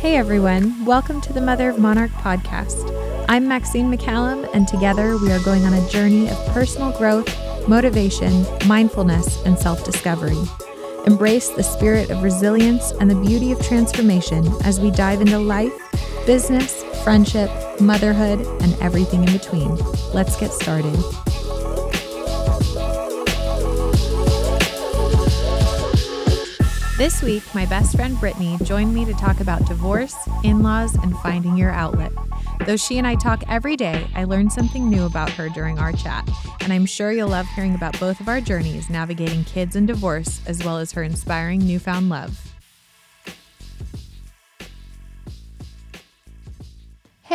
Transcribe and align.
Hey 0.00 0.14
everyone, 0.14 0.84
welcome 0.84 1.20
to 1.22 1.32
the 1.32 1.40
Mother 1.40 1.68
of 1.68 1.80
Monarch 1.80 2.12
podcast. 2.12 2.88
I'm 3.28 3.48
Maxine 3.48 3.90
McCallum, 3.92 4.48
and 4.54 4.68
together 4.68 5.16
we 5.18 5.32
are 5.32 5.40
going 5.40 5.64
on 5.64 5.74
a 5.74 5.88
journey 5.88 6.30
of 6.30 6.36
personal 6.50 6.96
growth, 6.96 7.28
motivation, 7.68 8.46
mindfulness, 8.68 9.44
and 9.44 9.58
self 9.58 9.84
discovery. 9.84 10.38
Embrace 11.04 11.48
the 11.48 11.64
spirit 11.64 12.10
of 12.10 12.22
resilience 12.22 12.92
and 12.92 13.10
the 13.10 13.16
beauty 13.16 13.50
of 13.50 13.60
transformation 13.60 14.46
as 14.62 14.78
we 14.78 14.92
dive 14.92 15.20
into 15.20 15.36
life, 15.36 15.74
business, 16.24 16.84
friendship, 17.02 17.50
motherhood, 17.80 18.38
and 18.62 18.80
everything 18.80 19.24
in 19.24 19.32
between. 19.32 19.74
Let's 20.14 20.38
get 20.38 20.52
started. 20.52 20.96
This 27.08 27.22
week, 27.22 27.54
my 27.54 27.64
best 27.64 27.96
friend 27.96 28.20
Brittany 28.20 28.58
joined 28.64 28.92
me 28.92 29.06
to 29.06 29.14
talk 29.14 29.40
about 29.40 29.64
divorce, 29.64 30.14
in 30.44 30.62
laws, 30.62 30.94
and 30.96 31.16
finding 31.20 31.56
your 31.56 31.70
outlet. 31.70 32.12
Though 32.66 32.76
she 32.76 32.98
and 32.98 33.06
I 33.06 33.14
talk 33.14 33.42
every 33.48 33.76
day, 33.78 34.06
I 34.14 34.24
learned 34.24 34.52
something 34.52 34.90
new 34.90 35.06
about 35.06 35.30
her 35.30 35.48
during 35.48 35.78
our 35.78 35.90
chat, 35.90 36.28
and 36.60 36.70
I'm 36.70 36.84
sure 36.84 37.10
you'll 37.10 37.30
love 37.30 37.46
hearing 37.46 37.74
about 37.74 37.98
both 37.98 38.20
of 38.20 38.28
our 38.28 38.42
journeys 38.42 38.90
navigating 38.90 39.44
kids 39.44 39.74
and 39.74 39.86
divorce, 39.86 40.42
as 40.46 40.62
well 40.62 40.76
as 40.76 40.92
her 40.92 41.02
inspiring 41.02 41.60
newfound 41.60 42.10
love. 42.10 42.47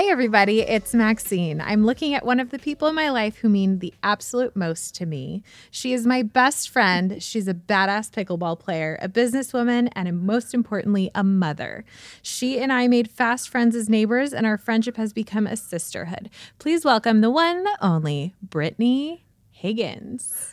Hey, 0.03 0.09
everybody, 0.09 0.59
it's 0.59 0.93
Maxine. 0.93 1.61
I'm 1.61 1.85
looking 1.85 2.13
at 2.13 2.25
one 2.25 2.41
of 2.41 2.49
the 2.49 2.59
people 2.59 2.89
in 2.89 2.93
my 2.93 3.09
life 3.09 3.37
who 3.37 3.47
mean 3.47 3.79
the 3.79 3.93
absolute 4.03 4.53
most 4.53 4.93
to 4.95 5.05
me. 5.05 5.43
She 5.71 5.93
is 5.93 6.05
my 6.05 6.21
best 6.23 6.69
friend. 6.69 7.23
She's 7.23 7.47
a 7.47 7.53
badass 7.53 8.11
pickleball 8.11 8.59
player, 8.59 8.99
a 9.01 9.07
businesswoman, 9.07 9.87
and 9.93 10.21
most 10.21 10.53
importantly, 10.53 11.09
a 11.15 11.23
mother. 11.23 11.85
She 12.21 12.59
and 12.59 12.73
I 12.73 12.89
made 12.89 13.09
fast 13.09 13.47
friends 13.47 13.77
as 13.77 13.87
neighbors, 13.87 14.33
and 14.33 14.45
our 14.45 14.57
friendship 14.57 14.97
has 14.97 15.13
become 15.13 15.47
a 15.47 15.55
sisterhood. 15.55 16.29
Please 16.59 16.83
welcome 16.83 17.21
the 17.21 17.31
one, 17.31 17.63
the 17.63 17.77
only, 17.79 18.35
Brittany 18.41 19.23
Higgins. 19.51 20.52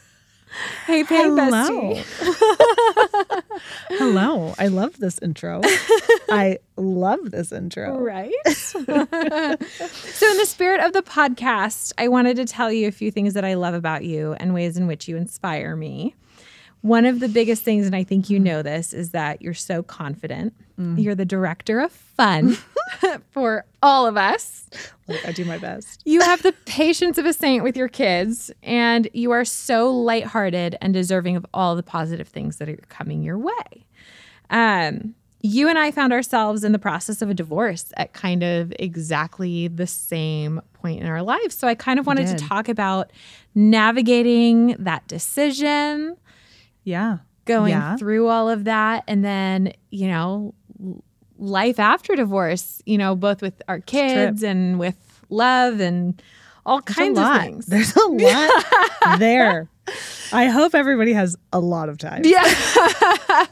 Hey, 0.87 1.05
Patty 1.05 1.29
Hello. 1.29 1.95
Hello. 3.91 4.55
I 4.59 4.69
love 4.69 4.99
this 4.99 5.19
intro. 5.21 5.61
I 6.29 6.59
love 6.77 7.31
this 7.31 7.53
intro. 7.53 7.99
Right. 7.99 8.33
so, 8.47 8.79
in 8.81 8.87
the 8.97 10.47
spirit 10.47 10.81
of 10.81 10.93
the 10.93 11.03
podcast, 11.03 11.93
I 11.99 12.09
wanted 12.09 12.37
to 12.37 12.45
tell 12.45 12.73
you 12.73 12.89
a 12.89 12.93
few 12.93 13.11
things 13.11 13.35
that 13.35 13.45
I 13.45 13.55
love 13.55 13.75
about 13.75 14.05
you 14.05 14.35
and 14.35 14.55
ways 14.55 14.77
in 14.77 14.87
which 14.87 15.09
you 15.09 15.17
inspire 15.17 15.77
me. 15.77 16.15
One 16.83 17.05
of 17.05 17.21
the 17.21 17.29
biggest 17.29 17.63
things, 17.63 17.87
and 17.87 17.95
I 17.95 18.05
think 18.05 18.31
you 18.31 18.41
know 18.41 18.63
this, 18.63 18.93
is 18.93 19.11
that 19.11 19.43
you're 19.43 19.53
so 19.53 19.83
confident. 19.83 20.55
Mm. 20.79 21.03
You're 21.03 21.15
the 21.15 21.27
director 21.27 21.81
of 21.81 21.93
fun 21.93 22.57
for 23.31 23.65
all 23.83 24.07
of 24.07 24.17
us. 24.17 24.69
Like, 25.07 25.27
I 25.27 25.33
do 25.33 25.45
my 25.45 25.59
best. 25.59 26.03
You 26.05 26.21
have 26.21 26.43
the 26.43 26.53
patience 26.65 27.19
of 27.19 27.27
a 27.27 27.33
saint 27.33 27.63
with 27.63 27.77
your 27.77 27.89
kids, 27.89 28.51
and 28.63 29.09
you 29.13 29.31
are 29.31 29.45
so 29.45 29.91
lighthearted 29.91 30.77
and 30.81 30.95
deserving 30.95 31.37
of 31.37 31.45
all 31.53 31.77
the 31.77 31.83
positive 31.83 32.29
things 32.29 32.57
that 32.57 32.69
are 32.69 32.77
coming 32.89 33.23
your 33.23 33.39
way. 33.39 33.87
Um, 34.49 35.15
you 35.43 35.69
and 35.69 35.79
I 35.79 35.91
found 35.91 36.13
ourselves 36.13 36.65
in 36.65 36.73
the 36.73 36.79
process 36.79 37.23
of 37.23 37.31
a 37.31 37.35
divorce 37.35 37.93
at 37.97 38.13
kind 38.13 38.43
of 38.43 38.73
exactly 38.79 39.69
the 39.69 39.87
same 39.87 40.61
point 40.75 41.01
in 41.01 41.07
our 41.07 41.23
lives. 41.23 41.55
So 41.55 41.67
I 41.67 41.75
kind 41.75 41.99
of 41.99 42.07
wanted 42.07 42.27
to 42.27 42.37
talk 42.37 42.69
about 42.69 43.11
navigating 43.55 44.77
that 44.79 45.07
decision 45.09 46.17
yeah. 46.85 47.19
Going 47.45 47.71
yeah. 47.71 47.97
through 47.97 48.29
all 48.29 48.49
of 48.49 48.65
that. 48.65 49.05
And 49.09 49.25
then, 49.25 49.73
you 49.91 50.09
know, 50.09 50.55
life 51.39 51.79
after 51.79 52.15
divorce, 52.15 52.83
you 52.87 52.99
know, 52.99 53.17
both 53.17 53.43
with 53.43 53.61
our 53.67 53.81
kids 53.81 54.43
and 54.43 54.79
with 54.79 54.97
love 55.31 55.81
and 55.81 56.23
all 56.67 56.81
There's 56.81 56.97
kinds 56.97 57.19
of 57.19 57.41
things. 57.41 57.67
There's 57.67 57.97
a 57.97 58.07
lot 58.09 59.19
there. 59.19 59.69
I 60.33 60.47
hope 60.47 60.75
everybody 60.75 61.13
has 61.13 61.37
a 61.53 61.61
lot 61.61 61.89
of 61.89 61.99
time. 61.99 62.23
Yeah. 62.25 62.45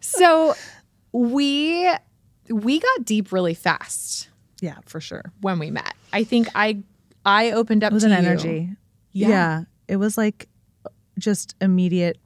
so 0.00 0.54
we 1.12 1.88
we 2.48 2.80
got 2.80 3.04
deep 3.04 3.30
really 3.32 3.54
fast. 3.54 4.28
Yeah, 4.60 4.78
for 4.86 5.00
sure. 5.00 5.32
When 5.40 5.58
we 5.58 5.70
met. 5.70 5.94
I 6.12 6.24
think 6.24 6.48
I 6.54 6.82
I 7.24 7.52
opened 7.52 7.84
up 7.84 7.92
it 7.92 7.94
was 7.94 8.04
an 8.04 8.10
you. 8.10 8.16
energy. 8.16 8.70
Yeah. 9.12 9.28
yeah. 9.28 9.62
It 9.86 9.96
was 9.96 10.18
like 10.18 10.48
just 11.18 11.54
immediate 11.60 12.18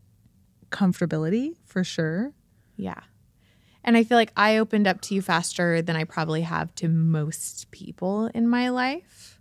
comfortability 0.73 1.57
for 1.65 1.85
sure. 1.85 2.33
Yeah. 2.77 3.01
And 3.85 3.97
I 3.97 4.05
feel 4.05 4.17
like 4.17 4.33
I 4.37 4.59
opened 4.59 4.87
up 4.87 5.01
to 5.03 5.15
you 5.15 5.23
faster 5.23 5.83
than 5.83 5.97
I 5.97 6.05
probably 6.05 6.43
have 6.43 6.75
to 6.77 6.89
most 6.89 7.71
people 7.71 8.27
in 8.35 8.49
my 8.49 8.69
life. 8.69 9.41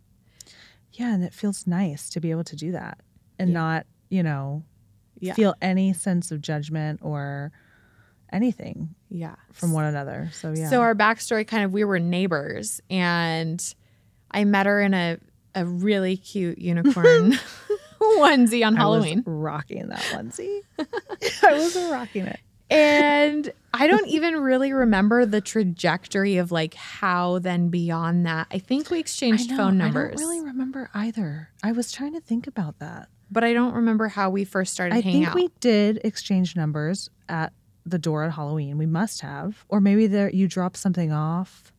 Yeah, 0.93 1.13
and 1.13 1.23
it 1.23 1.33
feels 1.33 1.65
nice 1.67 2.09
to 2.11 2.19
be 2.19 2.31
able 2.31 2.43
to 2.45 2.55
do 2.55 2.71
that 2.73 2.99
and 3.39 3.49
yeah. 3.49 3.53
not, 3.53 3.85
you 4.09 4.23
know, 4.23 4.63
yeah. 5.19 5.33
feel 5.33 5.55
any 5.61 5.93
sense 5.93 6.31
of 6.31 6.41
judgment 6.41 6.99
or 7.01 7.51
anything 8.33 8.95
yeah 9.09 9.35
from 9.51 9.73
one 9.73 9.83
another 9.85 10.29
so 10.31 10.53
yeah 10.55 10.69
so 10.69 10.81
our 10.81 10.95
backstory 10.95 11.45
kind 11.45 11.65
of 11.65 11.73
we 11.73 11.83
were 11.83 11.99
neighbors 11.99 12.79
and 12.89 13.75
i 14.31 14.45
met 14.45 14.65
her 14.65 14.81
in 14.81 14.93
a, 14.93 15.17
a 15.53 15.65
really 15.65 16.15
cute 16.15 16.57
unicorn 16.57 17.33
onesie 18.19 18.65
on 18.65 18.75
Halloween. 18.75 19.23
rocking 19.25 19.87
that 19.89 20.01
onesie. 20.13 20.61
I 21.43 21.53
was 21.53 21.75
rocking 21.91 22.27
it. 22.27 22.39
And 22.69 23.51
I 23.73 23.87
don't 23.87 24.07
even 24.07 24.37
really 24.37 24.71
remember 24.71 25.25
the 25.25 25.41
trajectory 25.41 26.37
of 26.37 26.51
like 26.53 26.73
how 26.73 27.39
then 27.39 27.69
beyond 27.69 28.25
that. 28.25 28.47
I 28.49 28.59
think 28.59 28.89
we 28.89 28.99
exchanged 28.99 29.49
know, 29.49 29.57
phone 29.57 29.77
numbers. 29.77 30.13
I 30.13 30.21
don't 30.21 30.29
really 30.29 30.45
remember 30.45 30.89
either. 30.93 31.49
I 31.61 31.73
was 31.73 31.91
trying 31.91 32.13
to 32.13 32.21
think 32.21 32.47
about 32.47 32.79
that. 32.79 33.09
But 33.29 33.43
I 33.43 33.53
don't 33.53 33.73
remember 33.73 34.07
how 34.07 34.29
we 34.29 34.45
first 34.45 34.73
started 34.73 34.95
I 34.95 35.01
hanging 35.01 35.23
think 35.23 35.35
we 35.35 35.49
did 35.59 36.01
exchange 36.03 36.55
numbers 36.55 37.09
at 37.29 37.53
the 37.85 37.97
door 37.97 38.23
at 38.23 38.31
Halloween. 38.31 38.77
We 38.77 38.85
must 38.85 39.21
have. 39.21 39.65
Or 39.69 39.81
maybe 39.81 40.07
there 40.07 40.29
you 40.29 40.47
dropped 40.47 40.77
something 40.77 41.11
off. 41.11 41.71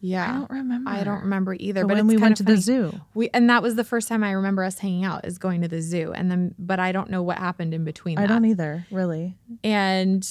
Yeah, 0.00 0.30
I 0.30 0.38
don't 0.38 0.50
remember. 0.50 0.90
I 0.90 1.04
don't 1.04 1.20
remember 1.22 1.56
either. 1.58 1.82
But, 1.82 1.88
but 1.88 1.96
when 1.96 2.06
we 2.06 2.16
went 2.16 2.36
to 2.36 2.44
funny. 2.44 2.56
the 2.56 2.62
zoo, 2.62 3.00
we 3.14 3.30
and 3.34 3.50
that 3.50 3.62
was 3.62 3.74
the 3.74 3.84
first 3.84 4.08
time 4.08 4.22
I 4.22 4.32
remember 4.32 4.62
us 4.62 4.78
hanging 4.78 5.04
out 5.04 5.26
is 5.26 5.38
going 5.38 5.62
to 5.62 5.68
the 5.68 5.82
zoo, 5.82 6.12
and 6.12 6.30
then 6.30 6.54
but 6.58 6.78
I 6.78 6.92
don't 6.92 7.10
know 7.10 7.22
what 7.22 7.38
happened 7.38 7.74
in 7.74 7.84
between. 7.84 8.18
I 8.18 8.22
that. 8.22 8.28
don't 8.28 8.44
either, 8.44 8.86
really. 8.90 9.36
And 9.64 10.26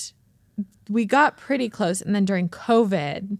we 0.89 1.05
got 1.05 1.37
pretty 1.37 1.69
close, 1.69 2.01
and 2.01 2.15
then 2.15 2.23
during 2.23 2.47
COVID, 2.47 3.37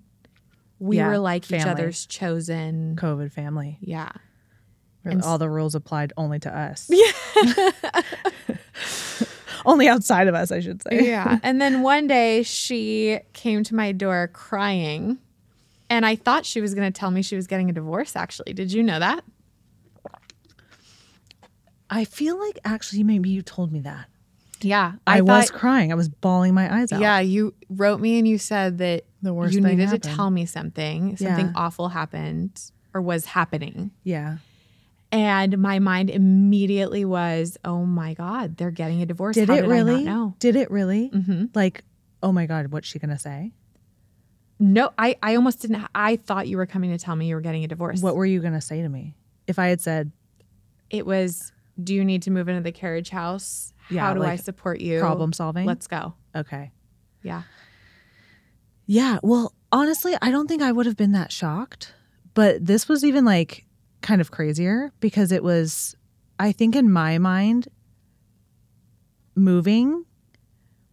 we 0.80 0.98
yeah, 0.98 1.08
were 1.08 1.18
like 1.18 1.46
family. 1.46 1.62
each 1.62 1.68
other's 1.68 2.06
chosen 2.06 2.98
COVID 2.98 3.32
family. 3.32 3.78
Yeah, 3.80 4.10
and 5.06 5.22
all 5.22 5.38
the 5.38 5.50
rules 5.50 5.76
applied 5.76 6.12
only 6.18 6.40
to 6.40 6.56
us. 6.56 6.90
Yeah. 6.98 7.72
only 9.66 9.88
outside 9.88 10.28
of 10.28 10.36
us, 10.36 10.52
I 10.52 10.60
should 10.60 10.82
say. 10.82 11.08
Yeah. 11.08 11.40
And 11.44 11.62
then 11.62 11.82
one 11.82 12.08
day 12.08 12.44
she 12.44 13.20
came 13.34 13.64
to 13.66 13.76
my 13.76 13.92
door 13.92 14.30
crying 14.34 15.18
and 15.90 16.06
I 16.06 16.16
thought 16.16 16.46
she 16.46 16.62
was 16.62 16.74
going 16.74 16.92
to 16.92 16.98
tell 16.98 17.12
me 17.12 17.22
she 17.22 17.36
was 17.36 17.48
getting 17.48 17.70
a 17.70 17.74
divorce, 17.74 18.16
actually. 18.16 18.54
Did 18.54 18.72
you 18.72 18.84
know 18.84 19.00
that? 19.00 19.24
I 21.90 22.04
feel 22.06 22.38
like 22.40 22.60
actually 22.66 23.04
maybe 23.04 23.30
you 23.30 23.42
told 23.42 23.72
me 23.72 23.80
that. 23.82 24.08
Yeah. 24.62 24.94
I, 25.06 25.16
I 25.16 25.18
thought, 25.20 25.26
was 25.26 25.52
crying. 25.52 25.92
I 25.92 25.96
was 25.96 26.10
bawling 26.10 26.54
my 26.54 26.82
eyes 26.82 26.92
out. 26.92 27.00
Yeah. 27.00 27.20
You 27.20 27.54
wrote 27.70 28.02
me 28.02 28.18
and 28.18 28.28
you 28.28 28.38
said 28.38 28.80
that 28.80 29.06
the 29.22 29.34
worst 29.34 29.54
you 29.54 29.62
needed 29.62 29.86
happened. 29.86 30.04
to 30.04 30.10
tell 30.10 30.30
me 30.30 30.46
something. 30.46 31.16
Something 31.16 31.48
yeah. 31.48 31.54
awful 31.56 31.90
happened 31.90 32.60
or 32.94 33.02
was 33.02 33.26
happening. 33.26 33.92
Yeah. 34.04 34.38
And 35.12 35.60
my 35.60 35.80
mind 35.80 36.10
immediately 36.10 37.06
was, 37.06 37.58
oh 37.64 37.86
my 37.86 38.14
God, 38.14 38.58
they're 38.58 38.72
getting 38.72 39.02
a 39.02 39.06
divorce. 39.06 39.36
Did 39.36 39.48
How 39.48 39.56
it 39.56 39.62
did 39.62 39.70
really? 39.70 40.04
No. 40.04 40.36
Did 40.40 40.58
it 40.58 40.70
really? 40.70 41.10
Mm-hmm. 41.10 41.46
Like, 41.54 41.84
oh 42.22 42.34
my 42.34 42.46
God, 42.46 42.72
what's 42.72 42.88
she 42.88 43.00
going 43.00 43.12
to 43.12 43.20
say? 43.20 43.54
No, 44.60 44.92
I, 44.98 45.16
I 45.22 45.36
almost 45.36 45.62
didn't. 45.62 45.86
I 45.94 46.16
thought 46.16 46.48
you 46.48 46.58
were 46.58 46.66
coming 46.66 46.90
to 46.92 46.98
tell 46.98 47.16
me 47.16 47.28
you 47.28 47.36
were 47.36 47.42
getting 47.42 47.64
a 47.64 47.68
divorce. 47.68 48.02
What 48.02 48.16
were 48.16 48.26
you 48.26 48.40
going 48.40 48.54
to 48.54 48.62
say 48.62 48.82
to 48.82 48.90
me? 48.90 49.16
If 49.46 49.60
I 49.60 49.68
had 49.68 49.82
said, 49.82 50.12
it 50.90 51.06
was, 51.06 51.52
do 51.84 51.94
you 51.94 52.04
need 52.04 52.24
to 52.24 52.32
move 52.32 52.50
into 52.50 52.62
the 52.62 52.72
carriage 52.72 53.10
house? 53.10 53.74
Yeah, 53.90 54.02
How 54.02 54.14
do 54.14 54.20
like 54.20 54.32
I 54.32 54.36
support 54.38 54.82
you? 54.82 55.00
Problem 55.00 55.32
solving. 55.32 55.66
Let's 55.66 55.88
go. 55.88 56.16
Okay. 56.36 56.72
Yeah. 57.22 57.44
Yeah. 58.86 59.20
Well, 59.22 59.54
honestly, 59.72 60.16
I 60.22 60.32
don't 60.32 60.48
think 60.48 60.62
I 60.62 60.72
would 60.72 60.86
have 60.86 60.98
been 60.98 61.12
that 61.12 61.32
shocked. 61.32 61.94
But 62.34 62.66
this 62.66 62.88
was 62.88 63.04
even 63.04 63.26
like 63.26 63.66
kind 64.02 64.22
of 64.22 64.32
crazier 64.32 64.92
because 65.00 65.32
it 65.32 65.44
was, 65.44 65.96
I 66.40 66.52
think 66.52 66.76
in 66.76 66.92
my 66.92 67.18
mind, 67.18 67.68
moving 69.36 70.04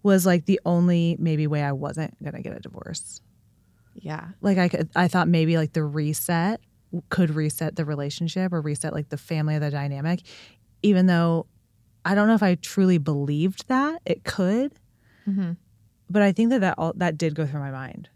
was 0.02 0.26
like 0.26 0.44
the 0.46 0.60
only 0.66 1.16
maybe 1.18 1.46
way 1.46 1.62
I 1.62 1.72
wasn't 1.72 2.22
going 2.22 2.34
to 2.34 2.42
get 2.42 2.56
a 2.56 2.60
divorce. 2.60 3.20
Yeah. 3.94 4.28
Like 4.40 4.58
I 4.58 4.68
could, 4.68 4.88
I 4.96 5.08
thought 5.08 5.28
maybe 5.28 5.56
like 5.56 5.72
the 5.72 5.84
reset 5.84 6.60
could 7.08 7.30
reset 7.30 7.76
the 7.76 7.84
relationship 7.84 8.52
or 8.52 8.60
reset 8.60 8.92
like 8.92 9.08
the 9.08 9.16
family 9.16 9.56
or 9.56 9.60
the 9.60 9.70
dynamic, 9.70 10.20
even 10.82 11.06
though 11.06 11.46
I 12.04 12.14
don't 12.14 12.28
know 12.28 12.34
if 12.34 12.42
I 12.42 12.54
truly 12.56 12.98
believed 12.98 13.66
that 13.68 14.00
it 14.04 14.24
could. 14.24 14.72
Mm-hmm. 15.28 15.52
But 16.10 16.22
I 16.22 16.32
think 16.32 16.50
that 16.50 16.60
that 16.60 16.74
all 16.78 16.92
that 16.96 17.16
did 17.16 17.34
go 17.34 17.46
through 17.46 17.60
my 17.60 17.70
mind. 17.70 18.08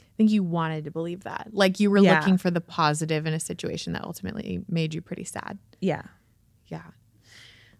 I 0.00 0.12
think 0.16 0.30
you 0.30 0.42
wanted 0.42 0.84
to 0.84 0.90
believe 0.90 1.24
that. 1.24 1.48
Like 1.52 1.78
you 1.78 1.90
were 1.90 1.98
Yeah. 1.98 2.18
looking 2.18 2.38
for 2.38 2.50
the 2.50 2.62
positive 2.62 3.26
in 3.26 3.34
a 3.34 3.40
situation 3.40 3.92
that 3.92 4.02
ultimately 4.02 4.64
made 4.68 4.94
you 4.94 5.02
pretty 5.02 5.24
sad. 5.24 5.58
Yeah. 5.80 6.02
Yeah. 6.68 6.82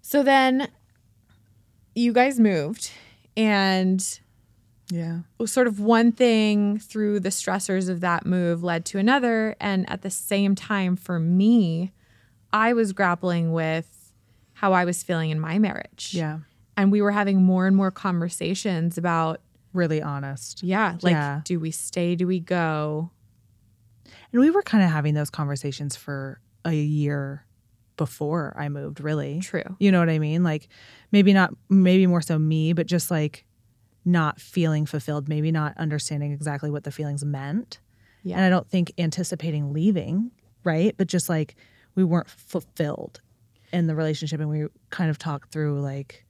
So 0.03 0.23
then 0.23 0.69
you 1.95 2.13
guys 2.13 2.39
moved 2.39 2.91
and 3.37 4.21
Yeah. 4.89 5.21
Well, 5.39 5.47
sort 5.47 5.67
of 5.67 5.81
one 5.81 6.13
thing 6.13 6.79
through 6.79 7.21
the 7.21 7.31
stressors 7.31 7.89
of 7.89 8.01
that 8.01 8.25
move 8.27 8.63
led 8.63 8.85
to 8.87 8.99
another. 8.99 9.57
And 9.61 9.89
at 9.91 10.03
the 10.03 10.11
same 10.11 10.55
time, 10.55 10.97
for 10.97 11.19
me, 11.19 11.93
I 12.53 12.73
was 12.73 12.93
grappling 12.93 13.53
with 13.53 14.13
how 14.55 14.73
I 14.73 14.85
was 14.85 15.03
feeling 15.03 15.31
in 15.31 15.41
my 15.41 15.59
marriage. 15.59 16.11
Yeah. 16.15 16.39
And 16.77 16.93
we 16.93 17.03
were 17.03 17.11
having 17.11 17.43
more 17.43 17.67
and 17.67 17.75
more 17.77 17.91
conversations 17.91 18.97
about, 18.99 19.41
Really 19.73 20.01
honest. 20.01 20.63
yeah, 20.63 20.97
like, 21.03 21.13
Yeah. 21.13 21.41
do 21.45 21.59
we 21.59 21.71
stay? 21.71 22.15
Do 22.15 22.27
we 22.27 22.39
go? 22.41 23.11
And 24.33 24.41
we 24.41 24.51
were 24.51 24.63
kind 24.63 24.85
of 24.85 24.91
having 24.91 25.15
those 25.15 25.31
conversations 25.31 25.97
for 25.97 26.41
a 26.65 26.75
year 26.75 27.45
before 27.97 28.55
I 28.59 28.69
moved, 28.69 29.01
really. 29.01 29.41
True. 29.41 29.77
You 29.79 29.91
know 29.91 29.99
what 30.01 30.11
I 30.11 30.19
mean? 30.19 30.43
Like 30.43 30.69
maybe 31.13 31.33
not 31.33 31.55
maybe 31.71 32.07
more 32.07 32.21
so 32.21 32.39
me, 32.39 32.73
but 32.75 32.87
just 32.87 33.11
like 33.11 33.46
not 34.07 34.41
feeling 34.41 34.87
fulfilled, 34.87 35.29
maybe 35.29 35.51
not 35.53 35.77
understanding 35.77 36.33
exactly 36.33 36.71
what 36.71 36.85
the 36.85 36.91
feelings 36.93 37.25
meant. 37.25 37.81
Yeah. 38.23 38.37
And 38.37 38.45
I 38.45 38.49
don't 38.49 38.69
think 38.71 38.93
anticipating 38.97 39.73
leaving, 39.73 40.31
right? 40.65 40.95
But 40.97 41.09
just 41.09 41.29
like 41.29 41.57
we 41.95 42.05
weren't 42.05 42.31
fulfilled 42.31 43.21
in 43.73 43.89
the 43.89 43.95
relationship 43.97 44.41
and 44.41 44.49
we 44.49 44.67
kind 44.91 45.11
of 45.11 45.19
talked 45.19 45.51
through 45.53 45.81
like 45.81 46.25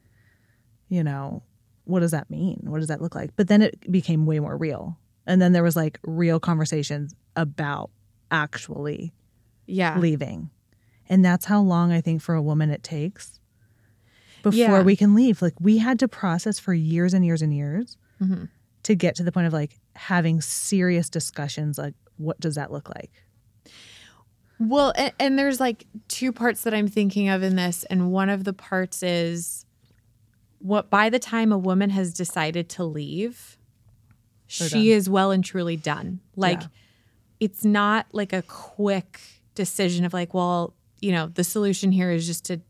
you 0.88 1.02
know, 1.04 1.42
what 1.84 2.00
does 2.00 2.12
that 2.12 2.30
mean? 2.30 2.60
What 2.64 2.78
does 2.78 2.88
that 2.88 3.02
look 3.02 3.14
like? 3.14 3.30
But 3.36 3.48
then 3.48 3.60
it 3.60 3.90
became 3.90 4.24
way 4.24 4.38
more 4.40 4.56
real. 4.56 4.96
And 5.26 5.42
then 5.42 5.52
there 5.52 5.64
was 5.64 5.74
like 5.76 5.98
real 6.04 6.38
conversations 6.40 7.14
about 7.34 7.90
actually 8.30 9.12
Yeah. 9.66 9.98
leaving. 9.98 10.50
And 11.08 11.24
that's 11.24 11.44
how 11.46 11.60
long 11.60 11.90
I 11.92 12.00
think 12.00 12.22
for 12.22 12.34
a 12.36 12.42
woman 12.42 12.70
it 12.70 12.82
takes 12.84 13.40
before 14.50 14.78
Yeah. 14.78 14.82
we 14.82 14.96
can 14.96 15.14
leave. 15.14 15.42
Like 15.42 15.54
we 15.60 15.78
had 15.78 15.98
to 16.00 16.08
process 16.08 16.58
for 16.58 16.72
years 16.74 17.14
and 17.14 17.24
years 17.24 17.42
and 17.42 17.54
years 17.54 17.96
Mhm. 18.20 18.48
to 18.84 18.94
get 18.94 19.14
to 19.16 19.22
the 19.22 19.32
point 19.32 19.46
of 19.46 19.52
like 19.52 19.78
having 19.94 20.40
serious 20.40 21.08
discussions 21.08 21.78
like 21.78 21.94
what 22.16 22.38
does 22.40 22.54
that 22.54 22.72
look 22.72 22.88
like? 22.94 23.10
Well, 24.58 24.92
and, 24.96 25.12
and 25.20 25.38
there's 25.38 25.60
like 25.60 25.86
two 26.08 26.32
parts 26.32 26.62
that 26.62 26.72
I'm 26.72 26.88
thinking 26.88 27.28
of 27.28 27.42
in 27.42 27.56
this. 27.56 27.84
And 27.84 28.10
one 28.10 28.30
of 28.30 28.44
the 28.44 28.52
parts 28.54 29.02
is 29.02 29.66
what 30.58 30.88
by 30.88 31.10
the 31.10 31.18
time 31.18 31.52
a 31.52 31.58
woman 31.58 31.90
has 31.90 32.14
decided 32.14 32.68
to 32.70 32.84
leave, 32.84 33.58
They're 34.58 34.68
she 34.70 34.88
done. 34.90 34.96
is 34.98 35.10
well 35.10 35.30
and 35.30 35.44
truly 35.44 35.76
done. 35.76 36.20
Like 36.36 36.62
Yeah. 36.62 36.68
it's 37.40 37.64
not 37.64 38.06
like 38.12 38.32
a 38.32 38.42
quick 38.42 39.20
decision 39.54 40.04
of 40.06 40.14
like, 40.14 40.32
well, 40.32 40.74
you 41.02 41.12
know, 41.12 41.26
the 41.26 41.44
solution 41.44 41.92
here 41.92 42.10
is 42.10 42.26
just 42.26 42.46
to 42.46 42.60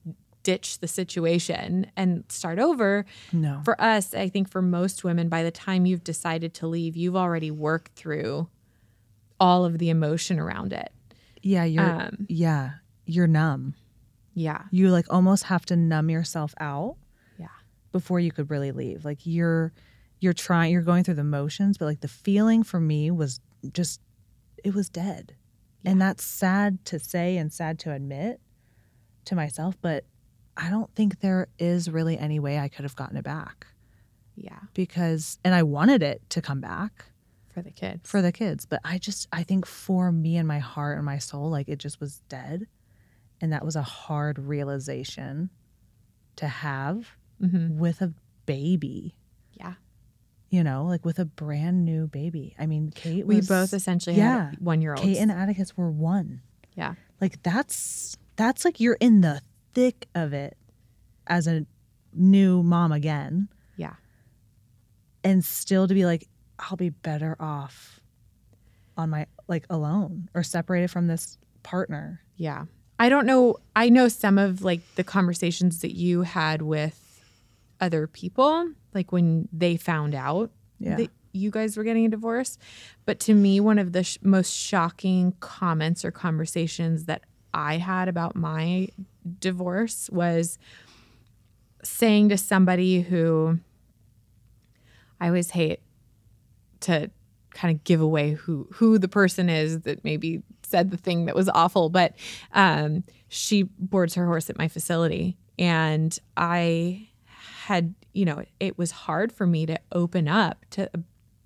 ditch 0.50 0.78
the 0.78 0.86
situation 0.88 1.90
and 1.96 2.24
start 2.28 2.58
over. 2.60 3.04
No. 3.32 3.60
For 3.64 3.74
us, 3.80 4.14
I 4.14 4.28
think 4.28 4.48
for 4.48 4.62
most 4.62 5.02
women, 5.02 5.28
by 5.28 5.42
the 5.42 5.50
time 5.50 5.86
you've 5.86 6.04
decided 6.04 6.54
to 6.54 6.66
leave, 6.68 6.96
you've 6.96 7.16
already 7.16 7.50
worked 7.50 7.92
through 7.96 8.48
all 9.40 9.64
of 9.64 9.78
the 9.78 9.90
emotion 9.90 10.38
around 10.38 10.72
it. 10.72 10.90
yeah, 11.42 11.64
you're 11.64 11.84
Um, 12.02 12.26
yeah, 12.28 12.70
you're 13.06 13.26
numb. 13.26 13.74
yeah. 14.34 14.62
You 14.70 14.90
like 14.90 15.06
almost 15.10 15.44
have 15.44 15.64
to 15.66 15.76
numb 15.76 16.08
yourself 16.10 16.54
out 16.60 16.96
Yeah. 17.38 17.48
before 17.92 18.18
you 18.20 18.30
could 18.32 18.50
really 18.50 18.72
leave. 18.72 19.04
Like 19.04 19.26
you're 19.26 19.72
you're 20.20 20.32
trying 20.32 20.72
you're 20.72 20.82
going 20.92 21.04
through 21.04 21.14
the 21.22 21.24
motions, 21.40 21.76
but 21.78 21.84
like 21.86 22.00
the 22.00 22.08
feeling 22.08 22.62
for 22.62 22.80
me 22.80 23.10
was 23.10 23.40
just 23.72 24.00
it 24.64 24.74
was 24.74 24.88
dead. 24.88 25.34
And 25.84 26.00
that's 26.00 26.24
sad 26.24 26.84
to 26.86 26.98
say 26.98 27.36
and 27.36 27.52
sad 27.52 27.78
to 27.80 27.92
admit 27.92 28.40
to 29.26 29.34
myself, 29.36 29.76
but 29.80 30.04
I 30.56 30.70
don't 30.70 30.92
think 30.94 31.20
there 31.20 31.48
is 31.58 31.90
really 31.90 32.18
any 32.18 32.38
way 32.40 32.58
I 32.58 32.68
could 32.68 32.84
have 32.84 32.96
gotten 32.96 33.16
it 33.16 33.24
back 33.24 33.66
Yeah. 34.36 34.58
because 34.74 35.38
and 35.44 35.54
I 35.54 35.62
wanted 35.62 36.02
it 36.02 36.22
to 36.30 36.40
come 36.42 36.60
back 36.60 37.06
For 37.50 37.62
the 37.62 37.70
kids. 37.70 38.08
for 38.08 38.22
the 38.22 38.32
kids, 38.32 38.66
but 38.66 38.80
I 38.84 38.98
just 38.98 39.28
I 39.32 39.42
think 39.42 39.66
for 39.66 40.10
me 40.12 40.36
and 40.36 40.46
my 40.48 40.58
heart 40.58 40.96
and 40.98 41.04
my 41.06 41.18
soul 41.18 41.50
like 41.50 41.68
it 41.68 41.78
just 41.78 42.00
was 42.00 42.20
dead. 42.28 42.66
And 43.40 43.52
that 43.52 43.64
was 43.64 43.76
a 43.76 43.82
hard 43.82 44.38
realization 44.38 45.50
to 46.36 46.48
have 46.48 47.16
Mhm. 47.42 47.76
with 47.76 48.00
a 48.00 48.14
baby, 48.46 49.14
Yeah. 49.52 49.74
you 50.48 50.64
know, 50.64 50.86
like 50.86 51.04
with 51.04 51.18
a 51.18 51.24
brand 51.26 51.84
new 51.84 52.06
baby. 52.06 52.54
I 52.58 52.64
mean, 52.66 52.90
Kate 52.94 53.26
We 53.26 53.40
both 53.42 53.74
essentially 53.74 54.16
yeah. 54.16 54.50
had 54.50 54.58
one 54.60 54.80
year 54.80 54.92
old. 54.94 55.02
Kate 55.02 55.18
and 55.18 55.30
Atticus 55.30 55.76
were 55.76 55.90
one. 55.90 56.40
yeah. 56.74 56.94
Like 57.20 57.42
that's 57.42 58.16
that's 58.36 58.64
like 58.66 58.80
you're 58.80 58.98
in 59.00 59.22
the 59.22 59.40
thick 59.76 60.08
of 60.14 60.32
it 60.32 60.56
as 61.26 61.46
a 61.46 61.66
new 62.14 62.62
mom 62.62 62.92
again 62.92 63.46
Yeah. 63.76 63.94
and 65.22 65.44
still 65.44 65.86
to 65.86 65.92
be 65.92 66.06
like 66.06 66.26
I'll 66.58 66.78
be 66.78 66.88
better 66.88 67.36
off 67.38 68.00
on 68.96 69.10
my 69.10 69.26
like 69.48 69.66
alone 69.68 70.30
or 70.34 70.42
separated 70.42 70.90
from 70.90 71.06
this 71.08 71.36
partner. 71.62 72.22
Yeah. 72.36 72.64
I 72.98 73.10
don't 73.10 73.26
know. 73.26 73.56
I 73.76 73.90
know 73.90 74.08
some 74.08 74.38
of 74.38 74.62
like 74.62 74.80
the 74.94 75.04
conversations 75.04 75.80
that 75.80 75.94
you 75.94 76.22
had 76.22 76.62
with 76.62 77.20
other 77.78 78.06
people, 78.06 78.72
like 78.94 79.12
when 79.12 79.48
they 79.52 79.76
found 79.76 80.14
out 80.14 80.50
Yeah. 80.78 80.96
that 80.96 81.10
you 81.32 81.50
guys 81.50 81.76
were 81.76 81.84
getting 81.84 82.06
a 82.06 82.08
divorce. 82.08 82.56
But 83.04 83.20
to 83.20 83.34
me, 83.34 83.60
one 83.60 83.78
of 83.78 83.92
the 83.92 84.02
sh- 84.04 84.16
most 84.22 84.50
shocking 84.50 85.34
comments 85.40 86.02
or 86.02 86.10
conversations 86.10 87.04
that 87.04 87.20
I 87.52 87.76
had 87.76 88.08
about 88.08 88.34
my 88.34 88.88
divorce 89.40 90.08
was 90.10 90.58
saying 91.82 92.28
to 92.30 92.36
somebody 92.38 93.00
who 93.02 93.58
I 95.20 95.26
always 95.28 95.50
hate 95.50 95.80
to 96.80 97.10
kind 97.50 97.74
of 97.74 97.84
give 97.84 98.00
away 98.00 98.32
who 98.32 98.68
who 98.74 98.98
the 98.98 99.08
person 99.08 99.48
is 99.48 99.80
that 99.82 100.04
maybe 100.04 100.42
said 100.62 100.90
the 100.90 100.96
thing 100.96 101.26
that 101.26 101.34
was 101.34 101.48
awful, 101.48 101.88
but 101.88 102.14
um, 102.52 103.04
she 103.28 103.62
boards 103.78 104.14
her 104.14 104.26
horse 104.26 104.50
at 104.50 104.58
my 104.58 104.68
facility, 104.68 105.36
and 105.58 106.18
I 106.36 107.08
had 107.64 107.94
you 108.12 108.24
know 108.24 108.42
it 108.60 108.76
was 108.76 108.90
hard 108.90 109.32
for 109.32 109.46
me 109.46 109.64
to 109.66 109.78
open 109.92 110.28
up 110.28 110.66
to 110.70 110.90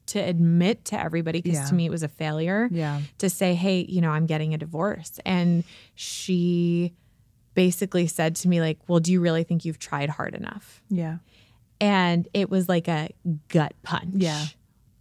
to 0.07 0.19
admit 0.19 0.85
to 0.87 0.99
everybody 1.01 1.41
because 1.41 1.59
Yeah. 1.61 1.67
to 1.67 1.75
me 1.75 1.87
it 1.87 1.91
was 1.91 2.03
a 2.03 2.09
failure 2.09 2.69
Yeah. 2.73 3.01
to 3.19 3.31
say, 3.31 3.55
hey, 3.55 3.87
you 3.89 4.01
know, 4.01 4.11
I'm 4.11 4.27
getting 4.27 4.53
a 4.55 4.59
divorce. 4.59 5.21
And 5.25 5.63
she 5.95 6.95
basically 7.55 8.07
said 8.07 8.37
to 8.37 8.49
me, 8.49 8.61
like, 8.61 8.79
well, 8.89 9.01
do 9.01 9.13
you 9.13 9.21
really 9.21 9.45
think 9.45 9.65
you've 9.65 9.79
tried 9.79 10.11
hard 10.11 10.35
enough? 10.35 10.83
Yeah. 10.89 11.19
And 11.81 12.29
it 12.35 12.51
was 12.51 12.69
like 12.69 12.89
a 12.89 13.11
gut 13.49 13.75
punch. 13.83 14.15
Yeah. 14.17 14.45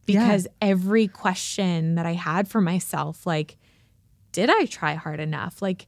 Because 0.06 0.48
every 0.62 1.08
question 1.08 1.96
that 1.96 2.06
I 2.06 2.14
had 2.14 2.48
for 2.48 2.62
myself, 2.62 3.28
like, 3.28 3.58
did 4.32 4.50
I 4.50 4.66
try 4.66 4.96
hard 4.96 5.20
enough? 5.20 5.62
Like, 5.62 5.88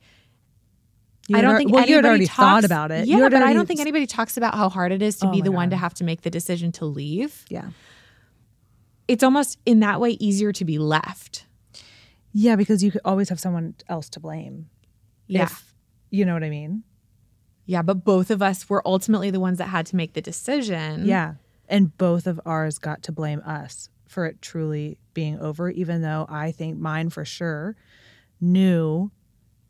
You 1.27 1.37
I 1.37 1.41
don't 1.41 1.57
think 1.57 1.71
well, 1.71 1.83
anybody 1.83 2.07
already 2.07 2.25
talks, 2.25 2.37
thought 2.37 2.65
about 2.65 2.91
it. 2.91 3.07
Yeah, 3.07 3.29
but 3.29 3.41
I 3.41 3.53
don't 3.53 3.65
think 3.65 3.79
anybody 3.79 4.05
talks 4.05 4.37
about 4.37 4.55
how 4.55 4.69
hard 4.69 4.91
it 4.91 5.01
is 5.01 5.17
to 5.19 5.27
Oh 5.27 5.31
be 5.31 5.41
the 5.41 5.51
one 5.51 5.69
to 5.69 5.77
have 5.77 5.93
to 5.95 6.03
make 6.03 6.21
the 6.21 6.29
decision 6.29 6.71
to 6.73 6.85
leave. 6.85 7.45
Yeah. 7.49 7.69
It's 9.07 9.23
almost 9.23 9.57
in 9.65 9.79
that 9.79 9.99
way 10.01 10.11
easier 10.11 10.51
to 10.51 10.65
be 10.65 10.77
left. 10.77 11.45
Yeah, 12.33 12.55
because 12.55 12.83
you 12.83 12.91
could 12.91 13.01
always 13.05 13.29
have 13.29 13.39
someone 13.39 13.75
else 13.87 14.09
to 14.09 14.19
blame. 14.19 14.69
Yeah. 15.27 15.43
If, 15.43 15.70
you 16.11 16.25
know 16.25 16.33
what 16.33 16.43
I 16.43 16.49
mean? 16.49 16.83
Yeah, 17.65 17.81
but 17.81 18.03
both 18.03 18.29
of 18.29 18.41
us 18.41 18.69
were 18.69 18.85
ultimately 18.87 19.31
the 19.31 19.39
ones 19.39 19.57
that 19.57 19.69
had 19.69 19.85
to 19.87 19.95
make 19.95 20.13
the 20.13 20.21
decision. 20.21 21.05
Yeah. 21.05 21.35
And 21.67 21.97
both 21.97 22.27
of 22.27 22.39
ours 22.45 22.77
got 22.77 23.01
to 23.03 23.11
blame 23.11 23.39
us 23.45 23.89
for 24.07 24.25
it 24.25 24.41
truly 24.41 24.97
being 25.13 25.39
over, 25.39 25.69
even 25.69 26.01
though 26.01 26.25
I 26.29 26.51
think 26.51 26.77
mine 26.77 27.09
for 27.09 27.23
sure 27.23 27.77
knew 28.41 29.09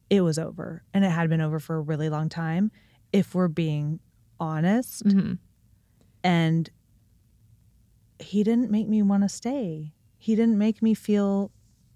it 0.10 0.22
was 0.22 0.40
over 0.40 0.84
and 0.94 1.06
it 1.06 1.12
had 1.12 1.30
been 1.30 1.42
over 1.42 1.60
for 1.60 1.76
a 1.76 1.82
really 1.82 2.10
long 2.10 2.28
time, 2.28 2.72
if 3.14 3.36
we're 3.36 3.48
being 3.48 4.00
honest. 4.40 5.04
Mhm. 5.06 5.38
And 6.24 6.70
he 8.20 8.44
didn't 8.44 8.72
make 8.72 8.88
me 8.88 9.02
want 9.02 9.24
to 9.24 9.30
stay. 9.30 9.94
He 10.18 10.36
didn't 10.36 10.58
make 10.58 10.82
me 10.82 10.94
feel 10.94 11.52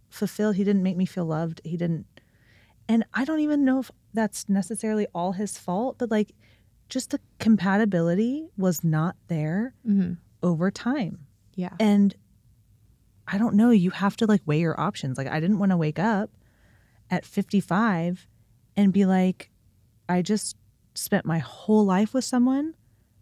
fulfilled. 0.10 0.56
He 0.56 0.64
didn't 0.64 0.84
make 0.84 0.98
me 0.98 1.06
feel 1.06 1.26
loved. 1.26 1.62
He 1.64 1.78
didn't. 1.78 2.06
And 2.88 3.06
I 3.14 3.26
don't 3.26 3.40
even 3.40 3.66
know 3.66 3.80
if 3.80 3.92
that's 4.16 4.50
necessarily 4.50 5.06
all 5.14 5.34
his 5.34 5.58
fault, 5.58 5.98
but 6.00 6.10
like 6.10 6.34
just 6.90 7.12
the 7.12 7.20
compatibility 7.40 8.48
was 8.58 8.84
not 8.84 9.16
there 9.28 9.74
Mhm. 9.88 10.18
over 10.42 10.72
time. 10.72 11.26
Yeah. 11.56 11.74
And 11.80 12.16
I 13.28 13.38
don't 13.38 13.56
know, 13.56 13.72
you 13.72 13.90
have 13.92 14.16
to 14.18 14.26
like 14.26 14.42
weigh 14.46 14.60
your 14.60 14.80
options. 14.80 15.18
Like 15.18 15.28
I 15.28 15.40
didn't 15.40 15.60
want 15.60 15.72
to 15.72 15.78
wake 15.78 16.00
up 16.00 16.30
at 17.10 17.26
55 17.26 18.28
and 18.76 18.94
be 18.94 19.06
like 19.06 19.52
I 20.08 20.22
just 20.22 20.56
spent 20.94 21.26
my 21.26 21.40
whole 21.40 21.84
life 21.86 22.14
with 22.14 22.24
someone 22.24 22.76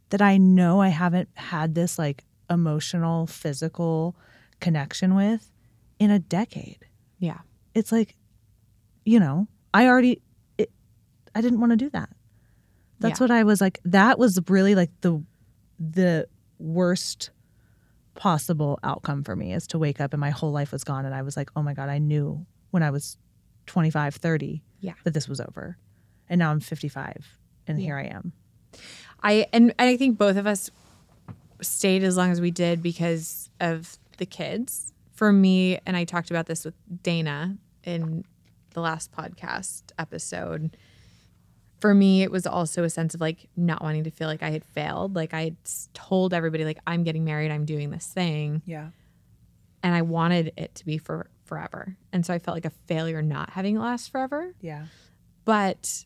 that 0.09 0.21
I 0.21 0.37
know 0.37 0.81
I 0.81 0.89
haven't 0.89 1.29
had 1.35 1.73
this 1.75 1.97
like 1.97 2.25
emotional, 2.49 3.25
physical 3.25 4.15
connection 4.59 5.15
with 5.15 5.49
in 5.99 6.11
a 6.11 6.19
decade. 6.19 6.85
Yeah. 7.17 7.39
It's 7.73 7.91
like, 7.91 8.15
you 9.05 9.19
know, 9.19 9.47
I 9.73 9.87
already, 9.87 10.21
I 11.35 11.41
didn't 11.41 11.59
want 11.59 11.71
to 11.71 11.75
do 11.75 11.89
that. 11.91 12.09
That's 12.99 13.19
Yeah. 13.19 13.23
what 13.25 13.31
I 13.31 13.43
was 13.43 13.59
like. 13.61 13.79
That 13.85 14.17
was 14.19 14.39
really 14.47 14.75
like 14.75 14.91
the, 15.01 15.21
the 15.79 16.27
worst 16.59 17.31
possible 18.15 18.79
outcome 18.83 19.23
for 19.23 19.35
me 19.35 19.53
is 19.53 19.65
to 19.67 19.79
wake 19.79 19.99
up 19.99 20.13
and 20.13 20.19
my 20.21 20.29
whole 20.29 20.51
life 20.51 20.71
was 20.71 20.83
gone. 20.83 21.05
And 21.05 21.15
I 21.15 21.21
was 21.23 21.35
like, 21.35 21.49
oh 21.55 21.63
my 21.63 21.73
God, 21.73 21.89
I 21.89 21.97
knew 21.97 22.45
when 22.71 22.83
I 22.83 22.91
was 22.91 23.17
25, 23.65 24.15
30 24.15 24.61
Yeah. 24.81 24.93
that 25.03 25.13
this 25.13 25.27
was 25.27 25.39
over. 25.41 25.77
And 26.29 26.39
now 26.39 26.51
I'm 26.51 26.59
55 26.59 27.37
and 27.67 27.79
Yeah. 27.79 27.85
here 27.85 27.97
I 27.97 28.03
am. 28.05 28.33
I 29.21 29.47
and, 29.53 29.73
and 29.79 29.89
I 29.89 29.97
think 29.97 30.17
both 30.17 30.37
of 30.37 30.45
us 30.47 30.69
stayed 31.61 32.03
as 32.03 32.17
long 32.17 32.31
as 32.31 32.41
we 32.41 32.51
did 32.51 32.81
because 32.83 33.49
of 33.59 33.97
the 34.17 34.25
kids. 34.25 34.91
For 35.13 35.31
me, 35.31 35.77
and 35.85 35.95
I 35.95 36.03
talked 36.05 36.31
about 36.31 36.47
this 36.47 36.65
with 36.65 36.73
Dana 37.03 37.57
in 37.83 38.25
the 38.71 38.81
last 38.81 39.11
podcast 39.11 39.83
episode. 39.99 40.75
For 41.83 41.93
me, 41.93 42.23
it 42.23 42.31
was 42.31 42.47
also 42.47 42.85
a 42.85 42.89
sense 42.89 43.13
of 43.13 43.19
like 43.19 43.49
not 43.57 43.81
wanting 43.83 44.05
to 44.05 44.09
feel 44.09 44.29
like 44.29 44.41
I 44.41 44.51
had 44.51 44.63
failed. 44.63 45.17
Like 45.17 45.33
I 45.33 45.43
had 45.43 45.57
told 45.93 46.33
everybody, 46.33 46.63
like 46.63 46.79
I'm 46.87 47.03
getting 47.03 47.25
married, 47.25 47.51
I'm 47.51 47.65
doing 47.65 47.89
this 47.89 48.05
thing, 48.07 48.61
Yeah. 48.65 48.87
and 49.83 49.93
I 49.93 50.01
wanted 50.01 50.53
it 50.55 50.75
to 50.75 50.85
be 50.85 50.97
for 50.97 51.27
forever. 51.43 51.97
And 52.13 52.25
so 52.25 52.33
I 52.33 52.39
felt 52.39 52.55
like 52.55 52.63
a 52.63 52.69
failure 52.87 53.21
not 53.21 53.49
having 53.49 53.75
it 53.75 53.79
last 53.79 54.09
forever. 54.13 54.55
Yeah. 54.61 54.85
But 55.43 56.05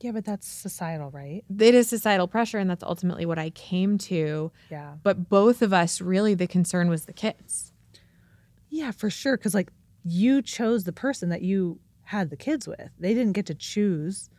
Yeah, 0.00 0.12
but 0.12 0.24
that's 0.24 0.48
societal, 0.48 1.10
right? 1.10 1.44
it 1.58 1.74
is 1.74 1.90
societal 1.90 2.26
pressure, 2.26 2.56
and 2.58 2.70
that's 2.70 2.82
ultimately 2.82 3.26
what 3.26 3.38
I 3.38 3.50
came 3.50 3.98
to. 3.98 4.50
Yeah. 4.70 4.94
But 5.02 5.28
both 5.28 5.60
of 5.60 5.74
us, 5.74 6.00
really, 6.00 6.32
the 6.32 6.46
concern 6.46 6.88
was 6.88 7.04
the 7.04 7.12
kids. 7.12 7.74
Yeah, 8.70 8.92
for 8.92 9.10
sure. 9.10 9.36
Cause 9.36 9.54
like 9.54 9.70
you 10.04 10.40
chose 10.40 10.84
the 10.84 10.92
person 10.92 11.28
that 11.28 11.42
you 11.42 11.80
had 12.04 12.30
the 12.30 12.36
kids 12.36 12.66
with. 12.66 12.88
They 12.98 13.12
didn't 13.12 13.32
get 13.34 13.44
to 13.46 13.54
choose 13.54 14.30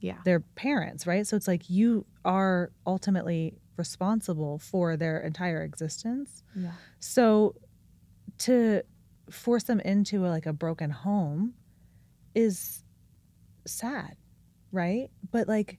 Yeah. 0.00 0.18
their 0.24 0.40
parents, 0.40 1.06
right? 1.06 1.26
So 1.26 1.36
it's 1.36 1.48
like 1.48 1.68
you 1.68 2.06
are 2.24 2.70
ultimately 2.86 3.58
responsible 3.76 4.58
for 4.58 4.96
their 4.96 5.20
entire 5.20 5.62
existence. 5.62 6.42
Yeah. 6.54 6.72
So 7.00 7.54
to 8.38 8.82
force 9.30 9.64
them 9.64 9.80
into 9.80 10.26
a, 10.26 10.28
like 10.28 10.46
a 10.46 10.52
broken 10.52 10.90
home 10.90 11.54
is 12.34 12.84
sad, 13.66 14.16
right? 14.72 15.10
But 15.30 15.48
like 15.48 15.78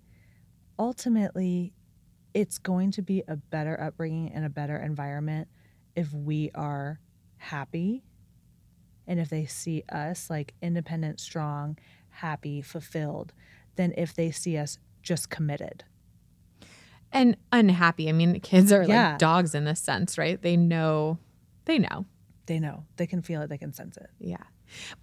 ultimately 0.77 1.73
it's 2.33 2.57
going 2.57 2.91
to 2.91 3.01
be 3.01 3.23
a 3.27 3.35
better 3.35 3.79
upbringing 3.81 4.31
and 4.33 4.45
a 4.45 4.49
better 4.49 4.77
environment 4.77 5.47
if 5.95 6.13
we 6.13 6.51
are 6.55 6.99
happy 7.37 8.03
and 9.07 9.19
if 9.19 9.29
they 9.29 9.45
see 9.45 9.83
us 9.91 10.29
like 10.29 10.53
independent, 10.61 11.19
strong, 11.19 11.77
happy, 12.09 12.61
fulfilled 12.61 13.33
than 13.75 13.93
if 13.97 14.13
they 14.13 14.31
see 14.31 14.57
us 14.57 14.77
just 15.01 15.29
committed. 15.29 15.83
And 17.11 17.37
unhappy. 17.51 18.07
I 18.07 18.11
mean, 18.11 18.33
the 18.33 18.39
kids 18.39 18.71
are 18.71 18.83
Yeah. 18.83 19.11
like 19.11 19.19
dogs 19.19 19.55
in 19.55 19.65
this 19.65 19.79
sense, 19.79 20.17
right? 20.17 20.39
They 20.41 20.55
know, 20.57 21.17
they 21.65 21.79
know. 21.79 22.05
They 22.45 22.59
know, 22.59 22.85
they 22.97 23.05
can 23.07 23.21
feel 23.21 23.41
it, 23.41 23.47
they 23.49 23.57
can 23.57 23.73
sense 23.73 23.95
it. 23.97 24.09
Yeah. 24.19 24.43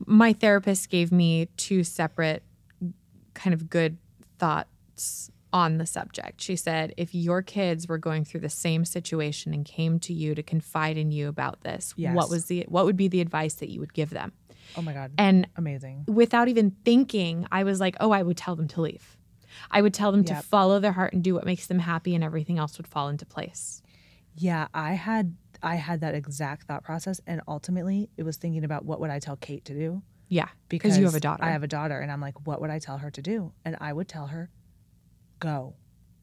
My 0.04 0.32
therapist 0.32 0.88
gave 0.90 1.10
me 1.12 1.46
two 1.56 1.84
separate 1.84 2.42
kind 3.34 3.54
of 3.54 3.68
good 3.70 3.98
thoughts 4.38 5.30
on 5.52 5.78
the 5.78 5.86
subject. 5.86 6.40
She 6.40 6.56
said, 6.56 6.92
if 6.96 7.14
your 7.14 7.40
kids 7.42 7.86
were 7.88 7.98
going 7.98 8.24
through 8.24 8.40
the 8.40 8.48
same 8.48 8.84
situation 8.84 9.54
and 9.54 9.64
came 9.64 9.98
to 10.00 10.12
you 10.12 10.34
to 10.34 10.42
confide 10.42 10.96
in 10.96 11.10
you 11.12 11.28
about 11.28 11.62
this, 11.62 11.94
Yes. 11.96 12.14
what 12.14 12.28
was 12.30 12.46
the 12.46 12.64
what 12.68 12.84
would 12.84 12.96
be 12.96 13.08
the 13.08 13.20
advice 13.20 13.54
that 13.54 13.70
you 13.70 13.78
would 13.80 13.94
give 13.94 14.10
them? 14.10 14.32
Oh 14.76 14.82
my 14.82 14.92
God. 14.92 15.12
And 15.18 15.46
Amazing. 15.56 16.04
without 16.08 16.48
even 16.48 16.76
thinking, 16.84 17.46
I 17.52 17.64
was 17.64 17.80
like, 17.80 17.96
oh, 18.00 18.10
I 18.10 18.22
would 18.22 18.36
tell 18.36 18.56
them 18.56 18.68
to 18.68 18.80
leave. 18.80 19.16
I 19.70 19.80
would 19.80 19.94
tell 19.94 20.12
them 20.12 20.24
to 20.24 20.34
follow 20.36 20.80
their 20.80 20.92
heart 20.92 21.12
and 21.14 21.24
do 21.24 21.34
what 21.34 21.46
makes 21.46 21.66
them 21.66 21.78
happy, 21.78 22.14
and 22.14 22.22
everything 22.22 22.58
else 22.58 22.76
would 22.76 22.86
fall 22.86 23.08
into 23.08 23.24
place. 23.24 23.80
Yeah, 24.34 24.68
I 24.74 24.92
had 24.92 25.34
I 25.62 25.76
had 25.76 26.00
that 26.00 26.14
exact 26.14 26.66
thought 26.66 26.84
process 26.84 27.20
and 27.26 27.40
ultimately 27.48 28.10
it 28.18 28.22
was 28.22 28.36
thinking 28.36 28.64
about 28.64 28.84
what 28.84 29.00
would 29.00 29.10
I 29.10 29.18
tell 29.18 29.36
Kate 29.36 29.64
to 29.64 29.74
do? 29.74 30.02
Yeah, 30.28 30.48
Because 30.68 30.98
you 30.98 31.04
have 31.04 31.14
a 31.14 31.20
daughter. 31.20 31.42
I 31.44 31.50
have 31.50 31.62
a 31.62 31.68
daughter 31.68 31.98
and 32.00 32.10
I'm 32.10 32.20
like, 32.20 32.46
what 32.46 32.60
would 32.60 32.68
I 32.68 32.78
tell 32.78 32.98
her 32.98 33.10
to 33.12 33.22
do? 33.22 33.52
And 33.64 33.76
I 33.80 33.92
would 33.92 34.08
tell 34.08 34.26
her, 34.26 34.50
go. 35.38 35.76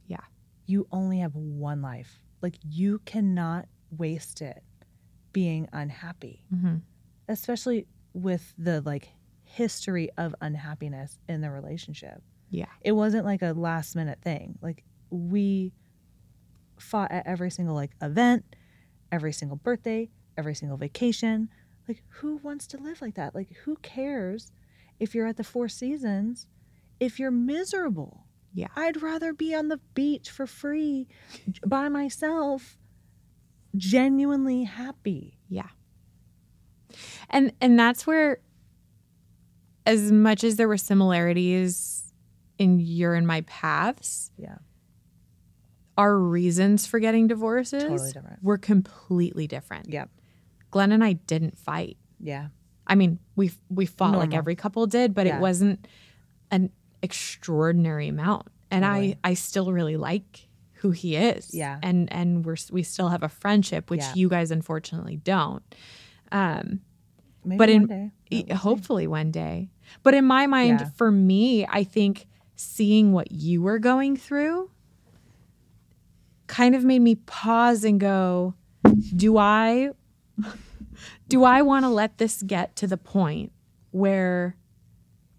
Yeah. 0.07 0.17
You 0.65 0.87
only 0.91 1.19
have 1.19 1.35
one 1.35 1.81
life. 1.81 2.21
Like 2.41 2.55
you 2.63 2.99
cannot 3.05 3.67
waste 3.89 4.41
it 4.41 4.61
being 5.31 5.67
unhappy. 5.71 6.43
Mhm. 6.53 6.81
Especially 7.29 7.87
with 8.13 8.53
the 8.57 8.81
like 8.81 9.09
history 9.43 10.09
of 10.17 10.35
unhappiness 10.41 11.19
in 11.27 11.41
the 11.41 11.51
relationship. 11.51 12.21
Yeah. 12.49 12.67
It 12.81 12.93
wasn't 12.93 13.25
like 13.25 13.41
a 13.41 13.53
last 13.53 13.95
minute 13.95 14.19
thing. 14.21 14.57
Like 14.61 14.83
we 15.09 15.73
fought 16.77 17.11
at 17.11 17.25
every 17.27 17.49
single 17.49 17.75
like 17.75 17.91
event, 18.01 18.55
every 19.11 19.33
single 19.33 19.57
birthday, 19.57 20.09
every 20.37 20.55
single 20.55 20.77
vacation. 20.77 21.49
Like 21.87 22.03
who 22.07 22.37
wants 22.37 22.67
to 22.67 22.77
live 22.77 23.01
like 23.01 23.15
that? 23.15 23.35
Like 23.35 23.51
who 23.63 23.75
cares 23.77 24.51
if 24.99 25.13
you're 25.13 25.27
at 25.27 25.37
the 25.37 25.43
Four 25.43 25.67
Seasons 25.67 26.47
if 26.99 27.19
you're 27.19 27.31
miserable? 27.31 28.25
Yeah. 28.53 28.67
I'd 28.75 29.01
rather 29.01 29.33
be 29.33 29.55
on 29.55 29.67
the 29.67 29.79
beach 29.95 30.29
for 30.29 30.45
free 30.45 31.07
by 31.65 31.89
myself 31.89 32.77
genuinely 33.75 34.63
happy. 34.63 35.39
Yeah. 35.49 35.69
And 37.29 37.51
and 37.61 37.77
that's 37.79 38.05
where 38.07 38.39
as 39.85 40.11
much 40.11 40.43
as 40.43 40.55
there 40.55 40.67
were 40.67 40.77
similarities 40.77 42.13
in 42.57 42.79
your 42.79 43.15
and 43.15 43.27
my 43.27 43.41
paths, 43.41 44.31
Yeah. 44.37 44.57
our 45.97 46.17
reasons 46.17 46.85
for 46.85 46.99
getting 46.99 47.27
divorces 47.27 47.83
Totally 47.83 48.35
were 48.41 48.57
completely 48.57 49.47
different. 49.47 49.89
Yep. 49.91 50.09
Glenn 50.71 50.91
and 50.91 51.03
I 51.03 51.13
didn't 51.13 51.57
fight. 51.57 51.97
Yeah. 52.19 52.47
I 52.87 52.95
mean, 52.95 53.19
we 53.35 53.51
we 53.69 53.85
fought 53.85 54.17
like 54.17 54.33
every 54.33 54.55
couple 54.55 54.85
did, 54.87 55.13
but 55.13 55.25
Yeah. 55.27 55.37
it 55.37 55.41
wasn't 55.41 55.87
an 56.51 56.71
extraordinary 57.01 58.07
amount. 58.07 58.47
And 58.71 58.83
Totally. 58.83 59.17
I 59.23 59.31
I 59.31 59.33
still 59.35 59.71
really 59.71 59.97
like 59.97 60.47
who 60.73 60.91
he 60.91 61.15
is. 61.15 61.53
Yeah. 61.53 61.79
And 61.83 62.11
and 62.11 62.45
we're 62.45 62.57
we 62.71 62.83
still 62.83 63.09
have 63.09 63.23
a 63.23 63.29
friendship, 63.29 63.89
which 63.89 64.01
Yeah. 64.01 64.13
you 64.15 64.29
guys 64.29 64.51
unfortunately 64.51 65.17
don't. 65.17 65.63
Um, 66.33 66.81
Maybe 67.45 67.57
But 67.57 67.69
one 67.69 67.75
in- 67.81 67.87
day. 67.87 68.11
E- 68.31 68.41
But 68.43 68.47
we'll 68.49 68.57
see. 68.57 68.61
hopefully 68.63 69.07
one 69.07 69.29
day. 69.31 69.69
But 70.01 70.13
in 70.13 70.23
my 70.25 70.47
mind, 70.47 70.79
Yeah. 70.81 70.89
for 70.95 71.11
me, 71.11 71.65
I 71.67 71.83
think 71.83 72.25
seeing 72.55 73.11
what 73.11 73.31
you 73.33 73.61
were 73.61 73.79
going 73.79 74.15
through 74.17 74.69
kind 76.47 76.75
of 76.75 76.83
made 76.83 76.99
me 76.99 77.15
pause 77.15 77.83
and 77.83 77.99
go, 77.99 78.53
do 79.15 79.37
I 79.37 79.91
do 81.27 81.43
I 81.43 81.61
want 81.61 81.83
to 81.85 81.89
let 81.89 82.17
this 82.17 82.43
get 82.43 82.75
to 82.77 82.87
the 82.87 82.97
point 82.97 83.51
where 83.91 84.55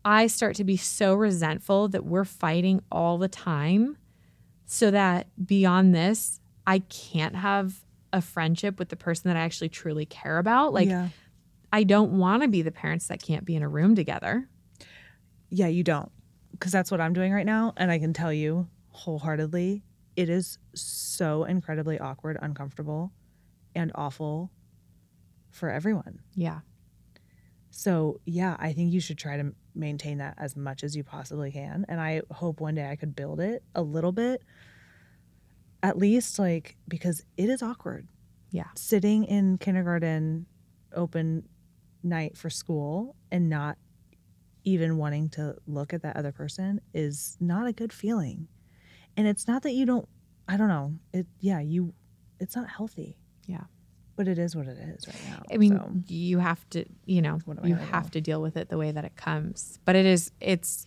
I 0.05 0.27
start 0.27 0.57
to 0.57 0.65
be 0.65 0.77
so 0.77 1.15
resentful 1.15 1.89
that 1.89 2.05
we're 2.05 2.25
fighting 2.25 2.83
all 2.93 3.17
the 3.19 3.29
time 3.29 3.97
so 4.67 4.91
that 4.91 5.29
beyond 5.47 5.95
this, 5.95 6.41
I 6.67 6.81
can't 6.81 7.37
have 7.37 7.84
a 8.15 8.23
friendship 8.23 8.79
with 8.79 8.89
the 8.89 8.97
person 8.97 9.29
that 9.29 9.37
I 9.37 9.41
actually 9.41 9.69
truly 9.69 10.07
care 10.07 10.39
about? 10.39 10.73
Like 10.73 10.89
yeah. 10.89 11.09
I 11.73 11.83
don't 11.83 12.17
want 12.19 12.43
to 12.43 12.49
be 12.49 12.63
the 12.63 12.71
parents 12.71 13.09
that 13.09 13.21
can't 13.21 13.45
be 13.45 13.57
in 13.57 13.63
a 13.63 13.69
room 13.69 13.97
together. 13.97 14.49
Yeah, 15.51 15.67
you 15.67 15.83
don't. 15.83 16.11
Because 16.53 16.71
that's 16.71 16.91
what 16.91 17.01
I'm 17.01 17.13
doing 17.13 17.33
right 17.33 17.45
now. 17.45 17.75
And 17.77 17.91
I 17.91 17.99
can 17.99 18.13
tell 18.13 18.33
you 18.33 18.69
wholeheartedly, 18.91 19.83
it 20.15 20.29
is 20.29 20.59
so 20.75 21.43
incredibly 21.43 21.99
awkward, 21.99 22.39
uncomfortable, 22.41 23.13
and 23.75 23.91
awful 23.97 24.53
for 25.51 25.69
everyone. 25.69 26.21
Yeah. 26.35 26.61
So, 27.73 28.21
yeah, 28.25 28.57
I 28.61 28.73
think 28.73 28.93
you 28.93 29.01
should 29.01 29.19
try 29.19 29.37
to 29.37 29.53
maintain 29.75 30.19
that 30.19 30.35
as 30.39 30.55
much 30.55 30.85
as 30.85 30.95
you 30.95 31.03
possibly 31.03 31.51
can. 31.51 31.85
And 31.89 32.01
I 32.01 32.23
hope 32.31 32.61
one 32.61 32.77
day 32.77 32.89
I 32.89 32.95
could 32.95 33.17
build 33.17 33.41
it 33.41 33.65
a 33.75 33.83
little 33.83 34.13
bit, 34.13 34.43
at 35.85 35.99
least, 35.99 36.39
like, 36.39 36.77
because 36.89 37.23
it 37.37 37.51
is 37.51 37.63
awkward. 37.63 38.09
Yeah. 38.51 38.69
Sitting 38.75 39.25
in 39.25 39.59
kindergarten, 39.59 40.47
open 40.95 41.47
night 42.03 42.39
for 42.39 42.49
school, 42.49 43.17
and 43.31 43.51
not 43.51 43.77
even 44.65 44.97
wanting 44.97 45.29
to 45.29 45.55
look 45.67 45.93
at 45.93 46.01
that 46.01 46.17
other 46.17 46.33
person 46.33 46.81
is 46.95 47.37
not 47.39 47.67
a 47.67 47.73
good 47.73 47.93
feeling. 47.93 48.49
And 49.15 49.29
it's 49.29 49.47
not 49.47 49.63
that 49.65 49.73
you 49.73 49.85
don't, 49.85 50.09
I 50.49 50.57
don't 50.57 50.69
know. 50.69 50.95
It, 51.13 51.27
yeah, 51.41 51.61
you, 51.61 51.93
it's 52.41 52.57
not 52.57 52.71
healthy. 52.71 53.19
Yeah. 53.47 53.65
But 54.17 54.27
it 54.27 54.39
is 54.39 54.57
what 54.57 54.67
it 54.67 54.79
is 54.79 55.07
right 55.07 55.21
now. 55.29 55.43
I 55.53 55.59
mean, 55.59 55.77
so. 55.77 55.93
you 56.07 56.39
have 56.39 56.67
to, 56.71 56.87
you 57.05 57.21
know, 57.21 57.41
What 57.45 57.59
am 57.59 57.65
I 57.67 57.69
you 57.69 57.75
have 57.75 58.11
do? 58.11 58.21
to 58.21 58.21
deal 58.23 58.41
with 58.41 58.57
it 58.57 58.71
the 58.71 58.79
way 58.79 58.91
that 58.91 59.05
it 59.05 59.17
comes. 59.17 59.79
But 59.85 59.97
it 59.97 60.07
is, 60.07 60.31
it's, 60.41 60.87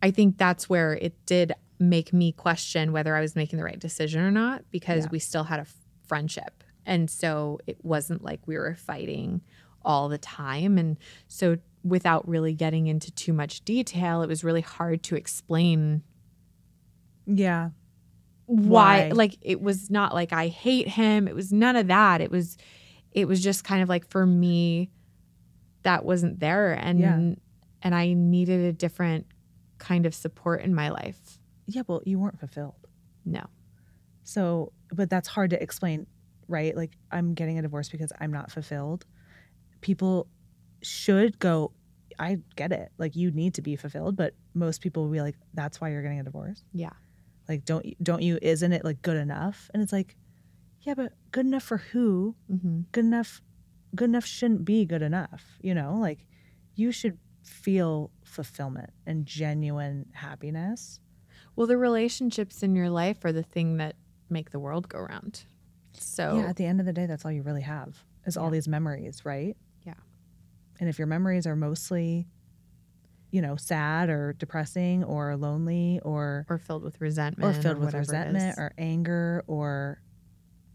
I 0.00 0.12
think 0.12 0.38
that's 0.38 0.68
where 0.68 0.92
it 0.92 1.26
did 1.26 1.52
make 1.78 2.12
me 2.12 2.32
question 2.32 2.92
whether 2.92 3.14
I 3.14 3.20
was 3.20 3.36
making 3.36 3.56
the 3.58 3.64
right 3.64 3.78
decision 3.78 4.20
or 4.22 4.30
not 4.30 4.64
because 4.70 5.04
Yeah. 5.04 5.10
we 5.12 5.18
still 5.18 5.44
had 5.44 5.58
a 5.60 5.62
f- 5.62 5.74
friendship 6.06 6.64
And 6.86 7.10
so 7.10 7.58
it 7.66 7.84
wasn't 7.84 8.22
like 8.24 8.40
we 8.46 8.56
were 8.56 8.74
fighting 8.74 9.42
all 9.84 10.08
the 10.08 10.16
time. 10.18 10.78
And 10.78 10.96
so 11.26 11.58
without 11.84 12.26
really 12.26 12.54
getting 12.54 12.86
into 12.86 13.10
too 13.12 13.32
much 13.34 13.62
detail, 13.64 14.22
it 14.22 14.26
was 14.26 14.42
really 14.42 14.62
hard 14.62 15.02
to 15.04 15.14
explain 15.16 16.02
Yeah. 17.26 17.70
why 18.46 19.08
Why? 19.08 19.10
like 19.10 19.36
it 19.42 19.60
was 19.60 19.90
not 19.90 20.14
like 20.14 20.32
I 20.32 20.48
hate 20.48 20.88
him. 20.88 21.28
It 21.28 21.34
was 21.34 21.52
none 21.52 21.76
of 21.76 21.88
that. 21.88 22.20
It 22.20 22.30
was 22.30 22.56
it 23.12 23.28
was 23.28 23.42
just 23.42 23.64
kind 23.64 23.82
of 23.82 23.88
like 23.88 24.06
for 24.08 24.24
me 24.26 24.90
that 25.82 26.04
wasn't 26.04 26.40
there 26.40 26.72
and 26.72 26.98
Yeah. 26.98 27.34
and 27.82 27.94
I 27.94 28.12
needed 28.14 28.64
a 28.64 28.72
different 28.72 29.26
kind 29.78 30.06
of 30.06 30.14
support 30.14 30.62
in 30.62 30.74
my 30.74 30.88
life. 30.88 31.37
Yeah. 31.68 31.82
Well, 31.86 32.02
you 32.04 32.18
weren't 32.18 32.40
fulfilled. 32.40 32.74
No. 33.24 33.44
So, 34.24 34.72
but 34.92 35.08
that's 35.10 35.28
hard 35.28 35.50
to 35.50 35.62
explain, 35.62 36.06
right? 36.48 36.74
Like, 36.76 36.96
I'm 37.12 37.34
getting 37.34 37.58
a 37.58 37.62
divorce 37.62 37.88
because 37.88 38.12
I'm 38.20 38.32
not 38.32 38.50
fulfilled. 38.50 39.04
People 39.80 40.26
should 40.82 41.38
go, 41.38 41.72
I 42.18 42.38
get 42.56 42.72
it. 42.72 42.90
Like, 42.98 43.14
you 43.16 43.30
need 43.30 43.54
to 43.54 43.62
be 43.62 43.76
fulfilled, 43.76 44.16
but 44.16 44.34
most 44.54 44.80
people 44.80 45.04
will 45.04 45.12
be 45.12 45.20
like, 45.20 45.36
that's 45.54 45.80
why 45.80 45.90
you're 45.90 46.02
getting 46.02 46.20
a 46.20 46.24
divorce. 46.24 46.64
Yeah. 46.72 46.90
Like, 47.48 47.64
don't, 47.64 47.84
you- 47.86 47.96
don't 48.02 48.22
you, 48.22 48.38
isn't 48.42 48.72
it 48.72 48.84
like 48.84 49.00
good 49.02 49.16
enough? 49.16 49.70
And 49.72 49.82
it's 49.82 49.92
like, 49.92 50.16
yeah, 50.82 50.94
but 50.94 51.12
good 51.32 51.46
enough 51.46 51.62
for 51.62 51.78
who? 51.78 52.34
Mm-hmm. 52.52 52.80
Good 52.92 53.04
enough, 53.04 53.40
good 53.94 54.08
enough 54.10 54.24
shouldn't 54.26 54.64
be 54.64 54.84
good 54.84 55.02
enough. 55.02 55.44
You 55.60 55.74
know, 55.74 55.96
like, 56.00 56.24
you 56.74 56.92
should 56.92 57.18
feel 57.42 58.10
fulfillment 58.24 58.90
and 59.06 59.24
genuine 59.26 60.06
happiness. 60.12 61.00
Well, 61.58 61.66
the 61.66 61.76
relationships 61.76 62.62
in 62.62 62.76
your 62.76 62.88
life 62.88 63.24
are 63.24 63.32
the 63.32 63.42
thing 63.42 63.78
that 63.78 63.96
make 64.30 64.52
the 64.52 64.60
world 64.60 64.88
go 64.88 65.00
round. 65.00 65.42
So 65.92 66.36
Yeah, 66.36 66.50
at 66.50 66.54
the 66.54 66.64
end 66.64 66.78
of 66.78 66.86
the 66.86 66.92
day, 66.92 67.06
that's 67.06 67.24
all 67.24 67.32
you 67.32 67.42
really 67.42 67.62
have 67.62 68.04
is 68.26 68.36
all 68.36 68.48
these 68.48 68.68
memories, 68.68 69.24
right? 69.24 69.56
Yeah. 69.82 69.94
And 70.78 70.88
if 70.88 71.00
your 71.00 71.08
memories 71.08 71.48
are 71.48 71.56
mostly, 71.56 72.28
you 73.32 73.42
know, 73.42 73.56
sad 73.56 74.08
or 74.08 74.34
depressing 74.34 75.02
or 75.02 75.36
lonely 75.36 75.98
or 76.04 76.46
or 76.48 76.58
filled 76.58 76.84
with 76.84 77.00
resentment 77.00 77.56
or 77.56 77.60
filled 77.60 77.78
with 77.78 77.92
resentment 77.92 78.56
or 78.56 78.72
anger 78.78 79.42
or 79.48 80.00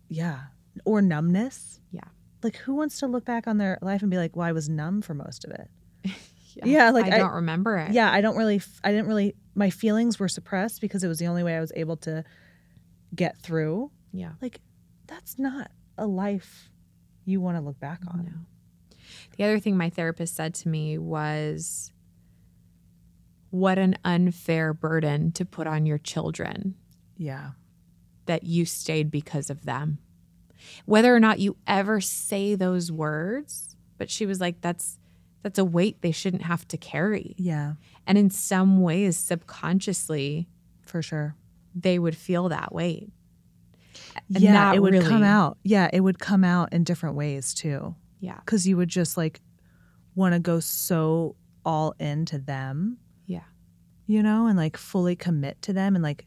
yeah, 0.10 0.42
or 0.84 1.02
numbness. 1.02 1.80
Yeah. 1.94 2.10
Like 2.44 2.58
who 2.58 2.75
wants 2.75 3.00
to 3.00 3.08
look 3.08 3.24
back 3.24 3.48
on 3.48 3.58
their 3.58 3.80
life 3.82 4.02
and 4.02 4.12
be 4.12 4.18
like, 4.18 4.36
"Well, 4.36 4.46
I 4.46 4.52
was 4.52 4.68
numb 4.68 5.02
for 5.02 5.13
most 5.13 5.46
of 5.46 5.52
it." 5.52 5.70
yeah, 6.55 6.65
yeah, 6.65 6.89
like 6.91 7.05
I 7.12 7.15
I- 7.15 7.19
don't 7.19 7.33
remember 7.33 7.77
it. 7.77 7.91
Yeah, 7.91 8.12
I 8.12 8.22
don't 8.22 8.36
really 8.38 8.62
I 8.83 8.91
didn't 8.91 9.07
really 9.07 9.36
my 9.55 9.69
feelings 9.69 10.19
were 10.19 10.27
suppressed 10.27 10.81
because 10.81 11.03
it 11.03 11.07
was 11.07 11.19
the 11.19 11.27
only 11.27 11.43
way 11.43 11.55
I 11.55 11.60
was 11.60 11.72
able 11.75 11.98
to 11.98 12.24
get 13.15 13.38
through. 13.38 13.91
Yeah. 14.12 14.31
Like 14.41 14.60
that's 15.07 15.38
not 15.38 15.69
a 15.98 16.05
life 16.07 16.69
you 17.25 17.39
want 17.41 17.57
to 17.57 17.62
look 17.62 17.79
back 17.79 18.01
on. 18.07 18.25
No. 18.25 19.05
The 19.38 19.43
other 19.45 19.60
thing 19.60 19.77
my 19.77 19.89
therapist 19.89 20.36
said 20.36 20.53
to 20.55 20.69
me 20.69 20.98
was, 20.98 21.91
What 23.50 23.77
an 23.77 23.98
unfair 24.03 24.74
burden 24.74 25.31
to 25.33 25.45
put 25.45 25.67
on 25.67 25.86
your 25.86 25.98
children 25.98 26.75
Yeah. 27.17 27.51
that 28.25 28.43
you 28.43 28.65
stayed 28.65 29.12
because 29.12 29.50
of 29.50 29.65
them. 29.65 30.00
Whether 30.86 31.13
or 31.15 31.19
not 31.19 31.39
you 31.39 31.57
ever 31.67 32.00
say 32.01 32.55
those 32.55 32.91
words, 32.91 33.75
but 33.98 34.10
she 34.10 34.25
was 34.25 34.39
like, 34.41 34.62
That's 34.62 34.98
that's 35.43 35.59
a 35.59 35.65
weight 35.65 36.01
they 36.01 36.12
shouldn't 36.12 36.41
have 36.43 36.67
to 36.69 36.77
carry. 36.77 37.35
Yeah, 37.38 37.73
And 38.07 38.17
in 38.17 38.29
some 38.29 38.81
ways, 38.81 39.17
subconsciously, 39.17 40.47
for 40.81 41.01
sure. 41.01 41.35
they 41.75 42.00
would 42.00 42.15
feel 42.17 42.50
that 42.50 42.73
weight. 42.73 43.09
And 44.33 44.41
yeah, 44.43 44.53
that 44.53 44.75
it 44.75 44.79
would 44.81 45.01
come 45.03 45.23
out. 45.23 45.57
Yeah, 45.63 45.89
it 45.93 46.00
would 46.01 46.17
come 46.19 46.43
out 46.43 46.73
in 46.73 46.83
different 46.83 47.15
ways 47.15 47.53
too. 47.53 47.95
Yeah. 48.19 48.39
Cuz 48.45 48.65
you 48.67 48.77
would 48.77 48.89
just 48.89 49.17
like 49.17 49.41
want 50.15 50.34
to 50.34 50.39
go 50.39 50.60
so 50.60 51.36
all 51.65 51.93
into 51.99 52.38
them, 52.39 52.97
Yeah. 53.25 53.43
you 54.06 54.21
know, 54.23 54.47
and 54.47 54.58
like 54.58 54.77
fully 54.77 55.15
commit 55.15 55.62
to 55.63 55.73
them 55.73 55.95
and 55.95 56.03
like 56.03 56.25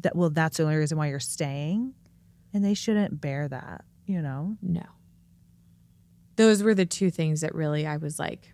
that 0.00 0.16
well 0.16 0.30
that's 0.30 0.56
the 0.56 0.62
only 0.64 0.76
reason 0.76 0.96
why 0.98 1.08
you're 1.08 1.20
staying 1.20 1.94
and 2.54 2.64
they 2.64 2.74
shouldn't 2.74 3.20
bear 3.20 3.46
that, 3.48 3.84
you 4.06 4.20
know. 4.22 4.56
No. 4.62 4.84
Those 6.42 6.62
were 6.62 6.74
the 6.74 6.86
two 6.86 7.10
things 7.10 7.40
that 7.42 7.54
really 7.54 7.86
I 7.86 7.96
was 7.98 8.18
like, 8.18 8.52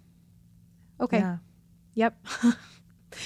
okay, 1.01 1.19
Yeah. 1.19 1.39
yep. 1.95 2.19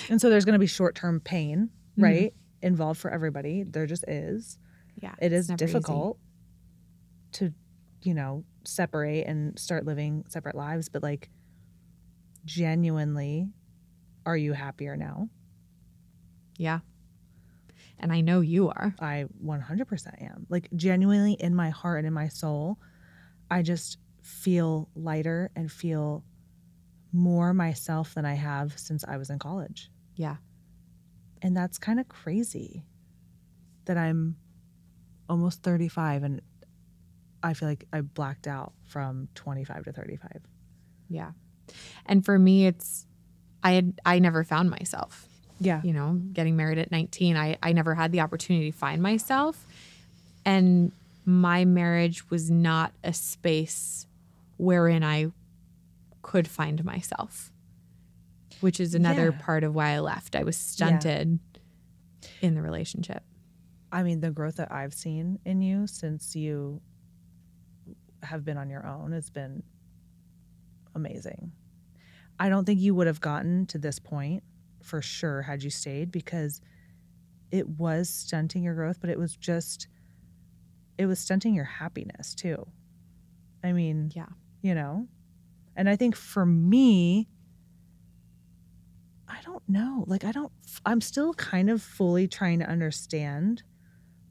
And 0.08 0.20
so 0.20 0.30
there's 0.30 0.44
going 0.44 0.52
to 0.52 0.60
be 0.60 0.66
short-term 0.68 1.18
pain, 1.20 1.70
Mhm. 1.98 2.02
right? 2.04 2.34
Involved 2.62 3.00
for 3.00 3.10
everybody. 3.10 3.64
There 3.64 3.86
just 3.86 4.04
is. 4.06 4.58
yeah. 5.02 5.14
it's 5.20 5.34
is 5.34 5.48
never 5.48 5.64
easy. 5.64 5.72
difficult 5.74 6.18
to 7.32 7.52
you 8.02 8.14
know 8.14 8.44
separate 8.64 9.26
and 9.26 9.58
start 9.58 9.84
living 9.86 10.24
separate 10.28 10.54
lives 10.54 10.88
but 10.88 11.02
like 11.02 11.30
genuinely 12.44 13.48
are 14.26 14.36
you 14.36 14.52
happier 14.52 14.96
now 14.96 15.28
Yeah. 16.58 16.80
And 17.98 18.12
I 18.12 18.20
know 18.20 18.40
you 18.40 18.68
are. 18.68 18.94
i 19.00 19.24
100% 19.44 20.22
am 20.22 20.46
like 20.48 20.68
genuinely 20.76 21.34
in 21.34 21.54
my 21.54 21.70
heart 21.70 21.98
and 21.98 22.06
in 22.06 22.12
my 22.12 22.28
soul 22.28 22.78
i 23.50 23.62
just 23.62 23.98
feel 24.32 24.88
lighter 24.94 25.50
and 25.54 25.70
feel 25.70 26.24
more 27.12 27.52
myself 27.52 28.14
than 28.14 28.24
i 28.24 28.34
have 28.34 28.78
since 28.78 29.04
i 29.06 29.16
was 29.16 29.28
in 29.30 29.38
college 29.38 29.90
Yeah. 30.16 30.36
and 31.42 31.56
that's 31.56 31.78
kind 31.78 32.00
of 32.00 32.08
crazy 32.08 32.84
that 33.84 33.96
i'm 33.98 34.36
almost 35.28 35.62
35 35.62 36.22
and 36.22 36.40
i 37.42 37.52
feel 37.54 37.68
like 37.68 37.84
i 37.92 38.00
blacked 38.00 38.46
out 38.46 38.72
from 38.84 39.28
25 39.34 39.84
to 39.84 39.92
35 39.92 40.30
Yeah. 41.08 41.32
And 42.06 42.24
for 42.24 42.38
me, 42.38 42.66
it's, 42.66 43.06
I 43.62 43.72
had, 43.72 44.00
I 44.04 44.18
never 44.18 44.42
found 44.44 44.68
myself, 44.70 45.28
yeah 45.60 45.80
you 45.84 45.92
know, 45.92 46.14
getting 46.32 46.56
married 46.56 46.78
at 46.78 46.90
19. 46.90 47.36
I, 47.36 47.56
I 47.62 47.72
never 47.72 47.94
had 47.94 48.10
the 48.12 48.20
opportunity 48.20 48.70
to 48.72 48.76
find 48.76 49.00
myself. 49.02 49.64
And 50.44 50.90
my 51.24 51.64
marriage 51.64 52.28
was 52.30 52.50
not 52.50 52.92
a 53.04 53.12
space 53.12 54.06
wherein 54.62 55.02
I 55.02 55.26
could 56.22 56.46
find 56.46 56.84
myself, 56.84 57.50
which 58.60 58.78
is 58.78 58.94
another 58.94 59.30
Yeah. 59.32 59.38
part 59.40 59.64
of 59.64 59.74
why 59.74 59.90
I 59.90 59.98
left. 59.98 60.36
I 60.36 60.44
was 60.44 60.56
stunted 60.56 61.40
in 62.40 62.54
the 62.54 62.62
relationship. 62.62 63.22
i 63.90 64.02
mean 64.02 64.20
the 64.20 64.30
growth 64.30 64.56
that 64.56 64.70
i've 64.72 64.94
seen 64.94 65.38
in 65.44 65.60
you 65.60 65.86
since 65.86 66.34
you 66.36 66.80
have 68.22 68.42
been 68.44 68.56
on 68.56 68.70
your 68.70 68.86
own 68.86 69.12
has 69.12 69.28
been 69.28 69.62
amazing 70.94 71.52
i 72.38 72.48
don't 72.48 72.64
think 72.64 72.80
you 72.80 72.94
would 72.94 73.06
have 73.06 73.20
gotten 73.20 73.66
to 73.66 73.76
this 73.78 73.98
point 73.98 74.42
for 74.82 75.02
sure 75.02 75.42
had 75.42 75.62
you 75.62 75.68
stayed 75.70 76.10
because 76.12 76.60
it 77.50 77.68
was 77.68 78.08
stunting 78.08 78.62
your 78.62 78.74
growth 78.74 78.98
but 79.00 79.10
it 79.10 79.18
was 79.18 79.36
just 79.36 79.88
it 80.96 81.06
was 81.06 81.18
stunting 81.18 81.54
your 81.54 81.64
happiness 81.64 82.34
too 82.34 82.64
i 83.64 83.72
mean 83.72 84.10
Yeah. 84.14 84.26
You 84.62 84.74
know? 84.74 85.06
And 85.76 85.88
i 85.88 85.96
think 85.96 86.16
for 86.16 86.44
me 86.46 87.28
i 89.28 89.38
don't 89.44 89.62
know. 89.68 90.04
Like 90.06 90.24
i 90.24 90.32
don't 90.32 90.52
i'm 90.86 91.00
still 91.00 91.34
kind 91.34 91.70
of 91.70 91.80
fully 91.82 92.28
trying 92.28 92.58
to 92.60 92.66
understand 92.68 93.62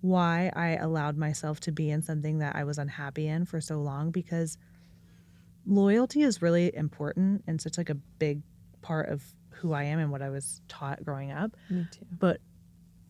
why 0.02 0.52
i 0.56 0.76
allowed 0.76 1.17
myself 1.17 1.60
to 1.62 1.72
be 1.72 1.89
in 1.91 2.02
something 2.02 2.39
that 2.39 2.56
i 2.56 2.63
was 2.63 2.78
unhappy 2.78 3.28
in 3.28 3.46
for 3.46 3.62
so 3.62 3.80
long 3.80 4.12
because 4.12 4.58
loyalty 5.65 6.22
is 6.24 6.41
really 6.41 6.76
important 6.76 7.44
and 7.48 7.62
such 7.62 7.78
like 7.78 7.89
a 7.89 7.96
big 7.96 8.41
part 8.82 9.10
of 9.10 9.24
who 9.52 9.74
i 9.74 9.84
am 9.84 10.00
and 10.00 10.12
what 10.12 10.22
i 10.22 10.30
was 10.30 10.62
taught 10.67 11.04
growing 11.04 11.32
up. 11.32 11.52
Me 11.70 11.86
too. 11.91 12.06
but 12.20 12.39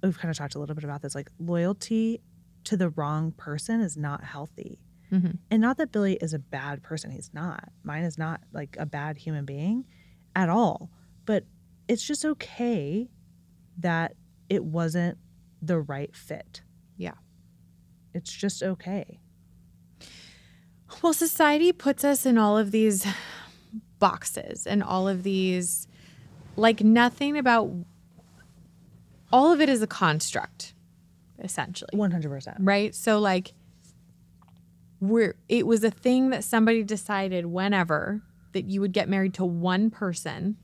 we've 0.04 0.18
kind 0.18 0.30
of 0.32 0.38
talked 0.38 0.56
a 0.56 0.60
little 0.60 0.76
bit 0.76 0.84
about 0.84 1.02
this 1.02 1.16
like 1.16 1.30
loyalty 1.40 2.20
to 2.66 2.76
the 2.78 2.90
wrong 2.90 3.32
person 3.34 3.80
is 3.82 3.96
not 3.98 4.24
healthy 4.24 4.80
Mhm. 5.12 5.38
and 5.50 5.62
not 5.62 5.78
that 5.78 5.92
billy 5.92 6.14
is 6.22 6.34
a 6.34 6.40
bad 6.40 6.82
person 6.84 7.12
he's 7.12 7.34
not 7.34 7.70
mine 7.84 8.04
is 8.04 8.18
not 8.18 8.42
like 8.54 8.76
a 8.80 8.86
bad 8.86 9.18
human 9.18 9.44
being 9.46 9.86
at 10.36 10.48
all 10.50 10.90
but 11.26 11.46
it's 11.88 12.04
just 12.06 12.24
okay 12.26 13.10
that 13.78 14.16
it 14.50 14.64
wasn't 14.64 15.18
the 15.62 15.80
right 15.80 16.16
fit 16.16 16.62
Yeah. 16.98 17.14
it's 18.14 18.32
just 18.32 18.64
okay 18.64 19.20
Well, 21.02 21.14
society 21.14 21.72
puts 21.72 22.04
us 22.04 22.26
in 22.26 22.38
all 22.38 22.58
of 22.58 22.72
these 22.72 23.06
boxes 24.00 24.68
and 24.68 24.84
all 24.84 25.08
of 25.08 25.24
these, 25.24 25.88
like, 26.58 26.82
nothing 26.84 27.38
about 27.38 27.72
all 29.32 29.54
of 29.54 29.62
it 29.62 29.70
is 29.70 29.82
a 29.82 29.88
construct, 29.88 30.74
essentially. 31.40 31.90
100% 31.94 32.58
Right? 32.60 32.94
So, 32.94 33.20
like, 33.20 33.54
we're, 35.02 35.36
it 35.50 35.68
was 35.68 35.84
a 35.84 35.92
thing 35.92 36.30
that 36.30 36.44
somebody 36.46 36.84
decided 36.84 37.48
whenever 37.48 38.22
that 38.54 38.66
you 38.70 38.80
would 38.82 38.94
get 38.94 39.10
married 39.10 39.34
to 39.34 39.44
one 39.46 39.90
person 39.90 40.36
and 40.38 40.56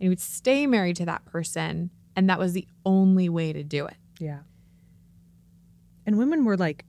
you 0.00 0.08
would 0.08 0.20
stay 0.20 0.66
married 0.66 0.96
to 0.96 1.04
that 1.06 1.24
person. 1.26 1.90
And 2.16 2.28
that 2.30 2.38
was 2.38 2.52
the 2.52 2.66
only 2.86 3.28
way 3.28 3.52
to 3.52 3.62
do 3.64 3.84
it. 3.86 3.96
Yeah. 4.18 4.40
And 6.06 6.18
women 6.18 6.44
were 6.44 6.56
like 6.56 6.84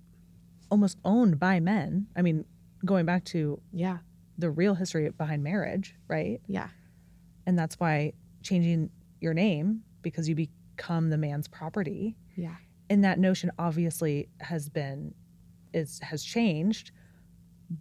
almost 0.70 0.98
owned 1.06 1.40
by 1.40 1.60
men. 1.60 2.08
I 2.16 2.22
mean, 2.22 2.46
going 2.86 3.06
back 3.06 3.24
to 3.26 3.60
Yeah. 3.72 4.00
the 4.38 4.50
real 4.50 4.76
history 4.76 5.10
behind 5.10 5.44
marriage, 5.44 5.96
right? 6.08 6.42
Yeah. 6.48 6.70
And 7.46 7.58
that's 7.58 7.80
why 7.80 8.14
changing 8.42 8.90
your 9.22 9.34
name 9.34 9.84
because 10.02 10.28
you 10.28 10.36
become 10.36 11.10
the 11.10 11.18
man's 11.18 11.48
property. 11.48 12.16
Yeah. 12.36 12.56
And 12.90 13.04
that 13.04 13.20
notion 13.20 13.52
obviously 13.58 14.28
has 14.42 14.70
been 14.70 15.14
is 15.74 16.00
has 16.00 16.24
changed, 16.24 16.92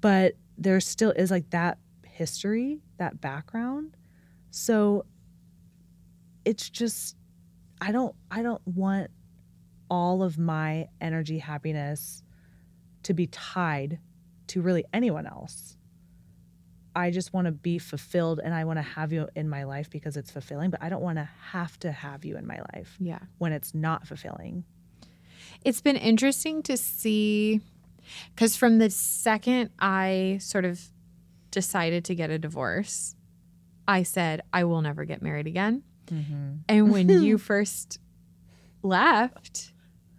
but 0.01 0.35
there 0.59 0.79
still 0.81 1.11
is 1.13 1.31
like 1.31 1.51
that 1.51 1.79
history, 2.07 2.81
that 2.99 3.21
background. 3.21 3.97
So 4.51 5.07
it's 6.45 6.69
just 6.69 7.17
I 7.81 7.93
don't 7.93 8.15
I 8.31 8.43
don't 8.43 8.63
want 8.67 9.11
all 9.91 10.23
of 10.23 10.39
my 10.39 10.89
energy, 11.01 11.39
happiness 11.39 12.23
to 13.03 13.15
be 13.15 13.27
tied 13.27 13.99
to 14.49 14.63
really 14.63 14.85
anyone 14.93 15.27
else. 15.27 15.77
I 16.95 17.11
just 17.11 17.33
want 17.33 17.47
to 17.47 17.53
be 17.53 17.79
fulfilled 17.79 18.41
and 18.45 18.53
I 18.55 18.65
want 18.65 18.79
to 18.79 18.83
have 18.83 19.13
you 19.13 19.29
in 19.35 19.49
my 19.49 19.65
life 19.65 19.89
because 19.89 20.17
it's 20.17 20.31
fulfilling, 20.31 20.71
but 20.71 20.83
I 20.83 20.89
don't 20.91 21.01
want 21.03 21.17
to 21.19 21.29
have 21.51 21.79
to 21.81 21.91
have 21.91 22.25
you 22.25 22.37
in 22.37 22.47
my 22.47 22.61
life 22.75 22.97
Yeah. 23.01 23.19
when 23.39 23.53
it's 23.53 23.75
not 23.75 24.07
fulfilling. 24.07 24.65
It's 25.65 25.81
been 25.81 25.97
interesting 25.97 26.63
to 26.65 26.77
see 26.77 27.61
because 28.35 28.57
from 28.57 28.79
the 28.79 28.91
second 28.91 29.71
I 29.79 30.39
sort 30.41 30.65
of 30.65 30.81
decided 31.51 32.05
to 32.07 32.15
get 32.15 32.31
a 32.31 32.39
divorce, 32.39 33.15
I 33.87 34.03
said, 34.03 34.43
I 34.53 34.65
will 34.65 34.81
never 34.83 35.05
get 35.05 35.23
married 35.23 35.47
again. 35.47 35.83
Mm-hmm. 36.07 36.53
And 36.69 36.91
when 36.93 37.09
you 37.23 37.39
first 37.39 37.99
left, 38.83 39.73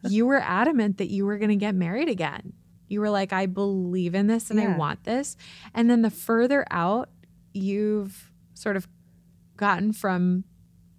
you 0.08 0.26
were 0.26 0.40
adamant 0.40 0.98
that 0.98 1.10
you 1.10 1.26
were 1.26 1.38
going 1.38 1.50
to 1.50 1.56
get 1.56 1.76
married 1.76 2.10
again. 2.10 2.54
You 2.88 3.00
were 3.00 3.10
like, 3.10 3.34
I 3.34 3.46
believe 3.48 4.14
in 4.16 4.28
this 4.28 4.52
and 4.52 4.60
I 4.60 4.78
want 4.78 5.04
this. 5.04 5.36
And 5.74 5.90
then 5.90 6.02
the 6.02 6.10
further 6.12 6.66
out 6.70 7.10
you've 7.54 8.32
sort 8.54 8.76
of 8.78 8.88
gotten 9.58 9.94
from 9.94 10.44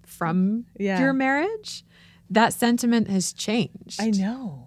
from 0.07 0.67
Yeah. 0.79 1.01
your 1.01 1.13
marriage, 1.13 1.85
that 2.31 2.53
sentiment 2.53 3.09
has 3.09 3.33
changed. 3.33 4.01
I 4.01 4.11
know. 4.11 4.64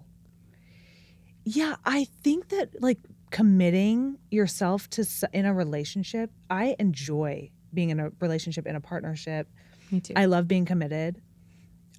Yeah, 1.56 1.76
I 1.84 2.04
think 2.22 2.48
that 2.48 2.80
like 2.82 2.98
committing 3.30 4.18
yourself 4.30 4.88
to 4.90 5.06
in 5.32 5.44
a 5.46 5.54
relationship, 5.54 6.30
I 6.50 6.76
enjoy 6.78 7.50
being 7.72 7.90
in 7.90 8.00
a 8.00 8.10
relationship 8.20 8.66
in 8.66 8.76
a 8.76 8.80
partnership. 8.80 9.48
Me 9.90 10.00
too. 10.00 10.14
I 10.16 10.24
love 10.26 10.46
being 10.48 10.64
committed. 10.64 11.20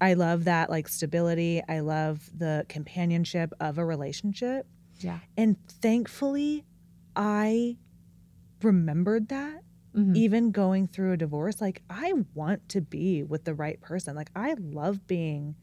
I 0.00 0.14
love 0.14 0.44
that 0.44 0.70
like 0.70 0.88
stability. 0.88 1.62
I 1.68 1.80
love 1.80 2.28
the 2.36 2.64
companionship 2.68 3.52
of 3.60 3.78
a 3.78 3.84
relationship. 3.84 4.66
yeah. 5.00 5.18
And 5.36 5.56
thankfully, 5.68 6.64
I 7.16 7.76
remembered 8.62 9.28
that 9.28 9.62
Mhm. 9.94 10.14
even 10.16 10.50
going 10.52 10.86
through 10.88 11.12
a 11.12 11.16
divorce. 11.16 11.60
Like, 11.60 11.82
I 11.90 12.12
want 12.34 12.68
to 12.70 12.80
be 12.82 13.22
with 13.22 13.44
the 13.44 13.54
right 13.54 13.80
person. 13.80 14.14
Like, 14.14 14.30
I 14.36 14.54
love 14.58 15.06
being 15.06 15.56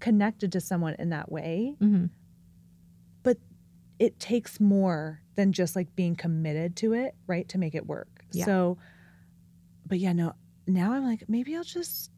connected 0.00 0.52
to 0.52 0.60
someone 0.60 0.94
in 0.98 1.10
that 1.10 1.30
way. 1.30 1.76
Mhm. 1.80 2.10
It 4.04 4.20
takes 4.20 4.60
more 4.60 5.22
than 5.34 5.52
just 5.52 5.74
like 5.74 5.96
being 5.96 6.14
committed 6.14 6.76
to 6.76 6.92
it, 6.92 7.14
right? 7.26 7.48
To 7.48 7.56
make 7.56 7.74
it 7.74 7.86
work. 7.86 8.22
Yeah. 8.32 8.44
So, 8.44 8.76
but 9.86 9.98
yeah, 9.98 10.12
no, 10.12 10.34
now 10.66 10.92
I'm 10.92 11.04
like, 11.04 11.24
maybe 11.26 11.56
I'll 11.56 11.64
just 11.64 12.10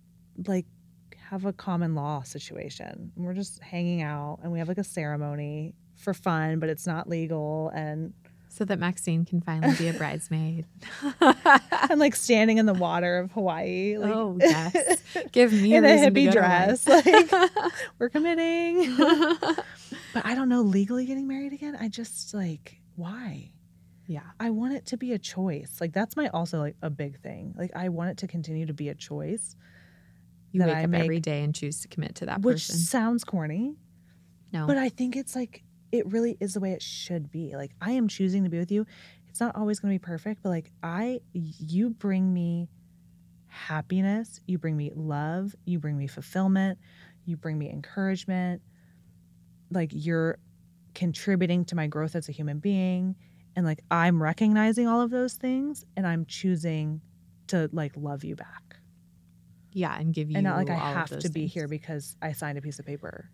like 0.48 0.66
have 1.30 1.44
a 1.44 1.52
common 1.52 1.94
law 1.94 2.22
situation. 2.22 3.12
We're 3.14 3.34
just 3.34 3.62
hanging 3.62 4.02
out 4.02 4.40
and 4.42 4.50
we 4.50 4.58
have 4.58 4.66
like 4.66 4.78
a 4.78 4.84
ceremony 4.84 5.74
for 5.94 6.12
fun, 6.12 6.58
but 6.58 6.68
it's 6.68 6.88
not 6.88 7.08
legal. 7.08 7.70
And 7.72 8.12
So 8.56 8.64
that 8.64 8.78
Maxine 8.78 9.26
can 9.26 9.42
finally 9.42 9.74
be 9.76 9.88
a 9.88 9.92
bridesmaid. 9.92 10.64
I'm 11.20 11.98
like 11.98 12.16
standing 12.16 12.56
in 12.56 12.64
the 12.64 12.72
water 12.72 13.18
of 13.18 13.30
Hawaii. 13.32 13.98
Like, 13.98 14.14
oh 14.14 14.38
yes, 14.40 15.02
give 15.30 15.52
me 15.52 15.74
in 15.74 15.84
a 15.84 15.88
hippie 15.88 16.32
dress. 16.32 16.88
Like, 16.88 17.30
we're 17.98 18.08
committing. 18.08 18.96
but 18.96 20.24
I 20.24 20.34
don't 20.34 20.48
know, 20.48 20.62
legally 20.62 21.04
getting 21.04 21.28
married 21.28 21.52
again, 21.52 21.76
I 21.78 21.88
just 21.88 22.32
like, 22.32 22.80
why? 22.94 23.52
yeah, 24.06 24.22
I 24.40 24.50
want 24.50 24.72
it 24.72 24.86
to 24.86 24.96
be 24.96 25.12
a 25.12 25.18
choice. 25.18 25.76
Like, 25.80 25.92
that's 25.92 26.16
my 26.16 26.28
also 26.28 26.58
like 26.60 26.76
a 26.80 26.88
big 26.88 27.20
thing. 27.20 27.52
Like, 27.58 27.72
I 27.76 27.90
want 27.90 28.10
it 28.12 28.16
to 28.18 28.26
continue 28.26 28.64
to 28.66 28.72
be 28.72 28.88
a 28.88 28.94
choice, 28.94 29.54
you 30.52 30.62
wake 30.62 30.74
I 30.76 30.84
up 30.84 30.90
make- 30.90 31.02
every 31.02 31.20
day 31.20 31.42
and 31.42 31.54
choose 31.54 31.82
to 31.82 31.88
commit 31.88 32.14
to 32.16 32.26
that 32.26 32.40
which 32.40 32.68
person. 32.68 32.76
sounds 32.78 33.22
corny, 33.22 33.74
No, 34.50 34.66
but 34.66 34.78
I 34.78 34.88
think 34.88 35.14
it's 35.14 35.36
like, 35.36 35.62
it 35.98 36.10
really 36.12 36.36
is 36.40 36.54
the 36.54 36.60
way 36.60 36.72
it 36.72 36.82
should 36.82 37.30
be. 37.30 37.54
Like, 37.56 37.72
I 37.80 37.92
am 37.92 38.08
choosing 38.08 38.44
to 38.44 38.50
be 38.50 38.58
with 38.58 38.70
you. 38.72 38.86
It's 39.28 39.40
not 39.40 39.54
always 39.56 39.80
going 39.80 39.92
to 39.92 39.98
be 40.00 40.04
perfect, 40.04 40.42
but 40.42 40.48
like, 40.50 40.70
I, 40.82 41.20
you 41.32 41.90
bring 41.90 42.32
me 42.32 42.68
happiness, 43.46 44.40
you 44.46 44.58
bring 44.58 44.76
me 44.76 44.92
love, 44.94 45.54
you 45.64 45.78
bring 45.78 45.96
me 45.96 46.06
fulfillment, 46.06 46.78
you 47.24 47.36
bring 47.36 47.58
me 47.58 47.70
encouragement. 47.70 48.62
Like, 49.70 49.90
you're 49.92 50.38
contributing 50.94 51.64
to 51.66 51.74
my 51.76 51.86
growth 51.86 52.14
as 52.16 52.28
a 52.28 52.32
human 52.32 52.58
being. 52.58 53.16
And 53.54 53.64
like, 53.66 53.80
I'm 53.90 54.22
recognizing 54.22 54.86
all 54.86 55.00
of 55.00 55.10
those 55.10 55.34
things 55.34 55.84
and 55.96 56.06
I'm 56.06 56.26
choosing 56.26 57.00
to 57.48 57.68
like 57.72 57.92
love 57.96 58.24
you 58.24 58.36
back. 58.36 58.76
yeah, 59.72 59.96
and 59.98 60.12
give 60.14 60.30
you 60.30 60.36
and 60.38 60.44
not 60.44 60.56
like 60.56 60.70
I 60.70 60.74
have 60.74 61.10
to 61.18 61.28
be 61.30 61.46
here 61.46 61.68
because 61.68 62.16
I 62.22 62.32
signed 62.32 62.58
a 62.58 62.62
piece 62.62 62.78
of 62.78 62.86
paper. 62.86 63.30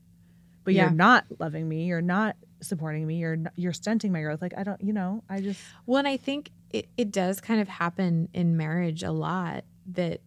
But 0.65 0.75
Yeah. 0.75 0.83
you're 0.85 0.91
not 0.95 1.25
loving 1.39 1.69
me. 1.69 1.85
You're 1.87 2.03
not 2.03 2.37
supporting 2.63 3.07
me. 3.07 3.17
You're 3.17 3.39
you're 3.57 3.73
stunting 3.73 4.13
my 4.13 4.23
growth. 4.23 4.41
Like 4.43 4.55
I 4.57 4.63
don't, 4.63 4.81
you 4.83 4.93
know, 4.93 5.23
I 5.29 5.41
just 5.41 5.61
Well, 5.87 5.99
and 5.99 6.09
I 6.09 6.17
think 6.17 6.51
it, 6.71 6.89
it 6.97 7.11
does 7.11 7.41
kind 7.41 7.61
of 7.61 7.69
happen 7.69 8.29
in 8.33 8.57
marriage 8.57 9.03
a 9.03 9.13
lot 9.13 9.65
that 9.93 10.21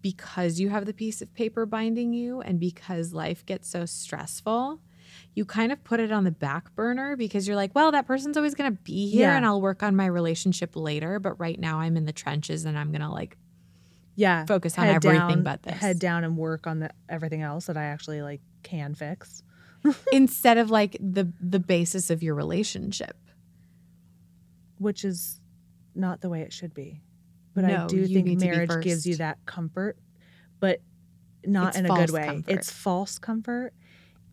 because 0.00 0.58
you 0.58 0.68
have 0.68 0.84
the 0.86 0.92
piece 0.92 1.22
of 1.22 1.32
paper 1.34 1.64
binding 1.64 2.12
you 2.12 2.40
and 2.40 2.58
because 2.58 3.12
life 3.12 3.46
gets 3.46 3.68
so 3.68 3.86
stressful, 3.86 4.80
you 5.34 5.44
kind 5.44 5.70
of 5.70 5.82
put 5.84 6.00
it 6.00 6.10
on 6.10 6.24
the 6.24 6.30
back 6.30 6.74
burner 6.74 7.16
because 7.16 7.46
you're 7.46 7.56
like, 7.56 7.74
well, 7.74 7.92
that 7.92 8.06
person's 8.06 8.36
always 8.36 8.54
going 8.54 8.70
to 8.74 8.82
be 8.82 9.08
here 9.08 9.28
Yeah. 9.28 9.36
and 9.36 9.46
I'll 9.46 9.60
work 9.60 9.82
on 9.82 9.94
my 9.94 10.06
relationship 10.06 10.74
later. 10.74 11.20
But 11.20 11.38
right 11.38 11.58
now 11.58 11.78
I'm 11.78 11.96
in 11.96 12.04
the 12.04 12.12
trenches 12.12 12.64
and 12.64 12.76
I'm 12.78 12.90
going 12.90 13.02
to 13.02 13.08
like 13.10 13.36
yeah 14.14 14.44
focus 14.44 14.76
on 14.78 14.86
everything 14.88 15.18
down, 15.18 15.42
but 15.42 15.62
this. 15.62 15.74
Head 15.78 15.98
down 15.98 16.24
and 16.24 16.36
work 16.36 16.66
on 16.66 16.80
the 16.80 16.90
everything 17.08 17.40
else 17.42 17.66
that 17.66 17.76
I 17.78 17.84
actually 17.84 18.20
like 18.22 18.40
can 18.62 18.94
fix. 18.94 19.42
Instead 20.12 20.58
of 20.58 20.70
like 20.70 20.96
the 21.00 21.32
the 21.40 21.58
basis 21.60 22.10
of 22.10 22.22
your 22.22 22.34
relationship. 22.34 23.16
which 24.78 25.04
is 25.04 25.40
not 25.94 26.20
the 26.20 26.28
way 26.28 26.40
it 26.42 26.52
should 26.52 26.74
be. 26.74 27.00
But 27.54 27.64
No, 27.64 27.84
I 27.84 27.86
do 27.86 28.06
think 28.06 28.26
need 28.26 28.40
to 28.40 28.46
be 28.46 28.50
marriage 28.50 28.82
gives 28.82 29.06
you 29.06 29.16
that 29.16 29.38
comfort, 29.46 29.96
but 30.58 30.80
not 31.44 31.68
It's 31.70 31.78
in 31.78 31.86
a 31.86 31.88
good 31.88 32.10
way. 32.10 32.24
comfort. 32.26 32.50
It's 32.50 32.70
false 32.72 33.18
comfort. 33.18 33.74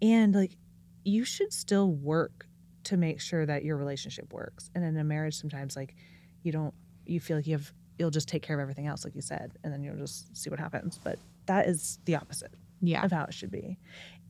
And 0.01 0.33
like 0.33 0.55
you 1.03 1.23
should 1.25 1.51
still 1.53 1.91
work 1.91 2.47
to 2.85 2.97
make 2.97 3.19
sure 3.19 3.45
that 3.45 3.63
your 3.63 3.77
relationship 3.77 4.31
works. 4.33 4.69
And 4.73 4.83
in 4.83 4.97
a 4.97 5.03
marriage 5.03 5.35
sometimes 5.35 5.75
like 5.75 5.95
you 6.43 6.51
don't 6.51 6.73
you 7.05 7.19
feel 7.19 7.37
like 7.37 7.47
you 7.47 7.53
have 7.53 7.71
you'll 7.97 8.09
just 8.11 8.29
take 8.29 8.41
care 8.41 8.55
of 8.57 8.61
everything 8.61 8.87
else 8.87 9.03
like 9.03 9.13
you 9.15 9.21
said 9.21 9.51
and 9.63 9.73
then 9.73 9.83
you'll 9.83 9.97
just 9.97 10.35
see 10.35 10.49
what 10.49 10.59
happens. 10.59 10.99
But 11.03 11.19
that 11.47 11.67
is 11.67 11.99
the 12.05 12.15
opposite 12.15 12.53
Yeah. 12.81 13.03
of 13.03 13.11
how 13.11 13.25
it 13.25 13.33
should 13.33 13.51
be. 13.51 13.77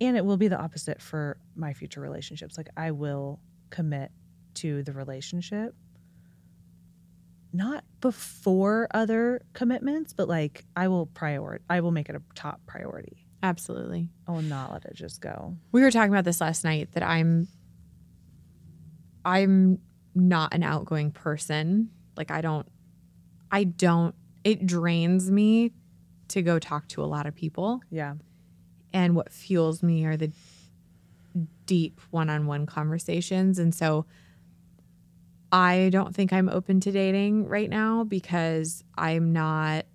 And 0.01 0.15
it 0.15 0.23
will 0.23 0.37
be 0.37 0.47
the 0.47 0.59
opposite 0.59 1.01
for 1.01 1.37
my 1.55 1.73
future 1.73 2.01
relationships. 2.01 2.57
Like 2.57 2.69
I 2.77 2.91
will 2.91 3.39
commit 3.69 4.11
to 4.55 4.83
the 4.83 4.93
relationship 4.93 5.75
not 7.51 7.83
before 7.99 8.87
other 8.91 9.41
commitments, 9.53 10.13
but 10.13 10.27
like 10.27 10.65
I 10.75 10.87
will 10.87 11.07
prioritize 11.07 11.59
I 11.69 11.81
will 11.81 11.91
make 11.91 12.09
it 12.09 12.15
a 12.15 12.21
top 12.35 12.61
priority. 12.67 13.25
Absolutely. 13.41 14.09
I 14.27 14.31
will 14.31 14.41
not 14.41 14.71
let 14.71 14.85
it 14.85 14.93
just 14.95 15.21
go. 15.21 15.55
We 15.71 15.81
were 15.81 15.91
talking 15.91 16.11
about 16.11 16.25
this 16.25 16.41
last 16.41 16.63
night 16.63 16.91
that 16.93 17.03
I'm 17.03 17.47
I'm 19.25 19.79
not 20.13 20.53
an 20.53 20.63
outgoing 20.63 21.11
person. 21.11 21.89
Like 22.15 22.31
I 22.31 22.41
don't 22.41 22.67
I 23.51 23.63
don't 23.63 24.15
it 24.43 24.65
drains 24.65 25.29
me 25.29 25.73
to 26.29 26.41
go 26.41 26.59
talk 26.59 26.87
to 26.89 27.03
a 27.03 27.05
lot 27.05 27.25
of 27.25 27.35
people 27.35 27.81
Yeah. 27.89 28.15
And 28.93 29.15
what 29.15 29.31
fuels 29.31 29.81
me 29.83 30.05
are 30.05 30.17
the 30.17 30.31
deep 31.65 31.99
one-on-one 32.11 32.65
conversations 32.65 33.59
and 33.59 33.73
so 33.75 34.05
I 35.51 35.89
don't 35.91 36.13
think 36.15 36.31
I'm 36.31 36.47
open 36.49 36.79
to 36.81 36.91
dating 36.91 37.47
right 37.47 37.69
now 37.69 38.03
because 38.03 38.83
I'm 38.97 39.33
not 39.33 39.85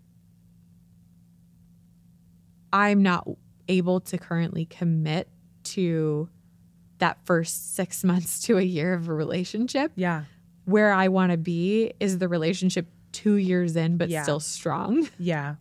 I'm 2.72 3.02
not 3.02 3.28
able 3.68 4.00
to 4.00 4.18
currently 4.18 4.64
commit 4.66 5.28
to 5.64 6.28
that 6.98 7.18
first 7.24 7.74
6 7.76 8.04
months 8.04 8.42
to 8.42 8.58
a 8.58 8.62
year 8.62 8.94
of 8.94 9.08
a 9.08 9.14
relationship. 9.14 9.92
Yeah. 9.94 10.24
Where 10.64 10.92
I 10.92 11.08
want 11.08 11.32
to 11.32 11.38
be 11.38 11.92
is 12.00 12.18
the 12.18 12.28
relationship 12.28 12.86
2 13.12 13.34
years 13.34 13.76
in 13.76 13.96
but 13.96 14.08
Yeah. 14.08 14.22
still 14.22 14.40
strong. 14.40 15.08
Yeah. 15.18 15.56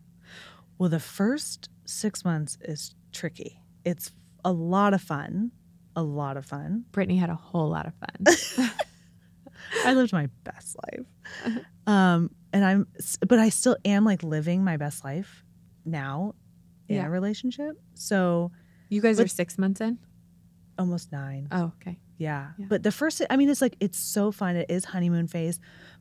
Well, 0.78 0.88
the 0.88 1.00
first 1.00 1.68
6 1.84 2.24
months 2.24 2.58
is 2.62 2.94
tricky. 3.14 3.58
It's 3.84 4.12
a 4.44 4.52
lot 4.52 4.92
of 4.94 5.00
fun. 5.02 5.50
a 5.96 6.02
lot 6.02 6.36
of 6.36 6.44
fun. 6.44 6.84
Brittany 6.90 7.16
had 7.16 7.30
a 7.30 7.34
whole 7.36 7.68
lot 7.70 7.86
of 7.86 7.92
fun. 7.94 8.68
I 9.84 9.94
lived 9.94 10.12
my 10.12 10.28
best 10.42 10.76
life. 10.84 11.06
Um, 11.86 12.30
and 12.52 12.64
I'm, 12.64 12.86
but 13.26 13.38
I 13.38 13.48
still 13.50 13.76
am 13.84 14.04
like 14.04 14.22
living 14.24 14.64
my 14.64 14.76
best 14.76 15.04
life 15.04 15.44
now 15.84 16.34
in 16.88 16.96
Yeah. 16.96 17.06
a 17.06 17.10
relationship. 17.10 17.80
So 17.94 18.50
You 18.88 19.00
guys 19.00 19.20
are 19.20 19.26
six 19.28 19.56
months 19.58 19.80
in? 19.80 19.98
almost 20.76 21.12
nine. 21.12 21.46
Oh, 21.52 21.72
okay. 21.80 22.00
Yeah. 22.18 22.50
Yeah. 22.58 22.66
But 22.68 22.82
the 22.82 22.90
first, 22.90 23.22
I 23.30 23.36
mean, 23.36 23.48
it's 23.48 23.60
like, 23.62 23.76
it's 23.78 23.98
so 23.98 24.32
fun. 24.32 24.56
It 24.56 24.66
is 24.68 24.84
honeymoon 24.84 25.28
phase, 25.28 25.60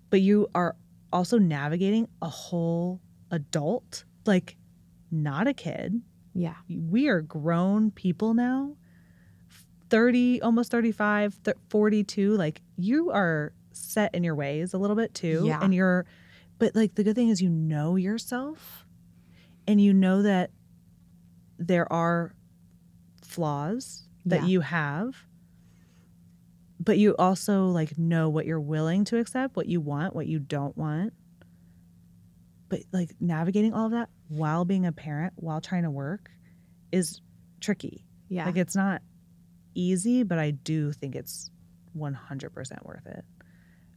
but 0.10 0.22
you 0.22 0.48
are 0.56 0.76
also 1.12 1.38
navigating 1.38 2.08
a 2.24 2.28
whole 2.30 3.00
adult, 3.30 4.04
like 4.26 4.58
not 5.12 5.48
a 5.48 5.54
kid. 5.54 6.02
Yeah. 6.34 6.56
We 6.70 7.08
are 7.08 7.22
grown 7.22 7.92
people 7.92 8.34
now, 8.34 8.76
30, 9.90 10.42
almost 10.42 10.72
35, 10.72 11.42
th- 11.44 11.58
42. 11.70 12.36
Like 12.36 12.62
you 12.78 13.12
are 13.12 13.54
set 13.72 14.14
in 14.16 14.24
your 14.24 14.36
ways 14.36 14.74
a 14.74 14.78
little 14.78 14.96
bit 14.96 15.14
too. 15.14 15.44
Yeah. 15.46 15.60
And 15.62 15.74
you're, 15.74 16.06
but 16.60 16.76
like 16.76 16.96
the 16.96 17.04
good 17.04 17.16
thing 17.16 17.30
is 17.30 17.42
you 17.42 17.50
know 17.50 17.96
yourself 17.96 18.86
and 19.68 19.80
you 19.80 19.94
know 19.94 20.22
that 20.24 20.52
there 21.60 21.92
are 21.92 22.34
flaws 23.22 24.04
that 24.26 24.42
Yeah. 24.42 24.48
you 24.48 24.62
have 24.62 25.16
but 26.80 26.98
you 26.98 27.16
also 27.18 27.68
like 27.68 27.98
know 27.98 28.28
what 28.30 28.46
you're 28.46 28.60
willing 28.60 29.06
to 29.06 29.18
accept 29.18 29.56
what 29.56 29.68
you 29.68 29.80
want 29.80 30.16
what 30.16 30.28
you 30.28 30.40
don't 30.40 30.78
want 30.78 31.14
but 32.70 32.80
like 32.92 33.12
navigating 33.20 33.74
all 33.74 33.86
of 33.86 33.92
that 33.92 34.10
while 34.34 34.66
being 34.66 34.86
a 34.86 34.92
parent 34.92 35.34
while 35.36 35.62
trying 35.62 35.84
to 35.84 35.92
work 35.92 36.30
is 36.92 37.22
tricky 37.60 38.06
Yeah. 38.30 38.46
like 38.46 38.58
it's 38.58 38.76
not 38.76 39.02
easy 39.76 40.24
but 40.24 40.38
i 40.40 40.52
do 40.52 40.92
think 40.92 41.16
it's 41.16 41.50
100% 41.98 42.86
worth 42.86 43.06
it 43.06 43.24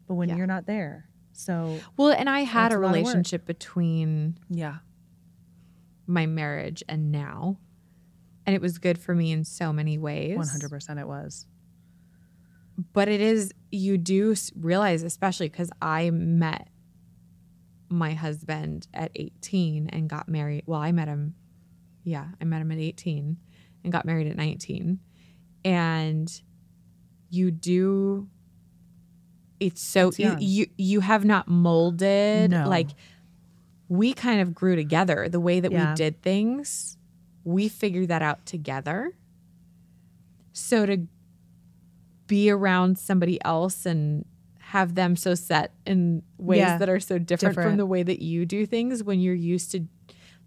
but 0.07 0.15
when 0.15 0.29
Yeah. 0.29 0.37
you're 0.37 0.47
not 0.47 0.67
there 0.67 1.09
so 1.33 1.79
well, 1.99 2.11
and 2.13 2.31
I 2.31 2.41
had 2.41 2.73
a 2.73 2.77
a 2.77 2.79
lot 2.79 2.85
of 2.87 2.91
work. 2.93 2.97
relationship 2.97 3.45
between 3.45 4.39
yeah 4.49 4.77
my 6.07 6.25
marriage 6.27 6.83
and 6.89 7.11
now. 7.13 7.59
And 8.47 8.55
it 8.55 8.63
was 8.63 8.79
good 8.79 8.97
for 8.97 9.13
me 9.15 9.33
in 9.33 9.45
so 9.45 9.73
many 9.73 9.99
ways. 9.99 10.39
100% 10.39 11.01
it 11.01 11.07
was 11.09 11.47
But 12.93 13.09
it 13.09 13.21
is, 13.21 13.53
you 13.73 13.99
do 13.99 14.35
realize, 14.55 15.03
especially 15.03 15.49
because 15.49 15.71
I 15.83 16.11
met 16.11 16.69
my 17.89 18.15
husband 18.15 18.89
at 18.95 19.11
18 19.15 19.89
and 19.91 20.09
got 20.09 20.29
married. 20.29 20.65
Well, 20.67 20.81
I 20.81 20.93
met 20.93 21.09
him, 21.09 21.35
yeah, 22.05 22.27
I 22.41 22.45
met 22.45 22.61
him 22.61 22.73
at 22.73 22.79
18 22.79 23.37
and 23.85 23.93
got 23.93 24.05
married 24.05 24.27
at 24.27 24.37
19. 24.37 24.99
And 25.65 26.41
you 27.31 27.51
do, 27.51 28.29
it's 29.61 29.83
so, 29.83 30.09
It's 30.09 30.19
you, 30.19 30.37
you, 30.39 30.67
you 30.77 31.01
have 31.01 31.25
not 31.25 31.49
molded, 31.49 32.51
No. 32.51 32.69
like, 32.69 32.89
we 33.89 34.13
kind 34.13 34.41
of 34.41 34.53
grew 34.55 34.75
together 34.77 35.29
the 35.29 35.41
way 35.41 35.61
that 35.61 35.71
Yeah. 35.71 35.91
we 35.91 35.95
did 35.97 36.21
things. 36.23 36.97
We 37.45 37.69
figured 37.69 38.09
that 38.09 38.23
out 38.23 38.45
together. 38.45 39.13
So 40.53 40.87
to 40.87 41.07
be 42.27 42.51
around 42.51 42.99
somebody 42.99 43.39
else 43.45 43.87
and 43.87 44.25
have 44.71 44.95
them 44.95 45.15
so 45.17 45.35
set 45.35 45.73
in 45.87 46.23
ways 46.39 46.59
Yeah. 46.59 46.79
that 46.79 46.89
are 46.89 46.99
so 47.01 47.19
different, 47.19 47.55
from 47.55 47.77
the 47.77 47.87
way 47.87 48.03
that 48.03 48.21
you 48.23 48.45
do 48.47 48.67
things 48.67 49.03
when 49.05 49.21
you're 49.21 49.35
used 49.35 49.71
to 49.73 49.87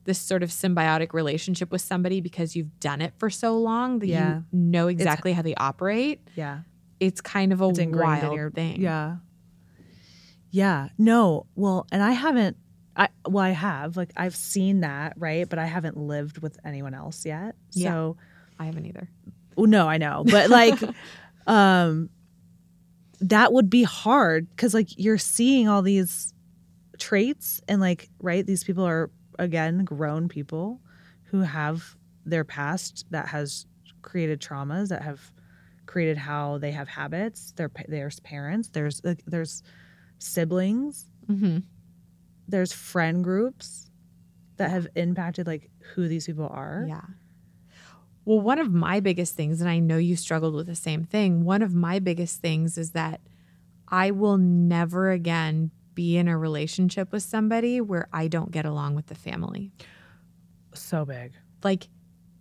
this 0.06 0.20
sort 0.20 0.44
of 0.44 0.50
symbiotic 0.50 1.14
relationship 1.14 1.72
with 1.72 1.82
somebody 1.82 2.20
because 2.20 2.56
you've 2.56 2.80
done 2.80 3.02
it 3.02 3.14
for 3.18 3.30
so 3.30 3.58
long 3.58 4.00
that 4.00 4.08
Yeah. 4.08 4.36
you 4.38 4.44
know 4.52 4.88
exactly 4.88 5.34
how 5.34 5.42
they 5.42 5.56
operate. 5.56 6.20
yeah 6.36 6.60
It's 7.00 7.22
kind 7.22 7.54
of 7.54 7.62
a 7.62 7.70
it's 7.70 7.80
wild 7.86 8.36
your 8.36 8.50
thing. 8.52 8.82
Yeah. 8.82 9.18
Yeah. 10.52 10.90
No. 10.98 11.46
Well, 11.56 11.88
and 11.92 12.02
I 12.02 12.12
haven't 12.12 12.58
I 12.96 13.10
well 13.28 13.44
I 13.46 13.52
have 13.52 13.96
like 13.98 14.12
I've 14.18 14.36
seen 14.36 14.82
that, 14.82 15.14
right? 15.18 15.48
But 15.48 15.60
I 15.60 15.66
haven't 15.66 15.96
lived 15.98 16.40
with 16.40 16.58
anyone 16.66 16.94
else 16.94 17.26
yet. 17.26 17.56
Yeah. 17.72 17.90
So 17.92 18.18
I 18.58 18.66
haven't 18.66 18.86
either. 18.86 19.10
well, 19.56 19.68
no, 19.68 19.88
I 19.88 19.98
know. 19.98 20.24
But 20.26 20.50
like 20.50 20.78
um 21.48 22.10
that 23.22 23.52
would 23.54 23.70
be 23.70 23.84
hard 23.84 24.48
cuz 24.58 24.74
like 24.74 24.88
you're 24.98 25.18
seeing 25.18 25.68
all 25.68 25.82
these 25.82 26.34
traits 26.98 27.62
and 27.68 27.82
like 27.82 28.10
right 28.20 28.46
these 28.46 28.64
people 28.64 28.86
are 28.86 29.10
again 29.38 29.84
grown 29.86 30.28
people 30.28 30.82
who 31.26 31.42
have 31.42 31.96
their 32.26 32.44
past 32.44 33.06
that 33.12 33.28
has 33.28 33.66
created 34.02 34.40
traumas 34.42 34.90
that 34.90 35.02
have 35.02 35.32
created 35.86 36.18
how 36.18 36.58
they 36.58 36.72
have 36.72 36.88
habits 36.88 37.52
their 37.56 37.70
there's 37.88 38.20
parents 38.22 38.70
there's 38.70 39.02
like, 39.04 39.24
there's 39.28 39.64
siblings 40.20 41.06
Mm-hmm. 41.30 41.60
there's 42.48 42.74
friend 42.74 43.24
groups 43.24 43.90
that 44.58 44.72
have 44.72 44.88
impacted 44.96 45.46
like 45.48 45.70
who 45.94 46.08
these 46.08 46.26
people 46.26 46.48
are 46.52 46.86
Yeah. 46.88 47.02
Well, 48.26 48.40
one 48.42 48.60
of 48.60 48.72
my 48.72 49.00
biggest 49.00 49.36
things, 49.36 49.60
and 49.62 49.70
I 49.70 49.80
know 49.80 49.98
you 49.98 50.16
struggled 50.16 50.54
with 50.54 50.68
the 50.68 50.76
same 50.76 51.04
thing, 51.04 51.44
one 51.46 51.62
of 51.62 51.74
my 51.74 52.00
biggest 52.00 52.42
things 52.42 52.78
is 52.78 52.92
that 52.92 53.22
I 53.88 54.12
will 54.12 54.38
never 54.38 55.10
again 55.12 55.72
be 55.96 56.16
in 56.18 56.28
a 56.28 56.38
relationship 56.38 57.12
with 57.12 57.24
somebody 57.24 57.82
where 57.82 58.08
I 58.14 58.28
don't 58.28 58.52
get 58.52 58.66
along 58.66 58.96
with 58.96 59.08
the 59.08 59.16
family. 59.16 59.72
so 60.74 61.04
big. 61.06 61.34
Like, 61.64 61.88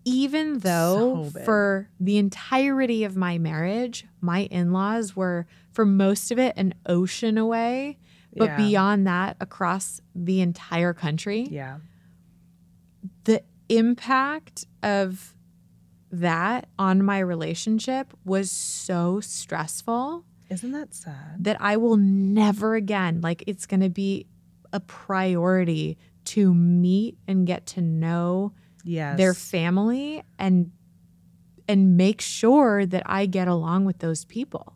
even 0.04 0.58
though 0.58 1.30
So 1.32 1.40
for 1.44 1.88
the 1.98 2.18
entirety 2.18 3.04
of 3.04 3.16
my 3.16 3.38
marriage, 3.38 4.06
my 4.20 4.40
in 4.50 4.72
laws 4.72 5.16
were, 5.16 5.46
for 5.72 5.84
most 5.86 6.30
of 6.30 6.38
it, 6.38 6.54
an 6.56 6.74
ocean 6.86 7.36
away, 7.38 7.98
but 8.36 8.44
Yeah. 8.50 8.56
beyond 8.56 9.06
that, 9.06 9.36
across 9.40 10.00
the 10.14 10.40
entire 10.42 10.92
country. 10.92 11.48
Yeah. 11.50 11.78
The 13.24 13.42
impact 13.68 14.66
of 14.82 15.34
that 16.10 16.68
on 16.78 17.02
my 17.02 17.18
relationship 17.18 18.12
was 18.24 18.50
so 18.50 19.20
stressful 19.20 20.24
isn't 20.50 20.72
that 20.72 20.94
sad 20.94 21.44
that 21.44 21.58
I 21.60 21.76
will 21.76 21.98
never 21.98 22.74
again, 22.74 23.20
like, 23.20 23.44
it's 23.46 23.66
going 23.66 23.80
to 23.80 23.90
be 23.90 24.26
a 24.72 24.80
priority 24.80 25.98
to 26.26 26.54
meet 26.54 27.18
and 27.26 27.46
get 27.46 27.66
to 27.66 27.80
know 27.82 28.52
yes 28.84 29.16
their 29.18 29.34
family 29.34 30.22
and 30.38 30.70
and 31.68 31.96
make 31.98 32.20
sure 32.22 32.86
that 32.86 33.02
I 33.04 33.26
get 33.26 33.46
along 33.48 33.84
with 33.84 33.98
those 33.98 34.24
people. 34.24 34.74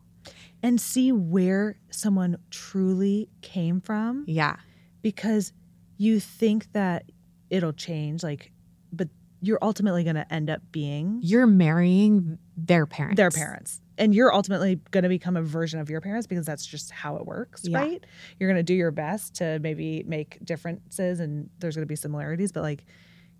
and 0.61 0.79
see 0.79 1.11
where 1.11 1.77
someone 1.89 2.37
truly 2.49 3.27
came 3.41 3.81
from 3.81 4.23
Yeah. 4.27 4.55
because 5.01 5.51
you 5.97 6.19
think 6.21 6.71
that 6.73 7.03
it'll 7.49 7.73
change 7.73 8.23
like 8.23 8.51
but 8.93 9.09
you're 9.45 9.59
ultimately 9.61 10.03
going 10.05 10.15
to 10.15 10.33
end 10.33 10.49
up 10.49 10.61
being 10.71 11.19
You're 11.21 11.45
marrying 11.45 12.37
their 12.55 12.85
parents. 12.85 13.17
their 13.17 13.29
parents 13.29 13.81
and 13.97 14.15
you're 14.15 14.33
ultimately 14.33 14.79
going 14.91 15.03
to 15.03 15.09
become 15.09 15.35
a 15.37 15.41
version 15.43 15.79
of 15.79 15.89
your 15.89 16.01
parents 16.01 16.25
because 16.25 16.45
that's 16.45 16.65
just 16.65 16.89
how 16.91 17.17
it 17.17 17.25
works 17.25 17.61
Yeah. 17.67 17.79
right 17.79 18.03
you're 18.39 18.49
going 18.49 18.57
to 18.59 18.63
do 18.63 18.73
your 18.73 18.91
best 18.91 19.35
to 19.35 19.59
maybe 19.59 20.03
make 20.07 20.39
differences 20.45 21.19
and 21.19 21.49
there's 21.59 21.75
going 21.75 21.83
to 21.85 21.91
be 21.91 21.95
similarities 21.97 22.51
but 22.51 22.63
like 22.63 22.85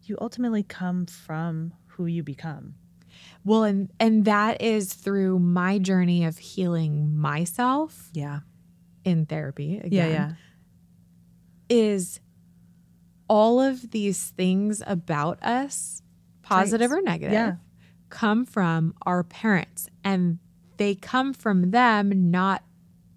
you 0.03 0.17
ultimately 0.19 0.61
come 0.63 1.05
from 1.05 1.73
who 1.87 2.05
you 2.05 2.21
become 2.23 2.75
Well, 3.45 3.63
and 3.63 3.89
and 3.99 4.25
that 4.25 4.61
is 4.61 4.93
through 4.93 5.39
my 5.39 5.79
journey 5.79 6.25
of 6.25 6.37
healing 6.37 7.15
myself 7.15 8.09
yeah 8.13 8.39
in 9.05 9.25
therapy 9.25 9.77
again. 9.77 9.91
yeah 9.91 10.07
yeah 10.07 10.31
is 11.69 12.19
all 13.27 13.59
of 13.61 13.91
these 13.91 14.29
things 14.31 14.81
about 14.85 15.41
us, 15.43 16.01
positive 16.41 16.91
or 16.91 17.01
negative, 17.01 17.33
Yeah. 17.33 17.55
come 18.09 18.45
from 18.45 18.93
our 19.05 19.23
parents. 19.23 19.89
And 20.03 20.39
they 20.77 20.95
come 20.95 21.33
from 21.33 21.71
them, 21.71 22.31
not 22.31 22.63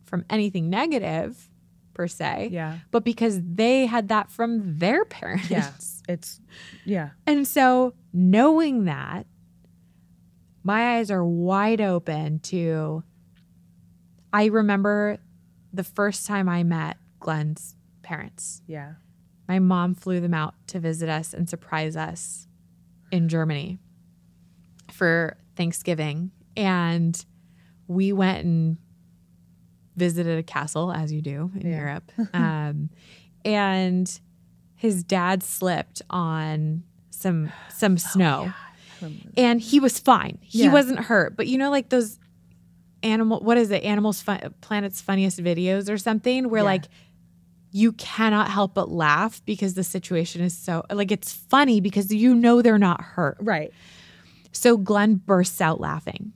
from 0.05 0.25
anything 0.31 0.71
negative 0.71 1.51
per 1.95 2.07
se, 2.07 2.51
yeah 2.53 2.79
but 2.91 3.03
because 3.05 3.41
they 3.43 3.87
had 3.87 4.09
that 4.09 4.31
from 4.31 4.79
their 4.79 5.05
parents. 5.07 5.51
Yeah. 5.51 5.73
it's 6.09 6.41
yeah 6.85 7.11
And 7.27 7.49
so 7.49 7.95
knowing 8.13 8.85
that, 8.85 9.27
my 10.63 10.97
eyes 10.99 11.11
are 11.11 11.25
wide 11.25 11.81
open 11.81 12.39
to. 12.41 13.03
I 14.33 14.47
remember 14.47 15.19
the 15.73 15.85
first 15.85 16.27
time 16.27 16.49
I 16.49 16.63
met 16.65 16.99
Glenn's 17.21 17.75
parents. 18.03 18.63
yeah 18.67 18.95
My 19.49 19.59
mom 19.59 19.95
flew 19.95 20.21
them 20.21 20.35
out 20.35 20.55
to 20.69 20.81
visit 20.81 21.09
us 21.09 21.33
and 21.35 21.49
surprise 21.49 21.97
us 21.97 22.47
in 23.13 23.29
Germany 23.29 23.79
for 24.93 25.37
Thanksgiving. 25.57 26.31
And 26.57 27.25
we 27.87 28.13
went 28.13 28.45
and 28.45 28.79
visited 29.97 30.39
a 30.39 30.43
castle, 30.43 30.93
as 30.93 31.13
you 31.13 31.23
do 31.23 31.51
in 31.59 31.67
Yeah. 31.71 31.77
Europe. 31.79 32.13
Um, 32.35 32.91
and 33.45 34.21
his 34.75 35.05
dad 35.05 35.43
slipped 35.43 36.03
on 36.11 36.83
some 37.11 37.51
some 37.71 37.97
snow. 37.99 38.53
and 39.37 39.61
he 39.61 39.79
was 39.79 39.99
fine. 39.99 40.39
He 40.43 40.65
Yeah. 40.65 40.73
wasn't 40.73 40.99
hurt. 41.01 41.37
But 41.37 41.47
you 41.47 41.57
know, 41.59 41.71
like 41.71 41.89
those 41.91 42.19
animal, 43.03 43.41
what 43.41 43.57
is 43.59 43.71
it? 43.71 43.85
Animals, 43.85 44.21
fun, 44.23 44.55
Planet's 44.61 45.01
funniest 45.01 45.43
videos 45.43 45.89
or 45.91 45.97
something, 45.99 46.49
where 46.51 46.61
Yeah. 46.63 46.65
like 46.67 46.85
you 47.73 47.93
cannot 47.93 48.49
help 48.49 48.75
but 48.75 48.91
laugh 48.91 49.43
because 49.45 49.75
the 49.75 49.85
situation 49.85 50.43
is 50.43 50.57
so 50.57 50.85
like 50.91 51.11
it's 51.11 51.33
funny 51.33 51.81
because 51.81 52.13
you 52.13 52.35
know 52.35 52.63
they're 52.63 52.79
not 52.79 53.01
hurt. 53.01 53.37
Right. 53.41 53.73
So 54.53 54.77
Glenn 54.77 55.17
bursts 55.17 55.61
out 55.61 55.81
laughing. 55.81 56.33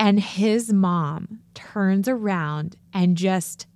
And 0.00 0.18
his 0.18 0.72
mom 0.72 1.40
turns 1.54 2.08
around 2.08 2.76
and 2.92 3.16
just 3.16 3.66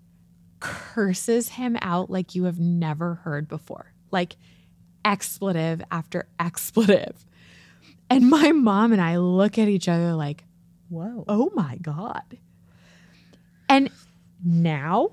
curses 0.58 1.50
him 1.50 1.78
out 1.80 2.10
like 2.10 2.34
you 2.34 2.44
have 2.44 2.58
never 2.58 3.14
heard 3.14 3.46
before. 3.46 3.92
Like 4.10 4.36
expletive 5.04 5.82
after 5.92 6.28
expletive. 6.40 7.24
And 8.10 8.28
my 8.28 8.50
mom 8.50 8.92
and 8.92 9.00
I 9.00 9.18
look 9.18 9.58
at 9.58 9.68
each 9.68 9.88
other 9.88 10.14
like, 10.14 10.44
Whoa. 10.88 11.24
oh 11.28 11.50
my 11.54 11.76
God. 11.76 12.38
And 13.68 13.90
now, 14.44 15.12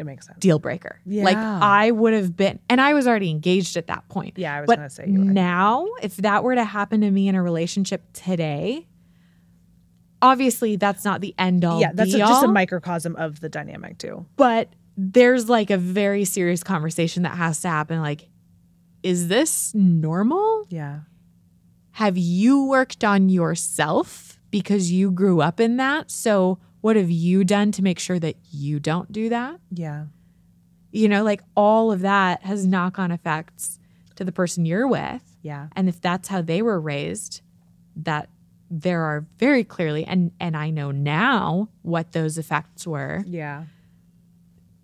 It 0.00 0.04
makes 0.04 0.26
sense. 0.26 0.38
deal 0.40 0.58
breaker. 0.58 0.98
Like 1.06 1.36
I 1.36 1.90
would 1.90 2.14
have 2.14 2.36
been, 2.36 2.58
and 2.68 2.80
I 2.80 2.94
was 2.94 3.06
already 3.06 3.30
engaged 3.30 3.76
at 3.76 3.86
that 3.88 4.08
point. 4.08 4.38
Yeah, 4.38 4.54
I 4.56 4.60
was 4.62 4.66
But 4.66 4.76
gonna 4.76 4.90
say 4.90 5.04
you 5.06 5.18
were. 5.20 5.24
now, 5.26 5.86
if 6.02 6.16
that 6.16 6.42
were 6.42 6.54
to 6.54 6.64
happen 6.64 7.02
to 7.02 7.10
me 7.10 7.28
in 7.28 7.34
a 7.34 7.42
relationship 7.42 8.02
today, 8.12 8.86
obviously 10.22 10.76
that's 10.76 11.04
not 11.04 11.20
the 11.20 11.34
end 11.38 11.64
all. 11.64 11.80
yeah, 11.80 11.92
that's 11.94 12.14
a, 12.14 12.18
just 12.18 12.44
a 12.44 12.48
microcosm 12.48 13.16
of 13.16 13.40
the 13.40 13.48
dynamic 13.48 13.98
too. 13.98 14.26
But 14.36 14.70
there's 14.96 15.48
like 15.48 15.70
a 15.70 15.78
very 15.78 16.24
serious 16.24 16.62
conversation 16.62 17.22
that 17.22 17.36
has 17.36 17.60
to 17.62 17.68
happen. 17.68 18.00
Like, 18.00 18.28
is 19.02 19.28
this 19.28 19.74
normal? 19.74 20.66
Yeah. 20.68 21.00
Have 21.92 22.16
you 22.18 22.64
worked 22.66 23.02
on 23.04 23.28
yourself 23.28 24.38
because 24.50 24.90
you 24.92 25.10
grew 25.10 25.40
up 25.40 25.60
in 25.60 25.76
that? 25.78 26.10
So, 26.10 26.58
what 26.80 26.96
have 26.96 27.10
you 27.10 27.44
done 27.44 27.72
to 27.72 27.82
make 27.82 27.98
sure 27.98 28.18
that 28.18 28.36
you 28.50 28.80
don't 28.80 29.10
do 29.12 29.28
that? 29.28 29.60
Yeah. 29.70 30.06
You 30.92 31.08
know, 31.08 31.22
like 31.22 31.42
all 31.54 31.92
of 31.92 32.00
that 32.00 32.42
has 32.42 32.66
knock 32.66 32.98
on 32.98 33.10
effects 33.10 33.78
to 34.16 34.24
the 34.24 34.32
person 34.32 34.64
you're 34.64 34.88
with. 34.88 35.22
Yeah. 35.42 35.68
And 35.76 35.88
if 35.88 36.00
that's 36.00 36.28
how 36.28 36.42
they 36.42 36.62
were 36.62 36.80
raised, 36.80 37.42
that 37.96 38.28
there 38.70 39.02
are 39.02 39.26
very 39.38 39.64
clearly 39.64 40.04
and 40.04 40.30
and 40.38 40.56
I 40.56 40.70
know 40.70 40.90
now 40.90 41.68
what 41.82 42.12
those 42.12 42.38
effects 42.38 42.86
were. 42.86 43.24
Yeah. 43.26 43.64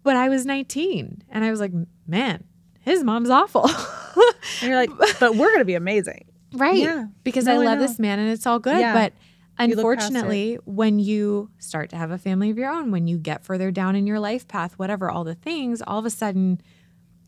But 0.02 0.16
I 0.16 0.28
was 0.28 0.46
19 0.46 1.22
and 1.30 1.44
I 1.44 1.50
was 1.50 1.61
like, 1.61 1.72
man, 2.06 2.44
his 2.80 3.02
mom's 3.02 3.30
awful. 3.30 3.68
And 3.68 4.70
you're 4.70 4.76
like, 4.76 4.90
but 5.20 5.35
we're 5.37 5.50
gonna 5.52 5.64
be 5.64 5.74
amazing. 5.74 6.26
right. 6.52 6.76
Yeah. 6.78 7.06
Because 7.24 7.44
No, 7.46 7.52
I 7.52 7.62
I 7.62 7.64
love 7.66 7.78
know. 7.78 7.87
this 7.87 7.98
man 7.98 8.18
and 8.18 8.28
it's 8.30 8.46
all 8.46 8.59
good. 8.59 8.78
Yeah. 8.78 8.92
But 8.94 9.12
You 9.58 9.74
look 9.74 9.96
past 9.96 10.10
it. 10.10 10.14
unfortunately, 10.14 10.58
when 10.64 10.98
you 10.98 11.50
start 11.58 11.90
to 11.90 11.96
have 11.96 12.10
a 12.10 12.18
family 12.18 12.50
of 12.50 12.58
your 12.58 12.70
own, 12.70 12.90
when 12.90 13.06
you 13.06 13.18
get 13.18 13.44
further 13.44 13.70
down 13.70 13.96
in 13.96 14.06
your 14.06 14.20
life 14.20 14.46
path, 14.46 14.74
whatever, 14.78 15.10
all 15.10 15.24
the 15.24 15.34
things, 15.34 15.82
all 15.82 15.98
of 15.98 16.04
a 16.04 16.10
sudden 16.10 16.60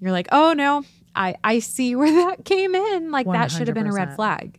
you're 0.01 0.13
like, 0.13 0.29
oh 0.31 0.53
no, 0.53 0.85
I, 1.15 1.37
I 1.43 1.59
see 1.59 1.97
where 1.97 2.13
that 2.27 2.45
came 2.45 2.75
in. 2.75 3.11
Like 3.11 3.27
that 3.27 3.51
should 3.51 3.69
have 3.69 3.75
been 3.75 3.87
a 3.87 3.93
red 3.93 4.15
flag. 4.15 4.59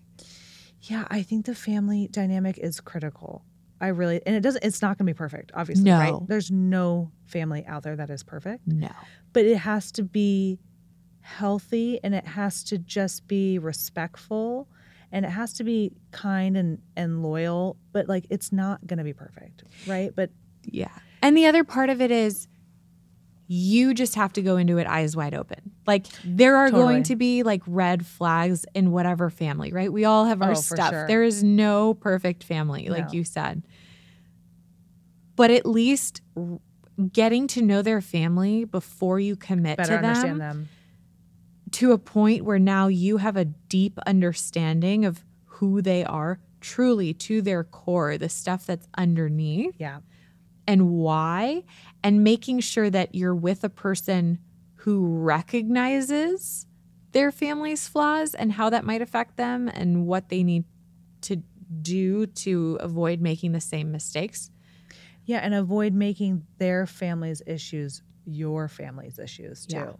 Yeah, 0.83 1.05
I 1.09 1.21
think 1.21 1.45
the 1.45 1.55
family 1.55 2.07
dynamic 2.11 2.57
is 2.57 2.79
critical. 2.79 3.43
I 3.81 3.87
really 3.87 4.21
and 4.25 4.35
it 4.35 4.41
doesn't 4.41 4.63
it's 4.63 4.81
not 4.81 4.97
gonna 4.97 5.09
be 5.09 5.13
perfect, 5.13 5.51
obviously. 5.53 5.89
Right. 5.89 6.11
No. 6.11 6.25
There's 6.27 6.51
no 6.51 7.11
family 7.27 7.65
out 7.65 7.83
there 7.83 7.95
that 7.95 8.09
is 8.09 8.23
perfect. 8.23 8.67
No. 8.67 8.89
But 9.31 9.45
it 9.45 9.57
has 9.57 9.91
to 9.93 10.03
be 10.03 10.59
healthy 11.21 11.99
and 12.03 12.15
it 12.15 12.25
has 12.25 12.63
to 12.65 12.77
just 12.77 13.27
be 13.27 13.59
respectful 13.59 14.67
and 15.11 15.25
it 15.25 15.29
has 15.29 15.53
to 15.53 15.63
be 15.63 15.91
kind 16.11 16.55
and, 16.57 16.81
and 16.95 17.23
loyal, 17.23 17.77
but 17.91 18.07
like 18.07 18.25
it's 18.29 18.51
not 18.51 18.85
gonna 18.87 19.03
be 19.03 19.13
perfect. 19.13 19.63
Right. 19.87 20.11
But 20.15 20.29
Yeah. 20.65 20.89
And 21.21 21.35
the 21.35 21.45
other 21.47 21.63
part 21.63 21.89
of 21.89 21.99
it 22.01 22.11
is 22.11 22.47
you 23.51 23.93
just 23.95 24.13
have 24.15 24.31
to 24.33 24.41
go 24.43 24.57
into 24.57 24.77
it 24.77 24.85
eyes 24.85 25.15
wide 25.15 25.33
open. 25.33 25.71
Like 25.87 26.05
there 26.23 26.55
are 26.57 26.69
Totally. 26.69 26.83
going 26.83 27.03
to 27.03 27.15
be 27.15 27.41
like 27.43 27.63
red 27.65 28.05
flags 28.05 28.63
in 28.75 28.91
whatever 28.91 29.29
family, 29.31 29.71
right? 29.73 29.91
We 29.91 30.05
all 30.05 30.25
have 30.25 30.41
our 30.43 30.51
Oh, 30.51 30.53
stuff. 30.53 30.91
sure. 30.91 31.07
There 31.07 31.23
is 31.23 31.43
no 31.43 31.95
perfect 31.95 32.43
family, 32.43 32.89
like 32.89 33.07
No. 33.07 33.13
you 33.13 33.23
said. 33.23 33.63
But 35.35 35.49
at 35.51 35.65
least 35.65 36.21
getting 37.11 37.47
to 37.47 37.61
know 37.61 37.81
their 37.81 38.01
family 38.01 38.65
before 38.65 39.19
you 39.19 39.35
commit 39.35 39.77
better 39.77 39.95
to 39.95 40.01
them, 40.01 40.05
understand 40.05 40.41
them. 40.41 40.69
To 41.71 41.91
a 41.91 41.97
point 41.97 42.43
where 42.45 42.59
now 42.59 42.87
you 42.87 43.17
have 43.17 43.35
a 43.37 43.45
deep 43.45 43.97
understanding 44.05 45.05
of 45.05 45.23
who 45.45 45.81
they 45.81 46.03
are 46.03 46.39
truly 46.61 47.13
to 47.13 47.41
their 47.41 47.63
core, 47.63 48.17
the 48.17 48.29
stuff 48.29 48.65
that's 48.65 48.87
underneath 48.97 49.75
Yeah. 49.79 49.99
and 50.67 50.89
why, 50.91 51.63
and 52.03 52.23
making 52.23 52.59
sure 52.61 52.89
that 52.89 53.15
you're 53.15 53.35
with 53.35 53.63
a 53.63 53.69
person 53.69 54.39
who 54.75 55.05
recognizes 55.19 56.65
their 57.11 57.31
family's 57.31 57.87
flaws 57.87 58.33
and 58.35 58.51
how 58.53 58.69
that 58.69 58.85
might 58.85 59.01
affect 59.01 59.35
them 59.37 59.67
and 59.67 60.05
what 60.05 60.29
they 60.29 60.43
need 60.43 60.63
to 61.21 61.37
do 61.81 62.25
to 62.27 62.77
avoid 62.79 63.19
making 63.21 63.51
the 63.51 63.59
same 63.61 63.91
mistakes. 63.91 64.51
Yeah, 65.25 65.37
and 65.39 65.53
avoid 65.53 65.93
making 65.93 66.45
their 66.57 66.85
family's 66.87 67.41
issues 67.45 68.01
your 68.25 68.67
family's 68.67 69.17
issues 69.19 69.65
too. 69.65 69.75
Yeah. 69.75 69.91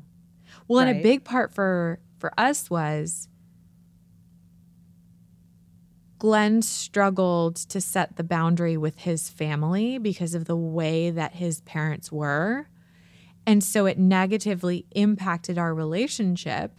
Well, 0.69 0.79
and 0.87 0.99
a 0.99 1.03
big 1.03 1.23
part 1.25 1.53
for 1.53 1.99
for 2.19 2.31
us 2.37 2.69
was 2.69 3.27
Glenn 6.17 6.61
struggled 6.61 7.55
to 7.55 7.79
set 7.79 8.17
the 8.17 8.23
boundary 8.23 8.75
with 8.75 8.99
his 8.99 9.29
family 9.29 9.97
because 9.97 10.33
of 10.35 10.45
the 10.45 10.55
way 10.55 11.09
that 11.11 11.35
his 11.35 11.61
parents 11.61 12.11
were. 12.11 12.67
And 13.47 13.63
so 13.63 13.85
it 13.85 13.97
negatively 13.97 14.85
impacted 14.91 15.57
our 15.57 15.73
relationship 15.73 16.73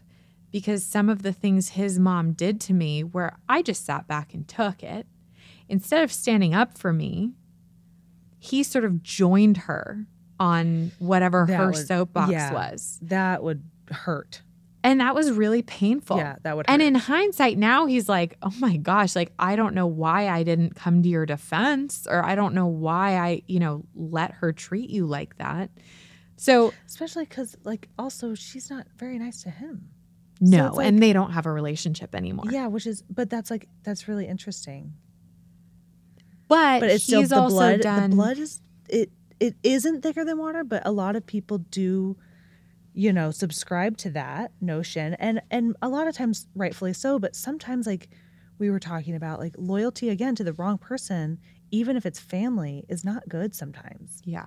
because 0.53 0.85
some 0.85 1.09
of 1.09 1.23
the 1.23 1.33
things 1.33 1.71
his 1.71 1.99
mom 1.99 2.33
did 2.33 2.61
to 2.63 2.75
me, 2.75 3.03
where 3.03 3.39
I 3.49 3.63
just 3.63 3.85
sat 3.85 4.07
back 4.07 4.35
and 4.35 4.47
took 4.47 4.83
it, 4.83 5.07
instead 5.69 6.03
of 6.05 6.13
standing 6.13 6.55
up 6.55 6.77
for 6.77 6.93
me, 6.93 7.33
he 8.39 8.63
sort 8.63 8.85
of 8.85 9.03
joined 9.03 9.57
her 9.59 10.07
on 10.39 10.91
whatever 10.99 11.47
That 11.49 11.57
her 11.57 11.67
would- 11.71 11.87
soapbox 11.87 12.31
yeah. 12.33 12.53
was. 12.53 12.99
That 13.03 13.43
would 13.43 13.63
hurt. 13.91 14.43
And 14.83 15.01
that 15.01 15.15
was 15.15 15.31
really 15.31 15.61
painful. 15.61 16.17
Yeah, 16.17 16.37
that 16.43 16.57
would 16.57 16.67
hurt. 16.67 16.73
And 16.73 16.81
in 16.81 16.95
hindsight, 16.95 17.59
now 17.59 17.85
he's 17.85 18.09
like, 18.09 18.37
oh 18.43 18.53
my 18.61 18.79
gosh, 18.79 19.15
like, 19.15 19.31
I 19.39 19.55
don't 19.55 19.75
know 19.75 19.87
why 19.87 20.29
I 20.29 20.43
didn't 20.43 20.75
come 20.75 21.03
to 21.03 21.09
your 21.09 21.27
defense, 21.27 22.07
or 22.09 22.25
I 22.25 22.35
don't 22.35 22.55
know 22.55 22.67
why 22.67 23.19
I, 23.19 23.43
you 23.47 23.59
know, 23.61 23.85
let 23.95 24.33
her 24.33 24.53
treat 24.55 24.89
you 24.89 25.05
like 25.07 25.37
that. 25.37 25.71
So, 26.37 26.73
Especially 26.87 27.25
because, 27.27 27.57
like, 27.65 27.89
also 27.99 28.35
she's 28.35 28.71
not 28.71 28.87
very 28.97 29.19
nice 29.19 29.43
to 29.43 29.51
him. 29.51 29.91
no, 30.41 30.69
it's 30.69 30.77
like- 30.77 30.87
and 30.87 31.03
they 31.03 31.13
don't 31.13 31.33
have 31.33 31.45
a 31.45 31.53
relationship 31.53 32.15
anymore. 32.15 32.47
Yeah, 32.51 32.69
which 32.69 32.87
is, 32.87 33.03
but 33.11 33.29
that's 33.29 33.51
like 33.51 33.69
that's 33.83 34.09
really 34.09 34.27
interesting. 34.27 34.95
But, 36.49 36.81
But 36.81 36.91
it's 36.91 37.05
still 37.05 37.23
the 37.27 37.37
also 37.37 37.55
blood. 37.57 37.81
done. 37.83 38.11
The 38.11 38.17
blood 38.17 38.39
is 38.39 38.61
it. 38.89 39.11
It 39.39 39.57
isn't 39.63 40.03
thicker 40.03 40.25
than 40.25 40.39
water, 40.39 40.65
but 40.65 40.83
a 40.87 40.91
lot 40.93 41.17
of 41.17 41.25
people 41.27 41.59
do, 41.59 42.17
you 43.01 43.15
know, 43.15 43.31
subscribe 43.31 43.97
to 43.97 44.11
that 44.11 44.53
notion, 44.61 45.15
and 45.15 45.41
and 45.51 45.75
a 45.81 45.89
lot 45.89 46.07
of 46.07 46.15
times 46.15 46.47
rightfully 46.55 46.93
so. 46.93 47.19
But 47.19 47.35
sometimes, 47.35 47.87
like 47.87 48.11
we 48.59 48.71
were 48.71 48.79
talking 48.79 49.15
about, 49.15 49.39
like 49.39 49.55
loyalty 49.57 50.11
again 50.11 50.35
to 50.35 50.45
the 50.45 50.53
wrong 50.53 50.77
person, 50.77 51.39
even 51.71 51.97
if 51.97 52.05
it's 52.05 52.21
family, 52.21 52.85
is 52.91 53.03
not 53.03 53.27
good 53.27 53.55
sometimes. 53.55 54.21
Yeah. 54.27 54.45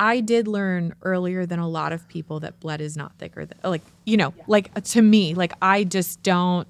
I 0.00 0.18
did 0.18 0.48
learn 0.48 0.96
earlier 1.02 1.46
than 1.46 1.60
a 1.60 1.68
lot 1.68 1.92
of 1.92 2.08
people 2.08 2.40
that 2.40 2.58
blood 2.58 2.80
is 2.80 2.96
not 2.96 3.12
thicker 3.18 3.46
than 3.46 3.56
like, 3.62 3.82
you 4.04 4.16
know, 4.16 4.34
like 4.48 4.74
to 4.82 5.00
me, 5.00 5.34
like 5.34 5.52
I 5.62 5.84
just 5.84 6.24
don't 6.24 6.66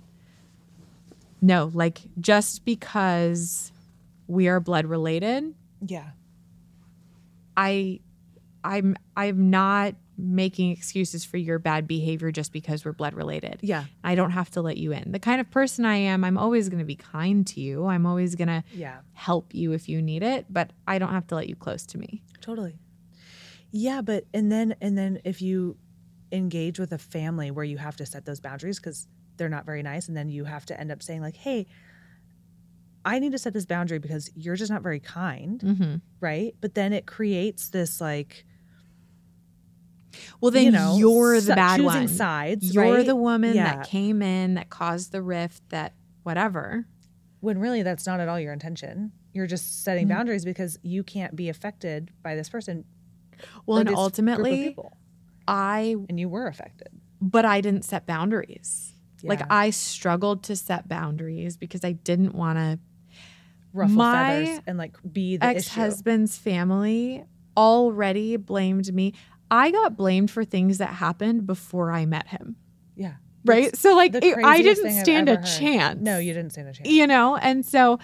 know, 1.41 1.71
like 1.73 2.03
just 2.21 2.67
because 2.67 3.73
we 4.27 4.49
are 4.49 4.61
blood 4.61 4.85
related, 4.85 5.55
Yeah. 5.87 6.11
I 7.57 8.01
I'm 8.63 8.97
I'm 9.17 9.49
not 9.49 9.95
making 10.23 10.71
excuses 10.71 11.25
for 11.25 11.37
your 11.37 11.59
bad 11.59 11.87
behavior 11.89 12.31
just 12.31 12.53
because 12.53 12.85
we're 12.85 12.93
blood 12.93 13.15
related. 13.15 13.59
Yeah. 13.63 13.85
I 14.05 14.15
don't 14.15 14.31
have 14.33 14.51
to 14.53 14.61
let 14.63 14.77
you 14.77 14.93
in. 14.93 15.13
The 15.13 15.19
kind 15.19 15.41
of 15.41 15.51
person 15.51 15.85
I 15.85 15.97
am, 15.97 16.25
I'm 16.25 16.37
always 16.39 16.69
going 16.69 16.79
to 16.81 16.85
be 16.85 16.97
kind 16.97 17.47
to 17.49 17.61
you. 17.61 17.87
I'm 17.87 18.07
always 18.07 18.35
going 18.35 18.49
to 18.49 18.63
Yeah. 18.75 18.99
help 19.13 19.55
you 19.55 19.73
if 19.73 19.89
you 19.89 20.03
need 20.03 20.23
it, 20.23 20.47
but 20.51 20.73
I 20.87 20.99
don't 20.99 21.11
have 21.13 21.27
to 21.29 21.35
let 21.35 21.49
you 21.49 21.57
close 21.57 21.87
to 21.87 21.99
me. 21.99 22.23
Totally. 22.41 22.79
Yeah, 23.73 24.01
but 24.03 24.25
and 24.35 24.51
then 24.51 24.75
and 24.81 24.99
then 24.99 25.21
if 25.25 25.41
you 25.41 25.77
engage 26.33 26.79
with 26.79 26.93
a 26.93 26.99
family 26.99 27.51
where 27.51 27.65
you 27.65 27.79
have 27.79 27.97
to 27.97 28.07
set 28.07 28.25
those 28.25 28.41
boundaries 28.41 28.79
because 28.81 29.07
they're 29.37 29.49
not 29.49 29.65
very 29.65 29.83
nice, 29.83 30.09
and 30.09 30.17
then 30.17 30.29
you 30.29 30.45
have 30.45 30.67
to 30.67 30.79
end 30.81 30.91
up 30.91 31.03
saying 31.03 31.21
like, 31.21 31.37
"Hey, 31.37 31.67
I 33.05 33.19
need 33.19 33.33
to 33.33 33.39
set 33.39 33.53
this 33.55 33.65
boundary 33.67 33.99
because 33.99 34.31
you're 34.35 34.57
just 34.57 34.71
not 34.71 34.83
very 34.83 35.01
kind," 35.01 35.61
Mm-hmm. 35.61 35.95
right? 36.21 36.55
But 36.61 36.75
then 36.75 36.93
it 36.93 37.07
creates 37.07 37.69
this 37.69 38.01
like 38.01 38.45
Well, 40.41 40.51
then 40.51 40.65
you 40.65 40.71
know 40.73 40.97
you're 40.99 41.41
the 41.41 41.55
bad 41.55 41.77
choosing 41.77 41.85
one. 41.87 42.09
sides. 42.09 42.75
You're 42.75 42.97
right? 42.97 43.07
the 43.07 43.15
woman 43.17 43.55
Yeah. 43.55 43.77
that 43.77 43.87
came 43.87 44.23
in 44.23 44.55
that 44.55 44.69
caused 44.71 45.13
the 45.13 45.23
rift 45.23 45.63
that 45.71 45.95
whatever. 46.23 46.87
when 47.41 47.59
really 47.59 47.83
that's 47.83 48.07
not 48.07 48.21
at 48.21 48.29
all 48.29 48.39
your 48.39 48.53
intention. 48.53 49.13
You're 49.33 49.47
just 49.47 49.83
setting 49.83 50.07
Mhm. 50.07 50.11
boundaries 50.11 50.45
because 50.45 50.79
you 50.83 51.03
can't 51.03 51.35
be 51.35 51.49
affected 51.49 52.11
by 52.23 52.35
this 52.35 52.49
person. 52.51 52.85
Well, 53.65 53.79
and 53.79 53.87
this 53.89 53.93
group 53.93 53.99
of 53.99 54.03
ultimately. 54.05 54.77
I 55.49 55.97
and 56.09 56.21
you 56.21 56.29
were 56.29 56.47
affected. 56.47 56.89
but 57.23 57.45
I 57.47 57.61
didn't 57.61 57.85
set 57.85 58.07
boundaries. 58.07 58.93
Like 59.23 59.43
I 59.51 59.71
struggled 59.71 60.43
to 60.45 60.57
set 60.57 60.89
boundaries 60.89 61.57
because 61.59 61.85
I 61.85 61.93
didn't 61.93 62.35
want 62.35 62.59
to 62.59 62.79
ruffle 63.73 63.97
my 63.97 64.45
feathers 64.45 64.61
and 64.67 64.77
like 64.79 64.97
be 65.13 65.37
the 65.37 65.45
ex 65.47 65.67
issue. 65.67 65.81
husband's 65.81 66.37
family 66.39 67.25
already 67.57 68.37
blamed 68.37 68.93
me. 68.93 69.13
I 69.51 69.71
got 69.71 69.97
blamed 69.97 70.31
for 70.31 70.45
things 70.45 70.79
that 70.79 70.91
happened 70.91 71.47
before 71.47 71.91
I 71.91 72.07
met 72.07 72.29
him. 72.29 72.57
Yeah. 72.97 73.15
Right. 73.45 73.75
So, 73.77 73.95
like, 73.97 74.15
it- 74.15 74.39
I 74.45 74.63
didn't 74.63 75.03
stand 75.03 75.29
a 75.29 75.37
heard. 75.37 75.47
chance. 75.47 76.01
No, 76.01 76.19
you 76.19 76.33
didn't 76.35 76.51
stand 76.53 76.69
a 76.69 76.73
chance. 76.73 76.89
You 76.89 77.07
know, 77.07 77.37
and 77.37 77.65
so, 77.65 77.99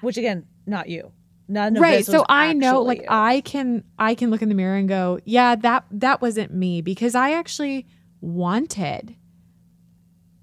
Which 0.00 0.16
again, 0.18 0.46
not 0.66 0.88
you. 0.88 1.12
None 1.48 1.76
of 1.76 1.82
right. 1.82 2.04
So 2.06 2.24
I 2.28 2.52
know, 2.52 2.82
like, 2.82 3.00
you. 3.00 3.06
I 3.08 3.40
can, 3.40 3.84
I 3.98 4.14
can 4.14 4.30
look 4.30 4.42
in 4.42 4.48
the 4.48 4.54
mirror 4.54 4.76
and 4.76 4.88
go, 4.88 5.18
yeah, 5.24 5.54
that, 5.56 5.84
that 5.90 6.22
wasn't 6.22 6.52
me 6.54 6.80
because 6.82 7.14
I 7.14 7.32
actually 7.32 7.86
wanted 8.20 9.16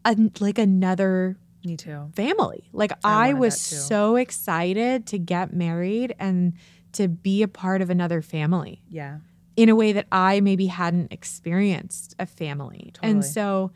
a, 0.06 0.16
like 0.40 0.58
another 0.58 1.38
Me 1.64 1.78
too. 1.78 2.10
family. 2.16 2.70
Like 2.74 2.92
I 3.04 3.30
I, 3.30 3.34
was 3.34 3.60
so 3.60 4.16
excited 4.18 5.08
to 5.08 5.18
get 5.20 5.54
married 5.54 6.16
and 6.20 6.54
to 6.94 7.08
be 7.08 7.44
a 7.44 7.48
part 7.48 7.82
of 7.82 7.90
another 7.90 8.22
family 8.22 8.82
Yeah. 8.90 9.20
In 9.60 9.68
a 9.68 9.76
way 9.76 9.92
that 9.92 10.08
I 10.10 10.40
maybe 10.40 10.68
hadn't 10.68 11.12
experienced 11.12 12.16
a 12.18 12.26
family. 12.26 12.94
And 13.04 13.26
so 13.26 13.72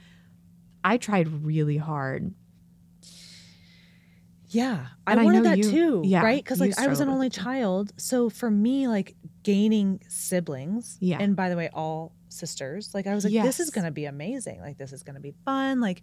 I 0.84 0.96
tried 0.98 1.28
really 1.44 1.76
hard. 1.78 2.34
Yeah. 4.48 4.88
And 5.08 5.20
I 5.20 5.24
I 5.24 5.26
wanted 5.26 5.38
know 5.44 5.50
that 5.50 5.58
you- 5.58 5.64
too. 5.72 6.02
yeah, 6.06 6.22
Right? 6.24 6.44
Because 6.44 6.60
like 6.60 6.78
I 6.78 6.88
was 6.88 7.00
an 7.00 7.10
only 7.10 7.30
child. 7.30 7.92
So 7.98 8.30
for 8.30 8.50
me, 8.52 8.88
like 8.88 9.16
gaining 9.44 10.00
siblings, 10.08 10.98
Yeah. 11.02 11.18
and 11.20 11.36
by 11.36 11.50
the 11.50 11.58
way, 11.58 11.70
all 11.74 12.14
sisters, 12.30 12.94
like 12.94 13.08
I 13.08 13.16
was 13.16 13.24
like, 13.26 13.34
this 13.34 13.60
is 13.60 13.70
gonna 13.70 13.92
be 13.92 14.06
amazing. 14.06 14.62
Like 14.62 14.78
this 14.78 14.94
is 14.94 15.04
gonna 15.04 15.20
be 15.20 15.34
fun. 15.46 15.82
Like 15.82 16.02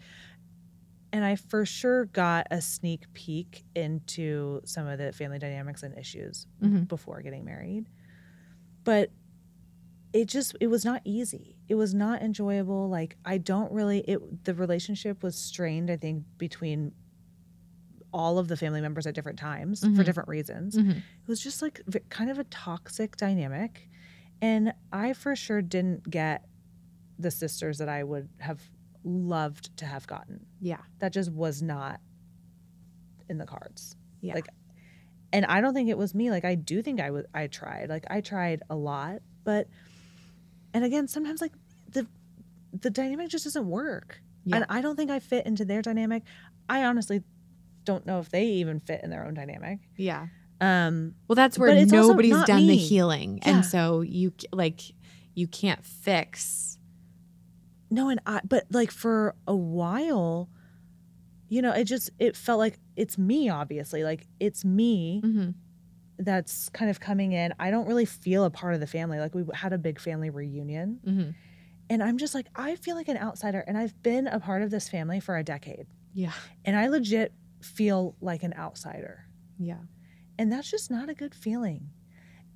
and 1.13 1.25
I 1.25 1.35
for 1.37 1.65
sure 1.67 2.05
got 2.05 2.47
a 2.53 2.61
sneak 2.61 3.13
peek 3.15 3.65
into 3.75 4.61
some 4.65 4.87
of 4.87 4.99
the 4.99 5.11
family 5.13 5.39
dynamics 5.41 5.83
and 5.83 5.97
issues 5.99 6.47
Mhm. 6.63 6.87
before 6.87 7.21
getting 7.23 7.45
married. 7.45 7.87
But 8.85 9.11
it 10.13 10.27
just 10.27 10.57
it 10.61 10.67
was 10.69 10.85
not 10.85 11.03
easy. 11.05 11.57
It 11.69 11.77
was 11.77 11.95
not 11.95 12.23
enjoyable. 12.23 12.89
Like 12.89 13.17
I 13.25 13.39
don't 13.39 13.71
really 13.73 14.01
it 14.01 14.45
the 14.45 14.55
relationship 14.55 15.23
was 15.23 15.37
strained, 15.37 15.91
I 15.91 15.97
think, 15.97 16.25
between 16.39 16.93
all 18.13 18.39
of 18.39 18.49
the 18.49 18.57
family 18.57 18.81
members 18.81 19.07
at 19.07 19.15
different 19.15 19.39
times 19.39 19.81
for 19.81 19.87
Mhm. 19.87 20.05
different 20.05 20.29
reasons. 20.29 20.77
Mhm. 20.77 20.97
It 20.99 21.29
was 21.29 21.41
just 21.41 21.63
like 21.63 21.81
v- 21.87 22.01
kind 22.09 22.29
of 22.29 22.39
a 22.41 22.45
toxic 22.45 23.17
dynamic. 23.17 23.89
And 24.43 24.73
I 24.93 25.13
for 25.13 25.37
sure 25.37 25.63
didn't 25.63 26.11
get 26.11 26.45
the 27.19 27.31
sisters 27.31 27.79
that 27.79 27.89
I 27.89 28.03
would 28.03 28.29
have 28.39 28.69
loved 29.05 29.77
to 29.77 29.85
have 29.87 30.07
gotten. 30.09 30.45
Yeah. 30.61 30.81
That 30.99 31.13
just 31.13 31.31
was 31.31 31.63
not 31.63 32.01
in 33.29 33.39
the 33.39 33.47
cards. 33.47 33.97
Yeah. 34.21 34.35
Like 34.35 34.49
and 35.33 35.47
I 35.47 35.61
don't 35.61 35.75
think 35.75 35.89
it 35.89 35.97
was 35.99 36.13
me. 36.13 36.31
Like 36.33 36.45
I 36.45 36.57
do 36.57 36.83
think 36.83 37.01
I 37.01 37.13
was 37.13 37.25
I 37.33 37.47
tried. 37.47 37.89
Like 37.91 38.07
I 38.11 38.21
tried 38.21 38.65
a 38.69 38.75
lot, 38.75 39.23
but 39.45 39.69
and 40.75 40.85
again, 40.85 41.09
sometimes 41.09 41.41
like 41.41 41.53
the 41.91 42.07
the 42.73 42.91
dynamic 42.91 43.29
just 43.29 43.45
doesn't 43.45 43.67
work. 43.67 44.21
Yeah. 44.45 44.57
And 44.57 44.67
I 44.69 44.81
don't 44.81 44.97
think 44.97 45.11
I 45.11 45.19
fit 45.19 45.47
into 45.47 45.65
their 45.65 45.83
dynamic. 45.83 46.23
I 46.69 46.85
honestly 46.85 47.23
don't 47.85 48.07
know 48.07 48.21
if 48.21 48.29
they 48.31 48.45
even 48.47 48.81
fit 48.81 49.01
in 49.03 49.11
their 49.11 49.25
own 49.27 49.35
dynamic. 49.35 49.81
Yeah. 49.97 50.29
Um 50.61 51.15
Well, 51.29 51.37
that's 51.37 51.59
where 51.59 51.85
nobody's 51.87 52.43
done 52.45 52.67
the 52.67 52.77
healing. 52.77 53.39
Yeah. 53.43 53.51
And 53.57 53.65
so 53.67 54.03
you 54.03 54.33
like, 54.53 54.81
you 55.35 55.47
can't 55.47 55.85
fix. 55.85 56.79
no 57.91 58.09
and 58.09 58.21
I 58.27 58.41
but 58.45 58.65
like 58.71 58.91
for 58.93 59.35
a 59.49 59.57
while 59.57 60.49
you 61.49 61.61
know, 61.63 61.73
it 61.73 61.85
just 61.85 62.11
it 62.21 62.37
felt 62.37 62.61
like 62.61 62.79
it's 62.95 63.19
me 63.19 63.49
obviously. 63.49 64.05
Like 64.05 64.29
it's 64.39 64.65
me 64.65 65.21
Mhm. 65.25 65.55
That's 66.25 66.69
kind 66.71 66.91
of 66.91 67.01
coming 67.01 67.33
in. 67.33 67.53
I 67.59 67.71
don't 67.71 67.87
really 67.87 68.05
feel 68.05 68.45
a 68.45 68.51
part 68.51 68.75
of 68.75 68.81
the 68.81 68.87
family. 68.87 69.19
Like 69.19 69.35
we 69.35 69.45
had 69.55 69.73
a 69.73 69.79
big 69.79 69.99
family 70.01 70.31
reunion 70.31 71.01
Mhm. 71.07 71.35
and 71.89 72.03
I'm 72.03 72.19
just 72.19 72.35
like 72.35 72.47
I 72.55 72.77
feel 72.77 72.95
like 72.97 73.09
an 73.09 73.17
outsider 73.17 73.61
and 73.67 73.77
I've 73.79 74.01
been 74.03 74.27
a 74.27 74.39
part 74.39 74.63
of 74.63 74.71
this 74.71 74.89
family 74.89 75.21
for 75.21 75.37
a 75.37 75.43
decade. 75.45 75.87
Yeah. 76.13 76.33
And 76.65 76.77
I 76.77 76.89
legit 76.89 77.33
feel 77.63 78.17
like 78.21 78.43
an 78.43 78.55
outsider. 78.55 79.27
Yeah. 79.59 79.79
And 80.39 80.51
that's 80.53 80.71
just 80.71 80.91
not 80.91 81.09
a 81.09 81.15
good 81.15 81.35
feeling. 81.35 81.91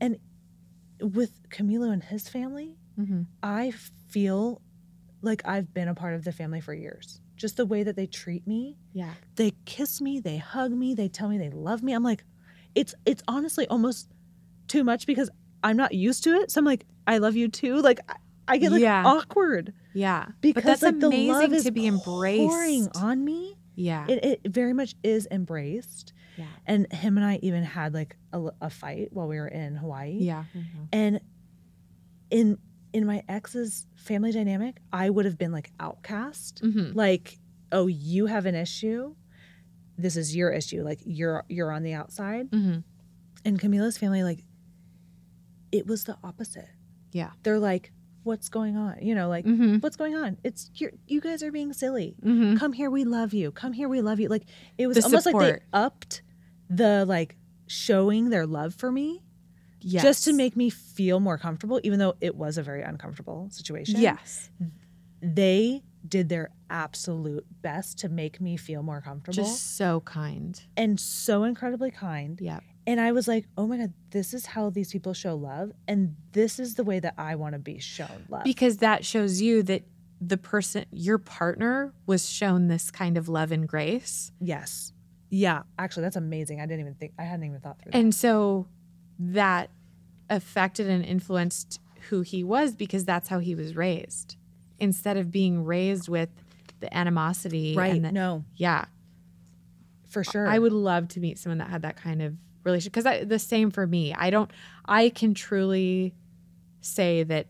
And 0.01 0.19
with 1.01 1.49
Camilo 1.51 1.93
and 1.93 2.03
his 2.03 2.29
family, 2.29 2.77
hmm 2.97 3.23
I 3.43 3.73
feel 4.09 4.61
like 5.23 5.43
I've 5.47 5.73
been 5.73 5.89
a 5.89 5.95
part 5.95 6.15
of 6.15 6.25
the 6.25 6.33
family 6.33 6.61
for 6.61 6.75
years. 6.75 7.21
Just 7.37 7.57
the 7.57 7.67
way 7.67 7.83
that 7.83 7.97
they 7.97 8.07
treat 8.07 8.47
me. 8.47 8.77
Yeah. 8.93 9.15
They 9.37 9.53
kiss 9.65 10.01
me, 10.01 10.21
they 10.21 10.37
hug 10.37 10.71
me, 10.71 10.95
they 10.95 11.09
tell 11.09 11.29
me 11.29 11.39
they 11.39 11.51
love 11.51 11.83
me. 11.83 11.93
I'm 11.95 12.05
like, 12.05 12.25
it's 12.75 12.95
it's 13.07 13.23
honestly 13.29 13.67
almost 13.69 14.09
too 14.69 14.85
much 14.85 15.07
because 15.07 15.31
I'm 15.63 15.77
not 15.77 15.95
used 15.95 16.25
to 16.25 16.31
it. 16.35 16.51
So 16.51 16.59
I'm 16.61 16.65
like, 16.65 16.85
I 17.07 17.19
love 17.19 17.37
you 17.37 17.49
too. 17.49 17.77
Like 17.81 18.01
I, 18.09 18.17
I 18.49 18.59
get 18.59 18.73
like 18.73 18.81
Yeah. 18.83 19.05
awkward 19.07 19.73
Yeah. 19.95 20.27
because 20.41 20.63
but 20.63 20.69
that's 20.69 20.83
like 20.83 21.01
the 21.01 21.07
amazing 21.07 21.29
love 21.33 21.53
is 21.53 21.65
to 21.65 21.71
be 21.71 21.87
embraced. 21.87 22.41
pouring 22.49 22.89
on 22.97 23.25
me. 23.25 23.57
Yeah. 23.77 24.07
It, 24.09 24.25
it 24.25 24.41
very 24.53 24.73
much 24.73 24.95
is 25.03 25.27
embraced. 25.31 26.13
yeah. 26.37 26.45
And 26.67 26.91
him 26.93 27.17
and 27.17 27.25
I 27.27 27.39
even 27.43 27.63
had 27.65 27.95
like 27.95 28.17
a, 28.33 28.51
a 28.61 28.71
fight 28.71 29.09
while 29.13 29.27
we 29.29 29.37
were 29.37 29.49
in 29.49 29.77
Hawaii. 29.77 30.19
Yeah. 30.21 30.45
And 30.93 31.21
in 32.31 32.59
in 32.93 33.07
my 33.07 33.23
ex's 33.29 33.87
family 33.97 34.31
dynamic, 34.31 34.77
I 34.93 35.11
would 35.11 35.25
have 35.25 35.37
been 35.39 35.51
like 35.53 35.71
outcast. 35.81 36.61
hmm 36.61 36.93
Like, 36.95 37.39
oh, 37.73 37.87
you 37.89 38.27
have 38.27 38.47
an 38.47 38.55
issue. 38.55 39.15
This 39.97 40.17
is 40.17 40.35
your 40.35 40.51
issue. 40.51 40.83
Like 40.83 41.01
you're 41.05 41.45
you're 41.49 41.71
on 41.73 41.83
the 41.83 41.95
outside. 41.95 42.49
hmm 42.53 42.79
And 43.45 43.61
Camilo's 43.61 43.97
family, 43.99 44.23
like, 44.23 44.45
it 45.73 45.87
was 45.87 46.05
the 46.05 46.17
opposite. 46.23 46.69
Yeah. 47.13 47.31
They're 47.43 47.59
like, 47.59 47.93
what's 48.23 48.49
going 48.49 48.77
on? 48.77 48.99
You 49.03 49.15
know, 49.15 49.29
like, 49.29 49.45
hmm 49.45 49.77
what's 49.79 49.97
going 49.97 50.15
on? 50.17 50.39
It's 50.45 50.71
you're, 50.75 50.93
you 51.07 51.21
guys 51.21 51.43
are 51.43 51.53
being 51.53 51.73
silly. 51.73 52.17
hmm 52.23 52.57
Come 52.57 52.73
here, 52.73 52.91
we 52.91 53.05
love 53.05 53.33
you. 53.35 53.51
Come 53.53 53.73
here, 53.73 53.89
we 53.89 54.01
love 54.01 54.19
you. 54.21 54.29
Like 54.29 54.45
it 54.79 54.87
was 54.87 54.97
The 54.97 55.05
almost 55.05 55.27
like 55.27 55.39
they 55.39 55.61
upped 55.73 56.23
the 56.71 57.05
like 57.07 57.37
showing 57.67 58.31
their 58.31 58.47
love 58.47 58.75
for 58.75 58.91
me 58.93 59.23
Yes. 59.87 60.03
just 60.03 60.25
to 60.25 60.33
make 60.33 60.57
me 60.57 60.71
feel 60.71 61.21
more 61.21 61.37
comfortable, 61.37 61.79
even 61.85 61.99
though 61.99 62.15
it 62.23 62.35
was 62.37 62.57
a 62.57 62.63
very 62.63 62.83
uncomfortable 62.83 63.49
situation. 63.51 64.01
Yes. 64.01 64.49
They 65.21 65.83
did 66.09 66.29
their 66.31 66.51
absolute 66.75 67.47
best 67.63 67.99
to 68.01 68.09
make 68.09 68.41
me 68.41 68.57
feel 68.57 68.83
more 68.83 69.01
comfortable 69.01 69.45
Just 69.45 69.77
so 69.77 70.01
kind. 70.01 70.61
and 70.77 70.99
so 70.99 71.45
incredibly 71.45 71.93
kind. 71.93 72.39
Yeah. 72.43 72.59
And 72.87 73.01
I 73.01 73.13
was 73.13 73.29
like, 73.29 73.47
oh 73.57 73.67
my 73.67 73.79
God, 73.79 73.93
this 74.11 74.35
is 74.35 74.45
how 74.45 74.69
these 74.71 74.91
people 74.93 75.15
show 75.15 75.37
love. 75.37 75.71
And 75.89 76.17
this 76.33 76.59
is 76.59 76.75
the 76.75 76.85
way 76.85 76.99
that 76.99 77.15
I 77.17 77.37
want 77.37 77.53
to 77.55 77.59
be 77.61 77.79
shown 77.79 78.27
love. 78.29 78.43
Because 78.45 78.79
that 78.79 79.05
shows 79.07 79.41
you 79.41 79.63
that 79.63 79.85
the 80.21 80.37
person, 80.37 80.85
your 80.91 81.19
partner, 81.19 81.95
was 82.07 82.29
shown 82.29 82.67
this 82.69 82.91
kind 82.91 83.17
of 83.17 83.29
love 83.29 83.53
and 83.53 83.67
grace. 83.69 84.33
yes. 84.41 84.93
Yeah. 85.31 85.63
Actually, 85.81 86.03
that's 86.05 86.15
amazing. 86.17 86.61
I 86.61 86.67
didn't 86.67 86.81
even 86.81 86.95
think, 86.95 87.13
I 87.19 87.25
hadn't 87.25 87.45
even 87.47 87.59
thought 87.59 87.81
through 87.83 87.91
that. 87.91 87.99
And 87.99 88.15
so 88.15 88.69
that 89.19 89.71
affected 90.31 90.89
and 90.89 91.05
influenced 91.05 91.81
who 92.09 92.21
he 92.21 92.45
was 92.45 92.77
because 92.77 93.05
that's 93.05 93.29
how 93.29 93.41
he 93.41 93.57
was 93.57 93.75
raised. 93.75 94.37
Instead 94.79 95.17
of 95.17 95.33
being 95.33 95.65
raised 95.65 96.09
with 96.09 96.29
the 96.85 96.97
animosity 96.97 97.75
right. 97.75 97.95
and 97.95 98.05
the, 98.05 98.13
no, 98.13 98.45
yeah. 98.57 98.85
for 100.09 100.23
sure. 100.23 100.47
I 100.47 100.59
would 100.59 100.73
love 100.73 101.09
to 101.09 101.21
meet 101.21 101.39
someone 101.39 101.59
that 101.59 101.69
had 101.71 101.83
that 101.83 101.97
kind 101.97 102.23
of 102.23 102.35
relationship 102.63 102.93
because 102.93 103.27
the 103.29 103.39
same 103.39 103.71
for 103.71 103.87
me. 103.87 104.15
I 104.15 104.31
don't. 104.31 104.51
I 104.85 105.09
can 105.09 105.35
truly 105.35 106.15
say 106.81 107.23
that 107.25 107.47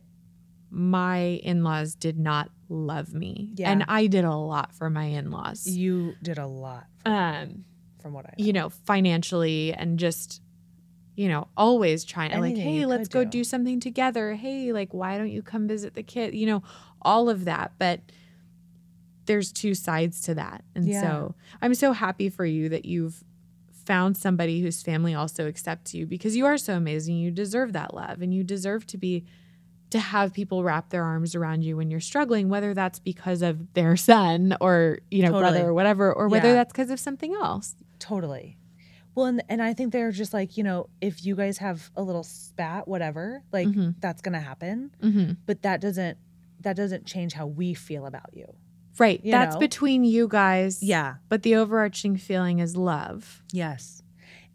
my 0.70 1.40
in-laws 1.42 1.94
did 1.94 2.18
not 2.18 2.50
love 2.68 3.12
me, 3.12 3.52
Yeah. 3.56 3.70
and 3.70 3.84
I 3.88 4.06
did 4.06 4.24
a 4.24 4.34
lot 4.34 4.74
for 4.74 4.88
my 4.90 5.04
in-laws. 5.04 5.66
You 5.66 6.14
did 6.22 6.38
a 6.38 6.46
lot 6.46 6.86
from, 7.04 7.12
Um, 7.12 7.64
from 8.00 8.12
what 8.12 8.26
I 8.26 8.34
know. 8.38 8.44
you 8.44 8.52
know, 8.52 8.68
financially 8.70 9.72
and 9.72 9.98
just, 9.98 10.40
you 11.16 11.28
know, 11.28 11.48
always 11.56 12.04
trying 12.04 12.30
to 12.30 12.40
like, 12.40 12.56
hey, 12.56 12.86
let's 12.86 13.08
go 13.08 13.24
do. 13.24 13.30
do 13.30 13.44
something 13.44 13.78
together. 13.80 14.34
Hey, 14.34 14.72
like, 14.72 14.94
why 14.94 15.18
don't 15.18 15.30
you 15.30 15.42
come 15.42 15.68
visit 15.68 15.94
the 15.94 16.02
kid? 16.02 16.34
You 16.34 16.46
know, 16.46 16.62
all 17.02 17.28
of 17.28 17.44
that, 17.44 17.72
but. 17.78 18.00
There's 19.26 19.52
two 19.52 19.74
sides 19.74 20.20
to 20.22 20.34
that. 20.34 20.64
And 20.74 20.86
Yeah. 20.86 21.00
so 21.00 21.34
I'm 21.62 21.74
so 21.74 21.92
happy 21.92 22.28
for 22.28 22.44
you 22.44 22.68
that 22.68 22.84
you've 22.84 23.24
found 23.84 24.16
somebody 24.16 24.60
whose 24.62 24.82
family 24.82 25.14
also 25.14 25.46
accepts 25.46 25.92
you 25.94 26.06
because 26.06 26.36
you 26.36 26.46
are 26.46 26.56
so 26.58 26.74
amazing. 26.76 27.16
You 27.16 27.30
deserve 27.30 27.72
that 27.74 27.94
love 27.94 28.22
and 28.22 28.32
you 28.34 28.42
deserve 28.42 28.86
to 28.88 28.96
be 28.98 29.24
to 29.90 29.98
have 30.00 30.32
people 30.32 30.64
wrap 30.64 30.88
their 30.90 31.04
arms 31.04 31.34
around 31.36 31.62
you 31.62 31.76
when 31.76 31.90
you're 31.90 32.00
struggling, 32.00 32.48
whether 32.48 32.74
that's 32.74 32.98
because 32.98 33.42
of 33.42 33.72
their 33.74 33.96
son 33.96 34.56
or, 34.60 34.98
you 35.10 35.22
know, 35.22 35.28
Totally. 35.30 35.42
brother 35.52 35.68
or 35.68 35.74
whatever, 35.74 36.12
or 36.12 36.28
whether 36.28 36.48
Yeah. 36.48 36.54
that's 36.54 36.72
because 36.72 36.90
of 36.90 36.98
something 36.98 37.32
else. 37.34 37.76
Totally. 38.00 38.56
Well, 39.14 39.26
and, 39.26 39.44
and 39.48 39.62
I 39.62 39.72
think 39.74 39.92
they're 39.92 40.10
just 40.10 40.32
like, 40.34 40.56
you 40.56 40.64
know, 40.64 40.88
if 41.00 41.24
you 41.24 41.36
guys 41.36 41.58
have 41.58 41.92
a 41.94 42.02
little 42.02 42.24
spat, 42.24 42.88
whatever, 42.88 43.44
like 43.52 43.68
Mhm. 43.68 43.94
that's 44.00 44.20
going 44.20 44.32
to 44.32 44.40
happen. 44.40 44.90
Mm-hmm. 45.00 45.32
But 45.46 45.62
that 45.62 45.80
doesn't, 45.80 46.18
that 46.62 46.74
doesn't 46.74 47.06
change 47.06 47.34
how 47.34 47.46
we 47.46 47.74
feel 47.74 48.06
about 48.06 48.30
you. 48.32 48.46
Right. 48.98 49.20
You 49.24 49.32
that's 49.32 49.54
know? 49.54 49.60
between 49.60 50.04
you 50.04 50.28
guys. 50.28 50.82
Yeah. 50.82 51.16
But 51.28 51.42
the 51.42 51.56
overarching 51.56 52.16
feeling 52.16 52.58
is 52.60 52.76
love. 52.76 53.42
Yes. 53.52 54.02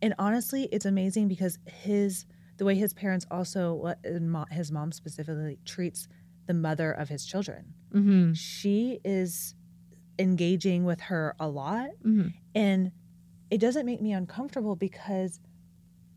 And 0.02 0.14
honestly, 0.18 0.70
it's 0.72 0.86
amazing 0.86 1.28
because 1.28 1.60
his, 1.66 2.26
the 2.58 2.66
way 2.66 2.76
his 2.76 2.94
parents 2.94 3.26
also, 3.30 3.74
what- 3.74 4.00
and 4.04 4.36
his 4.52 4.72
mom 4.72 4.92
specifically 4.92 5.60
treats 5.66 6.08
the 6.46 6.54
mother 6.54 6.92
of 6.92 7.10
his 7.10 7.26
children. 7.26 7.74
Mm-hmm. 7.94 8.34
She 8.34 9.00
is 9.04 9.56
engaging 10.18 10.86
with 10.86 11.02
her 11.02 11.36
a 11.40 11.48
lot. 11.48 11.90
Mm-hmm. 12.06 12.30
And 12.56 12.92
it 13.52 13.60
doesn't 13.60 13.86
make 13.86 14.02
me 14.02 14.14
uncomfortable 14.14 14.76
because 14.76 15.40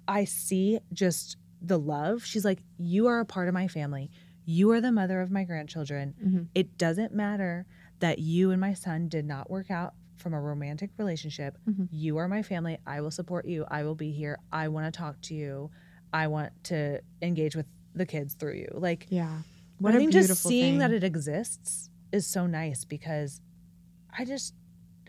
I 0.06 0.24
see 0.24 0.78
just 0.92 1.36
the 1.60 1.78
love. 1.78 2.24
She's 2.24 2.44
like, 2.44 2.62
You 2.78 3.06
are 3.06 3.20
a 3.20 3.24
part 3.24 3.48
of 3.48 3.54
my 3.54 3.68
family. 3.68 4.10
You 4.44 4.70
are 4.72 4.80
the 4.80 4.92
mother 4.92 5.20
of 5.20 5.30
my 5.30 5.44
grandchildren. 5.44 6.14
Mm-hmm. 6.22 6.42
It 6.54 6.76
doesn't 6.76 7.14
matter 7.14 7.66
that 8.02 8.18
you 8.18 8.50
and 8.50 8.60
my 8.60 8.74
son 8.74 9.08
did 9.08 9.24
not 9.24 9.48
work 9.50 9.70
out 9.70 9.94
from 10.16 10.34
a 10.34 10.40
romantic 10.40 10.90
relationship. 10.98 11.56
Mhm. 11.68 11.88
You 11.90 12.18
are 12.18 12.28
my 12.28 12.42
family. 12.42 12.78
I 12.86 13.00
will 13.00 13.10
support 13.10 13.46
you. 13.46 13.64
I 13.68 13.82
will 13.82 13.94
be 13.96 14.12
here. 14.12 14.38
I 14.52 14.68
want 14.68 14.92
to 14.92 14.96
talk 14.96 15.20
to 15.22 15.34
you. 15.34 15.70
I 16.12 16.26
want 16.28 16.52
to 16.64 17.00
engage 17.22 17.56
with 17.56 17.66
the 17.94 18.06
kids 18.06 18.34
through 18.34 18.54
you. 18.54 18.68
Like, 18.72 19.06
Yeah. 19.08 19.38
what 19.78 19.94
I 19.94 19.98
think 19.98 20.12
just 20.12 20.34
seeing 20.42 20.74
thing. 20.74 20.78
that 20.78 20.92
it 20.92 21.02
exists 21.02 21.90
is 22.12 22.26
so 22.26 22.46
nice 22.46 22.84
because 22.84 23.40
I 24.16 24.24
just 24.24 24.54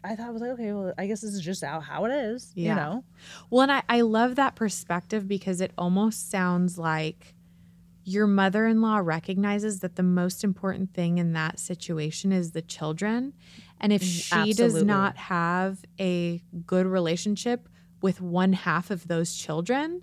I 0.05 0.15
thought 0.17 0.27
I 0.27 0.31
was 0.31 0.41
like, 0.41 0.51
okay, 0.51 0.73
well, 0.73 0.93
I 0.97 1.07
guess 1.07 1.21
this 1.21 1.33
is 1.33 1.39
just 1.41 1.63
how, 1.63 1.79
how 1.79 2.03
it 2.05 2.11
is. 2.11 2.51
Yeah. 2.55 2.69
You 2.69 2.75
know? 2.75 3.03
Well, 3.49 3.61
and 3.61 3.71
I, 3.71 3.83
I 3.87 4.01
love 4.01 4.35
that 4.35 4.53
perspective 4.55 5.29
because 5.29 5.61
it 5.61 5.71
almost 5.77 6.29
sounds 6.29 6.77
like 6.77 7.33
your 8.03 8.27
mother 8.27 8.67
in 8.67 8.81
law 8.81 8.97
recognizes 8.97 9.79
that 9.79 9.95
the 9.95 10.03
most 10.03 10.43
important 10.43 10.93
thing 10.93 11.17
in 11.17 11.33
that 11.33 11.59
situation 11.59 12.31
is 12.31 12.51
the 12.51 12.61
children. 12.61 13.33
And 13.79 13.93
if 13.93 14.01
Mm, 14.01 14.05
she 14.05 14.53
does 14.53 14.81
not 14.83 15.17
have 15.17 15.83
a 15.99 16.43
good 16.65 16.85
relationship 16.85 17.69
with 18.01 18.19
one 18.21 18.53
half 18.53 18.91
of 18.91 19.07
those 19.07 19.33
children, 19.35 20.01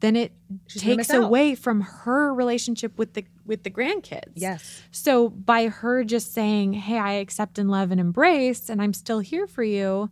then 0.00 0.16
it 0.16 0.32
She's 0.66 0.82
takes 0.82 0.96
miss 0.96 1.12
out. 1.12 1.22
away 1.24 1.54
from 1.54 1.80
her 1.82 2.34
relationship 2.34 2.98
with 2.98 3.14
the 3.14 3.24
with 3.44 3.62
the 3.64 3.70
grandkids. 3.70 4.32
Yes. 4.34 4.82
So 4.90 5.28
by 5.28 5.68
her 5.68 6.04
just 6.04 6.32
saying, 6.32 6.72
"Hey, 6.74 6.98
I 6.98 7.12
accept 7.14 7.58
and 7.58 7.70
love 7.70 7.90
and 7.90 8.00
embrace, 8.00 8.68
and 8.68 8.80
I'm 8.82 8.92
still 8.94 9.20
here 9.20 9.46
for 9.46 9.62
you," 9.64 10.10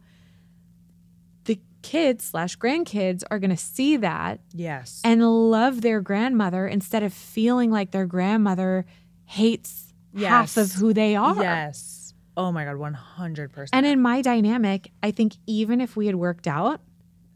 kids 1.82 2.24
slash 2.24 2.56
grandkids 2.58 3.22
are 3.30 3.38
going 3.38 3.50
to 3.50 3.56
see 3.56 3.96
that 3.98 4.40
Yes. 4.52 5.00
and 5.04 5.22
love 5.50 5.80
their 5.82 6.00
grandmother 6.00 6.66
instead 6.66 7.02
of 7.02 7.12
feeling 7.12 7.70
like 7.70 7.90
their 7.90 8.06
grandmother 8.06 8.84
hates 9.24 9.92
half 10.18 10.56
of 10.56 10.72
who 10.72 10.92
they 10.92 11.16
are. 11.16 11.36
yes. 11.42 12.12
Oh 12.36 12.52
my 12.52 12.64
God, 12.64 12.76
100%. 12.76 13.68
And 13.72 13.84
in 13.86 14.00
my 14.00 14.22
dynamic, 14.22 14.92
I 15.02 15.10
think 15.10 15.34
even 15.46 15.80
if 15.80 15.96
we 15.96 16.06
had 16.06 16.16
worked 16.16 16.46
out, 16.46 16.80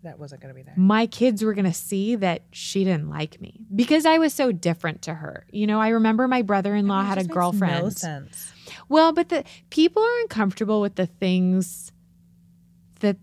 that 0.02 0.18
wasn't 0.18 0.42
going 0.42 0.52
to 0.52 0.54
be 0.54 0.62
there. 0.62 0.74
my 0.76 1.06
kids 1.06 1.42
were 1.42 1.54
going 1.54 1.64
to 1.64 1.72
see 1.72 2.14
that 2.16 2.42
she 2.52 2.84
didn't 2.84 3.08
like 3.08 3.40
me 3.40 3.60
because 3.74 4.04
I 4.04 4.18
was 4.18 4.34
so 4.34 4.52
different 4.52 5.00
to 5.02 5.14
her. 5.14 5.46
You 5.50 5.66
know, 5.66 5.80
I 5.80 5.88
remember 5.88 6.28
my 6.28 6.42
brother-in-law 6.42 7.04
had 7.04 7.16
a 7.18 7.24
girlfriend. 7.24 7.82
No 7.84 7.88
sense. 7.90 8.52
Well, 8.88 9.12
but 9.12 9.30
the 9.30 9.44
people 9.70 10.02
are 10.02 10.20
uncomfortable 10.20 10.82
with 10.82 10.96
the 10.96 11.06
things 11.06 11.90
that 13.00 13.16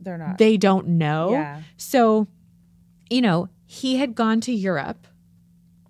They're 0.00 0.18
not. 0.18 0.38
they 0.38 0.56
don't 0.56 0.86
know. 0.88 1.32
Yeah. 1.32 1.62
So, 1.76 2.26
you 3.10 3.20
know, 3.20 3.48
he 3.66 3.96
had 3.96 4.14
gone 4.14 4.40
to 4.42 4.52
Europe 4.52 5.06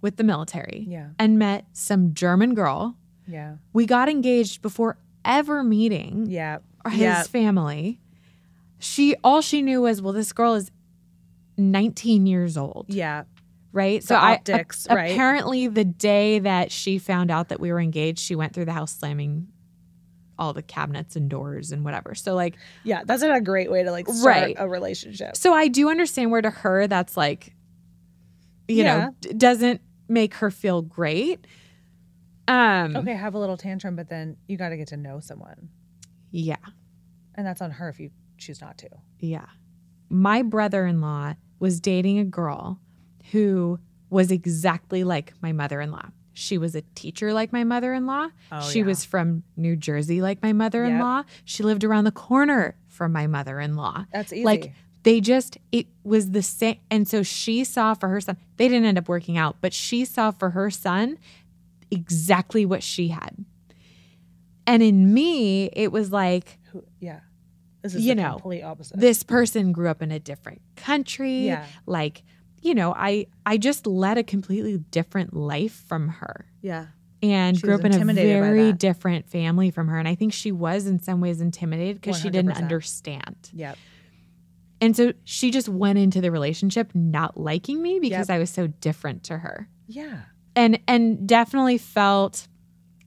with 0.01 0.17
the 0.17 0.25
military 0.25 0.87
Yeah. 0.89 1.09
and 1.19 1.39
met 1.39 1.67
some 1.73 2.15
German 2.15 2.55
girl. 2.55 2.97
Yeah. 3.27 3.57
We 3.73 3.87
got 3.87 4.09
engaged 4.09 4.63
before 4.63 4.97
ever 5.25 5.63
meeting 5.63 6.27
Yeah. 6.29 6.59
his 6.89 7.01
Yeah. 7.01 7.23
family. 7.25 8.01
She 8.79 9.15
all 9.23 9.41
she 9.43 9.61
knew 9.63 9.83
was, 9.83 10.01
well, 10.03 10.13
this 10.15 10.33
girl 10.33 10.55
is 10.55 10.71
19 11.57 12.27
years 12.27 12.57
old, 12.57 12.87
Yeah. 12.89 13.25
right? 13.73 14.03
The 14.03 14.17
optics, 14.17 14.87
a- 14.89 14.95
right? 14.95 15.13
Apparently, 15.13 15.67
the 15.69 15.85
day 15.85 16.39
that 16.39 16.73
she 16.73 16.99
found 16.99 17.31
out 17.31 17.49
that 17.51 17.61
we 17.61 17.71
were 17.71 17.81
engaged, 17.81 18.19
she 18.21 18.35
went 18.35 18.55
through 18.55 18.65
the 18.65 18.73
house 18.73 18.93
slamming 18.93 19.49
all 20.41 20.53
the 20.55 20.63
cabinets 20.63 21.15
and 21.17 21.29
doors 21.29 21.71
and 21.71 21.85
whatever. 21.85 22.15
So, 22.15 22.35
like, 22.35 22.57
Yeah. 22.83 23.03
That's 23.05 23.23
not 23.23 23.37
a 23.37 23.41
great 23.41 23.71
way 23.71 23.85
to 23.85 23.91
like 23.93 24.09
start 24.09 24.25
Right. 24.25 24.57
a 24.59 24.67
relationship. 24.69 25.37
So 25.37 25.53
I 25.53 25.69
do 25.69 25.91
understand 25.91 26.31
where 26.33 26.41
to 26.43 26.51
her 26.51 26.87
that's 26.89 27.17
like, 27.17 27.55
you 28.67 28.77
Yeah. 28.83 28.97
know, 28.97 29.15
d- 29.21 29.35
doesn't 29.35 29.83
make 30.09 30.35
her 30.35 30.51
feel 30.51 30.81
great. 30.83 31.47
Um, 32.49 32.97
Okay. 32.97 33.15
Have 33.15 33.35
a 33.35 33.39
little 33.39 33.57
tantrum, 33.59 33.95
but 33.97 34.09
then 34.09 34.37
you 34.49 34.57
got 34.57 34.71
to 34.71 34.77
get 34.77 34.89
to 34.89 34.97
know 34.97 35.21
someone. 35.21 35.69
Yeah. 36.33 36.57
And 37.35 37.47
that's 37.47 37.61
on 37.63 37.71
her 37.73 37.89
if 37.91 38.01
you 38.01 38.11
choose 38.39 38.61
not 38.61 38.79
to. 38.79 38.89
Yeah. 39.21 39.47
My 40.09 40.43
brother 40.43 40.87
in 40.87 41.01
law 41.01 41.35
was 41.61 41.81
dating 41.81 42.19
a 42.19 42.25
girl 42.25 42.81
who 43.33 43.79
was 44.09 44.33
exactly 44.33 45.05
like 45.05 45.35
my 45.43 45.53
mother 45.53 45.81
in 45.81 45.93
law. 45.93 46.09
She 46.33 46.59
was 46.59 46.75
a 46.75 46.83
teacher 46.95 47.33
like 47.33 47.53
my 47.53 47.65
mother 47.65 47.93
in 47.93 48.07
law. 48.07 48.29
Oh, 48.53 48.61
she 48.61 48.81
yeah. 48.81 48.85
was 48.87 49.05
from 49.05 49.43
New 49.57 49.77
Jersey 49.77 50.21
like 50.23 50.43
my 50.43 50.53
mother 50.53 50.85
in 50.85 50.99
law. 50.99 51.25
She 51.45 51.63
lived 51.63 51.85
around 51.85 52.05
the 52.05 52.13
corner 52.13 52.77
from 52.89 53.13
my 53.13 53.27
mother 53.27 53.61
in 53.61 53.75
law. 53.77 54.07
That's 54.13 54.33
easy. 54.33 54.45
Like 54.45 54.73
they 55.03 55.21
just 55.21 55.57
it 55.73 55.87
was 56.05 56.31
the 56.33 56.43
same 56.43 56.77
and 56.91 57.09
so 57.09 57.23
she 57.23 57.65
saw 57.65 57.95
for 57.95 58.09
her 58.11 58.21
son 58.21 58.37
they 58.59 58.69
didn't 58.69 58.85
end 58.85 58.99
up 58.99 59.09
working 59.09 59.39
out 59.39 59.57
but 59.63 59.73
she 59.73 60.05
saw 60.05 60.31
for 60.31 60.51
her 60.51 60.71
son 60.71 61.17
exactly 61.91 62.67
what 62.67 62.83
she 62.83 63.09
had 63.09 63.35
and 64.67 64.83
in 64.83 65.13
me 65.15 65.67
it 65.73 65.91
was 65.91 66.13
like 66.13 66.59
yeah. 67.01 67.21
This 67.83 67.95
is 67.95 68.05
You 68.05 68.15
the 68.15 68.21
know, 68.23 68.33
complete 68.33 68.63
opposite. 68.63 69.01
this 69.01 69.23
person 69.23 69.73
grew 69.73 69.89
up 69.89 70.03
in 70.03 70.13
a 70.13 70.19
different 70.21 70.61
country 70.77 71.47
Yeah. 71.47 71.65
like 71.87 72.23
you 72.61 72.75
know 72.75 72.93
i 72.97 73.27
i 73.47 73.57
just 73.57 73.87
led 73.87 74.19
a 74.19 74.23
completely 74.23 74.79
different 74.91 75.35
life 75.35 75.85
from 75.87 76.09
her 76.09 76.47
yeah. 76.63 76.87
and 77.23 77.57
She 77.57 77.63
grew 77.63 77.75
up 77.75 77.85
in 77.85 77.95
a 77.95 78.15
very 78.15 78.73
different 78.73 79.29
family 79.29 79.71
from 79.71 79.89
her 79.89 79.99
and 79.99 80.09
i 80.09 80.15
think 80.15 80.33
she 80.33 80.53
was 80.53 80.87
in 80.87 81.01
some 81.01 81.21
ways 81.21 81.41
intimidated 81.41 82.01
because 82.01 82.21
she 82.21 82.31
didn't 82.31 82.53
understand 82.53 83.51
Yep. 83.53 83.77
And 84.81 84.97
so 84.97 85.13
she 85.25 85.51
just 85.51 85.69
went 85.69 85.99
into 85.99 86.21
the 86.21 86.31
relationship 86.31 86.91
not 86.95 87.39
liking 87.39 87.83
me 87.83 87.99
because 88.01 88.29
Yep. 88.29 88.37
I 88.37 88.39
was 88.39 88.51
so 88.51 88.67
different 88.67 89.25
to 89.25 89.39
her. 89.39 89.69
Yeah. 89.87 90.23
And 90.57 90.81
and 90.89 91.29
definitely 91.29 91.79
felt 91.79 92.49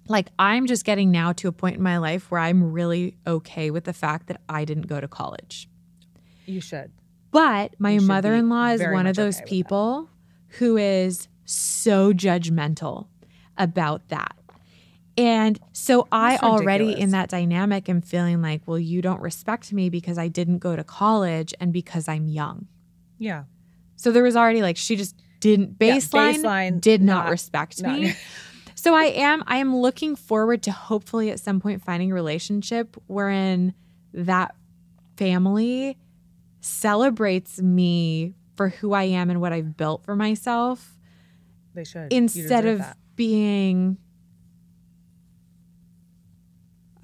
like 0.07 0.29
I'm 0.37 0.67
just 0.67 0.85
getting 0.85 1.11
now 1.11 1.33
to 1.33 1.47
a 1.47 1.51
point 1.51 1.77
in 1.77 1.81
my 1.81 1.97
life 1.97 2.29
where 2.29 2.41
I'm 2.41 2.71
really 2.71 3.17
okay 3.25 3.71
with 3.71 3.85
the 3.85 3.93
fact 3.93 4.27
that 4.27 4.41
I 4.47 4.65
didn't 4.65 4.87
go 4.87 4.99
to 5.01 5.07
college. 5.07 5.67
You 6.45 6.61
should. 6.61 6.91
But 7.33 7.75
my 7.79 7.91
You 7.91 7.99
should 7.99 8.03
be 8.05 8.07
mother-in-law 8.07 8.67
is 8.69 8.81
one 8.81 9.07
of 9.07 9.15
those 9.15 9.37
okay 9.37 9.45
people 9.45 10.09
who 10.59 10.77
is 10.77 11.27
so 11.45 12.13
judgmental 12.13 13.07
about 13.57 14.07
that. 14.09 14.35
And 15.17 15.59
so 15.73 16.07
I 16.11 16.31
That's 16.31 16.43
already 16.43 16.85
ridiculous. 16.85 17.03
in 17.03 17.11
that 17.11 17.29
dynamic 17.29 17.87
am 17.89 18.01
feeling 18.01 18.41
like, 18.41 18.61
well, 18.65 18.79
you 18.79 19.01
don't 19.01 19.21
respect 19.21 19.71
me 19.73 19.89
because 19.89 20.17
I 20.17 20.27
didn't 20.27 20.59
go 20.59 20.75
to 20.75 20.83
college 20.83 21.53
and 21.59 21.71
because 21.73 22.07
I'm 22.07 22.27
young. 22.27 22.67
Yeah. 23.19 23.43
So 23.95 24.11
there 24.11 24.23
was 24.23 24.35
already 24.35 24.61
like 24.61 24.77
she 24.77 24.95
just 24.95 25.15
didn't 25.39 25.75
Yeah, 25.79 25.97
baseline, 25.97 26.35
baseline, 26.43 26.81
did 26.81 27.01
not, 27.01 27.25
not- 27.25 27.31
respect 27.31 27.81
not- 27.83 27.99
me. 27.99 28.13
so 28.75 28.95
I 28.95 29.05
am 29.05 29.43
I 29.45 29.57
am 29.57 29.75
looking 29.75 30.15
forward 30.15 30.63
to 30.63 30.71
hopefully 30.71 31.29
at 31.29 31.39
some 31.39 31.59
point 31.59 31.83
finding 31.83 32.11
a 32.11 32.15
relationship 32.15 32.95
wherein 33.07 33.73
that 34.13 34.55
family 35.17 35.97
celebrates 36.65 37.61
me 37.61 38.33
for 38.55 38.69
who 38.69 38.93
I 38.93 39.03
am 39.03 39.29
and 39.29 39.41
what 39.41 39.51
I've 39.53 39.75
built 39.75 40.03
for 40.05 40.15
myself 40.15 40.97
They 41.73 41.83
should. 41.83 42.11
Instead 42.13 42.65
of 42.65 42.77
that. 42.79 42.97
being 43.15 43.97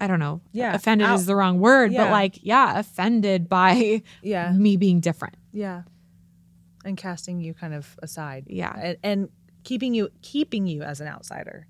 I 0.00 0.06
don't 0.06 0.18
know. 0.18 0.40
Yeah, 0.52 0.74
Offended 0.74 1.06
out- 1.06 1.16
is 1.16 1.26
the 1.26 1.36
wrong 1.36 1.60
word, 1.60 1.92
but 1.94 2.10
like, 2.10 2.38
yeah, 2.42 2.78
offended 2.78 3.48
by 3.50 4.02
Yeah. 4.22 4.50
me 4.52 4.76
being 4.78 5.00
different. 5.00 5.34
Yeah. 5.52 5.82
And 6.86 6.96
casting 6.96 7.40
you 7.40 7.52
kind 7.52 7.74
of 7.74 7.98
aside. 8.02 8.44
Yeah. 8.48 8.72
And, 8.74 8.96
and 9.02 9.28
keeping 9.64 9.94
you 9.94 10.10
keeping 10.22 10.66
you 10.66 10.82
as 10.82 11.00
an 11.00 11.08
outsider. 11.08 11.66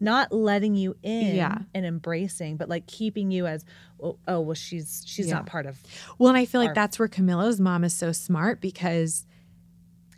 Not 0.00 0.32
letting 0.32 0.74
you 0.74 0.96
in 1.02 1.36
Yeah. 1.36 1.58
and 1.74 1.84
embracing, 1.86 2.56
but 2.56 2.68
like 2.68 2.86
keeping 2.86 3.30
you 3.30 3.46
as 3.46 3.64
oh, 4.02 4.18
oh 4.28 4.40
well 4.40 4.54
she's 4.54 5.02
she's 5.06 5.28
Yeah. 5.28 5.34
not 5.34 5.46
part 5.46 5.66
of 5.66 5.80
Well, 6.18 6.28
and 6.28 6.38
I 6.38 6.44
feel 6.44 6.60
like 6.60 6.68
Our- 6.68 6.74
that's 6.74 6.98
where 6.98 7.08
Camilo's 7.08 7.60
mom 7.60 7.84
is 7.84 7.94
so 7.94 8.12
smart 8.12 8.60
because 8.60 9.26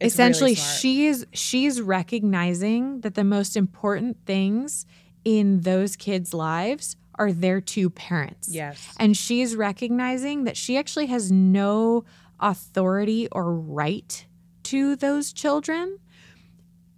essentially 0.01 0.51
really 0.53 0.55
smart. 0.57 0.79
she's 0.81 1.27
she's 1.33 1.81
recognizing 1.81 3.01
that 3.01 3.15
the 3.15 3.25
most 3.25 3.57
important 3.57 4.17
things 4.27 4.87
in 5.25 5.61
those 5.61 5.97
kids' 5.97 6.35
lives 6.35 6.97
are 7.17 7.33
their 7.33 7.61
two 7.61 7.89
parents. 7.91 8.49
Yes. 8.49 8.93
And 8.99 9.17
she's 9.17 9.55
recognizing 9.57 10.45
that 10.45 10.57
she 10.57 10.77
actually 10.77 11.07
has 11.07 11.31
no 11.31 12.05
authority 12.41 13.29
or 13.31 13.55
right 13.55 14.27
to 14.65 14.97
those 14.97 15.33
children. 15.33 15.99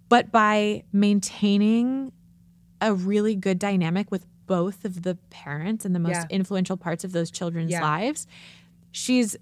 But 0.09 0.31
by 0.31 0.83
maintaining 0.93 2.11
a 2.81 2.93
really 2.93 3.35
good 3.35 3.59
dynamic 3.59 4.11
with 4.11 4.25
both 4.45 4.85
of 4.85 5.03
the 5.03 5.15
parents 5.29 5.83
and 5.83 5.93
the 5.93 5.99
most 5.99 6.13
Yeah. 6.13 6.25
influential 6.29 6.77
parts 6.77 7.03
of 7.03 7.11
those 7.11 7.29
children's 7.31 7.71
Yeah. 7.71 7.81
lives, 7.81 8.27
she's 8.91 9.35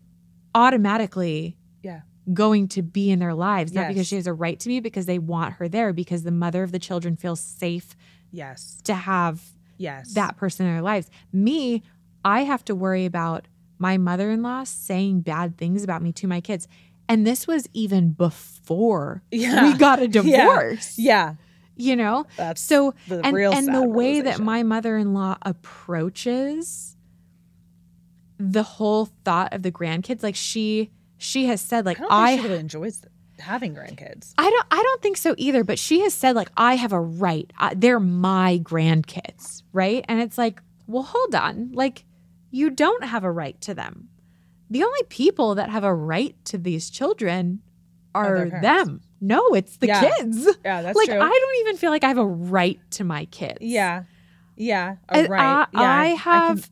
automatically 0.56 1.58
Yeah. 1.84 2.02
going 2.34 2.68
to 2.70 2.82
be 2.82 3.12
in 3.12 3.20
their 3.20 3.34
lives, 3.36 3.74
not 3.74 3.88
because 3.88 4.08
she 4.08 4.16
has 4.16 4.26
a 4.26 4.34
right 4.34 4.60
to 4.60 4.68
be, 4.68 4.80
because 4.80 5.06
they 5.06 5.20
want 5.20 5.56
her 5.56 5.68
there, 5.68 5.94
because 5.94 6.24
the 6.24 6.32
mother 6.32 6.64
of 6.64 6.72
the 6.72 6.80
children 6.80 7.16
feels 7.16 7.40
safe 7.40 7.96
Yes. 8.32 8.80
to 8.86 8.96
have 8.96 9.52
Yes. 9.78 10.14
that 10.14 10.38
person 10.38 10.66
in 10.66 10.72
their 10.74 10.82
lives. 10.82 11.12
Me, 11.32 11.84
I 12.24 12.42
have 12.46 12.66
to 12.66 12.74
worry 12.74 13.06
about 13.06 13.48
my 13.78 13.98
mother 13.98 14.32
in 14.32 14.42
law 14.42 14.64
saying 14.64 15.20
bad 15.22 15.58
things 15.58 15.84
about 15.84 16.02
me 16.02 16.12
to 16.14 16.28
my 16.28 16.42
kids. 16.42 16.68
And 17.08 17.26
this 17.26 17.46
was 17.48 17.68
even 17.74 18.12
before 18.12 19.22
Yeah. 19.32 19.72
we 19.72 19.78
got 19.78 20.02
a 20.02 20.08
divorce. 20.20 20.98
Yeah. 20.98 21.36
You 21.76 21.96
know? 21.96 22.26
That's 22.38 22.62
So 22.62 22.94
the 23.08 23.20
and, 23.26 23.36
real 23.36 23.52
and 23.54 23.74
the 23.74 23.84
way 23.88 24.22
that 24.22 24.40
my 24.40 24.64
mother-in-law 24.64 25.38
approaches 25.42 26.96
the 28.38 28.64
whole 28.64 29.06
thought 29.24 29.54
of 29.54 29.62
the 29.64 29.72
grandkids, 29.72 30.22
like 30.24 30.36
she 30.36 30.92
she 31.18 31.46
has 31.46 31.62
said, 31.62 31.86
like 31.86 32.00
I 32.02 32.34
I 32.34 32.36
really 32.42 32.60
enjoys 32.60 33.02
having 33.40 33.74
grandkids. 33.74 34.34
I 34.38 34.50
don't 34.50 34.66
I 34.72 34.82
don't 34.84 35.02
think 35.02 35.18
so 35.18 35.36
either, 35.38 35.64
but 35.64 35.80
she 35.80 36.02
has 36.02 36.14
said 36.14 36.36
like 36.36 36.50
I 36.58 36.76
have 36.76 36.92
a 36.92 37.00
right. 37.00 37.52
Uh, 37.60 37.74
they're 37.76 38.00
my 38.00 38.60
grandkids, 38.62 39.64
right? 39.72 40.04
And 40.10 40.20
it's 40.22 40.38
like, 40.38 40.62
well, 40.88 41.04
hold 41.04 41.34
on. 41.36 41.72
Like 41.74 42.04
you 42.52 42.70
don't 42.70 43.04
have 43.06 43.24
a 43.24 43.32
right 43.32 43.60
to 43.62 43.74
them. 43.74 44.10
The 44.70 44.84
only 44.84 45.02
people 45.10 45.56
that 45.56 45.70
have 45.70 45.84
a 45.84 45.94
right 45.94 46.36
to 46.46 46.58
these 46.58 46.90
children 46.90 47.62
Are 48.14 48.50
them. 48.50 49.02
No, 49.22 49.54
it's 49.54 49.78
the 49.78 49.88
Yeah. 49.88 50.02
kids. 50.18 50.48
Yeah, 50.64 50.82
that's 50.82 50.96
like 51.02 51.10
true. 51.10 51.20
I 51.20 51.30
don't 51.30 51.68
even 51.68 51.78
feel 51.78 51.92
like 51.92 52.04
I 52.04 52.08
have 52.10 52.18
a 52.18 52.26
right 52.26 52.80
to 52.92 53.04
my 53.04 53.26
kids. 53.26 53.60
yeah. 53.62 54.04
Yeah. 54.58 54.96
I, 55.10 55.26
Oh, 55.26 55.28
right. 55.28 55.42
I, 55.42 55.68
yeah. 55.74 55.82
I 55.82 56.06
have 56.16 56.70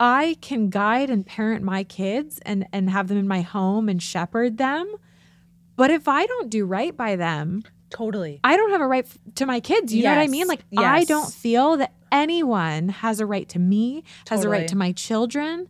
I 0.00 0.36
can 0.40 0.68
guide 0.70 1.10
and 1.10 1.24
parent 1.26 1.62
my 1.64 1.84
kids 1.84 2.38
and 2.44 2.66
and 2.72 2.90
have 2.90 3.08
them 3.08 3.18
in 3.18 3.28
my 3.28 3.40
home 3.42 3.88
and 3.88 4.02
shepherd 4.02 4.58
them. 4.58 4.92
But 5.76 5.90
if 5.92 6.08
I 6.08 6.26
don't 6.26 6.50
do 6.50 6.64
right 6.64 6.96
by 6.96 7.14
them, 7.16 7.62
totally. 7.90 8.40
I 8.42 8.56
don't 8.56 8.70
have 8.70 8.80
a 8.80 8.86
right 8.86 9.04
f- 9.04 9.16
to 9.36 9.46
my 9.46 9.60
kids. 9.60 9.94
You 9.94 10.02
know 10.04 10.10
what 10.10 10.18
I 10.18 10.26
mean? 10.26 10.40
Yes, 10.40 10.48
Like 10.48 10.60
I 10.84 11.04
don't 11.04 11.32
feel 11.32 11.76
that 11.76 11.92
anyone 12.10 12.88
has 12.88 13.20
a 13.20 13.26
right 13.26 13.48
to 13.50 13.58
me, 13.60 14.02
has 14.28 14.44
a 14.44 14.48
right 14.48 14.66
to 14.68 14.76
my 14.76 14.90
children. 14.92 15.68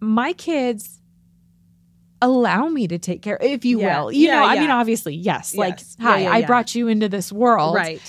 My 0.00 0.32
kids 0.32 1.00
allow 2.22 2.68
me 2.68 2.88
to 2.88 2.98
take 2.98 3.22
care, 3.22 3.38
if 3.40 3.64
you 3.64 3.80
Yeah. 3.80 4.00
will. 4.02 4.12
You 4.12 4.26
Yeah, 4.28 4.40
know, 4.40 4.46
I 4.46 4.58
mean, 4.58 4.70
obviously, 4.70 5.14
yes. 5.14 5.54
Like, 5.54 5.74
Yes. 5.78 5.96
Yeah, 5.98 6.06
hi, 6.06 6.18
yeah, 6.22 6.30
I 6.32 6.38
yeah. 6.38 6.46
brought 6.46 6.74
you 6.74 6.88
into 6.88 7.08
this 7.08 7.32
world, 7.32 7.74
Right. 7.74 8.00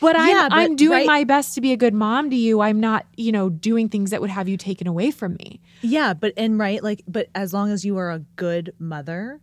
But 0.00 0.16
I'm 0.16 0.28
Yeah, 0.28 0.48
but- 0.48 0.56
I'm 0.56 0.76
doing 0.76 0.92
right- 0.92 1.06
my 1.06 1.24
best 1.24 1.54
to 1.56 1.60
be 1.60 1.72
a 1.72 1.76
good 1.76 1.92
mom 1.92 2.30
to 2.30 2.36
you. 2.36 2.60
I'm 2.62 2.80
not, 2.80 3.04
you 3.18 3.32
know, 3.32 3.50
doing 3.50 3.90
things 3.90 4.10
that 4.12 4.20
would 4.22 4.30
have 4.30 4.48
you 4.48 4.56
taken 4.56 4.86
away 4.86 5.10
from 5.10 5.34
me. 5.34 5.60
Yeah, 5.82 6.14
but 6.14 6.32
and 6.38 6.58
right, 6.58 6.82
like, 6.82 7.02
but 7.06 7.28
as 7.34 7.52
long 7.52 7.70
as 7.70 7.84
you 7.84 7.98
are 7.98 8.10
a 8.10 8.20
good 8.36 8.72
mother, 8.78 9.42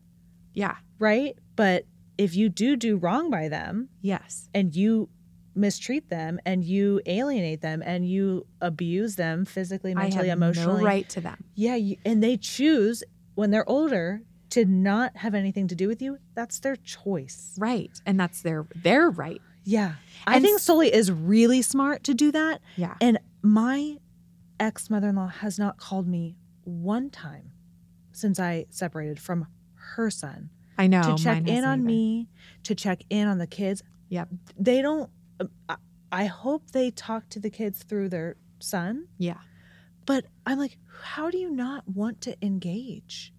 Yeah. 0.55 0.77
right? 0.97 1.37
But 1.55 1.85
if 2.17 2.35
you 2.35 2.49
do 2.49 2.75
do 2.75 2.95
wrong 2.97 3.29
by 3.29 3.49
them 3.49 3.89
Yes. 4.01 4.49
and 4.53 4.75
you 4.75 5.09
mistreat 5.55 6.09
them 6.09 6.39
and 6.45 6.63
you 6.63 7.01
alienate 7.05 7.61
them 7.61 7.81
and 7.85 8.07
you 8.07 8.45
abuse 8.61 9.15
them 9.15 9.45
physically, 9.45 9.95
mentally, 9.95 10.29
emotionally, 10.29 10.81
no 10.81 10.85
right 10.85 11.07
to 11.09 11.21
them. 11.21 11.43
yeah, 11.55 11.75
you, 11.75 11.97
and 12.05 12.21
they 12.21 12.37
choose 12.37 13.03
when 13.35 13.51
they're 13.51 13.69
older 13.69 14.21
to 14.51 14.65
not 14.65 15.17
have 15.17 15.33
anything 15.33 15.67
to 15.67 15.75
do 15.75 15.87
with 15.87 16.01
you, 16.01 16.17
that's 16.33 16.59
their 16.59 16.75
choice. 16.77 17.55
Right. 17.57 17.91
And 18.05 18.19
that's 18.19 18.41
their 18.41 18.65
their 18.75 19.09
right. 19.09 19.41
Yeah. 19.63 19.95
I 20.27 20.39
think 20.39 20.59
Sully 20.59 20.93
is 20.93 21.11
really 21.11 21.61
smart 21.61 22.03
to 22.05 22.13
do 22.13 22.31
that. 22.31 22.61
Yeah. 22.75 22.95
And 23.01 23.19
my 23.41 23.97
ex 24.59 24.89
mother 24.89 25.09
in 25.09 25.15
law 25.15 25.27
has 25.27 25.59
not 25.59 25.77
called 25.77 26.07
me 26.07 26.37
one 26.63 27.09
time 27.09 27.51
since 28.11 28.39
I 28.39 28.65
separated 28.69 29.19
from 29.19 29.47
her 29.73 30.09
son 30.09 30.49
I 30.77 30.87
know. 30.87 31.15
to 31.15 31.23
check 31.23 31.47
in 31.47 31.63
on 31.63 31.79
either. 31.79 31.87
me, 31.87 32.29
to 32.63 32.75
check 32.75 33.01
in 33.09 33.27
on 33.27 33.37
the 33.39 33.47
kids. 33.47 33.83
Yep. 34.09 34.29
They 34.57 34.81
don't, 34.81 35.09
I, 36.11 36.25
hope 36.25 36.71
they 36.71 36.91
talk 36.91 37.27
to 37.29 37.39
the 37.39 37.49
kids 37.49 37.83
through 37.83 38.09
their 38.09 38.35
son, 38.59 39.07
Yeah. 39.17 39.39
but 40.05 40.25
I'm 40.45 40.57
like, 40.57 40.77
how 41.03 41.29
do 41.29 41.37
you 41.37 41.49
not 41.49 41.87
want 41.87 42.21
to 42.21 42.37
engage 42.45 43.33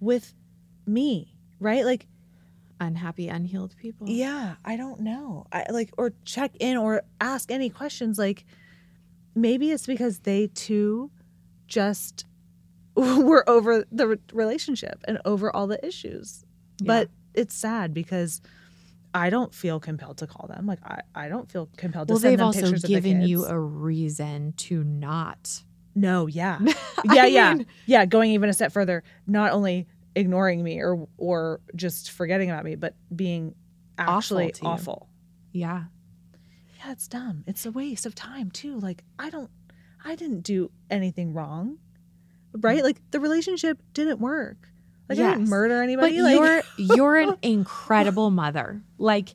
with 0.00 0.34
me? 0.86 1.34
Right? 1.60 1.84
Like, 1.84 2.06
Unhappy, 2.80 3.28
unhealed 3.28 3.74
people. 3.76 4.08
Yeah, 4.08 4.54
I 4.64 4.76
don't 4.76 5.00
know. 5.00 5.46
I 5.52 5.66
like 5.70 5.90
or 5.98 6.12
check 6.24 6.52
in 6.60 6.76
or 6.76 7.02
ask 7.20 7.50
any 7.50 7.70
questions 7.70 8.18
like 8.18 8.44
maybe 9.34 9.72
it's 9.72 9.84
because 9.84 10.20
they 10.20 10.46
too 10.46 11.10
just 11.66 12.24
were 12.94 13.42
over 13.50 13.84
the 13.90 14.06
re- 14.06 14.18
relationship 14.32 15.02
and 15.08 15.18
over 15.24 15.54
all 15.54 15.66
the 15.66 15.84
issues. 15.84 16.44
But 16.84 17.10
it's 17.34 17.52
sad 17.54 17.92
because 17.92 18.40
I 19.14 19.30
don't 19.30 19.54
feel 19.54 19.80
compelled 19.80 20.18
to 20.18 20.26
call 20.26 20.48
them. 20.48 20.66
Like 20.66 20.80
I, 20.84 21.00
I 21.14 21.28
don't 21.28 21.50
feel 21.50 21.68
compelled 21.76 22.08
to 22.08 22.14
well, 22.14 22.20
send 22.20 22.32
they've 22.32 22.38
them 22.38 22.46
also 22.46 22.60
pictures 22.60 22.84
given 22.84 23.16
of 23.18 23.22
the 23.22 23.28
you 23.28 23.46
a 23.46 23.58
reason 23.58 24.52
to 24.58 24.84
not. 24.84 25.62
No, 25.94 26.26
yeah. 26.26 26.58
Yeah, 27.04 27.26
yeah. 27.26 27.54
mean, 27.54 27.66
yeah, 27.86 28.06
going 28.06 28.32
even 28.32 28.48
a 28.48 28.52
step 28.52 28.72
further, 28.72 29.04
not 29.26 29.52
only 29.52 29.86
ignoring 30.16 30.64
me 30.64 30.80
or 30.80 31.06
or 31.16 31.60
just 31.76 32.10
forgetting 32.10 32.50
about 32.50 32.64
me, 32.64 32.74
but 32.74 32.94
being 33.14 33.54
actually 33.96 34.46
you. 34.46 34.68
awful. 34.68 35.08
Yeah. 35.52 35.84
yeah, 36.78 36.92
it's 36.92 37.06
dumb. 37.06 37.44
It's 37.46 37.64
a 37.66 37.70
waste 37.70 38.04
of 38.04 38.16
time 38.16 38.50
too. 38.50 38.78
Like 38.78 39.04
I 39.18 39.30
don't 39.30 39.50
I 40.04 40.16
didn't 40.16 40.40
do 40.40 40.70
anything 40.90 41.34
wrong. 41.34 41.78
Right? 42.52 42.80
Mm. 42.80 42.84
Like 42.84 43.10
the 43.12 43.20
relationship 43.20 43.80
didn't 43.92 44.18
work. 44.18 44.68
Like 45.08 45.18
I 45.18 45.22
didn't 45.22 45.40
Yes. 45.40 45.48
murder 45.48 45.76
But 45.76 45.82
anybody. 45.82 46.20
like 46.22 46.34
you're 46.34 46.62
you're 46.76 47.16
an 47.16 47.36
incredible 47.42 48.30
mother. 48.30 48.82
Like 48.98 49.34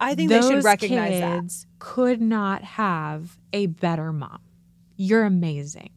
I 0.00 0.14
think 0.14 0.28
they 0.28 0.40
those 0.40 0.50
should 0.50 0.64
recognize 0.64 1.20
that. 1.20 1.40
kids 1.42 1.66
could 1.78 2.20
not 2.20 2.62
have 2.62 3.36
a 3.52 3.66
better 3.66 4.12
mom. 4.12 4.40
You're 4.96 5.24
amazing. 5.24 5.90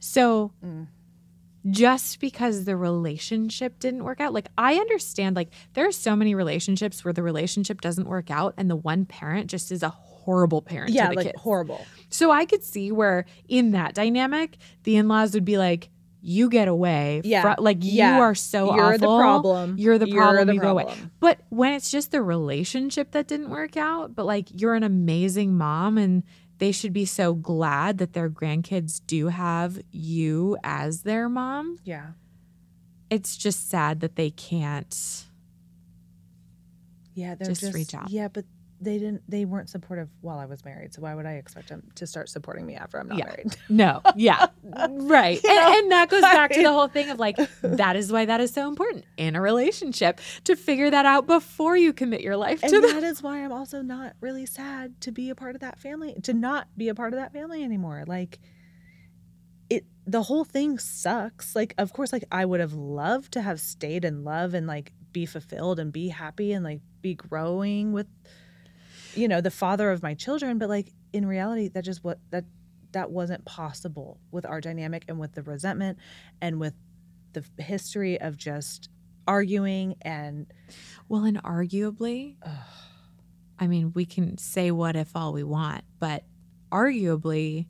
So 0.00 0.52
Mm. 0.64 0.88
just 1.70 2.20
because 2.20 2.64
the 2.64 2.76
relationship 2.76 3.78
didn't 3.78 4.04
work 4.04 4.20
out, 4.20 4.32
like 4.32 4.48
I 4.56 4.74
understand, 4.76 5.36
like 5.36 5.50
there 5.74 5.86
are 5.86 5.92
so 5.92 6.14
many 6.16 6.34
relationships 6.34 7.04
where 7.04 7.12
the 7.12 7.22
relationship 7.22 7.80
doesn't 7.80 8.08
work 8.08 8.30
out 8.30 8.54
and 8.56 8.70
the 8.70 8.76
one 8.76 9.04
parent 9.04 9.50
just 9.50 9.70
is 9.72 9.82
a 9.82 9.88
horrible 9.90 10.62
parent 10.62 10.90
Yeah, 10.92 11.04
to 11.04 11.10
the 11.10 11.16
like 11.16 11.26
kids. 11.26 11.40
horrible. 11.42 11.86
So 12.10 12.30
I 12.30 12.44
could 12.46 12.62
see 12.62 12.92
where 12.92 13.24
in 13.48 13.72
that 13.72 13.94
dynamic, 13.94 14.56
the 14.84 14.96
in-laws 14.96 15.34
would 15.34 15.44
be 15.44 15.58
like, 15.58 15.90
"You 16.28 16.48
get 16.50 16.68
away, 16.68 17.22
Yeah. 17.24 17.42
fro- 17.42 17.54
like 17.62 17.78
Yeah. 17.80 18.16
you 18.16 18.22
are 18.22 18.34
so 18.34 18.74
You're 18.76 18.98
the 18.98 19.06
problem. 19.06 19.76
You're 19.78 19.98
the 19.98 20.08
You're 20.08 20.22
problem. 20.22 20.46
the 20.48 20.54
you 20.54 20.60
go 20.60 20.70
away." 20.72 20.94
But 21.20 21.40
when 21.48 21.72
it's 21.72 21.90
just 21.90 22.10
the 22.10 22.22
relationship 22.22 23.12
that 23.12 23.26
didn't 23.26 23.50
work 23.50 23.76
out, 23.76 24.14
but 24.14 24.26
like 24.26 24.48
you're 24.60 24.74
an 24.74 24.82
amazing 24.82 25.56
mom, 25.56 25.96
and 25.98 26.22
they 26.58 26.72
should 26.72 26.92
be 26.92 27.04
so 27.04 27.34
glad 27.34 27.98
that 27.98 28.12
their 28.12 28.28
grandkids 28.28 29.00
do 29.06 29.28
have 29.28 29.78
you 29.90 30.56
as 30.64 31.02
their 31.02 31.28
mom. 31.28 31.78
Yeah. 31.84 32.08
It's 33.10 33.36
just 33.36 33.70
sad 33.70 34.00
that 34.00 34.16
they 34.16 34.30
can't. 34.30 35.24
Yeah, 37.14 37.34
they're 37.34 37.48
Just 37.48 37.60
just, 37.62 37.74
reach 37.74 37.94
out. 37.94 38.10
Yeah, 38.10 38.28
but 38.28 38.44
they 38.80 38.98
didn't 38.98 39.22
they 39.28 39.44
weren't 39.44 39.68
supportive 39.68 40.08
while 40.20 40.38
I 40.38 40.44
was 40.46 40.64
married. 40.64 40.94
So 40.94 41.02
why 41.02 41.14
would 41.14 41.26
I 41.26 41.32
expect 41.32 41.68
them 41.68 41.82
to 41.96 42.06
start 42.06 42.28
supporting 42.28 42.64
me 42.64 42.76
after 42.76 42.98
I'm 42.98 43.08
not 43.08 43.18
Yeah. 43.18 43.24
married? 43.26 43.56
No, 43.68 44.00
yeah, 44.16 44.46
right. 44.62 45.40
And, 45.44 45.74
and 45.74 45.92
that 45.92 46.08
goes 46.10 46.22
back 46.22 46.52
to 46.52 46.62
the 46.62 46.72
whole 46.72 46.88
thing 46.88 47.10
of 47.10 47.18
like, 47.18 47.36
that 47.62 47.96
is 47.96 48.12
why 48.12 48.24
that 48.26 48.40
is 48.40 48.52
so 48.52 48.68
important 48.68 49.04
in 49.16 49.34
a 49.36 49.40
relationship 49.40 50.20
to 50.44 50.54
figure 50.56 50.90
that 50.90 51.06
out 51.06 51.26
before 51.26 51.76
you 51.76 51.92
commit 51.92 52.20
your 52.20 52.36
life 52.36 52.62
And 52.62 52.70
to 52.72 52.80
that. 52.80 52.92
that 52.94 53.04
is 53.04 53.22
why 53.22 53.44
I'm 53.44 53.52
also 53.52 53.82
not 53.82 54.14
really 54.20 54.46
sad 54.46 55.00
to 55.02 55.12
be 55.12 55.28
a 55.30 55.34
part 55.34 55.54
of 55.54 55.60
that 55.60 55.78
family, 55.78 56.14
to 56.22 56.32
not 56.32 56.68
be 56.76 56.88
a 56.88 56.94
part 56.94 57.12
of 57.12 57.18
that 57.18 57.32
family 57.32 57.62
anymore. 57.64 58.04
Like 58.06 58.38
it 59.70 59.84
the 60.06 60.22
whole 60.22 60.44
thing 60.44 60.78
sucks. 60.78 61.54
Like 61.54 61.74
of 61.78 61.92
course 61.92 62.12
like 62.12 62.24
I 62.32 62.44
would 62.44 62.60
have 62.60 62.72
loved 62.74 63.32
to 63.32 63.42
have 63.42 63.60
stayed 63.60 64.04
in 64.04 64.24
love 64.24 64.54
and 64.54 64.66
like 64.66 64.92
be 65.12 65.26
fulfilled 65.26 65.78
and 65.78 65.92
be 65.92 66.08
happy 66.08 66.52
and 66.52 66.64
like 66.64 66.80
be 67.02 67.14
growing 67.14 67.92
with 67.92 68.06
you 69.18 69.28
know, 69.28 69.40
the 69.40 69.50
father 69.50 69.90
of 69.90 70.02
my 70.02 70.14
children, 70.14 70.58
but 70.58 70.68
like 70.68 70.92
in 71.12 71.26
reality 71.26 71.68
that 71.68 71.84
just 71.84 72.04
what 72.04 72.18
that 72.30 72.44
that 72.92 73.10
wasn't 73.10 73.44
possible 73.44 74.18
with 74.30 74.46
our 74.46 74.60
dynamic 74.60 75.04
and 75.08 75.18
with 75.18 75.34
the 75.34 75.42
resentment 75.42 75.98
and 76.40 76.58
with 76.58 76.74
the 77.34 77.44
history 77.62 78.20
of 78.20 78.36
just 78.36 78.88
arguing 79.26 79.94
and 80.02 80.46
Well, 81.08 81.24
and 81.24 81.42
arguably, 81.42 82.36
I 83.58 83.66
mean, 83.66 83.92
we 83.94 84.06
can 84.06 84.38
say 84.38 84.70
what 84.70 84.96
if 84.96 85.14
all 85.14 85.32
we 85.32 85.44
want, 85.44 85.84
but 85.98 86.24
arguably, 86.72 87.66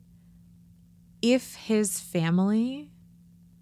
if 1.21 1.55
his 1.55 1.99
family 1.99 2.91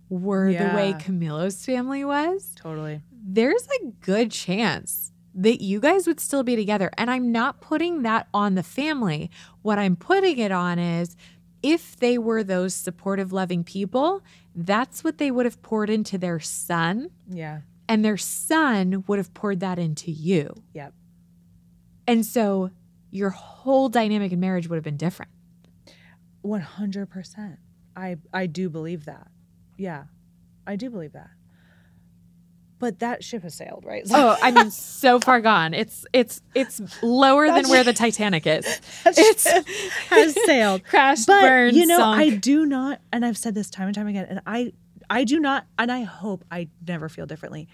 were 0.10 0.54
the 0.54 0.76
way 0.76 0.96
Camilo's 1.00 1.66
family 1.66 2.06
was, 2.06 2.54
totally. 2.56 3.02
there's 3.12 3.68
a 3.82 3.88
good 4.02 4.32
chance 4.32 5.12
that 5.38 5.62
you 5.62 5.80
guys 5.80 6.08
would 6.08 6.20
still 6.20 6.44
be 6.44 6.56
together. 6.56 6.92
And 6.98 7.10
I'm 7.10 7.32
not 7.32 7.62
putting 7.62 8.02
that 8.02 8.28
on 8.34 8.56
the 8.56 8.64
family. 8.64 9.32
What 9.62 9.80
I'm 9.80 9.96
putting 9.96 10.38
it 10.40 10.52
on 10.52 10.80
is 10.80 11.16
if 11.64 11.96
they 11.96 12.18
were 12.18 12.44
those 12.44 12.74
supportive, 12.74 13.32
loving 13.32 13.64
people, 13.64 14.24
that's 14.56 15.04
what 15.04 15.18
they 15.18 15.32
would 15.32 15.46
have 15.46 15.62
poured 15.62 15.90
into 15.90 16.18
their 16.18 16.40
son, 16.40 17.12
yeah 17.30 17.62
and 17.90 18.04
their 18.04 18.18
son 18.18 19.06
would 19.08 19.18
have 19.18 19.34
poured 19.34 19.62
that 19.62 19.80
into 19.80 20.12
you. 20.12 20.54
Yep. 20.74 20.94
And 22.06 22.26
so 22.26 22.72
your 23.12 23.30
whole 23.30 23.88
dynamic 23.88 24.34
in 24.34 24.42
marriage 24.42 24.68
would 24.68 24.76
have 24.76 24.84
been 24.84 24.98
different. 24.98 25.32
100% 26.46 27.58
i 27.98 28.16
i 28.34 28.46
do 28.46 28.70
believe 28.70 29.06
that 29.06 29.28
yeah 29.78 30.04
i 30.66 30.76
do 30.76 30.90
believe 30.90 31.14
that 31.14 31.32
but 32.80 33.00
that 33.00 33.24
ship 33.24 33.44
has 33.44 33.56
sailed 33.56 33.84
right 33.86 34.04
Oh, 34.12 34.38
I 34.42 34.52
mean, 34.52 34.70
so 34.72 35.20
far 35.20 35.42
gone. 35.42 35.74
It's 35.74 36.06
it's 36.14 36.42
it's 36.56 36.82
lower 37.04 37.48
than 37.48 37.68
where 37.70 37.84
the 37.84 37.94
Titanic 37.94 38.46
is. 38.48 38.66
It's 39.06 39.48
has 40.10 40.36
sailed 40.46 40.84
crashed, 40.84 41.28
but 41.28 41.42
burned, 41.42 41.76
you 41.78 41.86
know 41.86 41.98
sunk. 41.98 42.20
i 42.22 42.30
do 42.36 42.66
not 42.66 43.02
and 43.12 43.26
i've 43.26 43.38
said 43.38 43.56
this 43.56 43.70
time 43.70 43.88
and 43.88 43.96
time 43.96 44.08
again 44.08 44.26
and 44.30 44.42
i 44.46 44.74
i 45.10 45.24
do 45.24 45.40
not 45.40 45.66
and 45.80 45.92
i 45.92 46.02
hope 46.04 46.44
i 46.52 46.68
never 46.86 47.08
feel 47.10 47.26
differently 47.26 47.68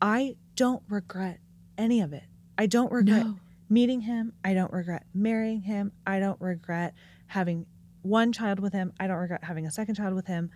i 0.00 0.36
don't 0.56 0.82
regret 0.88 1.38
any 1.78 2.00
of 2.00 2.12
it 2.12 2.22
i 2.58 2.66
don't 2.66 2.90
regret 2.92 3.24
No. 3.26 3.36
meeting 3.68 4.00
him 4.02 4.32
i 4.44 4.54
don't 4.54 4.72
regret 4.72 5.04
marrying 5.14 5.60
him 5.62 5.92
i 6.06 6.18
don't 6.18 6.40
regret 6.40 6.94
having 7.26 7.66
one 8.02 8.32
child 8.32 8.60
with 8.60 8.72
him 8.72 8.92
i 8.98 9.06
don't 9.06 9.18
regret 9.18 9.44
having 9.44 9.66
a 9.66 9.70
second 9.70 9.94
child 9.96 10.14
with 10.14 10.26
him 10.26 10.50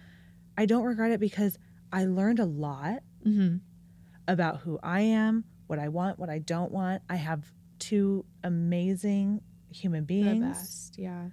i 0.56 0.64
don't 0.66 0.84
regret 0.84 1.10
it 1.12 1.20
because 1.20 1.58
i 1.92 2.04
learned 2.04 2.38
a 2.40 2.46
lot 2.46 3.00
Mhm. 3.26 3.60
About 4.28 4.60
who 4.60 4.78
i 4.82 5.00
am 5.00 5.44
what 5.66 5.78
i 5.78 5.88
want 5.88 6.18
what 6.18 6.30
i 6.30 6.38
don't 6.38 6.72
want 6.72 7.02
i 7.08 7.16
have 7.16 7.44
two 7.78 8.24
amazing 8.42 9.40
human 9.70 10.00
The 10.02 10.22
beings 10.22 10.40
best, 10.58 10.98
yeah. 10.98 11.28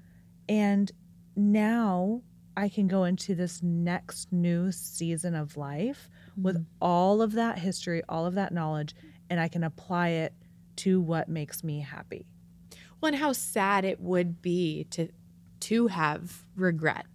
and 0.50 0.92
now 1.36 2.22
I 2.58 2.68
can 2.68 2.88
go 2.90 3.06
into 3.06 3.34
this 3.34 3.64
next 3.64 4.34
new 4.34 4.74
season 4.74 5.36
of 5.36 5.56
life 5.56 6.10
with 6.36 6.58
Mhm. 6.58 6.66
all 6.82 7.22
of 7.22 7.32
that 7.34 7.58
history, 7.60 8.02
all 8.10 8.26
of 8.26 8.34
that 8.34 8.54
knowledge, 8.54 8.94
and 9.30 9.40
I 9.40 9.48
can 9.48 9.64
apply 9.64 10.10
it 10.10 10.34
to 10.78 11.00
what 11.00 11.30
makes 11.30 11.64
me 11.64 11.80
happy. 11.80 12.28
Well, 13.00 13.14
and 13.14 13.16
how 13.22 13.32
sad 13.32 13.86
it 13.86 14.02
would 14.02 14.42
be 14.42 14.84
to 14.92 15.08
to 15.62 15.88
have 15.88 16.46
regret. 16.58 17.06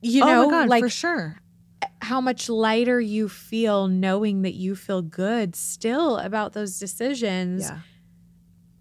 You 0.00 0.22
oh 0.22 0.26
know, 0.26 0.50
God, 0.50 0.68
like 0.70 0.82
for 0.82 0.88
sure. 0.88 1.36
How 2.06 2.20
much 2.20 2.48
lighter 2.48 3.00
you 3.00 3.28
feel 3.28 3.86
knowing 3.88 4.42
that 4.42 4.54
you 4.54 4.74
feel 4.74 5.02
good 5.02 5.54
still 5.56 6.18
about 6.18 6.52
those 6.52 6.78
decisions. 6.78 7.62
Yeah. 7.62 7.78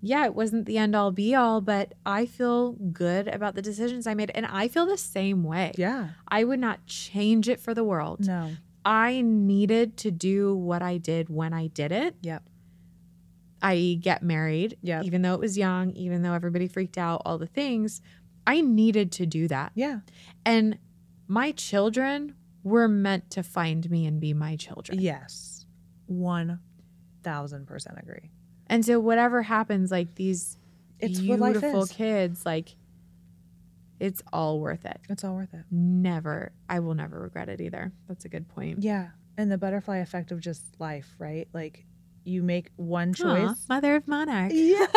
Yeah, 0.02 0.26
it 0.26 0.36
wasn't 0.36 0.66
the 0.68 0.78
end 0.78 0.96
all 0.96 1.12
be 1.12 1.34
all, 1.34 1.62
but 1.62 1.94
I 2.06 2.28
feel 2.28 2.74
good 2.74 3.28
about 3.28 3.56
the 3.56 3.62
decisions 3.64 4.06
I 4.06 4.14
made. 4.14 4.32
And 4.36 4.46
I 4.46 4.68
feel 4.68 4.86
the 4.86 4.98
same 5.00 5.44
way. 5.44 5.72
Yeah. 5.78 6.10
I 6.28 6.44
would 6.44 6.60
not 6.60 6.86
change 6.86 7.50
it 7.50 7.60
for 7.60 7.74
the 7.74 7.84
world. 7.84 8.20
No. 8.28 8.52
I 8.86 9.22
needed 9.22 9.98
to 9.98 10.12
do 10.12 10.56
what 10.56 10.84
I 10.84 10.98
did 10.98 11.28
when 11.30 11.54
I 11.54 11.68
did 11.68 11.92
it. 11.92 12.16
Yep. 12.22 12.44
I 13.64 13.98
get 14.00 14.22
married, 14.22 14.78
Yeah. 14.84 15.02
even 15.02 15.24
though 15.24 15.34
it 15.34 15.40
was 15.40 15.58
young, 15.58 15.90
even 15.94 16.22
though 16.22 16.34
everybody 16.34 16.68
freaked 16.68 17.00
out, 17.00 17.24
all 17.26 17.40
the 17.40 17.48
things. 17.48 18.00
I 18.46 18.62
needed 18.62 19.12
to 19.14 19.26
do 19.26 19.48
that. 19.48 19.72
Yeah. 19.74 20.02
And 20.46 20.78
my 21.28 21.52
children 21.52 22.36
were 22.66 22.88
meant 22.88 23.30
to 23.30 23.44
find 23.44 23.90
me 23.90 24.06
and 24.06 24.20
be 24.20 24.34
my 24.34 24.58
children. 24.58 25.00
Yes. 25.00 25.66
One 26.08 26.60
thousand 27.24 27.68
percent 27.68 27.98
agree. 28.02 28.32
And 28.68 28.84
so 28.84 29.00
whatever 29.00 29.44
happens, 29.44 29.92
like 29.92 30.16
these 30.16 30.58
It's 31.00 31.20
beautiful 31.20 31.86
kids, 31.86 32.46
like 32.46 32.76
it's 34.00 34.22
all 34.34 34.60
worth 34.60 34.84
it. 34.84 35.00
It's 35.10 35.24
all 35.24 35.36
worth 35.36 35.54
it. 35.54 35.64
Never, 35.72 36.52
I 36.68 36.80
will 36.80 36.96
never 36.96 37.22
regret 37.22 37.50
it 37.50 37.62
either. 37.62 37.94
That's 38.08 38.26
a 38.26 38.30
good 38.30 38.50
point. 38.50 38.82
Yeah. 38.82 39.10
And 39.38 39.52
the 39.52 39.58
butterfly 39.58 39.98
effect 39.98 40.32
of 40.32 40.40
just 40.40 40.64
life, 40.80 41.16
right? 41.20 41.48
Like 41.54 41.86
you 42.24 42.42
make 42.42 42.72
one 42.78 43.14
choice. 43.14 43.66
mother 43.70 43.96
of 43.96 44.08
monarch. 44.08 44.52
Yeah. 44.54 44.88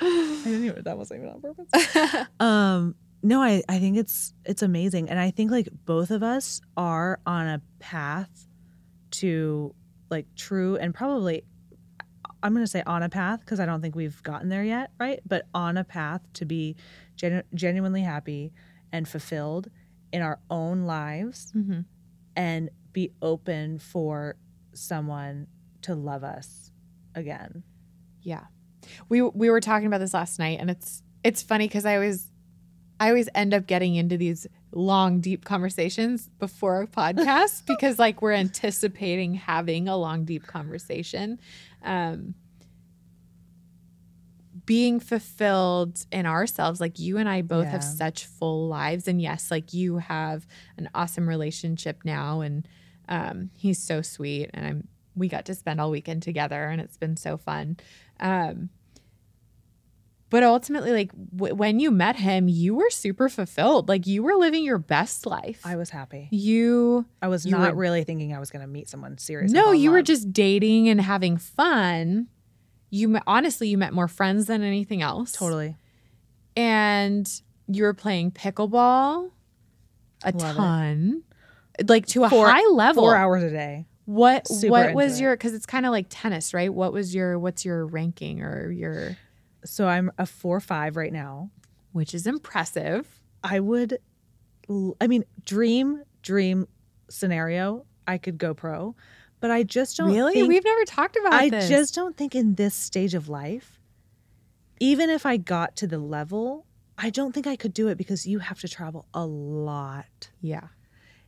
I 0.00 0.40
didn't 0.44 0.64
even 0.64 0.84
that 0.84 0.96
wasn't 0.96 1.20
even 1.20 1.32
on 1.32 1.40
purpose. 1.40 2.26
um 2.40 2.94
no 3.22 3.40
I, 3.40 3.62
I 3.68 3.78
think 3.78 3.96
it's 3.96 4.34
it's 4.44 4.62
amazing 4.62 5.08
and 5.10 5.18
i 5.18 5.30
think 5.30 5.50
like 5.50 5.68
both 5.84 6.10
of 6.10 6.22
us 6.22 6.60
are 6.76 7.20
on 7.26 7.46
a 7.46 7.62
path 7.78 8.48
to 9.12 9.74
like 10.10 10.26
true 10.36 10.76
and 10.76 10.94
probably 10.94 11.44
i'm 12.42 12.52
going 12.52 12.64
to 12.64 12.70
say 12.70 12.82
on 12.86 13.02
a 13.02 13.08
path 13.08 13.40
because 13.40 13.60
i 13.60 13.66
don't 13.66 13.80
think 13.80 13.94
we've 13.94 14.22
gotten 14.22 14.48
there 14.48 14.64
yet 14.64 14.90
right 14.98 15.20
but 15.26 15.46
on 15.54 15.76
a 15.76 15.84
path 15.84 16.20
to 16.34 16.44
be 16.44 16.76
genu- 17.16 17.42
genuinely 17.54 18.02
happy 18.02 18.52
and 18.92 19.08
fulfilled 19.08 19.68
in 20.12 20.20
our 20.22 20.38
own 20.50 20.82
lives 20.84 21.52
Mhm. 21.56 21.84
and 22.36 22.68
be 22.92 23.12
open 23.22 23.78
for 23.78 24.36
someone 24.74 25.46
to 25.82 25.94
love 25.94 26.24
us 26.24 26.70
again 27.14 27.62
Yeah. 28.22 28.44
We 29.08 29.20
we 29.22 29.48
were 29.50 29.60
talking 29.60 29.86
about 29.86 29.98
this 29.98 30.14
last 30.14 30.38
night 30.38 30.58
and 30.60 30.70
it's 30.70 31.02
it's 31.24 31.42
funny 31.42 31.68
cuz 31.68 31.84
I 31.84 31.94
always 31.94 32.28
I 33.02 33.08
always 33.08 33.28
end 33.34 33.52
up 33.52 33.66
getting 33.66 33.96
into 33.96 34.16
these 34.16 34.46
long 34.70 35.18
deep 35.18 35.44
conversations 35.44 36.28
before 36.38 36.82
a 36.82 36.86
podcast 36.86 37.66
because 37.66 37.98
like 37.98 38.22
we're 38.22 38.30
anticipating 38.30 39.34
having 39.34 39.88
a 39.88 39.96
long 39.96 40.24
deep 40.24 40.46
conversation. 40.46 41.40
Um 41.82 42.36
being 44.64 45.00
fulfilled 45.00 46.06
in 46.12 46.26
ourselves 46.26 46.80
like 46.80 47.00
you 47.00 47.18
and 47.18 47.28
I 47.28 47.42
both 47.42 47.66
have 47.66 47.82
such 47.82 48.26
full 48.26 48.68
lives. 48.68 49.08
And 49.08 49.20
yes 49.20 49.50
like 49.50 49.74
you 49.74 49.98
have 49.98 50.46
an 50.76 50.88
awesome 50.94 51.28
relationship 51.28 52.04
now. 52.04 52.40
And 52.40 52.68
um 53.08 53.50
he's 53.56 53.80
so 53.80 54.00
sweet. 54.00 54.48
And 54.54 54.64
I'm 54.64 54.88
we 55.16 55.26
got 55.26 55.44
to 55.46 55.56
spend 55.56 55.80
all 55.80 55.90
weekend 55.90 56.22
together 56.22 56.68
and 56.68 56.80
it's 56.80 56.98
been 56.98 57.16
so 57.16 57.36
fun. 57.36 57.78
Um 58.20 58.70
but 60.32 60.42
ultimately 60.42 60.90
like 60.92 61.12
w- 61.36 61.54
when 61.54 61.78
you 61.78 61.90
met 61.90 62.16
him 62.16 62.48
you 62.48 62.74
were 62.74 62.88
super 62.90 63.28
fulfilled 63.28 63.88
like 63.88 64.06
you 64.06 64.22
were 64.22 64.34
living 64.34 64.64
your 64.64 64.78
best 64.78 65.26
life 65.26 65.60
i 65.64 65.76
was 65.76 65.90
happy 65.90 66.26
you 66.32 67.04
I 67.20 67.28
was 67.28 67.44
You 67.46 67.52
not 67.52 67.74
were- 67.76 67.80
really 67.82 68.02
thinking 68.04 68.34
I 68.34 68.40
was 68.40 68.50
going 68.50 68.62
to 68.62 68.66
meet 68.66 68.88
someone 68.88 69.18
serious. 69.18 69.52
no 69.52 69.70
you 69.72 69.90
were 69.92 70.02
just 70.02 70.32
dating 70.32 70.88
and 70.88 71.00
having 71.00 71.36
fun 71.36 72.28
you 72.90 73.08
met, 73.08 73.22
honestly 73.26 73.68
you 73.68 73.78
met 73.78 73.92
more 73.92 74.08
friends 74.08 74.46
than 74.46 74.62
anything 74.62 75.02
else 75.02 75.32
totally. 75.32 75.76
and 76.56 77.28
you 77.68 77.84
were 77.84 77.94
playing 77.94 78.30
pickleball 78.32 79.30
a 80.24 80.30
Love 80.32 80.34
it. 80.50 80.54
ton 80.56 81.22
like 81.88 82.06
to 82.06 82.24
a 82.24 82.30
Four- 82.30 82.48
high 82.50 82.66
level 82.72 83.02
Four 83.04 83.16
hours 83.16 83.42
a 83.42 83.50
day. 83.50 83.86
what 84.04 84.46
Super 84.48 84.70
what 84.70 84.94
was 84.94 85.18
it. 85.18 85.22
your 85.22 85.34
because 85.36 85.54
it's 85.54 85.66
kind 85.66 85.86
of 85.86 85.92
like 85.92 86.06
tennis 86.08 86.52
right 86.54 86.72
what 86.72 86.92
was 86.92 87.14
your 87.14 87.38
what's 87.38 87.64
your 87.64 87.86
ranking 87.86 88.42
or 88.42 88.70
your 88.70 89.16
So 89.64 89.86
I'm 89.88 90.10
a 90.18 90.26
four 90.26 90.60
five 90.60 90.96
right 90.96 91.12
now. 91.12 91.50
which 91.92 92.14
is 92.14 92.26
impressive 92.26 93.06
I 93.44 93.58
would, 93.60 93.98
I 95.00 95.06
mean, 95.08 95.24
dream 95.44 96.02
dream 96.22 96.68
scenario. 97.10 97.84
I 98.06 98.18
could 98.18 98.38
go 98.38 98.54
pro, 98.54 98.94
but 99.40 99.50
I 99.50 99.62
just 99.62 99.96
don't 99.96 100.10
really 100.12 100.34
think- 100.34 100.48
we've 100.48 100.64
never 100.64 100.84
talked 100.84 101.16
about 101.16 101.32
I 101.34 101.48
this 101.50 101.68
just 101.68 101.94
don't 101.94 102.16
think 102.16 102.34
in 102.34 102.54
this 102.54 102.74
stage 102.74 103.14
of 103.14 103.28
life, 103.28 103.78
even 104.80 105.10
if 105.10 105.24
I 105.26 105.36
got 105.36 105.76
to 105.76 105.86
the 105.86 105.98
level, 105.98 106.66
I 106.98 107.10
don't 107.10 107.32
think 107.32 107.46
I 107.46 107.56
could 107.56 107.72
do 107.74 107.88
it 107.88 107.96
because 107.98 108.26
you 108.26 108.38
have 108.40 108.60
to 108.60 108.68
travel 108.68 109.06
a 109.14 109.24
lot. 109.26 110.30
yeah 110.40 110.68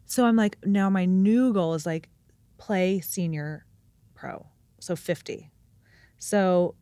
So 0.06 0.24
I'm 0.26 0.36
like, 0.36 0.58
now 0.66 0.88
my 0.90 1.04
new 1.04 1.52
goal 1.52 1.74
is 1.74 1.84
like 1.86 2.08
play 2.58 3.00
senior 3.00 3.66
pro. 4.14 4.46
So 4.80 4.94
50. 4.96 5.50
So 6.18 6.74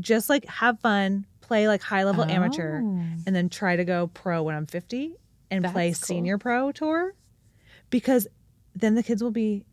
just 0.00 0.28
like 0.28 0.44
have 0.46 0.80
fun, 0.80 1.26
play 1.40 1.68
like 1.68 1.82
high 1.82 2.04
level 2.04 2.24
oh. 2.26 2.32
amateur, 2.32 2.80
Oh. 2.82 3.00
and 3.26 3.34
then 3.36 3.48
try 3.48 3.76
to 3.76 3.84
go 3.84 4.08
pro 4.08 4.42
when 4.42 4.54
I'm 4.54 4.66
50 4.66 5.14
and 5.50 5.64
play 5.64 5.90
cool. 5.90 5.94
senior 5.94 6.38
pro 6.38 6.72
tour 6.72 7.14
because 7.90 8.26
then 8.74 8.94
the 8.94 9.02
kids 9.02 9.22
will 9.22 9.30
be 9.30 9.64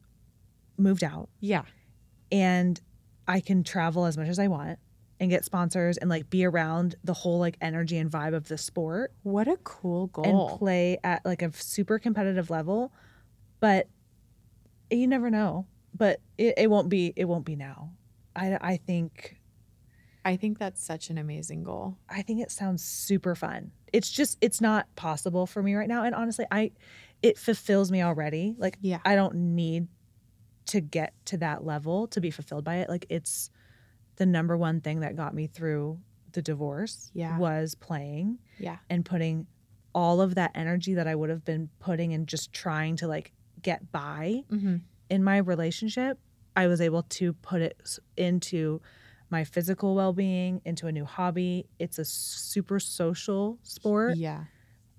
moved 0.78 1.04
out 1.04 1.30
yeah 1.40 1.64
and 2.32 2.80
I 3.28 3.40
can 3.40 3.64
travel 3.64 4.06
as 4.06 4.18
much 4.18 4.28
as 4.28 4.38
I 4.38 4.48
want 4.48 4.78
and 5.20 5.30
get 5.30 5.46
sponsors 5.46 5.98
and 5.98 6.10
like 6.10 6.30
be 6.30 6.46
around 6.46 6.96
the 7.04 7.14
whole 7.14 7.40
like 7.40 7.58
energy 7.62 7.98
and 7.98 8.12
vibe 8.12 8.36
of 8.36 8.48
the 8.48 8.58
sport 8.58 9.14
what 9.24 9.48
a 9.48 9.58
cool 9.64 10.08
goal 10.08 10.50
and 10.50 10.60
play 10.60 10.98
at 11.04 11.26
like 11.26 11.42
a 11.42 11.52
super 11.54 11.98
competitive 12.00 12.50
level. 12.50 12.92
But 13.60 13.88
you 14.90 15.08
never 15.08 15.30
know, 15.30 15.68
but 15.96 16.20
it, 16.38 16.56
it 16.58 16.70
won't 16.70 16.90
be 16.90 17.14
it 17.16 17.26
won't 17.26 17.46
be 17.46 17.56
now. 17.56 17.92
I 18.36 18.58
I 18.62 18.78
think 18.78 19.38
I 20.24 20.36
think 20.36 20.60
that's 20.60 20.84
such 20.84 21.10
an 21.10 21.18
amazing 21.18 21.64
goal. 21.64 21.98
I 22.10 22.22
think 22.22 22.42
it 22.42 22.52
sounds 22.52 22.84
super 22.84 23.34
fun. 23.36 23.72
It's 23.92 24.10
just 24.10 24.38
it's 24.42 24.62
not 24.62 24.88
possible 24.96 25.46
for 25.48 25.62
me 25.64 25.74
right 25.76 25.88
now 25.88 26.04
and 26.04 26.14
honestly 26.16 26.46
I 26.52 26.72
it 27.22 27.38
fulfills 27.38 27.92
me 27.92 28.02
already. 28.02 28.56
Like 28.58 28.78
Yeah. 28.82 29.00
I 29.04 29.16
don't 29.16 29.36
need 29.56 29.88
to 30.68 30.80
get 30.80 31.14
to 31.26 31.38
that 31.38 31.66
level 31.66 32.08
to 32.08 32.22
be 32.22 32.30
fulfilled 32.32 32.64
by 32.64 32.76
it. 32.78 32.90
Like 32.90 33.06
it's 33.10 33.50
the 34.18 34.26
number 34.26 34.56
one 34.56 34.80
thing 34.82 35.00
that 35.00 35.16
got 35.16 35.34
me 35.34 35.48
through 35.48 36.00
the 36.34 36.42
divorce 36.42 37.10
Yeah. 37.14 37.38
was 37.38 37.76
playing 37.76 38.38
Yeah. 38.60 38.78
and 38.90 39.04
putting 39.04 39.48
all 39.94 40.22
of 40.22 40.36
that 40.36 40.52
energy 40.56 40.94
that 40.94 41.08
I 41.08 41.16
would 41.16 41.30
have 41.30 41.44
been 41.44 41.70
putting 41.80 42.12
in 42.12 42.26
just 42.26 42.54
trying 42.54 42.96
to 42.98 43.08
like 43.08 43.34
get 43.62 43.92
by 43.92 44.44
Mm-hmm. 44.52 44.78
in 45.10 45.24
my 45.24 45.38
relationship, 45.38 46.18
I 46.56 46.68
was 46.68 46.80
able 46.80 47.04
to 47.04 47.34
put 47.34 47.62
it 47.62 47.82
into 48.16 48.82
my 49.32 49.44
physical 49.44 49.96
well-being, 49.96 50.62
into 50.66 50.86
a 50.88 50.92
new 50.92 51.06
hobby. 51.06 51.66
It's 51.80 51.98
a 51.98 52.06
super 52.06 52.80
social 52.80 53.58
sport, 53.64 54.18
Yeah. 54.18 54.44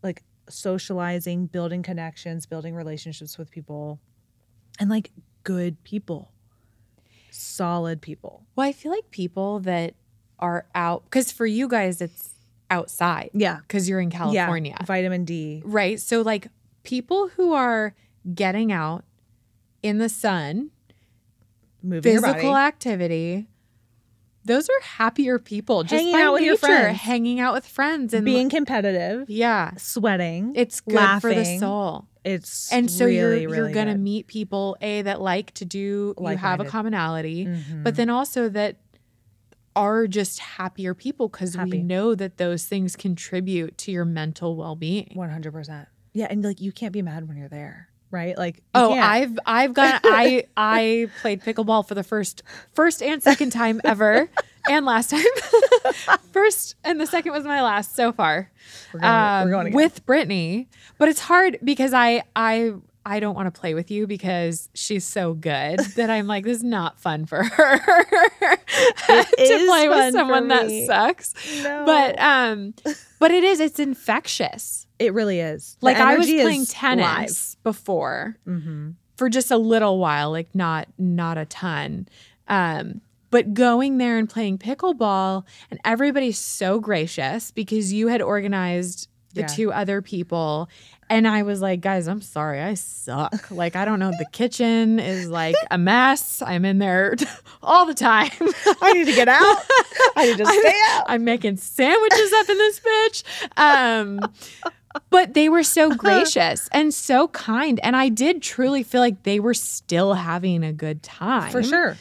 like 0.03 0.25
socializing, 0.49 1.47
building 1.47 1.83
connections, 1.83 2.47
building 2.47 2.75
relationships 2.75 3.39
with 3.39 3.51
people 3.51 4.01
and 4.81 4.91
like 4.91 5.13
good 5.45 5.83
people. 5.85 6.33
Solid 7.31 8.01
people. 8.01 8.45
Well, 8.57 8.67
I 8.67 8.73
feel 8.73 8.91
like 8.91 9.11
people 9.11 9.61
that 9.61 9.95
are 10.39 10.67
out 10.75 11.05
because 11.05 11.31
for 11.31 11.47
you 11.47 11.69
guys 11.69 12.01
it's 12.01 12.31
outside 12.71 13.31
Yeah. 13.35 13.59
because 13.61 13.89
you're 13.89 14.01
in 14.01 14.11
California. 14.11 14.75
Yeah. 14.81 14.85
Vitamin 14.87 15.25
D. 15.25 15.63
Right. 15.65 16.01
So, 16.01 16.23
like, 16.23 16.49
people 16.85 17.29
who 17.29 17.53
are 17.53 17.95
getting 18.35 18.73
out 18.73 19.05
in 19.83 19.99
the 19.99 20.09
sun, 20.09 20.71
Moving 21.83 22.03
physical 22.03 22.57
activity, 22.57 23.49
those 24.45 24.69
are 24.69 24.81
happier 24.83 25.39
people. 25.39 25.83
Just 25.85 25.95
Hanging 25.95 26.15
out 26.15 26.33
with 26.35 26.43
your 26.43 26.57
friends. 26.57 26.99
hanging 27.01 27.41
out 27.41 27.55
with 27.55 27.67
friends, 27.67 28.13
and 28.15 28.25
being 28.25 28.49
competitive, 28.51 29.29
yeah, 29.31 29.73
sweating. 29.77 30.53
it's 30.57 30.81
good 30.81 31.21
for 31.21 31.33
the 31.35 31.59
soul. 31.59 32.07
It's 32.25 32.71
And 32.73 32.89
so 32.91 33.05
really, 33.07 33.19
you're 33.19 33.37
you're 33.37 33.51
really 33.51 33.73
gonna 33.73 33.93
good. 33.95 34.01
meet 34.01 34.27
people 34.29 34.77
a 34.81 35.03
that 35.03 35.21
like 35.21 35.53
to 35.55 35.65
do 35.65 36.15
you 36.19 36.27
have 36.37 36.61
a 36.61 36.65
commonality, 36.65 37.47
Mhm. 37.47 37.83
but 37.83 37.97
then 37.97 38.09
also 38.11 38.49
that 38.51 38.77
are 39.75 40.07
just 40.07 40.39
happier 40.39 40.95
people 40.95 41.29
because 41.29 41.57
we 41.57 41.83
know 41.83 42.15
that 42.15 42.37
those 42.37 42.67
things 42.67 42.95
contribute 42.95 43.79
to 43.79 43.91
your 43.91 44.05
mental 44.05 44.55
well 44.55 44.77
being. 44.77 45.11
One 45.15 45.31
hundred 45.31 45.53
percent. 45.53 45.89
Yeah, 46.13 46.27
and 46.31 46.45
like 46.45 46.61
you 46.61 46.73
can't 46.73 46.93
be 46.93 47.01
mad 47.03 47.27
when 47.27 47.37
you're 47.39 47.49
there, 47.49 47.89
right? 48.13 48.37
Like 48.39 48.63
Oh, 48.75 48.91
can't. 48.91 49.05
I've 49.05 49.39
I've 49.47 49.75
got 49.75 50.03
I 50.05 50.45
I 50.57 51.09
played 51.21 51.43
pickleball 51.43 51.89
for 51.89 51.95
the 51.95 52.05
first 52.05 52.43
first 52.75 53.03
and 53.03 53.23
second 53.23 53.51
time 53.51 53.81
ever, 53.85 54.29
and 54.69 54.87
last 54.87 55.11
time. 55.11 55.25
first 56.33 56.77
and 56.85 57.01
the 57.01 57.07
second 57.07 57.33
was 57.33 57.45
my 57.45 57.63
last 57.63 57.97
so 57.97 58.13
far. 58.13 58.51
we're 58.93 59.01
going, 59.01 59.13
um, 59.13 59.45
we're 59.45 59.51
going 59.51 59.67
again. 59.69 59.77
with 59.77 60.07
Brittany, 60.07 60.69
but 60.99 61.09
it's 61.09 61.21
hard 61.21 61.59
because 61.65 61.93
I 61.93 62.23
I 62.37 62.75
I 63.05 63.19
don't 63.19 63.35
want 63.35 63.53
to 63.53 63.61
play 63.61 63.75
with 63.75 63.91
you 63.91 64.07
because 64.07 64.69
she's 64.75 65.05
so 65.05 65.35
good 65.35 65.81
that 65.97 66.09
I'm 66.09 66.27
like 66.29 66.45
this 66.45 66.59
is 66.59 66.63
not 66.63 67.01
fun 67.01 67.27
for 67.27 67.43
her 67.43 67.79
to 69.09 69.67
play 69.67 69.89
with 69.89 70.13
someone 70.13 70.49
that 70.49 70.71
sucks. 70.87 71.35
no. 71.65 71.85
But 71.85 72.19
um, 72.21 72.75
but 73.19 73.31
it 73.31 73.43
is 73.43 73.59
it's 73.59 73.81
infectious. 73.81 74.82
It 75.03 75.13
really 75.15 75.41
is. 75.41 75.77
The 75.81 75.87
Like 75.87 75.97
I 75.99 76.17
was 76.17 76.27
playing 76.27 76.67
tennis 76.67 77.57
before 77.63 78.37
live. 78.47 78.63
Mhm. 78.63 78.95
for 79.17 79.29
just 79.29 79.51
a 79.51 79.57
little 79.59 79.99
while, 79.99 80.31
like 80.31 80.55
not 80.55 80.89
not 80.99 81.39
a 81.39 81.45
ton. 81.45 82.09
Um, 82.49 83.01
but 83.31 83.55
going 83.55 83.99
there 83.99 84.19
and 84.19 84.29
playing 84.29 84.59
pickleball, 84.59 85.45
and 85.71 85.81
everybody's 85.85 86.39
so 86.39 86.81
gracious 86.81 87.51
because 87.51 87.93
you 87.93 88.09
had 88.09 88.21
organized 88.21 89.09
the 89.35 89.41
Yeah. 89.43 89.47
two 89.47 89.73
other 89.73 90.03
people. 90.03 90.69
And 91.09 91.27
I 91.29 91.43
was 91.43 91.61
like, 91.63 91.81
guys, 91.81 92.07
I'm 92.09 92.21
sorry, 92.21 92.61
I 92.61 92.75
suck. 92.75 93.51
Like, 93.51 93.77
I 93.77 93.85
don't 93.87 93.99
know. 93.99 94.11
The 94.11 94.27
kitchen 94.33 94.99
is 94.99 95.29
like 95.29 95.55
a 95.71 95.79
mess. 95.79 96.43
I'm 96.43 96.65
in 96.67 96.79
there 96.79 97.17
all 97.63 97.87
the 97.87 97.95
time. 97.95 98.31
I 98.83 98.93
need 98.93 99.07
to 99.07 99.13
get 99.15 99.29
out. 99.29 99.41
I 100.17 100.27
need 100.27 100.39
to 100.39 100.47
stay 100.47 100.75
out. 100.91 101.05
I'm 101.09 101.25
making 101.25 101.57
sandwiches 101.57 102.33
up 102.35 102.49
in 102.51 102.59
this 102.59 102.81
bitch. 102.81 103.23
Um, 103.57 104.21
but 105.11 105.35
they 105.35 105.49
were 105.49 105.63
so 105.63 105.91
gracious 105.97 106.69
and 106.73 106.93
so 106.93 107.29
kind. 107.29 107.81
And 107.83 107.97
I 107.97 108.09
did 108.09 108.43
truly 108.43 108.83
feel 108.83 109.01
like 109.01 109.23
they 109.23 109.41
were 109.41 109.55
still 109.55 110.15
having 110.15 110.63
a 110.65 110.73
good 110.73 111.03
time. 111.03 111.51
For 111.53 111.63
sure. 111.63 111.97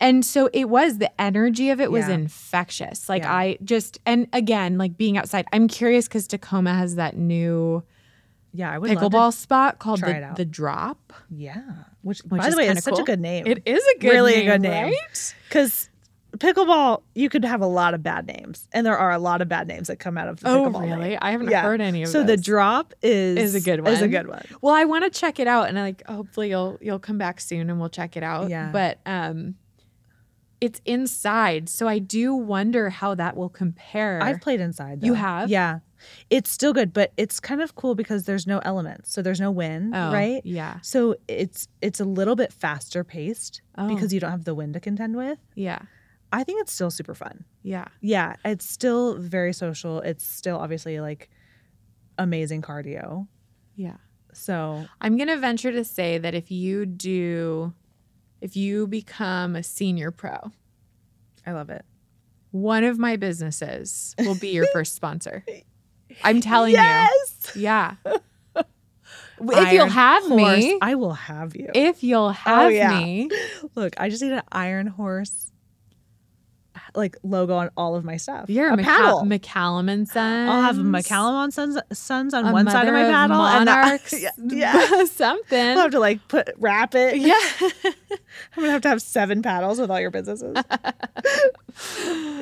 And 0.00 0.24
so 0.24 0.48
it 0.52 0.68
was 0.68 0.98
the 0.98 1.20
energy 1.20 1.70
of 1.70 1.80
it 1.80 1.90
was 1.90 2.06
Yeah. 2.08 2.14
infectious. 2.14 3.08
Like 3.08 3.22
Yeah. 3.22 3.34
I 3.34 3.58
just, 3.64 3.98
and 4.06 4.28
again, 4.32 4.78
like 4.78 4.96
being 4.96 5.18
outside, 5.18 5.46
I'm 5.52 5.66
curious 5.68 6.06
because 6.06 6.26
Tacoma 6.28 6.72
has 6.74 6.94
that 6.94 7.16
new 7.16 7.82
Yeah, 8.52 8.70
I 8.70 8.78
would 8.78 8.90
pickleball 8.90 9.32
spot 9.34 9.78
called 9.80 10.00
the, 10.00 10.32
the 10.36 10.44
Drop. 10.44 11.12
Yeah. 11.30 11.60
Which, 12.02 12.20
Which 12.20 12.40
by 12.40 12.46
is 12.46 12.54
the 12.54 12.58
way, 12.58 12.66
kinda 12.66 12.80
such 12.80 12.94
cool. 12.94 13.02
a 13.02 13.06
good 13.06 13.20
name. 13.20 13.46
It 13.46 13.62
is 13.66 13.82
a 13.96 13.98
good 13.98 14.10
Really 14.10 14.46
a 14.46 14.52
good 14.52 14.62
name. 14.62 14.84
right? 14.84 15.34
Because 15.48 15.90
pickleball, 16.36 17.02
you 17.14 17.28
could 17.28 17.44
have 17.44 17.60
a 17.62 17.66
lot 17.66 17.94
of 17.94 18.02
bad 18.02 18.26
names, 18.26 18.68
and 18.72 18.86
there 18.86 18.96
are 18.98 19.10
a 19.12 19.18
lot 19.18 19.40
of 19.40 19.48
bad 19.48 19.66
names 19.66 19.88
that 19.88 19.96
come 19.98 20.18
out 20.18 20.28
of 20.28 20.40
the 20.40 20.48
Oh, 20.48 20.66
pickleball. 20.66 20.80
name. 20.82 20.98
really? 20.98 21.16
I 21.18 21.30
haven't 21.30 21.48
Yeah. 21.50 21.62
heard 21.62 21.80
any 21.80 22.02
of 22.02 22.08
So 22.10 22.22
the 22.22 22.36
drop 22.36 22.92
is 23.02 23.38
Is 23.38 23.54
a 23.54 23.60
good 23.60 23.80
one. 23.82 23.92
Is 23.92 24.02
a 24.02 24.08
good 24.08 24.28
one. 24.28 24.44
Well, 24.60 24.74
I 24.74 24.84
want 24.84 25.04
to 25.04 25.10
check 25.10 25.40
it 25.40 25.46
out, 25.46 25.68
and 25.68 25.78
I 25.78 25.82
like 25.82 26.06
hopefully 26.06 26.50
you'll 26.50 26.78
you'll 26.80 26.98
come 26.98 27.18
back 27.18 27.40
soon, 27.40 27.70
and 27.70 27.80
we'll 27.80 27.88
check 27.88 28.16
it 28.16 28.22
out. 28.22 28.50
Yeah. 28.50 28.70
But 28.72 28.98
um, 29.06 29.54
it's 30.60 30.80
inside, 30.84 31.68
so 31.68 31.86
I 31.86 31.98
do 31.98 32.34
wonder 32.34 32.90
how 32.90 33.14
that 33.14 33.36
will 33.36 33.48
compare. 33.48 34.20
I've 34.22 34.40
played 34.40 34.60
inside. 34.60 35.00
Though. 35.00 35.06
You 35.06 35.14
have? 35.14 35.48
Yeah. 35.50 35.78
It's 36.30 36.50
still 36.50 36.72
good, 36.72 36.92
but 36.92 37.12
it's 37.16 37.40
kind 37.40 37.60
of 37.60 37.74
cool 37.74 37.96
because 37.96 38.22
there's 38.24 38.46
no 38.46 38.58
elements. 38.60 39.12
So 39.12 39.20
there's 39.20 39.40
no 39.40 39.50
wind, 39.50 39.94
oh, 39.96 40.12
right? 40.12 40.40
Yeah. 40.44 40.78
So 40.82 41.16
it's 41.26 41.68
it's 41.80 41.98
a 42.00 42.04
little 42.04 42.36
bit 42.36 42.52
faster 42.52 43.02
paced 43.02 43.62
Oh, 43.76 43.88
because 43.88 44.12
you 44.12 44.20
don't 44.20 44.30
have 44.30 44.44
the 44.44 44.54
wind 44.54 44.74
to 44.74 44.80
contend 44.80 45.16
with. 45.16 45.38
yeah, 45.56 45.80
I 46.32 46.44
think 46.44 46.60
it's 46.60 46.72
still 46.72 46.90
super 46.90 47.14
fun. 47.14 47.44
yeah. 47.62 47.86
Yeah, 48.00 48.36
it's 48.44 48.68
still 48.68 49.16
very 49.18 49.52
social. 49.52 50.00
It's 50.00 50.24
still 50.24 50.58
obviously 50.58 51.00
like 51.00 51.30
amazing 52.18 52.62
cardio. 52.62 53.26
Yeah. 53.76 53.96
So 54.32 54.84
I'm 55.00 55.16
going 55.16 55.28
to 55.28 55.36
venture 55.36 55.72
to 55.72 55.84
say 55.84 56.18
that 56.18 56.34
if 56.34 56.50
you 56.50 56.86
do, 56.86 57.72
if 58.40 58.56
you 58.56 58.86
become 58.86 59.56
a 59.56 59.62
senior 59.62 60.10
pro, 60.10 60.52
I 61.46 61.52
love 61.52 61.70
it. 61.70 61.84
one 62.50 62.84
of 62.84 62.98
my 62.98 63.16
businesses 63.16 64.14
will 64.18 64.34
be 64.34 64.48
your 64.48 64.66
first 64.72 64.94
sponsor. 64.94 65.44
I'm 66.24 66.40
telling 66.40 66.70
you. 66.72 66.76
yes! 66.76 67.52
you. 67.54 67.62
Yeah. 67.62 67.94
if 69.40 69.72
you'll 69.72 69.86
have 69.86 70.24
Horse, 70.24 70.58
me, 70.58 70.78
I 70.80 70.94
will 70.94 71.12
have 71.12 71.56
you. 71.56 71.70
if 71.74 72.02
you'll 72.02 72.24
oh, 72.24 72.28
have 72.30 72.72
yeah. 72.72 72.98
me, 72.98 73.30
Look, 73.74 73.94
I 73.98 74.08
just 74.08 74.22
need 74.22 74.32
an 74.32 74.42
Iron 74.52 74.86
Horse 74.86 75.52
like 76.98 77.16
logo 77.22 77.54
on 77.56 77.70
all 77.76 77.96
of 77.96 78.04
my 78.04 78.18
stuff. 78.18 78.50
you're 78.50 78.68
a 78.68 78.76
Maca- 78.76 78.84
paddle. 78.84 79.20
McCallum 79.22 79.90
and 79.90 80.06
Sons. 80.06 80.50
I'll 80.50 80.60
have 80.62 80.76
McCallum 80.76 81.32
on 81.32 81.50
Sons, 81.50 81.78
Sons 81.92 82.34
on 82.34 82.44
a 82.46 82.52
one 82.52 82.68
side 82.68 82.86
of 82.86 82.92
my 82.92 83.04
paddle, 83.04 83.40
and 83.40 83.66
the- 83.66 83.72
monarchs, 83.72 84.12
yeah, 84.22 84.30
yeah. 84.90 85.04
something. 85.06 85.58
I'll 85.58 85.82
have 85.82 85.90
to 85.92 85.98
like 86.00 86.26
put 86.28 86.50
wrap 86.58 86.94
it. 86.94 87.16
yeah. 87.16 87.38
I'm 88.56 88.62
gonna 88.62 88.72
have 88.72 88.82
to 88.82 88.88
have 88.88 89.00
seven 89.00 89.40
paddles 89.42 89.80
with 89.80 89.90
all 89.90 90.00
your 90.00 90.10
businesses. 90.10 90.54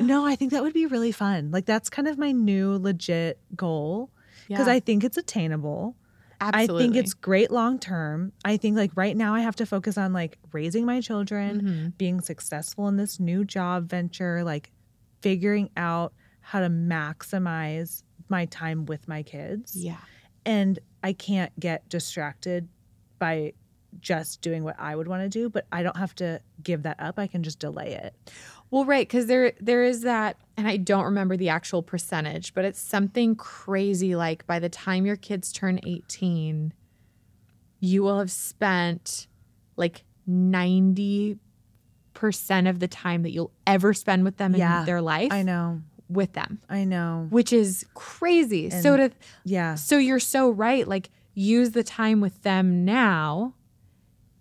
no, 0.01 0.25
I 0.25 0.35
think 0.35 0.51
that 0.51 0.63
would 0.63 0.73
be 0.73 0.85
really 0.85 1.11
fun. 1.11 1.51
Like 1.51 1.65
that's 1.65 1.89
kind 1.89 2.07
of 2.07 2.17
my 2.17 2.31
new 2.31 2.77
legit 2.77 3.39
goal 3.55 4.09
because 4.47 4.67
Yeah, 4.67 4.73
I 4.73 4.79
think 4.79 5.03
it's 5.03 5.17
attainable. 5.17 5.95
Absolutely. 6.41 6.83
I 6.83 6.87
think 6.87 6.95
it's 6.97 7.13
great 7.13 7.51
long 7.51 7.79
term. 7.79 8.31
I 8.45 8.57
think 8.57 8.77
like 8.77 8.91
right 8.95 9.15
now 9.17 9.33
I 9.35 9.41
have 9.41 9.55
to 9.57 9.65
focus 9.65 9.97
on 9.97 10.13
like 10.13 10.37
raising 10.51 10.85
my 10.85 11.01
children, 11.01 11.61
Mhm. 11.61 11.97
being 11.97 12.21
successful 12.21 12.87
in 12.87 12.97
this 12.97 13.19
new 13.19 13.43
job 13.45 13.89
venture, 13.89 14.43
like 14.43 14.71
figuring 15.21 15.69
out 15.77 16.13
how 16.41 16.59
to 16.59 16.69
maximize 16.69 18.03
my 18.29 18.45
time 18.45 18.85
with 18.85 19.07
my 19.07 19.23
kids. 19.23 19.75
yeah. 19.75 19.97
And 20.45 20.79
I 21.03 21.13
can't 21.13 21.57
get 21.59 21.87
distracted 21.89 22.67
by 23.19 23.53
just 23.99 24.41
doing 24.41 24.63
what 24.63 24.75
I 24.79 24.95
would 24.95 25.07
want 25.07 25.23
to 25.23 25.29
do, 25.29 25.49
but 25.49 25.65
I 25.71 25.81
don't 25.83 25.97
have 25.97 26.13
to 26.15 26.41
give 26.63 26.83
that 26.83 26.97
up. 26.99 27.17
I 27.19 27.27
can 27.27 27.41
just 27.43 27.59
delay 27.59 27.93
it. 27.95 28.13
Well, 28.69 28.83
right, 28.85 29.07
because 29.07 29.27
there 29.27 29.53
there 29.61 29.83
is 29.83 30.01
that, 30.01 30.37
and 30.57 30.67
I 30.67 30.77
don't 30.77 31.05
remember 31.05 31.37
the 31.37 31.49
actual 31.49 31.81
percentage, 31.81 32.53
but 32.53 32.65
it's 32.65 32.79
something 32.79 33.35
crazy. 33.35 34.15
Like 34.15 34.45
by 34.45 34.59
the 34.59 34.69
time 34.69 35.05
your 35.05 35.15
kids 35.15 35.51
turn 35.53 35.79
eighteen, 35.85 36.73
you 37.79 38.03
will 38.03 38.19
have 38.19 38.31
spent 38.31 39.27
like 39.77 40.03
ninety 40.25 41.37
percent 42.13 42.67
of 42.67 42.79
the 42.79 42.87
time 42.87 43.21
that 43.23 43.31
you'll 43.31 43.51
ever 43.65 43.93
spend 43.93 44.23
with 44.23 44.37
them 44.37 44.55
Yeah, 44.55 44.79
in 44.81 44.85
their 44.85 45.01
life 45.01 45.31
I 45.31 45.43
know. 45.43 45.81
with 46.09 46.33
them, 46.33 46.59
I 46.69 46.83
know. 46.83 47.27
which 47.29 47.53
is 47.53 47.85
crazy. 47.93 48.69
so 48.71 48.97
to 48.97 49.11
Yeah. 49.45 49.75
so 49.75 49.97
you're 49.97 50.19
so 50.19 50.49
right. 50.49 50.87
Like 50.87 51.09
use 51.35 51.71
the 51.71 51.83
time 51.83 52.19
with 52.19 52.41
them 52.41 52.83
now 52.83 53.53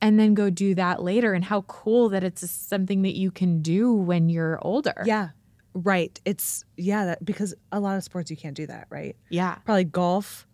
and 0.03 0.18
then 0.20 0.34
go 0.34 0.51
do 0.51 0.74
that 0.74 1.03
later 1.03 1.32
and 1.32 1.44
how 1.44 1.62
cool 1.62 2.09
that 2.11 2.22
it's 2.24 2.49
something 2.51 3.03
that 3.03 3.16
you 3.16 3.30
can 3.30 3.62
do 3.62 3.92
when 3.94 4.28
you're 4.28 4.59
older. 4.62 5.03
Yeah. 5.05 5.30
Right. 5.74 6.18
It's 6.24 6.64
yeah, 6.76 7.07
that 7.07 7.24
because 7.24 7.55
a 7.72 7.80
lot 7.80 7.97
of 7.97 8.03
sports 8.05 8.30
you 8.30 8.36
can't 8.36 8.57
do 8.57 8.66
that, 8.66 8.86
right? 8.90 9.16
Yeah. 9.30 9.57
Probably 9.64 9.84
golf, 9.84 10.47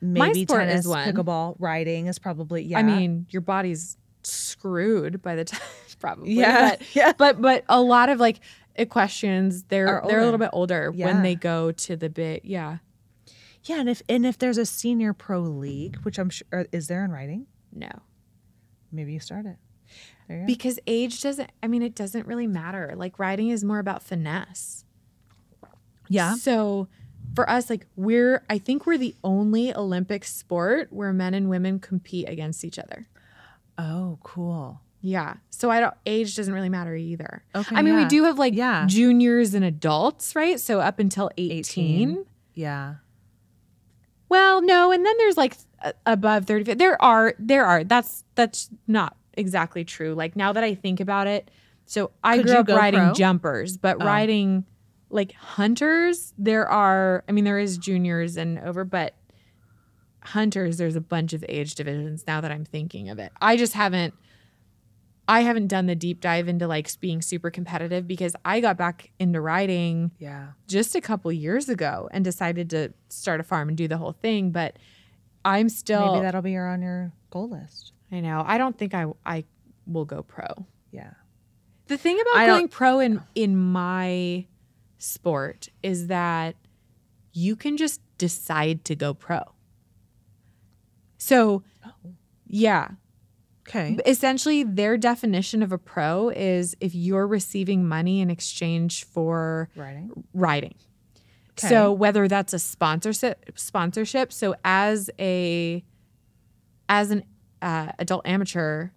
My 0.00 0.26
maybe 0.28 0.42
sport 0.44 0.62
tennis, 0.62 0.80
is 0.80 0.88
one. 0.88 1.06
pickleball, 1.08 1.56
riding 1.58 2.06
is 2.06 2.18
probably 2.18 2.62
yeah. 2.64 2.78
I 2.78 2.82
mean, 2.82 3.26
your 3.30 3.42
body's 3.42 3.96
screwed 4.24 5.22
by 5.22 5.34
the 5.36 5.44
time 5.52 5.60
probably. 6.00 6.32
yeah, 6.32 6.70
But 6.70 6.82
yeah. 6.94 7.12
but 7.16 7.40
but 7.40 7.64
a 7.68 7.80
lot 7.80 8.08
of 8.08 8.18
like 8.20 8.40
equestrians, 8.74 9.64
they're 9.64 10.02
they're 10.08 10.20
a 10.20 10.24
little 10.24 10.38
bit 10.38 10.50
older 10.52 10.92
Yeah. 10.94 11.06
when 11.06 11.22
they 11.22 11.34
go 11.34 11.72
to 11.72 11.96
the 11.96 12.08
bit. 12.10 12.44
yeah. 12.44 12.78
Yeah, 13.64 13.78
and 13.78 13.88
if 13.88 14.02
and 14.08 14.26
if 14.26 14.38
there's 14.38 14.58
a 14.58 14.66
senior 14.66 15.12
pro 15.12 15.38
league, 15.40 15.96
which 16.02 16.18
I'm 16.18 16.30
sure 16.30 16.46
uh, 16.52 16.64
is 16.72 16.88
there 16.88 17.04
in 17.04 17.12
writing, 17.12 17.46
No. 17.72 17.90
Maybe 18.92 19.12
you 19.12 19.20
start 19.20 19.46
it. 19.46 19.56
You 20.28 20.38
go. 20.40 20.46
Because 20.46 20.78
age 20.86 21.20
doesn't 21.20 21.50
I 21.62 21.66
mean 21.66 21.82
it 21.82 21.94
doesn't 21.94 22.26
really 22.26 22.46
matter. 22.46 22.92
Like 22.96 23.18
riding 23.18 23.48
is 23.48 23.64
more 23.64 23.78
about 23.78 24.02
finesse. 24.02 24.84
yeah, 26.08 26.34
So 26.36 26.88
for 27.34 27.48
us, 27.48 27.70
like 27.70 27.86
we're 27.96 28.44
I 28.50 28.58
think 28.58 28.86
we're 28.86 28.98
the 28.98 29.14
only 29.24 29.74
Olympic 29.74 30.24
sport 30.24 30.92
where 30.92 31.12
men 31.12 31.34
and 31.34 31.48
women 31.48 31.78
compete 31.78 32.28
against 32.28 32.64
each 32.64 32.78
other. 32.78 33.08
Oh, 33.78 34.18
cool. 34.22 34.80
Yeah. 35.00 35.34
So 35.50 35.70
I 35.70 35.80
don't 35.80 35.94
age 36.06 36.36
doesn't 36.36 36.52
really 36.54 36.68
matter 36.68 36.94
either. 36.94 37.42
Okay. 37.54 37.74
I 37.74 37.82
mean, 37.82 37.96
we 37.96 38.04
do 38.04 38.24
have 38.24 38.38
like 38.38 38.54
Yeah. 38.54 38.86
juniors 38.86 39.52
and 39.54 39.64
adults, 39.64 40.36
right? 40.36 40.60
So 40.60 40.80
up 40.80 40.98
until 40.98 41.30
18. 41.36 41.58
18. 42.10 42.26
Yeah. 42.54 42.94
Well, 44.32 44.62
no, 44.62 44.92
and 44.92 45.04
then 45.04 45.14
there's 45.18 45.36
like 45.36 45.58
above 46.06 46.46
35. 46.46 46.78
There 46.78 47.00
are 47.02 47.34
there 47.38 47.66
are. 47.66 47.84
That's 47.84 48.24
that's 48.34 48.70
not 48.86 49.14
exactly 49.34 49.84
true. 49.84 50.14
Like 50.14 50.36
now 50.36 50.54
that 50.54 50.64
I 50.64 50.74
think 50.74 51.00
about 51.00 51.26
it, 51.26 51.50
so 51.84 52.12
I 52.24 52.38
Could 52.38 52.46
grew 52.46 52.56
up 52.56 52.68
riding 52.68 53.00
pro? 53.00 53.12
jumpers, 53.12 53.76
but 53.76 53.98
Oh. 54.00 54.06
riding 54.06 54.64
like 55.10 55.32
hunters, 55.34 56.32
there 56.38 56.66
are 56.66 57.24
I 57.28 57.32
mean 57.32 57.44
there 57.44 57.58
is 57.58 57.76
juniors 57.76 58.38
and 58.38 58.58
over, 58.60 58.84
but 58.84 59.14
hunters 60.24 60.78
there's 60.78 60.96
a 60.96 61.00
bunch 61.02 61.34
of 61.34 61.44
age 61.48 61.74
divisions 61.74 62.24
now 62.26 62.40
that 62.40 62.50
I'm 62.50 62.64
thinking 62.64 63.10
of 63.10 63.18
it. 63.18 63.32
I 63.40 63.58
just 63.58 63.74
haven't 63.74 64.14
I 65.32 65.40
haven't 65.40 65.68
done 65.68 65.86
the 65.86 65.94
deep 65.94 66.20
dive 66.20 66.46
into 66.48 66.66
like 66.66 66.88
being 67.00 67.22
super 67.22 67.50
competitive 67.50 68.06
because 68.06 68.34
I 68.44 68.60
got 68.60 68.76
back 68.76 69.10
into 69.18 69.40
riding 69.40 70.10
Yeah. 70.18 70.48
just 70.66 70.94
a 70.94 71.00
couple 71.00 71.32
years 71.32 71.68
ago 71.68 72.08
and 72.12 72.22
decided 72.24 72.68
to 72.70 72.92
start 73.08 73.40
a 73.40 73.42
farm 73.42 73.68
and 73.68 73.76
do 73.78 73.88
the 73.88 73.96
whole 73.96 74.12
thing. 74.12 74.50
But 74.50 74.76
I'm 75.44 75.68
still, 75.68 76.12
Maybe 76.14 76.22
that'll 76.22 76.42
be 76.42 76.56
on 76.56 76.82
your 76.82 77.12
goal 77.30 77.48
list. 77.48 77.92
I 78.10 78.20
know, 78.20 78.44
I 78.46 78.58
don't 78.58 78.76
think 78.76 78.92
I 78.94 79.06
I 79.24 79.44
will 79.86 80.04
go 80.04 80.22
pro. 80.22 80.66
Yeah. 80.90 81.14
The 81.86 81.96
thing 81.96 82.20
about 82.20 82.36
I 82.36 82.46
going 82.46 82.68
pro 82.68 83.00
in 83.00 83.22
in 83.34 83.56
my 83.56 84.46
sport 84.98 85.68
is 85.82 86.08
that 86.08 86.56
you 87.32 87.56
can 87.56 87.76
just 87.78 88.00
decide 88.18 88.84
to 88.84 88.94
go 88.94 89.14
pro. 89.14 89.40
So, 91.18 91.62
Oh. 91.86 91.92
yeah, 92.46 92.88
Okay. 93.68 93.96
essentially 94.06 94.64
their 94.64 94.96
definition 94.98 95.62
of 95.62 95.70
a 95.72 95.78
pro 95.78 96.30
is 96.30 96.74
if 96.80 96.94
you're 96.96 97.26
receiving 97.28 97.86
money 97.86 98.20
in 98.20 98.28
exchange 98.30 99.04
for 99.04 99.68
Writing. 99.76 100.10
riding. 100.34 100.74
Okay. 101.52 101.68
So 101.68 101.92
whether 101.92 102.26
that's 102.28 102.52
a 102.52 102.58
sponsorship 102.58 103.52
sponsorship, 103.56 104.32
so 104.32 104.54
as 104.64 105.10
a 105.18 105.84
as 106.88 107.10
an 107.10 107.22
uh, 107.60 107.92
adult 107.98 108.26
amateur, 108.26 108.88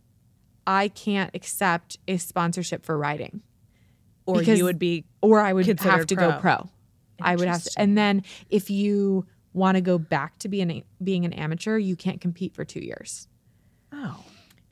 I 0.65 0.87
can't 0.87 1.29
accept 1.35 1.97
a 2.07 2.17
sponsorship 2.17 2.83
for 2.85 2.97
riding, 2.97 3.41
Or 4.25 4.39
because- 4.39 4.57
you 4.57 4.63
would 4.65 4.79
be 4.79 5.05
or 5.21 5.41
I 5.41 5.53
would 5.53 5.67
have 5.67 6.07
to 6.07 6.15
go 6.15 6.31
pro. 6.31 6.39
pro. 6.39 6.69
I 7.21 7.35
would 7.35 7.47
have 7.47 7.63
to, 7.63 7.71
and 7.77 7.97
then 7.97 8.23
if 8.49 8.69
you 8.69 9.25
want 9.53 9.75
to 9.75 9.81
go 9.81 9.97
back 9.97 10.37
to 10.39 10.49
being 10.49 10.83
being 11.03 11.23
an 11.23 11.33
amateur, 11.33 11.77
you 11.77 11.95
can't 11.95 12.19
compete 12.19 12.53
for 12.55 12.65
two 12.65 12.81
years. 12.81 13.27
Oh. 13.93 14.23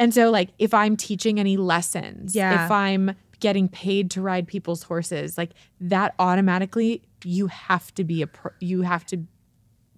And 0.04 0.14
so, 0.14 0.30
like, 0.30 0.50
if 0.60 0.74
I'm 0.74 0.98
teaching 0.98 1.40
any 1.40 1.56
lessons, 1.56 2.36
Yeah. 2.36 2.66
if 2.66 2.72
I'm 2.72 3.16
getting 3.40 3.70
paid 3.70 4.12
to 4.12 4.22
ride 4.22 4.48
people's 4.50 4.84
horses, 4.84 5.38
like 5.38 5.52
that 5.80 6.14
automatically, 6.20 7.04
you 7.24 7.48
have 7.48 7.94
to 7.96 8.04
be 8.04 8.22
a 8.22 8.28
pro, 8.28 8.52
you 8.60 8.82
have 8.82 9.06
to 9.06 9.24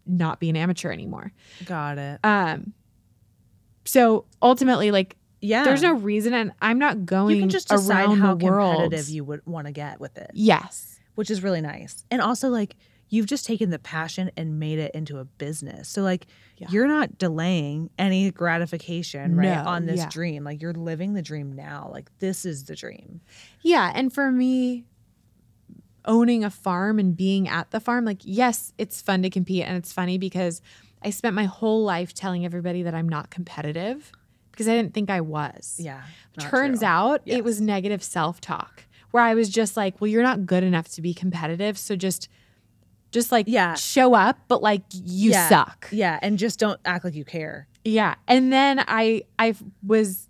not 0.06 0.39
be 0.39 0.47
an 0.51 0.56
amateur 0.56 0.91
anymore. 0.91 1.32
Got 1.66 1.97
it. 1.97 2.20
Um, 2.24 2.74
so 3.84 4.26
ultimately, 4.43 4.91
like, 4.91 5.16
Yeah. 5.41 5.64
there's 5.64 5.82
no 5.82 5.93
reason, 5.93 6.36
and 6.36 6.51
I'm 6.62 6.78
not 6.78 7.06
going 7.08 7.36
you 7.38 7.41
can 7.41 7.49
just 7.49 7.70
decide 7.70 8.06
around 8.06 8.20
how 8.20 8.36
the 8.36 8.45
world. 8.45 8.76
competitive 8.84 9.10
you 9.10 9.24
would 9.24 9.41
want 9.47 9.66
to 9.66 9.74
get 9.74 9.99
with 9.99 10.18
it, 10.20 10.30
yes, 10.36 10.99
which 11.16 11.32
is 11.32 11.41
really 11.41 11.62
nice. 11.62 12.06
And 12.12 12.22
also 12.22 12.49
like 12.49 12.76
you've 13.16 13.26
just 13.26 13.45
taken 13.45 13.70
the 13.70 13.80
passion 13.80 14.30
and 14.38 14.59
made 14.59 14.78
it 14.80 14.93
into 14.93 15.18
a 15.20 15.26
business. 15.26 15.88
So 15.89 16.01
like 16.01 16.28
Yeah. 16.57 16.68
you're 16.70 16.88
not 16.88 17.18
delaying 17.18 17.89
any 17.97 18.30
gratification 18.32 19.36
right 19.36 19.63
No, 19.63 19.70
on 19.70 19.86
this 19.86 19.99
yeah. 19.99 20.09
dream. 20.09 20.43
Like 20.43 20.61
you're 20.61 20.74
living 20.74 21.13
the 21.13 21.22
dream 21.22 21.51
now. 21.53 21.89
Like 21.91 22.09
this 22.20 22.45
is 22.45 22.66
the 22.66 22.76
dream. 22.76 23.22
yeah, 23.61 23.91
and 23.95 24.13
for 24.13 24.32
me. 24.32 24.86
Owning 26.07 26.43
a 26.43 26.51
farm 26.51 26.99
and 26.99 27.18
being 27.18 27.47
at 27.47 27.72
the 27.72 27.80
farm, 27.80 28.05
like, 28.05 28.20
yes, 28.22 28.74
it's 28.78 29.01
fun 29.01 29.24
to 29.24 29.30
compete. 29.32 29.63
And 29.63 29.76
it's 29.76 29.91
funny 29.91 30.20
because 30.20 30.61
I 31.01 31.09
spent 31.09 31.34
my 31.36 31.45
whole 31.45 31.84
life 31.84 32.13
telling 32.13 32.45
everybody 32.45 32.84
that 32.84 32.93
I'm 32.93 33.09
not 33.09 33.32
competitive 33.32 34.11
because 34.51 34.68
I 34.68 34.76
didn't 34.76 34.93
think 34.93 35.09
I 35.09 35.22
was. 35.22 35.78
Yeah. 35.82 36.03
Turns 36.38 36.80
true. 36.82 36.88
out 36.88 37.22
Yes. 37.26 37.38
it 37.39 37.43
was 37.43 37.59
negative 37.59 38.03
self 38.03 38.39
talk 38.39 38.84
where 39.09 39.24
I 39.24 39.34
was 39.34 39.49
just 39.49 39.76
like, 39.76 39.99
well, 39.99 40.07
you're 40.07 40.22
not 40.22 40.45
good 40.45 40.63
enough 40.63 40.89
to 40.89 41.01
be 41.01 41.16
competitive. 41.16 41.76
So 41.76 41.95
just, 41.95 42.30
just 43.16 43.32
like 43.32 43.45
Yeah. 43.47 43.74
show 43.76 44.13
up, 44.13 44.38
but 44.47 44.61
like 44.61 44.84
you 44.93 45.32
Yeah. 45.32 45.49
suck. 45.49 45.88
Yeah, 45.91 46.20
and 46.22 46.38
just 46.38 46.59
don't 46.59 46.80
act 46.86 47.03
like 47.05 47.16
you 47.16 47.26
care. 47.26 47.68
Yeah. 47.84 48.16
And 48.28 48.51
then 48.53 48.84
I, 48.88 49.24
I 49.39 49.55
was 49.86 50.28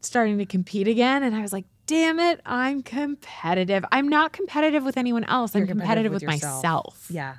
starting 0.00 0.38
to 0.38 0.46
compete 0.46 0.86
again 0.88 1.22
and 1.24 1.34
I 1.36 1.40
was 1.42 1.52
like, 1.52 1.64
damn 1.86 2.18
it, 2.20 2.40
I'm 2.46 2.82
competitive. 2.82 3.84
I'm 3.90 4.08
not 4.08 4.32
competitive 4.32 4.84
with 4.84 4.96
anyone 4.96 5.24
else. 5.24 5.54
You're 5.54 5.62
I'm 5.64 5.68
competitive, 5.68 6.12
competitive 6.12 6.12
with, 6.12 6.22
with 6.22 6.28
myself. 6.62 7.06
Yeah. 7.10 7.36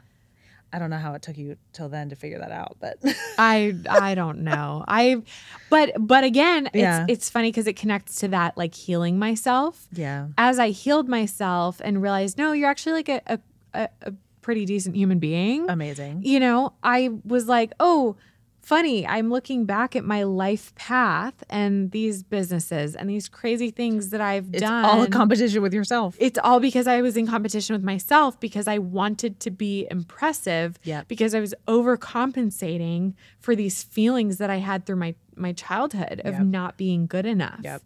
I 0.71 0.77
don't 0.77 0.89
know 0.91 0.97
how 0.97 1.13
it 1.15 1.23
took 1.23 1.35
you 1.37 1.55
till 1.73 1.89
then 1.89 2.09
to 2.09 2.15
figure 2.15 2.37
that 2.39 2.51
out, 2.51 2.77
but 2.79 2.97
I 3.39 3.73
I 3.89 4.13
don't 4.13 4.39
know. 4.43 4.83
I 4.87 5.23
but 5.71 5.93
but 5.99 6.23
again, 6.23 6.67
it's 6.67 6.75
Yeah. 6.75 7.05
it's 7.07 7.27
funny 7.27 7.49
because 7.49 7.65
it 7.65 7.75
connects 7.75 8.17
to 8.17 8.27
that 8.27 8.55
like 8.55 8.75
healing 8.75 9.17
myself. 9.17 9.87
yeah. 9.91 10.27
as 10.37 10.59
I 10.59 10.69
healed 10.69 11.07
myself 11.09 11.81
and 11.83 12.01
realized, 12.03 12.37
no, 12.37 12.51
you're 12.51 12.69
actually 12.69 12.93
like 12.93 13.09
a, 13.09 13.21
a, 13.25 13.39
a, 13.73 13.89
a 14.03 14.13
pretty 14.41 14.65
decent 14.65 14.95
human 14.95 15.19
being, 15.19 15.69
Amazing. 15.69 16.21
you 16.23 16.39
know, 16.39 16.73
I 16.83 17.09
was 17.25 17.47
like, 17.47 17.71
oh, 17.79 18.15
funny. 18.61 19.07
I'm 19.07 19.29
looking 19.31 19.65
back 19.65 19.95
at 19.95 20.03
my 20.03 20.23
life 20.23 20.75
path 20.75 21.33
and 21.49 21.89
these 21.91 22.21
businesses 22.21 22.95
and 22.95 23.09
these 23.09 23.27
crazy 23.27 23.71
things 23.71 24.09
that 24.11 24.21
I've 24.21 24.45
done. 24.51 24.53
It's 24.53 24.61
done. 24.61 24.85
all 24.85 25.01
a 25.01 25.07
competition 25.09 25.61
with 25.63 25.73
yourself. 25.73 26.15
it's 26.19 26.37
all 26.43 26.59
because 26.59 26.85
I 26.87 27.01
was 27.01 27.17
in 27.17 27.25
competition 27.25 27.73
with 27.73 27.83
myself 27.83 28.39
because 28.39 28.67
I 28.67 28.77
wanted 28.77 29.39
to 29.41 29.49
be 29.51 29.87
impressive 29.89 30.77
Yep. 30.83 31.07
because 31.07 31.33
I 31.33 31.39
was 31.39 31.53
overcompensating 31.67 33.13
for 33.39 33.55
these 33.55 33.83
feelings 33.83 34.37
that 34.37 34.49
I 34.49 34.57
had 34.57 34.85
through 34.85 34.97
my 34.97 35.15
my 35.35 35.53
childhood 35.53 36.19
of 36.25 36.33
Yep. 36.33 36.41
not 36.43 36.77
being 36.77 37.07
good 37.07 37.25
enough. 37.25 37.61
Yep. 37.63 37.81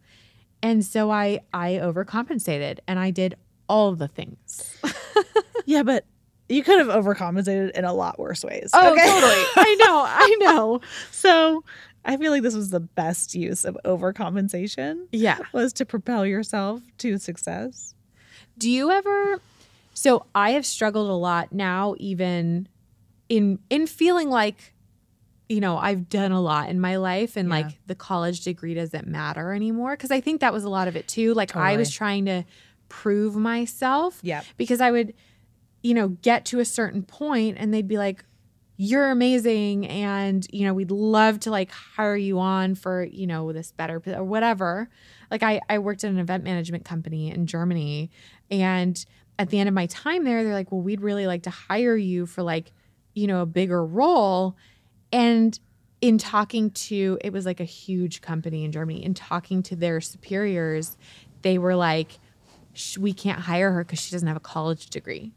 And 0.62 0.84
so 0.84 1.12
I 1.12 1.42
I 1.54 1.74
overcompensated 1.74 2.80
and 2.88 3.00
I 3.00 3.12
did 3.12 3.36
all 3.70 3.94
the 3.96 4.08
things. 4.08 4.76
Yeah, 5.66 5.84
but 5.84 6.04
you 6.50 6.64
could 6.64 6.78
have 6.80 6.88
overcompensated 6.88 7.72
in 7.72 7.86
a 7.86 7.94
lot 7.94 8.20
worse 8.20 8.44
ways. 8.44 8.70
Oh, 8.74 8.92
okay? 8.94 9.06
totally. 9.06 9.44
I 9.56 9.76
know. 9.80 10.04
I 10.06 10.36
know. 10.40 10.82
so 11.12 11.64
I 12.06 12.18
feel 12.18 12.32
like 12.32 12.42
this 12.42 12.54
was 12.56 12.70
the 12.70 12.82
best 12.82 13.34
use 13.34 13.64
of 13.66 13.78
overcompensation 13.86 15.08
Yeah. 15.12 15.40
was 15.54 15.74
to 15.74 15.86
propel 15.86 16.26
yourself 16.26 16.82
to 17.00 17.18
success. 17.18 17.96
Do 18.58 18.70
you 18.70 18.92
ever 18.92 19.40
So 19.94 20.26
I 20.36 20.52
have 20.52 20.66
struggled 20.66 21.10
a 21.10 21.14
lot 21.14 21.52
now 21.54 21.96
even 21.98 22.68
in 23.30 23.60
in 23.70 23.88
feeling 23.88 24.30
like 24.30 24.74
you 25.50 25.60
know, 25.60 25.78
I've 25.78 26.08
done 26.10 26.32
a 26.32 26.42
lot 26.42 26.70
in 26.70 26.80
my 26.80 26.96
life 26.96 27.36
and 27.38 27.50
Yeah. 27.50 27.56
like 27.56 27.78
the 27.86 27.96
college 27.96 28.42
degree 28.42 28.74
doesn't 28.74 29.08
matter 29.08 29.54
anymore 29.54 29.92
because 29.92 30.10
I 30.10 30.20
think 30.22 30.42
that 30.42 30.52
was 30.54 30.64
a 30.64 30.70
lot 30.70 30.88
of 30.88 30.96
it 30.96 31.08
too. 31.08 31.34
Like 31.34 31.56
I 31.56 31.78
was 31.78 31.92
trying 31.92 32.26
to 32.26 32.44
prove 32.90 33.36
myself 33.36 34.20
Yeah. 34.24 34.42
because 34.58 34.82
I 34.82 34.90
would, 34.92 35.14
you 35.84 35.94
know, 35.94 36.08
get 36.08 36.46
to 36.46 36.60
a 36.60 36.66
certain 36.66 37.04
point 37.04 37.58
and 37.60 37.74
they'd 37.74 37.88
be 37.88 37.98
like, 37.98 38.24
you're 38.78 39.12
amazing. 39.12 39.86
And, 39.88 40.48
you 40.52 40.66
know, 40.66 40.74
we'd 40.74 40.90
love 40.90 41.40
to 41.42 41.52
like 41.52 41.70
hire 41.70 42.16
you 42.16 42.40
on 42.40 42.74
for, 42.74 43.04
you 43.04 43.28
know, 43.28 43.52
this 43.52 43.72
better 43.72 44.02
or 44.08 44.24
whatever. 44.24 44.90
Like 45.30 45.44
I, 45.44 45.62
I 45.70 45.78
worked 45.80 46.04
at 46.04 46.10
an 46.10 46.18
event 46.18 46.44
management 46.44 46.86
company 46.86 47.30
in 47.30 47.46
Germany. 47.46 48.10
And 48.50 49.06
at 49.38 49.50
the 49.50 49.60
end 49.60 49.70
of 49.70 49.76
my 49.76 49.86
time 49.88 50.24
there, 50.24 50.44
they're 50.44 50.54
like, 50.54 50.72
well, 50.72 50.82
we'd 50.82 51.02
really 51.02 51.28
like 51.28 51.44
to 51.44 51.52
hire 51.52 51.96
you 51.96 52.26
for 52.26 52.42
like, 52.42 52.72
you 53.14 53.28
know, 53.28 53.42
a 53.42 53.46
bigger 53.46 53.86
role. 53.86 54.56
And 55.12 55.60
in 56.02 56.18
talking 56.18 56.70
to 56.72 57.18
it 57.22 57.32
was 57.32 57.46
like 57.46 57.62
a 57.62 57.66
huge 57.66 58.20
company 58.20 58.66
in 58.66 58.74
Germany 58.74 59.06
in 59.06 59.14
talking 59.14 59.64
to 59.64 59.74
their 59.74 60.02
superiors 60.02 60.98
they 61.44 61.58
were 61.58 61.78
like 61.78 62.20
we 63.00 63.14
can't 63.14 63.40
hire 63.40 63.72
her 63.72 63.86
cuz 63.86 64.02
she 64.02 64.12
doesn't 64.12 64.28
have 64.28 64.36
a 64.36 64.42
college 64.42 64.90
degree. 64.90 65.32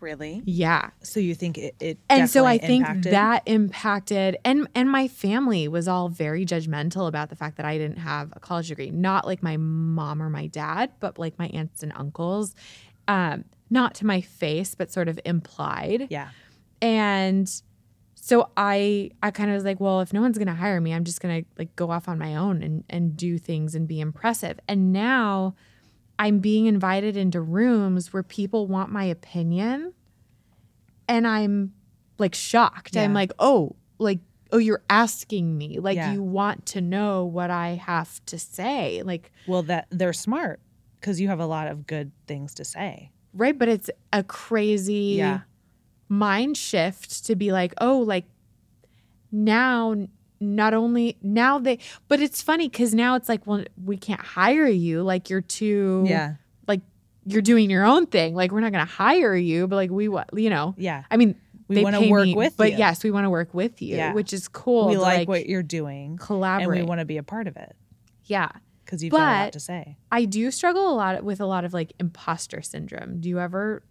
Really? 0.00 0.42
Yeah. 0.44 0.90
So 1.02 1.20
you 1.20 1.34
think 1.34 1.58
it? 1.58 1.74
it 1.80 1.98
And 2.08 2.28
so 2.28 2.46
I 2.46 2.58
think 2.58 2.86
impacted? 2.86 3.12
that 3.12 3.42
impacted 3.46 4.38
and 4.44 4.68
and 4.74 4.90
my 4.90 5.08
family 5.08 5.68
was 5.68 5.86
all 5.88 6.08
very 6.08 6.46
judgmental 6.46 7.06
about 7.06 7.28
the 7.28 7.36
fact 7.36 7.56
that 7.58 7.66
I 7.66 7.76
didn't 7.78 7.98
have 7.98 8.32
a 8.34 8.40
college 8.40 8.68
degree. 8.68 8.90
Not 8.90 9.26
like 9.26 9.42
my 9.42 9.56
mom 9.56 10.22
or 10.22 10.30
my 10.30 10.46
dad, 10.46 10.92
but 11.00 11.18
like 11.18 11.38
my 11.38 11.48
aunts 11.48 11.82
and 11.82 11.92
uncles. 11.94 12.54
Um 13.08 13.44
not 13.68 13.94
to 13.96 14.06
my 14.06 14.20
face, 14.20 14.74
but 14.74 14.90
sort 14.90 15.08
of 15.08 15.20
implied. 15.24 16.08
Yeah. 16.10 16.30
And 16.82 17.50
so 18.14 18.50
I 18.56 19.10
I 19.22 19.30
kind 19.30 19.50
of 19.50 19.54
was 19.54 19.64
like, 19.64 19.80
well, 19.80 20.00
if 20.00 20.12
no 20.12 20.20
one's 20.20 20.38
gonna 20.38 20.54
hire 20.54 20.80
me, 20.80 20.92
I'm 20.92 21.04
just 21.04 21.20
gonna 21.20 21.42
like 21.58 21.74
go 21.76 21.90
off 21.90 22.08
on 22.08 22.18
my 22.18 22.36
own 22.36 22.62
and 22.62 22.84
and 22.88 23.16
do 23.16 23.38
things 23.38 23.74
and 23.74 23.86
be 23.86 24.00
impressive. 24.00 24.58
And 24.68 24.92
now 24.92 25.54
I'm 26.20 26.38
being 26.38 26.66
invited 26.66 27.16
into 27.16 27.40
rooms 27.40 28.12
where 28.12 28.22
people 28.22 28.66
want 28.68 28.92
my 28.92 29.04
opinion 29.04 29.94
and 31.08 31.26
I'm 31.26 31.72
like 32.18 32.34
shocked. 32.34 32.94
I'm 32.96 33.14
like, 33.14 33.32
oh, 33.38 33.74
like, 33.98 34.18
oh, 34.52 34.58
you're 34.58 34.82
asking 34.90 35.56
me. 35.56 35.78
Like 35.80 35.96
Yeah. 35.96 36.12
you 36.12 36.22
want 36.22 36.66
to 36.66 36.80
know 36.82 37.24
what 37.24 37.50
I 37.50 37.70
have 37.70 38.24
to 38.26 38.38
say. 38.38 39.02
Like, 39.02 39.32
Well, 39.46 39.62
that 39.64 39.86
they're 39.90 40.12
smart 40.12 40.60
because 41.00 41.20
you 41.20 41.28
have 41.28 41.40
a 41.40 41.46
lot 41.46 41.66
of 41.68 41.86
good 41.86 42.12
things 42.26 42.52
to 42.54 42.64
say. 42.64 43.10
right, 43.32 43.56
but 43.58 43.68
it's 43.68 43.88
a 44.12 44.22
crazy 44.22 45.14
Yeah. 45.16 45.40
mind 46.10 46.56
shift 46.58 47.24
to 47.26 47.34
be 47.36 47.50
like, 47.52 47.72
oh, 47.80 48.00
like 48.00 48.26
now 49.32 49.94
not 50.40 50.72
only 50.74 51.16
now 51.22 51.58
they 51.58 51.78
but 52.08 52.20
it's 52.20 52.40
funny 52.42 52.68
because 52.68 52.94
now 52.94 53.14
it's 53.14 53.28
like, 53.28 53.46
well, 53.46 53.64
we 53.84 53.96
can't 53.96 54.20
hire 54.20 54.66
you. 54.66 55.02
Like 55.02 55.28
you're 55.30 55.40
too 55.42 56.04
Yeah. 56.06 56.34
like 56.66 56.80
you're 57.26 57.42
doing 57.42 57.68
your 57.70 57.84
own 57.84 58.06
thing. 58.06 58.34
Like 58.34 58.50
we're 58.52 58.60
not 58.60 58.72
gonna 58.72 58.84
hire 58.84 59.36
you, 59.36 59.66
but 59.68 59.76
like 59.76 59.90
we 59.90 60.08
want 60.08 60.30
you 60.34 60.50
know. 60.50 60.74
Yeah. 60.78 61.04
I 61.10 61.16
mean 61.16 61.36
We 61.68 61.76
they 61.76 61.82
want 61.84 61.96
to 61.96 62.08
work 62.10 62.24
me, 62.24 62.34
with 62.34 62.56
but 62.56 62.72
you. 62.72 62.78
yes, 62.78 63.04
we 63.04 63.10
want 63.10 63.24
to 63.26 63.30
work 63.30 63.52
with 63.54 63.80
you, 63.82 63.96
Yeah. 63.96 64.12
which 64.14 64.32
is 64.32 64.48
cool. 64.48 64.88
we 64.88 64.94
to, 64.94 65.00
like, 65.00 65.28
what 65.28 65.46
you're 65.46 65.62
doing, 65.62 66.16
Collaborate. 66.16 66.68
and 66.78 66.86
we 66.86 66.88
want 66.88 67.00
to 67.00 67.04
be 67.04 67.16
a 67.18 67.22
part 67.22 67.46
of 67.46 67.56
it 67.56 67.76
yeah. 68.24 68.48
because 68.84 69.04
you've 69.04 69.12
got 69.12 69.20
a 69.20 69.44
lot 69.44 69.52
to 69.52 69.60
say. 69.60 69.96
I 70.10 70.24
do 70.24 70.50
struggle 70.50 70.90
a 70.90 70.96
lot 70.96 71.22
with 71.22 71.40
a 71.40 71.46
lot 71.46 71.64
of 71.64 71.72
like 71.74 71.92
imposter 72.00 72.60
syndrome. 72.62 73.20
Do 73.20 73.28
you 73.28 73.38
ever 73.38 73.82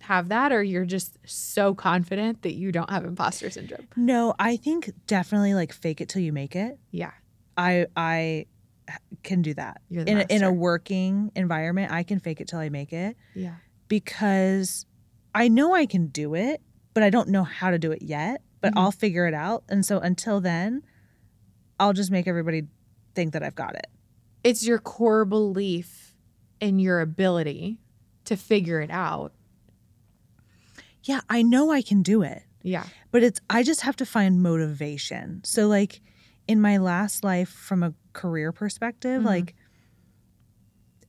have 0.00 0.28
that 0.28 0.52
or 0.52 0.62
you're 0.62 0.84
just 0.84 1.18
so 1.24 1.74
confident 1.74 2.42
that 2.42 2.54
you 2.54 2.72
don't 2.72 2.90
have 2.90 3.04
imposter 3.04 3.50
syndrome? 3.50 3.86
No, 3.96 4.34
I 4.38 4.56
think 4.56 4.90
definitely 5.06 5.54
like 5.54 5.72
fake 5.72 6.00
it 6.00 6.08
till 6.08 6.22
you 6.22 6.32
make 6.32 6.56
it. 6.56 6.78
Yeah. 6.90 7.12
I 7.56 7.86
I 7.96 8.46
can 9.22 9.40
do 9.42 9.54
that 9.54 9.80
You're 9.88 10.04
the 10.04 10.10
in 10.10 10.18
a, 10.18 10.26
in 10.30 10.42
a 10.42 10.52
working 10.52 11.30
environment. 11.36 11.92
I 11.92 12.02
can 12.02 12.18
fake 12.18 12.40
it 12.40 12.48
till 12.48 12.58
I 12.58 12.68
make 12.70 12.92
it 12.92 13.16
Yeah. 13.34 13.54
because 13.88 14.86
I 15.34 15.48
know 15.48 15.74
I 15.74 15.86
can 15.86 16.06
do 16.08 16.34
it, 16.34 16.60
but 16.94 17.02
I 17.02 17.10
don't 17.10 17.28
know 17.28 17.44
how 17.44 17.70
to 17.70 17.78
do 17.78 17.92
it 17.92 18.02
yet. 18.02 18.42
But 18.60 18.74
Mhm. 18.74 18.78
I'll 18.80 18.92
figure 18.92 19.26
it 19.26 19.32
out, 19.34 19.64
and 19.70 19.86
so 19.86 20.00
until 20.00 20.40
then, 20.40 20.82
I'll 21.78 21.94
just 21.94 22.10
make 22.10 22.26
everybody 22.28 22.66
think 23.14 23.32
that 23.32 23.42
I've 23.42 23.54
got 23.54 23.74
it. 23.74 23.86
It's 24.44 24.66
your 24.66 24.78
core 24.78 25.24
belief 25.24 26.14
in 26.60 26.78
your 26.78 27.00
ability 27.00 27.78
to 28.26 28.36
figure 28.36 28.80
it 28.82 28.90
out. 28.90 29.32
Yeah, 31.04 31.20
I 31.28 31.42
know 31.42 31.70
I 31.70 31.82
can 31.82 32.02
do 32.02 32.22
it. 32.22 32.42
Yeah. 32.62 32.84
but 33.10 33.22
it's 33.22 33.40
I 33.48 33.62
just 33.62 33.80
have 33.80 33.96
to 33.96 34.04
find 34.06 34.42
motivation. 34.42 35.40
So 35.44 35.66
like 35.66 36.02
in 36.46 36.60
my 36.60 36.76
last 36.76 37.24
life 37.24 37.48
from 37.48 37.82
a 37.82 37.94
career 38.12 38.52
perspective, 38.52 39.22
Mhm. 39.22 39.24
like 39.24 39.54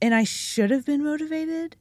and 0.02 0.16
I 0.16 0.24
should 0.24 0.72
have 0.72 0.86
been 0.86 1.04
motivated 1.04 1.76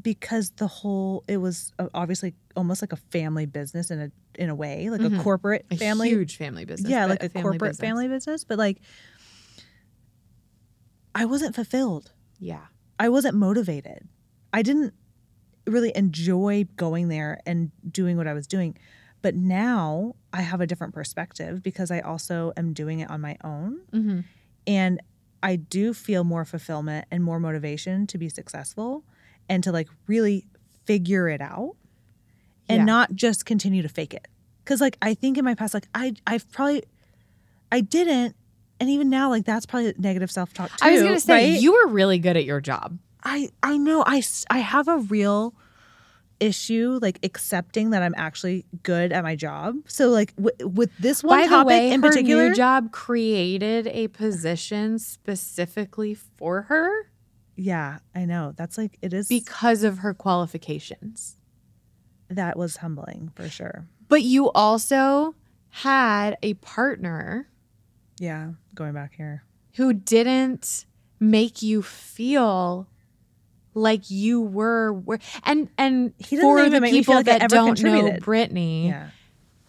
because 0.00 0.50
the 0.56 0.66
whole 0.68 1.24
it 1.28 1.38
was 1.38 1.72
uh, 1.80 1.88
obviously 1.92 2.34
almost 2.56 2.82
like 2.82 2.92
a 2.92 2.96
family 2.96 3.46
business 3.46 3.90
in 3.90 4.00
a 4.00 4.10
in 4.36 4.48
a 4.48 4.54
way, 4.54 4.90
like 4.90 5.00
Mhm. 5.00 5.18
a 5.18 5.22
corporate 5.22 5.66
A 5.72 5.76
family 5.76 6.08
huge 6.08 6.36
family 6.36 6.64
business. 6.64 6.88
yeah, 6.90 7.06
like 7.06 7.22
a, 7.22 7.28
family 7.28 7.42
corporate 7.58 7.70
business. 7.72 7.88
family 7.88 8.08
business, 8.08 8.44
but 8.44 8.58
like 8.58 8.80
I 11.14 11.24
wasn't 11.24 11.54
fulfilled. 11.54 12.12
Yeah. 12.38 12.66
I 12.98 13.08
wasn't 13.08 13.36
motivated. 13.36 14.08
I 14.52 14.62
didn't 14.62 14.94
really 15.66 15.92
enjoy 15.94 16.66
going 16.76 17.08
there 17.08 17.40
and 17.46 17.70
doing 17.90 18.16
what 18.16 18.26
I 18.26 18.32
was 18.34 18.46
doing. 18.46 18.76
But 19.22 19.34
now 19.34 20.14
I 20.32 20.42
have 20.42 20.60
a 20.60 20.66
different 20.66 20.92
perspective 20.94 21.62
because 21.62 21.90
I 21.90 22.00
also 22.00 22.52
am 22.56 22.72
doing 22.74 23.00
it 23.00 23.10
on 23.10 23.20
my 23.20 23.36
own. 23.42 23.80
hmm 23.90 24.20
And 24.66 25.00
I 25.42 25.56
do 25.56 25.92
feel 25.94 26.24
more 26.24 26.44
fulfillment 26.44 27.06
and 27.10 27.22
more 27.22 27.38
motivation 27.38 28.06
to 28.08 28.18
be 28.18 28.28
successful 28.28 29.04
and 29.48 29.62
to 29.64 29.72
like 29.72 29.88
really 30.06 30.46
figure 30.84 31.28
it 31.28 31.40
out 31.40 31.76
and 32.68 32.78
Yeah. 32.80 32.84
not 32.84 33.14
just 33.14 33.44
continue 33.46 33.82
to 33.82 33.88
fake 33.88 34.14
it. 34.14 34.26
Cause 34.64 34.80
like 34.80 34.96
I 35.02 35.12
think 35.14 35.36
in 35.38 35.44
my 35.44 35.54
past, 35.54 35.74
like 35.74 35.88
I 35.94 36.14
I've 36.26 36.50
probably 36.50 36.82
I 37.70 37.80
didn't. 37.80 38.36
And 38.80 38.90
even 38.90 39.08
now, 39.08 39.28
like 39.30 39.44
that's 39.44 39.66
probably 39.66 39.94
negative 39.98 40.30
self 40.30 40.52
talk 40.52 40.70
too. 40.76 40.84
I 40.86 40.90
was 40.90 41.00
going 41.00 41.14
to 41.14 41.20
say, 41.20 41.32
right? 41.52 41.60
you 41.60 41.72
were 41.72 41.88
really 41.92 42.18
good 42.18 42.36
at 42.36 42.44
your 42.44 42.60
job. 42.60 42.98
I 43.24 43.48
I 43.62 43.76
know 43.78 44.02
I 44.06 44.22
I 44.50 44.58
have 44.58 44.88
a 44.88 44.98
real 44.98 45.54
issue 46.40 46.98
like 47.00 47.18
accepting 47.22 47.90
that 47.90 48.02
I'm 48.02 48.14
actually 48.16 48.66
good 48.82 49.12
at 49.12 49.22
my 49.22 49.36
job. 49.36 49.76
So 49.86 50.08
like 50.10 50.34
w- 50.36 50.68
with 50.68 50.90
this 50.98 51.22
one 51.22 51.38
By 51.38 51.42
the 51.44 51.48
topic 51.50 51.66
way, 51.68 51.90
in 51.90 52.02
her 52.02 52.08
particular, 52.08 52.48
new 52.50 52.54
job 52.54 52.92
created 52.92 53.86
a 53.86 54.08
position 54.08 54.98
specifically 54.98 56.14
for 56.14 56.62
her 56.62 56.90
yeah, 57.56 57.98
I 58.16 58.24
know 58.24 58.52
that's 58.56 58.76
like 58.76 58.98
it 59.00 59.14
is. 59.14 59.28
because 59.28 59.84
of 59.84 59.98
her 59.98 60.12
qualifications. 60.12 61.36
that 62.28 62.56
was 62.58 62.78
humbling 62.78 63.30
for 63.36 63.48
sure. 63.48 63.86
But 64.08 64.22
you 64.22 64.50
also 64.50 65.36
had 65.70 66.36
a 66.42 66.54
partner 66.54 67.48
Yeah, 68.18 68.52
going 68.74 68.92
back 68.92 69.12
here. 69.16 69.44
who 69.76 69.92
didn't 69.92 70.84
make 71.20 71.62
you 71.62 71.80
feel 71.80 72.88
like 73.74 74.10
you 74.10 74.40
were, 74.40 74.92
were 74.92 75.18
and 75.42 75.68
and 75.76 76.12
He 76.18 76.36
for 76.36 76.68
the 76.68 76.80
people 76.80 77.14
like 77.14 77.26
that 77.26 77.50
don't 77.50 77.80
know 77.82 77.90
contributed. 77.90 78.22
Brittany, 78.22 78.88
Yeah, 78.88 79.10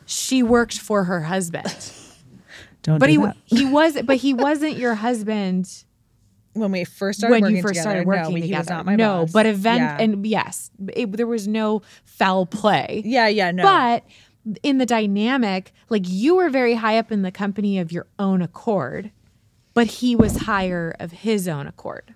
she 0.06 0.44
worked 0.44 0.78
for 0.78 1.04
her 1.06 1.22
husband. 1.22 1.66
don't. 2.84 3.00
but 3.00 3.08
do 3.08 3.12
he 3.12 3.18
that. 3.18 3.38
he 3.46 3.66
was 3.66 4.02
but 4.04 4.18
he 4.18 4.34
wasn't 4.34 4.78
your 4.78 4.96
husband 4.96 5.84
when 6.54 6.72
we 6.72 6.86
first 6.86 7.20
started 7.20 7.34
when 7.34 7.42
working 7.42 7.56
you 7.58 7.62
first 7.62 7.74
together, 7.74 7.90
started 7.90 8.08
working 8.08 8.22
no, 8.22 8.42
together. 8.42 8.46
he 8.46 8.58
was 8.58 8.70
not 8.70 8.86
my 8.86 8.96
no, 8.96 9.22
boss. 9.24 9.32
but 9.32 9.46
event 9.46 9.80
yeah. 9.82 9.98
and 10.00 10.26
yes, 10.26 10.72
it, 10.94 11.12
there 11.12 11.28
was 11.28 11.48
no 11.48 11.82
foul 12.06 12.46
play. 12.46 13.02
yeah, 13.06 13.28
yeah, 13.28 13.52
no, 13.52 13.64
But 13.64 14.06
in 14.64 14.78
the 14.78 14.86
dynamic, 14.86 15.74
like 15.90 16.04
you 16.06 16.36
were 16.36 16.50
very 16.50 16.76
high 16.76 16.98
up 16.98 17.12
in 17.12 17.24
the 17.24 17.32
company 17.32 17.80
of 17.80 17.92
your 17.92 18.08
own 18.20 18.42
accord, 18.42 19.12
but 19.74 19.88
he 19.88 20.16
was 20.16 20.38
higher 20.38 20.96
of 21.00 21.12
his 21.12 21.48
own 21.48 21.68
accord. 21.68 22.14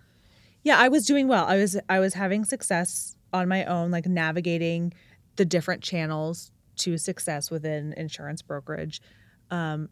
Yeah 0.64 0.77
i 0.77 0.88
was 0.90 1.06
doing 1.06 1.27
well. 1.27 1.45
I 1.45 1.57
was 1.57 1.77
i 1.90 1.99
was 1.99 2.14
having 2.14 2.45
success 2.45 3.15
on 3.34 3.48
my 3.48 3.65
own 3.65 3.91
like 3.91 4.06
navigating 4.07 4.94
the 5.36 5.45
different 5.45 5.81
channels 5.84 6.52
to 6.77 6.98
success 6.98 7.52
within 7.52 7.94
insurance 7.98 8.41
brokerage. 8.41 9.02
Um 9.52 9.90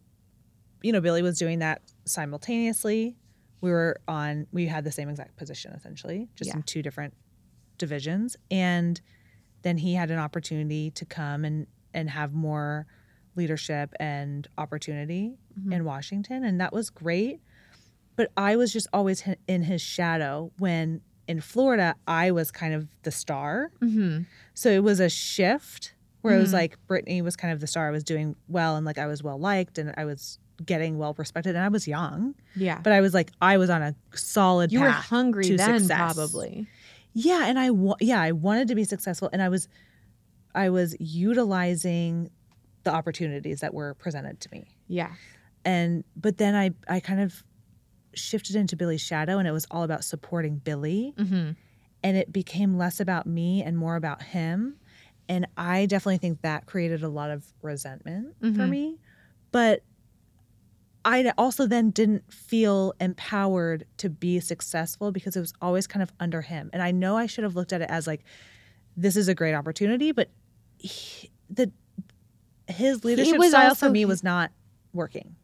you 0.82 0.92
know 0.92 1.00
billy 1.00 1.22
was 1.22 1.38
doing 1.38 1.58
that 1.60 1.82
simultaneously. 2.04 3.16
We 3.60 3.70
were 3.70 4.00
on 4.06 4.46
we 4.52 4.66
had 4.66 4.84
the 4.84 4.92
same 4.92 5.08
exact 5.08 5.36
position 5.36 5.72
essentially 5.72 6.28
just 6.36 6.54
in 6.54 6.62
two 6.62 6.82
different 6.82 7.14
divisions. 7.78 8.36
And 8.50 9.00
then 9.62 9.78
he 9.78 9.94
had 9.94 10.10
an 10.10 10.18
opportunity 10.18 10.90
to 10.92 11.04
come 11.04 11.44
and 11.44 11.66
and 11.94 12.10
have 12.10 12.32
more 12.34 12.86
leadership 13.36 13.94
and 14.00 14.46
opportunity 14.58 15.38
Mhm. 15.58 15.72
in 15.74 15.84
Washington. 15.84 16.44
And 16.44 16.60
that 16.60 16.72
was 16.72 16.90
great 16.90 17.40
but 18.18 18.30
I 18.36 18.56
was 18.56 18.72
just 18.72 18.86
always 18.92 19.22
in 19.46 19.62
his 19.62 19.80
shadow 19.80 20.50
when 20.58 21.00
in 21.26 21.40
Florida 21.40 21.94
I 22.06 22.30
was 22.32 22.50
kind 22.50 22.74
of 22.74 22.88
the 23.04 23.10
star 23.10 23.70
Mm-hmm. 23.80 24.22
so 24.54 24.68
it 24.70 24.82
was 24.82 24.98
a 25.00 25.08
shift 25.08 25.94
where 26.22 26.34
it 26.36 26.40
was 26.40 26.50
Mhm. 26.50 26.60
like 26.60 26.86
Brittany 26.88 27.22
was 27.22 27.36
kind 27.36 27.52
of 27.54 27.60
the 27.60 27.66
star 27.66 27.86
I 27.88 27.90
was 27.92 28.02
doing 28.04 28.34
well 28.48 28.76
and 28.76 28.84
like 28.84 28.98
I 28.98 29.06
was 29.06 29.22
well 29.22 29.38
liked 29.38 29.78
and 29.78 29.94
I 29.96 30.04
was 30.04 30.38
getting 30.66 30.98
well 30.98 31.14
respected 31.16 31.54
and 31.54 31.64
I 31.64 31.68
was 31.68 31.86
young 31.86 32.34
Yeah. 32.56 32.80
but 32.82 32.92
I 32.92 33.00
was 33.00 33.14
like 33.14 33.30
I 33.40 33.56
was 33.56 33.70
on 33.70 33.82
a 33.82 33.94
solid 34.14 34.72
you 34.72 34.80
were 34.80 34.90
hungry 34.90 35.44
to 35.44 35.56
then, 35.56 35.78
success. 35.80 35.96
probably. 35.96 36.66
yeah, 37.12 37.46
and 37.46 37.58
I 37.58 37.70
wa- 37.70 37.96
yeah, 38.00 38.20
I 38.20 38.32
wanted 38.32 38.66
to 38.68 38.74
be 38.74 38.84
successful 38.84 39.30
and 39.32 39.40
I 39.40 39.48
was 39.48 39.68
I 40.54 40.70
was 40.70 40.96
utilizing 40.98 42.30
the 42.84 42.90
opportunities 42.92 43.60
that 43.60 43.74
were 43.74 43.94
presented 43.94 44.40
to 44.40 44.48
me. 44.50 44.66
Yeah. 44.88 45.12
And 45.64 46.04
but 46.16 46.38
then 46.38 46.54
I 46.54 46.70
I 46.88 47.00
kind 47.00 47.20
of 47.20 47.44
shifted 48.18 48.56
into 48.56 48.76
Billy's 48.76 49.00
shadow 49.00 49.38
and 49.38 49.46
it 49.48 49.52
was 49.52 49.66
all 49.70 49.82
about 49.82 50.04
supporting 50.04 50.56
Billy 50.58 51.14
Mm-hmm. 51.16 51.50
and 52.02 52.16
it 52.16 52.32
became 52.32 52.76
less 52.78 53.00
about 53.00 53.26
me 53.26 53.62
and 53.62 53.76
more 53.78 53.96
about 53.96 54.22
him. 54.22 54.76
And 55.28 55.46
I 55.56 55.86
definitely 55.86 56.18
think 56.18 56.42
that 56.42 56.66
created 56.66 57.02
a 57.02 57.08
lot 57.08 57.30
of 57.30 57.44
resentment 57.62 58.34
for 58.40 58.46
Mhm. 58.46 58.70
me. 58.70 58.98
but 59.52 59.82
I 61.04 61.32
also 61.38 61.66
then 61.66 61.90
didn't 61.90 62.30
feel 62.32 62.92
empowered 63.00 63.86
to 63.98 64.10
be 64.10 64.40
successful 64.40 65.10
because 65.10 65.36
it 65.36 65.40
was 65.40 65.54
always 65.62 65.86
kind 65.86 66.02
of 66.02 66.12
under 66.20 66.42
him. 66.42 66.68
And 66.72 66.82
I 66.82 66.90
know 66.90 67.16
I 67.16 67.26
should 67.26 67.44
have 67.44 67.56
looked 67.56 67.72
at 67.72 67.80
it 67.80 67.88
as 67.88 68.06
like, 68.06 68.24
this 68.96 69.16
is 69.16 69.26
a 69.28 69.34
great 69.34 69.54
opportunity, 69.54 70.12
but 70.12 70.28
he, 70.76 71.30
the 71.48 71.72
his 72.66 73.04
leadership 73.04 73.40
style 73.44 73.68
also- 73.68 73.86
for 73.86 73.92
me 73.92 74.04
was 74.04 74.22
not 74.22 74.50
working. 74.92 75.34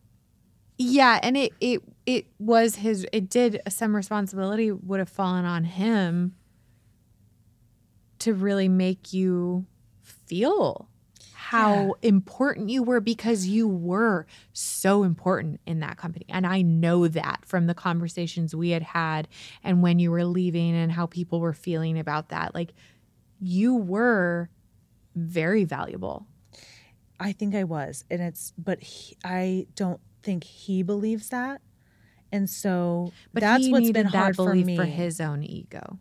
Yeah, 0.76 1.20
and 1.22 1.36
it 1.36 1.52
it 1.60 1.82
it 2.06 2.26
was 2.38 2.76
his 2.76 3.06
it 3.12 3.28
did 3.30 3.60
some 3.68 3.94
responsibility 3.94 4.72
would 4.72 4.98
have 4.98 5.08
fallen 5.08 5.44
on 5.44 5.64
him 5.64 6.34
to 8.20 8.34
really 8.34 8.68
make 8.68 9.12
you 9.12 9.66
feel 10.02 10.88
how 11.32 11.94
important 12.02 12.70
you 12.70 12.82
were 12.82 13.00
because 13.00 13.46
you 13.46 13.68
were 13.68 14.26
so 14.52 15.04
important 15.04 15.60
in 15.66 15.80
that 15.80 15.96
company. 15.96 16.24
And 16.28 16.46
I 16.46 16.62
know 16.62 17.06
that 17.06 17.44
from 17.44 17.66
the 17.66 17.74
conversations 17.74 18.56
we 18.56 18.70
had 18.70 18.82
had 18.82 19.28
and 19.62 19.82
when 19.82 19.98
you 19.98 20.10
were 20.10 20.24
leaving 20.24 20.74
and 20.74 20.90
how 20.90 21.06
people 21.06 21.40
were 21.40 21.52
feeling 21.52 21.98
about 21.98 22.30
that. 22.30 22.54
Like 22.54 22.72
you 23.40 23.74
were 23.76 24.48
very 25.14 25.64
valuable. 25.64 26.26
I 27.20 27.32
think 27.32 27.54
I 27.54 27.64
was, 27.64 28.04
and 28.10 28.20
it's 28.20 28.52
but 28.58 28.82
he, 28.82 29.16
I 29.22 29.66
don't 29.76 30.00
think 30.24 30.42
he 30.44 30.82
believes 30.82 31.28
that, 31.28 31.60
and 32.32 32.48
so 32.50 33.12
But 33.32 33.42
that's 33.42 33.68
what's 33.68 33.90
been 33.92 34.06
that 34.06 34.12
hard 34.14 34.36
for 34.36 34.54
me. 34.54 34.76
for 34.76 34.84
his 34.84 35.20
own 35.20 35.42
ego. 35.44 35.98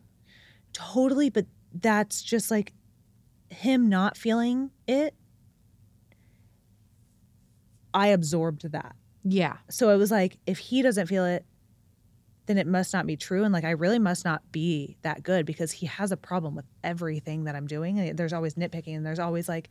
totally, 0.73 1.29
but 1.29 1.45
that's 1.73 2.21
just 2.23 2.49
like 2.49 2.73
him 3.49 3.87
not 3.89 4.17
feeling 4.17 4.71
it. 4.87 5.13
I 7.93 8.07
absorbed 8.07 8.71
that, 8.71 8.95
Yeah. 9.23 9.57
so 9.69 9.89
it 9.91 9.97
was 9.97 10.09
like 10.09 10.37
if 10.47 10.57
he 10.57 10.81
doesn't 10.81 11.05
feel 11.07 11.25
it, 11.25 11.45
then 12.47 12.57
it 12.57 12.65
must 12.67 12.91
not 12.91 13.05
be 13.05 13.15
true, 13.15 13.43
and 13.43 13.53
like 13.53 13.63
I 13.63 13.71
really 13.71 13.99
must 13.99 14.25
not 14.25 14.51
be 14.51 14.97
that 15.03 15.21
good 15.23 15.45
because 15.45 15.71
he 15.71 15.85
has 15.85 16.11
a 16.11 16.17
problem 16.17 16.55
with 16.55 16.65
everything 16.83 17.43
that 17.43 17.55
I'm 17.55 17.67
doing. 17.67 17.99
And 17.99 18.17
There's 18.17 18.33
always 18.33 18.55
nitpicking, 18.55 18.95
and 18.97 19.05
there's 19.05 19.19
always 19.19 19.47
like. 19.47 19.69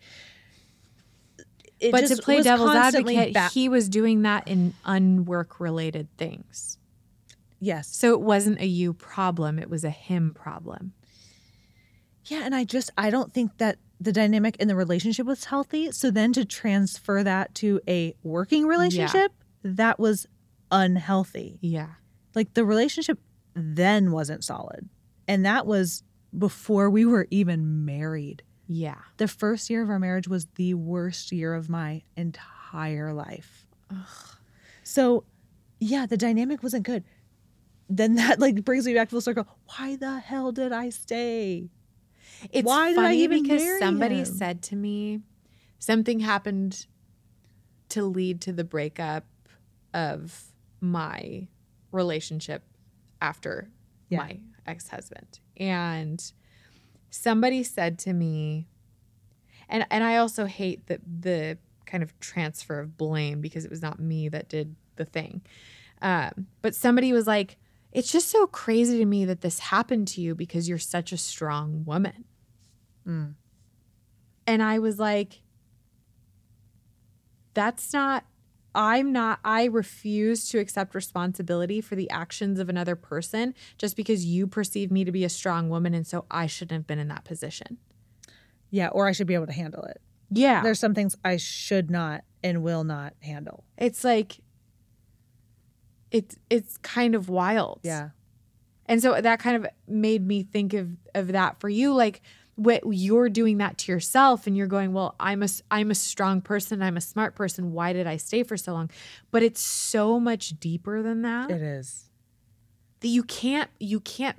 It 1.83 1.93
but 1.93 2.07
to 2.07 2.17
play 2.17 2.43
devil's 2.43 2.75
advocate, 2.75 3.35
ba- 3.35 3.49
he 3.53 3.69
was 3.69 3.89
doing 3.89 4.23
that 4.23 4.47
in 4.47 4.75
unwork 4.85 5.59
related 5.59 6.09
things. 6.17 6.79
yes, 7.61 7.89
So 7.89 8.13
it 8.13 8.21
wasn't 8.21 8.61
a 8.61 8.67
you 8.67 8.93
problem, 8.93 9.59
it 9.59 9.69
was 9.69 9.85
a 9.85 9.91
him 9.91 10.33
problem. 10.35 10.93
Yeah, 12.27 12.43
and 12.45 12.55
I 12.55 12.65
just 12.65 12.91
I 12.97 13.11
don't 13.11 13.33
think 13.35 13.59
that 13.59 13.79
the 14.01 14.13
dynamic 14.13 14.57
in 14.57 14.69
the 14.69 14.77
relationship 14.77 15.27
was 15.27 15.45
healthy. 15.45 15.93
So 15.93 16.11
then 16.11 16.33
to 16.35 16.45
transfer 16.45 17.23
that 17.23 17.55
to 17.57 17.81
a 17.89 18.15
working 18.23 18.67
relationship, 18.67 19.33
that 19.63 19.99
was 19.99 20.27
unhealthy. 20.71 21.59
Yeah. 21.61 21.89
Like 22.35 22.55
the 22.55 22.65
relationship 22.65 23.19
then 23.55 24.11
wasn't 24.13 24.45
solid. 24.45 24.89
And 25.29 25.45
that 25.45 25.67
was 25.67 26.03
before 26.37 26.91
we 26.91 27.05
were 27.05 27.27
even 27.31 27.85
married. 27.85 28.43
Yeah. 28.75 28.97
The 29.19 29.29
first 29.29 29.69
year 29.69 29.83
of 29.83 29.91
our 29.91 29.99
marriage 29.99 30.29
was 30.29 30.47
the 30.55 30.75
worst 30.75 31.31
year 31.33 31.53
of 31.55 31.69
my 31.69 32.03
entire 32.17 33.13
life. 33.13 33.67
So, 34.83 35.25
yeah, 35.79 36.07
the 36.07 36.17
dynamic 36.17 36.63
wasn't 36.63 36.85
good. 36.85 37.05
Then 37.91 38.15
that 38.15 38.41
like 38.41 38.65
brings 38.65 38.87
me 38.87 38.95
back 38.95 39.11
full 39.11 39.21
circle. 39.21 39.47
Why 39.77 39.97
the 39.97 40.19
hell 40.19 40.53
did 40.53 40.73
I 40.73 40.89
stay? 40.89 41.69
It's 42.51 42.67
Why 42.67 42.91
did 42.91 42.99
I 42.99 43.03
funny 43.03 43.19
even 43.23 43.43
because 43.43 43.79
somebody 43.79 44.21
him? 44.21 44.25
said 44.25 44.63
to 44.65 44.77
me 44.77 45.21
something 45.79 46.21
happened 46.21 46.87
to 47.91 48.05
lead 48.05 48.41
to 48.43 48.53
the 48.53 48.65
breakup 48.65 49.27
of 49.93 50.45
my 50.81 51.47
relationship 51.91 52.63
after 53.21 53.69
Yeah. 54.09 54.19
my 54.19 54.41
ex-husband. 54.67 55.41
And 55.59 56.33
somebody 57.13 57.63
said 57.63 57.99
to 58.01 58.13
me 58.13 58.67
and 59.73 59.87
and 59.91 60.05
I 60.05 60.19
also 60.19 60.45
hate 60.45 60.87
the 60.87 61.01
the 61.21 61.59
kind 61.87 62.03
of 62.03 62.19
transfer 62.21 62.79
of 62.79 62.97
blame 62.97 63.41
because 63.41 63.65
it 63.65 63.71
was 63.71 63.83
not 63.83 63.99
me 63.99 64.29
that 64.29 64.49
did 64.49 64.77
the 64.97 65.05
thing. 65.05 65.43
Um, 66.01 66.47
but 66.61 66.75
somebody 66.75 67.13
was 67.13 67.27
like, 67.27 67.57
"It's 67.91 68.13
just 68.13 68.29
so 68.29 68.47
crazy 68.47 68.99
to 68.99 69.05
me 69.05 69.25
that 69.25 69.41
this 69.41 69.59
happened 69.59 70.09
to 70.09 70.21
you 70.21 70.35
because 70.35 70.69
you're 70.69 70.79
such 70.79 71.11
a 71.11 71.17
strong 71.17 71.85
woman." 71.85 72.25
Mm. 73.07 73.35
And 74.47 74.63
I 74.63 74.79
was 74.79 74.99
like, 74.99 75.43
"That's 77.55 77.93
not." 77.93 78.25
I'm 78.75 79.13
not, 79.13 79.41
I 79.45 79.65
refuse 79.65 80.49
to 80.51 80.59
accept 80.59 80.95
responsibility 80.95 81.81
for 81.81 81.95
the 81.95 82.09
actions 82.11 82.59
of 82.59 82.69
another 82.69 82.97
person 82.97 83.55
just 83.79 83.97
because 83.97 84.25
you 84.25 84.47
perceive 84.47 84.91
me 84.91 85.05
to 85.05 85.13
be 85.13 85.25
a 85.25 85.29
strong 85.29 85.69
woman. 85.69 85.95
And 85.95 86.07
so 86.07 86.25
I 86.31 86.47
shouldn't 86.47 86.73
have 86.73 86.87
been 86.87 86.99
in 86.99 87.09
that 87.09 87.25
position. 87.25 87.79
Yeah, 88.71 88.89
or 88.89 89.07
I 89.07 89.13
should 89.13 89.27
be 89.27 89.35
able 89.35 89.47
to 89.47 89.53
handle 89.53 89.85
it. 89.85 90.01
Yeah. 90.31 90.63
There's 90.63 90.81
some 90.81 90.95
things 90.95 91.17
I 91.25 91.37
should 91.37 91.91
not 91.91 92.25
and 92.43 92.63
will 92.63 92.85
not 92.85 93.15
handle. 93.21 93.65
it's 93.77 94.05
like, 94.05 94.39
it's, 96.11 96.37
it's 96.51 96.77
kind 96.79 97.15
of 97.15 97.29
wild. 97.29 97.81
Yeah. 97.83 98.11
And 98.87 99.01
so 99.01 99.21
that 99.21 99.39
kind 99.39 99.57
of 99.57 99.71
made 99.87 100.27
me 100.27 100.43
think 100.43 100.75
of 100.75 100.91
of 101.15 101.29
that 101.29 101.61
for 101.61 101.69
you 101.69 101.95
like 101.95 102.21
what 102.63 102.83
you're 102.87 103.29
doing 103.29 103.59
that 103.59 103.79
to 103.79 103.93
yourself 103.93 104.47
and 104.47 104.57
you're 104.57 104.67
going, 104.67 104.93
"Well, 104.93 105.15
I'm 105.21 105.43
a 105.43 105.49
I'm 105.71 105.91
a 105.91 105.95
strong 105.95 106.41
person, 106.41 106.83
I'm 106.83 106.97
a 106.97 107.01
smart 107.01 107.35
person. 107.35 107.73
Why 107.73 107.93
did 107.93 108.07
I 108.07 108.17
stay 108.17 108.43
for 108.43 108.57
so 108.57 108.73
long?" 108.73 108.91
But 109.31 109.43
it's 109.43 109.61
so 109.61 110.21
much 110.21 110.59
deeper 110.61 111.03
than 111.03 111.23
that 111.23 111.51
It 111.51 111.63
is. 111.63 112.09
that 113.01 113.09
you 113.09 113.23
can't 113.23 113.71
you 113.81 114.01
can't 114.01 114.37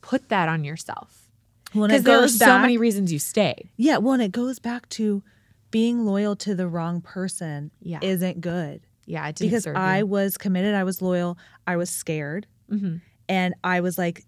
put 0.00 0.28
that 0.28 0.48
on 0.48 0.64
yourself. 0.64 1.30
Because 1.72 2.02
there 2.04 2.22
are 2.22 2.28
so 2.28 2.58
many 2.58 2.78
reasons 2.78 3.12
you 3.12 3.18
stay. 3.18 3.70
Yeah, 3.76 3.98
well, 3.98 4.14
and 4.14 4.22
it 4.22 4.32
goes 4.32 4.58
back 4.58 4.88
to 4.90 5.22
being 5.70 6.06
loyal 6.06 6.34
to 6.36 6.54
the 6.54 6.66
wrong 6.66 7.02
person 7.02 7.70
Yeah. 7.82 7.98
isn't 8.02 8.40
good. 8.40 8.80
yeah, 9.04 9.26
it 9.28 9.36
didn't 9.36 9.50
Because 9.50 9.64
serve 9.64 9.76
I 9.76 10.02
was 10.02 10.36
committed, 10.38 10.74
I 10.74 10.84
was 10.84 11.00
loyal, 11.02 11.36
I 11.66 11.76
was 11.76 11.88
scared, 11.90 12.46
Mhm. 12.70 13.00
and 13.28 13.54
I 13.64 13.80
was 13.80 13.96
like, 13.98 14.24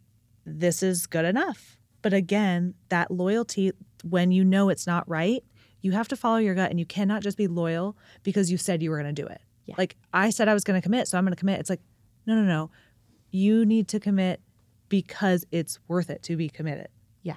this 0.46 0.82
is 0.82 1.06
good 1.06 1.24
enough. 1.26 1.78
But 2.02 2.12
again, 2.12 2.74
that 2.88 3.10
loyalty, 3.10 3.72
when 4.02 4.32
you 4.32 4.44
know 4.44 4.68
it's 4.68 4.86
not 4.86 5.08
right, 5.08 5.44
you 5.82 5.92
have 5.92 6.08
to 6.08 6.16
follow 6.16 6.38
your 6.38 6.54
gut 6.54 6.70
and 6.70 6.78
you 6.78 6.86
cannot 6.86 7.22
just 7.22 7.36
be 7.36 7.46
loyal 7.46 7.96
because 8.22 8.50
you 8.50 8.58
said 8.58 8.82
you 8.82 8.90
were 8.90 9.00
going 9.00 9.14
to 9.14 9.22
do 9.22 9.26
it. 9.26 9.40
Yeah. 9.66 9.74
Like 9.78 9.96
I 10.12 10.30
said 10.30 10.48
I 10.48 10.54
was 10.54 10.64
going 10.64 10.80
to 10.80 10.82
commit, 10.82 11.08
so 11.08 11.18
I'm 11.18 11.24
going 11.24 11.32
to 11.32 11.38
commit. 11.38 11.60
It's 11.60 11.70
like, 11.70 11.80
no, 12.26 12.34
no, 12.34 12.42
no. 12.42 12.70
You 13.30 13.64
need 13.64 13.88
to 13.88 14.00
commit 14.00 14.40
because 14.88 15.46
it's 15.52 15.78
worth 15.88 16.10
it 16.10 16.22
to 16.24 16.36
be 16.36 16.48
committed. 16.48 16.88
Yeah. 17.22 17.36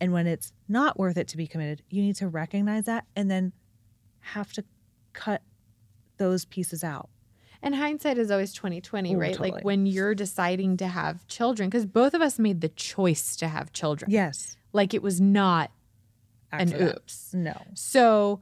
And 0.00 0.12
when 0.12 0.26
it's 0.26 0.52
not 0.68 0.98
worth 0.98 1.16
it 1.16 1.28
to 1.28 1.36
be 1.36 1.46
committed, 1.46 1.82
you 1.90 2.02
need 2.02 2.16
to 2.16 2.28
recognize 2.28 2.84
that 2.84 3.04
and 3.16 3.30
then 3.30 3.52
have 4.20 4.52
to 4.54 4.64
cut 5.12 5.42
those 6.16 6.44
pieces 6.44 6.84
out. 6.84 7.10
And 7.64 7.74
hindsight 7.74 8.18
is 8.18 8.30
always 8.30 8.52
2020, 8.52 9.14
Ooh, 9.14 9.18
right? 9.18 9.30
totally. 9.32 9.50
Like 9.52 9.64
when 9.64 9.86
you're 9.86 10.14
deciding 10.14 10.76
to 10.76 10.86
have 10.86 11.26
children 11.26 11.70
cuz 11.70 11.86
both 11.86 12.14
of 12.14 12.20
us 12.22 12.38
made 12.38 12.60
the 12.60 12.68
choice 12.68 13.34
to 13.36 13.48
have 13.48 13.72
children. 13.72 14.10
Yes. 14.10 14.56
Like 14.72 14.94
it 14.94 15.02
was 15.02 15.20
not 15.20 15.70
an 16.52 16.72
oops. 16.80 17.32
No. 17.34 17.54
So 17.74 18.40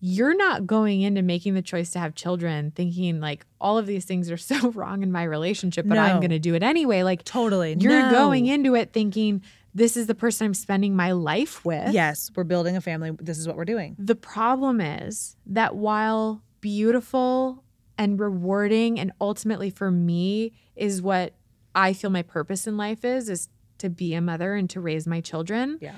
you're 0.00 0.36
not 0.36 0.66
going 0.66 1.00
into 1.00 1.22
making 1.22 1.54
the 1.54 1.62
choice 1.62 1.90
to 1.90 1.98
have 1.98 2.14
children 2.14 2.70
thinking 2.72 3.20
like 3.20 3.46
all 3.60 3.78
of 3.78 3.86
these 3.86 4.04
things 4.04 4.30
are 4.30 4.36
so 4.52 4.70
wrong 4.72 5.02
in 5.02 5.10
my 5.10 5.22
relationship, 5.22 5.86
but 5.88 5.96
I'm 5.96 6.20
going 6.20 6.30
to 6.30 6.38
do 6.38 6.54
it 6.54 6.62
anyway. 6.62 7.02
Like 7.02 7.24
Totally. 7.24 7.76
you're 7.78 8.02
No. 8.02 8.10
going 8.10 8.46
into 8.46 8.74
it 8.74 8.92
thinking 8.92 9.42
this 9.74 9.96
is 9.96 10.06
the 10.06 10.14
person 10.14 10.46
I'm 10.46 10.54
spending 10.54 10.96
my 10.96 11.12
life 11.12 11.64
with. 11.64 11.92
Yes, 11.92 12.30
we're 12.34 12.44
building 12.44 12.76
a 12.76 12.80
family. 12.80 13.10
This 13.20 13.38
is 13.38 13.46
what 13.46 13.56
we're 13.56 13.64
doing. 13.66 13.94
The 13.98 14.14
problem 14.14 14.80
is 14.80 15.36
that 15.46 15.76
while 15.76 16.42
beautiful 16.60 17.62
and 17.98 18.18
rewarding 18.20 18.98
and 19.00 19.12
ultimately 19.20 19.70
for 19.70 19.90
me 19.90 20.52
is 20.74 21.00
what 21.02 21.34
I 21.74 21.92
feel 21.92 22.10
my 22.10 22.22
purpose 22.22 22.66
in 22.66 22.76
life 22.76 23.04
is 23.04 23.28
is 23.28 23.48
to 23.78 23.88
be 23.90 24.14
a 24.14 24.20
mother 24.20 24.54
and 24.54 24.68
to 24.70 24.80
raise 24.80 25.06
my 25.06 25.20
children. 25.20 25.78
Yeah. 25.80 25.96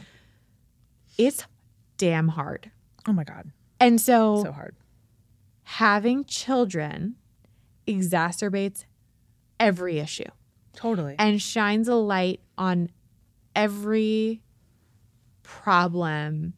It's 1.17 1.45
damn 1.97 2.29
hard. 2.29 2.71
Oh 3.07 3.13
my 3.13 3.25
God. 3.25 3.53
And 3.81 4.01
so, 4.01 4.43
So 4.45 4.53
hard. 4.53 4.75
having 5.63 6.25
children 6.25 7.15
exacerbates 7.87 8.85
every 9.61 9.99
issue 9.99 10.25
Totally. 10.75 11.15
and 11.19 11.41
shines 11.41 11.89
a 11.89 11.95
light 11.95 12.41
on 12.57 12.91
every 13.55 14.43
problem, 15.43 16.55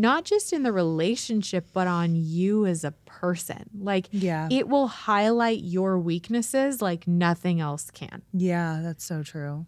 not 0.00 0.24
just 0.24 0.52
in 0.52 0.62
the 0.62 0.72
relationship, 0.72 1.68
but 1.72 1.86
on 1.86 2.14
you 2.14 2.66
as 2.66 2.84
a 2.84 2.92
person. 3.06 3.64
Like, 3.78 4.08
yeah. 4.10 4.48
it 4.50 4.68
will 4.68 4.86
highlight 4.88 5.60
your 5.60 5.98
weaknesses 5.98 6.80
like 6.80 7.08
nothing 7.08 7.60
else 7.60 7.90
can. 7.90 8.22
Yeah, 8.32 8.80
that's 8.82 9.04
so 9.04 9.22
true. 9.22 9.66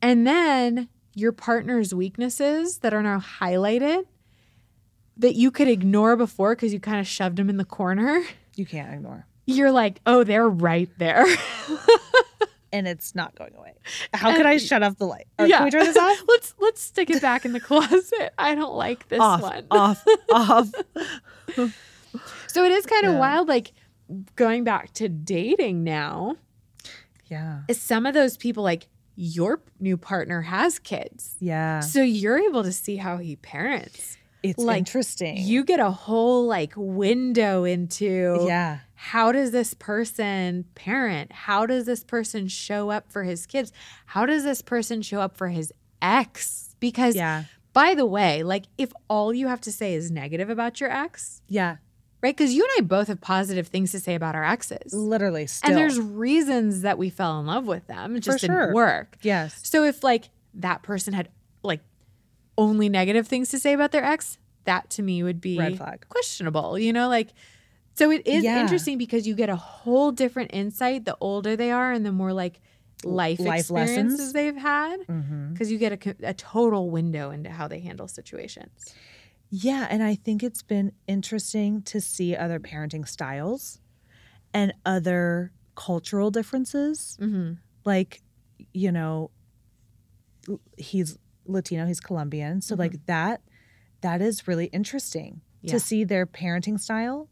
And 0.00 0.26
then 0.26 0.88
your 1.14 1.32
partner's 1.32 1.94
weaknesses 1.94 2.78
that 2.78 2.92
are 2.92 3.02
now 3.02 3.20
highlighted 3.20 4.04
that 5.16 5.34
you 5.36 5.50
could 5.50 5.68
ignore 5.68 6.16
before 6.16 6.54
because 6.56 6.72
you 6.72 6.80
kind 6.80 6.98
of 6.98 7.06
shoved 7.06 7.36
them 7.36 7.48
in 7.50 7.56
the 7.58 7.64
corner, 7.64 8.22
You 8.56 8.66
can't 8.66 8.92
ignore. 8.94 9.26
you're 9.46 9.70
like, 9.70 10.00
oh, 10.06 10.24
they're 10.24 10.48
right 10.48 10.90
there. 10.98 11.24
And 12.72 12.88
it's 12.88 13.14
not 13.14 13.34
going 13.34 13.54
away. 13.54 13.74
How 14.14 14.34
could 14.34 14.46
I 14.46 14.56
shut 14.56 14.82
off 14.82 14.96
the 14.96 15.06
light? 15.06 15.26
Or 15.38 15.46
Yeah. 15.46 15.58
Can 15.58 15.64
we 15.66 15.70
turn 15.70 15.84
this 15.84 15.96
off? 15.96 16.18
let's 16.28 16.54
let's 16.58 16.80
stick 16.80 17.10
it 17.10 17.20
back 17.20 17.44
in 17.44 17.52
the 17.52 17.60
closet. 17.68 18.32
I 18.38 18.54
don't 18.54 18.74
like 18.74 19.08
this 19.08 19.20
off, 19.20 19.42
one. 19.42 19.66
off, 19.70 20.02
off. 20.32 20.70
So 22.48 22.64
it 22.64 22.72
is 22.72 22.86
kind 22.86 23.06
of 23.06 23.12
Yeah. 23.14 23.18
wild, 23.18 23.48
like 23.48 23.72
going 24.36 24.64
back 24.64 24.92
to 24.94 25.08
dating 25.08 25.84
now. 25.84 26.36
Yeah. 27.26 27.60
Is 27.68 27.80
some 27.80 28.04
of 28.06 28.14
those 28.14 28.36
people 28.36 28.62
like 28.62 28.88
your 29.16 29.60
new 29.80 29.96
partner 29.96 30.42
has 30.42 30.78
kids, 30.78 31.36
Yeah. 31.40 31.80
so 31.80 32.02
you're 32.02 32.38
able 32.38 32.62
to 32.62 32.72
see 32.72 32.96
how 32.96 33.18
he 33.18 33.36
parents. 33.36 34.16
It's 34.42 34.58
like, 34.58 34.78
interesting. 34.78 35.36
You 35.38 35.64
get 35.64 35.78
a 35.80 35.90
whole 35.90 36.46
like 36.46 36.72
window 36.76 37.64
into 37.64 38.44
yeah. 38.46 38.80
How 39.06 39.32
does 39.32 39.50
this 39.50 39.74
person 39.74 40.64
parent? 40.76 41.32
How 41.32 41.66
does 41.66 41.86
this 41.86 42.04
person 42.04 42.46
show 42.46 42.90
up 42.90 43.10
for 43.10 43.24
his 43.24 43.46
kids? 43.46 43.72
How 44.06 44.26
does 44.26 44.44
this 44.44 44.62
person 44.62 45.02
show 45.02 45.20
up 45.20 45.36
for 45.36 45.48
his 45.48 45.72
ex? 46.00 46.76
Because 46.78 47.16
Yeah. 47.16 47.44
by 47.72 47.94
the 47.96 48.06
way, 48.06 48.44
like 48.44 48.66
if 48.78 48.92
all 49.08 49.34
you 49.34 49.48
have 49.48 49.60
to 49.62 49.72
say 49.72 49.94
is 49.94 50.10
negative 50.12 50.48
about 50.48 50.80
your 50.80 50.90
ex, 50.90 51.42
Yeah. 51.48 51.78
right? 52.22 52.36
Because 52.36 52.54
you 52.54 52.62
and 52.62 52.70
I 52.78 52.86
both 52.86 53.08
have 53.08 53.20
positive 53.20 53.66
things 53.66 53.90
to 53.90 53.98
say 53.98 54.14
about 54.14 54.36
our 54.36 54.44
exes. 54.44 54.92
Literally 54.94 55.48
still. 55.48 55.70
And 55.70 55.76
there's 55.76 55.98
reasons 55.98 56.82
that 56.82 56.96
we 56.96 57.10
fell 57.10 57.40
in 57.40 57.46
love 57.46 57.66
with 57.66 57.88
them. 57.88 58.14
It 58.14 58.24
For 58.24 58.32
just 58.32 58.44
sure. 58.44 58.60
didn't 58.66 58.74
work. 58.74 59.16
yes. 59.22 59.58
So 59.64 59.82
if 59.82 60.04
like 60.04 60.30
that 60.54 60.82
person 60.84 61.12
had 61.12 61.28
like 61.64 61.80
only 62.56 62.88
negative 62.88 63.26
things 63.26 63.48
to 63.48 63.58
say 63.58 63.72
about 63.72 63.90
their 63.90 64.04
ex, 64.04 64.38
that 64.64 64.90
to 64.90 65.02
me 65.02 65.24
would 65.24 65.40
be 65.40 65.58
Red 65.58 65.76
flag. 65.78 66.06
questionable, 66.08 66.78
you 66.78 66.92
know, 66.92 67.08
like 67.08 67.30
so 67.94 68.10
it 68.10 68.26
is 68.26 68.42
Yeah. 68.44 68.60
interesting 68.62 68.98
because 68.98 69.26
you 69.26 69.34
get 69.34 69.48
a 69.50 69.56
whole 69.56 70.12
different 70.12 70.50
insight 70.54 71.04
the 71.04 71.16
older 71.20 71.56
they 71.56 71.70
are 71.70 71.92
and 71.92 72.04
the 72.06 72.12
more 72.12 72.32
like 72.32 72.60
life, 73.04 73.40
Life 73.40 73.60
experiences 73.60 74.18
lessons. 74.18 74.32
they've 74.32 74.56
had 74.56 75.00
Mm-hmm. 75.08 75.52
because 75.52 75.70
you 75.72 75.78
get 75.78 75.92
a, 76.06 76.16
a 76.30 76.34
total 76.34 76.88
window 76.90 77.30
into 77.30 77.50
how 77.50 77.66
they 77.68 77.80
handle 77.80 78.06
situations. 78.08 78.94
Yeah, 79.50 79.86
and 79.90 80.02
I 80.02 80.14
think 80.14 80.42
it's 80.42 80.62
been 80.62 80.92
interesting 81.06 81.82
to 81.82 82.00
see 82.00 82.34
other 82.36 82.58
parenting 82.60 83.06
styles 83.06 83.80
and 84.54 84.72
other 84.86 85.52
cultural 85.74 86.30
differences. 86.30 87.18
Mm-hmm. 87.20 87.54
Like, 87.84 88.22
you 88.72 88.92
know, 88.92 89.30
he's 90.76 91.18
Latino, 91.46 91.86
he's 91.86 92.00
Colombian, 92.00 92.60
so 92.60 92.74
like 92.76 93.04
that 93.06 93.42
that 94.00 94.20
is 94.22 94.48
really 94.48 94.66
interesting 94.66 95.40
Yeah. 95.60 95.72
to 95.72 95.80
see 95.80 96.04
their 96.04 96.26
parenting 96.26 96.78
style. 96.80 97.28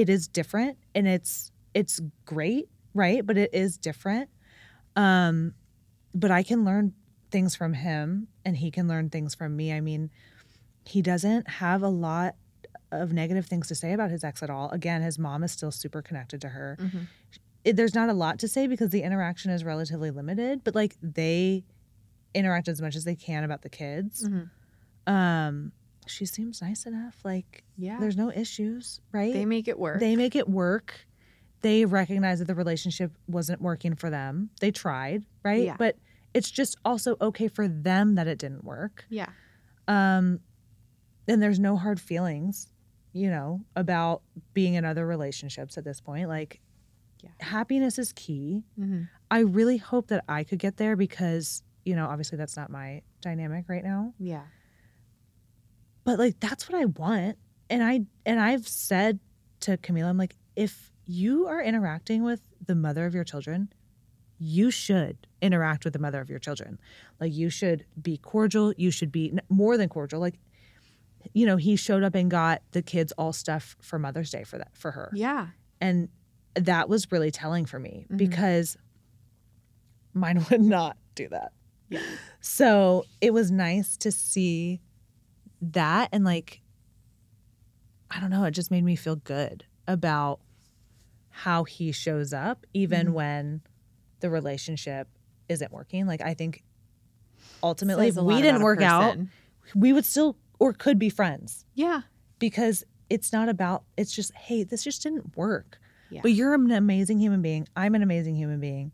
It 0.00 0.08
is 0.08 0.28
different 0.28 0.78
and 0.94 1.06
it's 1.06 1.52
it's 1.74 2.00
great, 2.24 2.68
right? 2.94 3.24
But 3.24 3.36
it 3.36 3.50
is 3.52 3.76
different. 3.76 4.30
Um 4.96 5.52
but 6.14 6.30
I 6.30 6.42
can 6.42 6.64
learn 6.64 6.94
things 7.30 7.54
from 7.54 7.74
him 7.74 8.28
and 8.44 8.56
he 8.56 8.70
can 8.70 8.88
learn 8.88 9.10
things 9.10 9.34
from 9.34 9.54
me. 9.56 9.72
I 9.72 9.80
mean, 9.80 10.10
he 10.86 11.02
doesn't 11.02 11.48
have 11.48 11.82
a 11.82 11.88
lot 11.88 12.34
of 12.90 13.12
negative 13.12 13.44
things 13.46 13.68
to 13.68 13.74
say 13.74 13.92
about 13.92 14.10
his 14.10 14.24
ex 14.24 14.42
at 14.42 14.48
all. 14.48 14.70
Again, 14.70 15.02
his 15.02 15.18
mom 15.18 15.44
is 15.44 15.52
still 15.52 15.70
super 15.70 16.00
connected 16.02 16.40
to 16.40 16.48
her. 16.48 16.78
Mhm. 16.80 17.06
It, 17.62 17.76
there's 17.76 17.94
not 17.94 18.08
a 18.08 18.14
lot 18.14 18.38
to 18.38 18.48
say 18.48 18.66
because 18.66 18.88
the 18.90 19.02
interaction 19.02 19.50
is 19.50 19.62
relatively 19.64 20.10
limited, 20.10 20.64
but 20.64 20.74
like 20.74 20.96
they 21.02 21.62
interact 22.34 22.68
as 22.68 22.80
much 22.80 22.96
as 22.96 23.04
they 23.04 23.14
can 23.14 23.44
about 23.44 23.60
the 23.62 23.68
kids. 23.68 24.26
Mhm. 24.26 24.48
Um, 25.06 25.72
she 26.10 26.26
seems 26.26 26.60
nice 26.60 26.86
enough. 26.86 27.16
Like 27.24 27.64
Yeah. 27.76 27.98
there's 28.00 28.16
no 28.16 28.30
issues, 28.30 29.00
right? 29.12 29.32
They 29.32 29.44
make 29.46 29.68
it 29.68 29.78
work. 29.78 30.00
They 30.00 30.16
make 30.16 30.34
it 30.36 30.48
work. 30.48 31.06
They 31.62 31.84
recognize 31.84 32.38
that 32.38 32.46
the 32.46 32.54
relationship 32.54 33.12
wasn't 33.28 33.60
working 33.60 33.94
for 33.94 34.08
them. 34.10 34.50
They 34.60 34.70
tried, 34.70 35.24
right? 35.44 35.64
Yeah. 35.64 35.76
But 35.78 35.96
it's 36.32 36.50
just 36.50 36.76
also 36.84 37.16
okay 37.20 37.48
for 37.48 37.68
them 37.68 38.14
that 38.14 38.26
it 38.26 38.38
didn't 38.38 38.64
work. 38.64 39.04
yeah. 39.08 39.28
Um, 39.88 40.40
and 41.26 41.42
there's 41.42 41.58
no 41.58 41.76
hard 41.76 42.00
feelings, 42.00 42.72
you 43.12 43.28
know, 43.30 43.60
about 43.76 44.22
being 44.54 44.74
in 44.74 44.84
other 44.84 45.06
relationships 45.06 45.76
at 45.78 45.84
this 45.84 46.00
point. 46.00 46.28
Like, 46.28 46.60
Yeah. 47.22 47.30
happiness 47.40 47.98
is 47.98 48.12
key. 48.12 48.64
hmm 48.76 49.02
I 49.30 49.40
really 49.40 49.76
hope 49.76 50.08
that 50.08 50.24
I 50.28 50.42
could 50.44 50.58
get 50.58 50.76
there 50.76 50.96
because, 50.96 51.62
you 51.84 51.94
know, 51.94 52.06
obviously 52.06 52.36
that's 52.38 52.56
not 52.56 52.68
my 52.70 53.02
dynamic 53.20 53.68
right 53.68 53.84
now. 53.84 54.12
Yeah. 54.18 54.42
But 56.10 56.18
like, 56.18 56.40
that's 56.40 56.68
what 56.68 56.80
I 56.80 56.86
want. 56.86 57.38
And 57.68 57.82
I 57.84 58.00
and 58.26 58.40
I've 58.40 58.66
said 58.66 59.20
to 59.60 59.76
Camilo, 59.76 60.06
I'm 60.06 60.18
like, 60.18 60.34
if 60.56 60.90
you 61.06 61.46
are 61.46 61.62
interacting 61.62 62.24
with 62.24 62.40
the 62.66 62.74
mother 62.74 63.06
of 63.06 63.14
your 63.14 63.22
children, 63.24 63.72
you 64.38 64.70
should 64.72 65.16
interact 65.40 65.84
with 65.84 65.92
the 65.92 65.98
mother 66.00 66.20
of 66.20 66.28
your 66.28 66.38
children. 66.40 66.80
Like 67.20 67.32
you 67.32 67.48
should 67.48 67.84
be 68.00 68.16
cordial. 68.16 68.72
You 68.76 68.90
should 68.90 69.12
be 69.12 69.32
more 69.48 69.76
than 69.76 69.88
cordial. 69.88 70.20
Like, 70.20 70.40
you 71.32 71.46
know, 71.46 71.56
he 71.56 71.76
showed 71.76 72.02
up 72.02 72.14
and 72.16 72.28
got 72.30 72.62
the 72.72 72.82
kids 72.82 73.12
all 73.18 73.32
stuff 73.32 73.76
for 73.80 73.98
Mother's 73.98 74.30
Day 74.30 74.42
for 74.42 74.58
that 74.58 74.76
for 74.76 74.90
her, 74.90 75.10
Yeah. 75.14 75.48
and 75.80 76.08
that 76.54 76.88
was 76.88 77.12
really 77.12 77.30
telling 77.30 77.66
for 77.66 77.78
me 77.78 78.06
Mhm. 78.10 78.16
because 78.16 78.76
mine 80.14 80.44
would 80.50 80.60
not 80.62 80.96
do 81.14 81.28
that. 81.28 81.52
Yeah. 81.88 82.00
So 82.40 83.04
it 83.20 83.32
was 83.32 83.50
nice 83.52 83.96
to 83.98 84.10
see 84.10 84.80
that 85.60 86.08
and 86.12 86.24
like, 86.24 86.60
I 88.10 88.20
don't 88.20 88.30
know, 88.30 88.44
it 88.44 88.52
just 88.52 88.70
made 88.70 88.84
me 88.84 88.96
feel 88.96 89.16
good 89.16 89.64
about 89.86 90.40
how 91.30 91.64
he 91.64 91.92
shows 91.92 92.32
up, 92.32 92.66
even 92.74 93.08
Mhm. 93.08 93.12
when 93.12 93.60
the 94.20 94.30
relationship 94.30 95.08
isn't 95.48 95.72
working. 95.72 96.06
Like, 96.06 96.20
I 96.20 96.34
think 96.34 96.62
ultimately, 97.62 98.08
if 98.08 98.16
we 98.16 98.42
didn't 98.42 98.62
work 98.62 98.82
out, 98.82 99.16
we 99.74 99.92
would 99.92 100.04
still 100.04 100.36
or 100.58 100.72
could 100.72 100.98
be 100.98 101.08
friends 101.08 101.64
Yeah. 101.74 102.02
because 102.38 102.84
it's 103.08 103.32
not 103.32 103.48
about, 103.48 103.84
it's 103.96 104.12
just, 104.12 104.32
hey, 104.34 104.62
this 104.64 104.84
just 104.84 105.02
didn't 105.02 105.36
work. 105.36 105.80
Yeah. 106.10 106.20
But 106.22 106.32
you're 106.32 106.52
an 106.54 106.70
amazing 106.70 107.18
human 107.18 107.40
being. 107.42 107.66
I'm 107.76 107.94
an 107.94 108.02
amazing 108.02 108.34
human 108.34 108.60
being. 108.60 108.92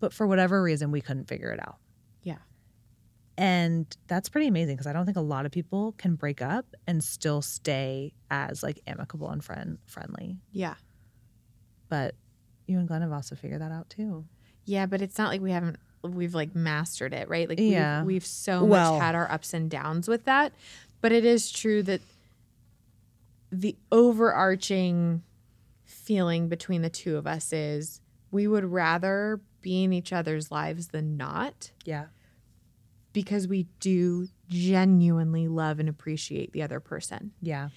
But 0.00 0.12
for 0.12 0.26
whatever 0.26 0.62
reason, 0.62 0.90
we 0.90 1.00
couldn't 1.00 1.24
figure 1.24 1.50
it 1.50 1.60
out. 1.60 1.78
Yeah. 3.36 3.44
And 3.44 3.96
that's 4.06 4.28
pretty 4.28 4.46
amazing 4.48 4.76
because 4.76 4.86
I 4.86 4.92
don't 4.92 5.04
think 5.06 5.16
a 5.16 5.20
lot 5.22 5.46
of 5.46 5.52
people 5.52 5.92
can 5.98 6.14
break 6.14 6.40
up 6.42 6.66
and 6.86 7.02
still 7.02 7.42
stay 7.42 8.12
as 8.30 8.62
like 8.62 8.80
amicable 8.86 9.28
and 9.30 9.42
friend 9.44 9.78
friendly. 9.86 10.38
Yeah. 10.52 10.74
But 11.88 12.14
you 12.66 12.78
and 12.78 12.86
Glenn 12.88 13.02
have 13.02 13.12
also 13.12 13.34
figured 13.34 13.60
that 13.60 13.72
out 13.72 13.90
too. 13.90 14.24
Yeah, 14.64 14.86
but 14.86 15.02
it's 15.02 15.18
not 15.18 15.28
like 15.30 15.40
we 15.40 15.50
haven't 15.50 15.76
we've 16.02 16.34
like 16.34 16.54
mastered 16.54 17.12
it, 17.14 17.28
right? 17.28 17.48
Like 17.48 17.58
Yeah. 17.58 18.00
we've, 18.00 18.06
we've 18.16 18.26
so 18.26 18.64
Well- 18.64 18.94
much 18.94 19.02
had 19.02 19.14
our 19.14 19.30
ups 19.30 19.54
and 19.54 19.70
downs 19.70 20.06
with 20.08 20.24
that. 20.26 20.52
But 21.00 21.12
it 21.12 21.24
is 21.24 21.50
true 21.50 21.82
that 21.82 22.00
the 23.50 23.76
overarching 23.92 25.22
feeling 25.84 26.48
between 26.48 26.82
the 26.82 26.90
two 26.90 27.16
of 27.16 27.26
us 27.26 27.52
is 27.52 28.00
we 28.30 28.46
would 28.46 28.64
rather 28.64 29.40
be 29.62 29.84
in 29.84 29.92
each 29.92 30.12
other's 30.12 30.50
lives 30.50 30.88
than 30.88 31.16
not 31.16 31.70
Yeah. 31.84 32.06
Because 33.14 33.48
we 33.48 33.62
do 33.80 34.28
genuinely 34.48 35.48
love 35.48 35.78
and 35.80 35.88
appreciate 35.88 36.52
the 36.52 36.62
other 36.62 36.80
person. 36.80 37.32
Yeah. 37.40 37.70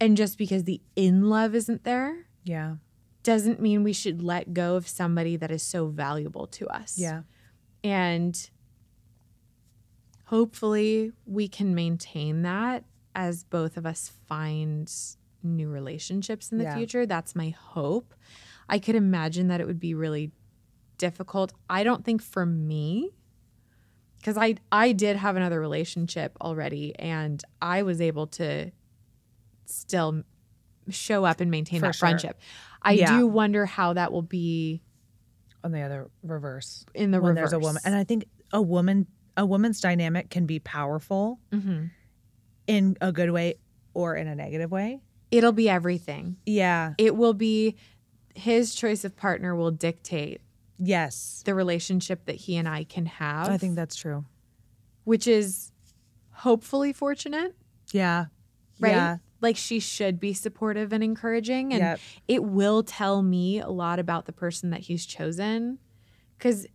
And 0.00 0.16
just 0.16 0.38
because 0.38 0.64
the 0.64 0.80
in 0.96 1.28
love 1.28 1.54
isn't 1.54 1.84
there 1.84 2.26
Yeah. 2.44 2.76
doesn't 3.24 3.60
mean 3.60 3.82
we 3.82 3.92
should 3.92 4.22
let 4.22 4.54
go 4.54 4.76
of 4.76 4.88
somebody 4.88 5.36
that 5.36 5.50
is 5.50 5.62
so 5.62 5.88
valuable 5.88 6.46
to 6.46 6.66
us. 6.68 6.96
Yeah. 6.96 7.22
And 7.84 8.48
hopefully 10.26 11.12
we 11.26 11.48
can 11.48 11.74
maintain 11.74 12.42
that 12.42 12.84
as 13.14 13.44
both 13.44 13.76
of 13.76 13.84
us 13.86 14.12
find 14.26 14.90
new 15.42 15.68
relationships 15.68 16.52
in 16.52 16.58
the 16.58 16.64
Yeah. 16.64 16.76
future. 16.76 17.06
That's 17.06 17.34
my 17.34 17.50
hope. 17.50 18.14
I 18.68 18.78
could 18.78 18.94
imagine 18.94 19.48
that 19.48 19.60
it 19.60 19.66
would 19.66 19.80
be 19.80 19.94
really 19.94 20.30
difficult. 20.98 21.52
I 21.70 21.82
don't 21.84 22.04
think 22.04 22.22
for 22.22 22.44
me 22.44 23.14
because 24.18 24.36
I 24.36 24.56
I 24.72 24.92
did 24.92 25.16
have 25.16 25.36
another 25.36 25.60
relationship 25.60 26.36
already 26.40 26.94
and 26.98 27.42
I 27.62 27.82
was 27.82 28.00
able 28.00 28.26
to 28.28 28.70
still 29.66 30.22
show 30.90 31.24
up 31.24 31.40
and 31.40 31.50
maintain 31.50 31.80
For 31.80 31.86
that 31.86 31.94
sure. 31.94 32.08
friendship. 32.08 32.40
I 32.82 32.92
Yeah. 32.92 33.18
do 33.18 33.26
wonder 33.26 33.66
how 33.66 33.92
that 33.94 34.12
will 34.12 34.22
be 34.22 34.82
On 35.64 35.72
the 35.72 35.80
other 35.82 36.10
reverse. 36.22 36.86
in 36.94 37.10
the 37.10 37.20
when 37.20 37.34
reverse. 37.34 37.50
there's 37.50 37.52
a 37.52 37.58
woman. 37.58 37.82
And 37.84 37.94
I 37.94 38.04
think 38.04 38.26
a 38.52 38.62
woman 38.62 39.06
a 39.36 39.46
woman's 39.46 39.80
dynamic 39.80 40.30
can 40.30 40.46
be 40.46 40.58
powerful 40.58 41.38
hmm 41.52 41.86
in 42.66 42.96
a 43.00 43.12
good 43.12 43.30
way 43.30 43.54
or 43.94 44.14
in 44.14 44.26
a 44.26 44.34
negative 44.34 44.70
way. 44.70 45.00
It'll 45.30 45.52
be 45.52 45.68
everything. 45.70 46.36
Yeah. 46.44 46.94
It 46.98 47.16
will 47.16 47.32
be 47.34 47.76
his 48.34 48.74
choice 48.74 49.04
of 49.04 49.16
partner 49.16 49.54
will 49.56 49.70
dictate 49.70 50.40
Yes. 50.78 51.42
the 51.44 51.54
relationship 51.54 52.24
that 52.26 52.36
he 52.36 52.56
and 52.56 52.68
I 52.68 52.84
can 52.84 53.06
have. 53.06 53.48
I 53.48 53.58
think 53.58 53.74
that's 53.76 53.96
true. 53.96 54.24
which 55.04 55.26
is 55.26 55.72
hopefully 56.30 56.92
fortunate. 56.92 57.56
Yeah. 57.92 58.26
right? 58.78 58.90
Yeah. 58.92 59.16
Like 59.40 59.56
she 59.56 59.80
should 59.80 60.20
be 60.20 60.34
supportive 60.34 60.92
and 60.92 61.02
encouraging. 61.02 61.72
And 61.72 61.80
Yep. 61.80 62.00
it 62.28 62.44
will 62.44 62.82
tell 62.82 63.22
me 63.22 63.58
a 63.58 63.68
lot 63.70 63.98
about 63.98 64.26
the 64.26 64.32
person 64.32 64.70
that 64.70 64.80
he's 64.80 65.06
chosen. 65.06 65.78
Because 66.36 66.66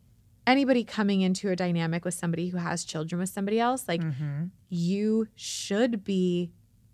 anybody 0.47 0.83
coming 0.83 1.21
into 1.21 1.49
a 1.49 1.55
dynamic 1.55 2.03
with 2.03 2.13
somebody 2.15 2.49
who 2.49 2.57
has 2.57 2.83
children 2.83 3.19
with 3.19 3.29
somebody 3.29 3.59
else, 3.59 3.87
like 3.87 4.01
Mhm. 4.01 4.49
you 4.67 5.27
should 5.35 6.03
be 6.03 6.51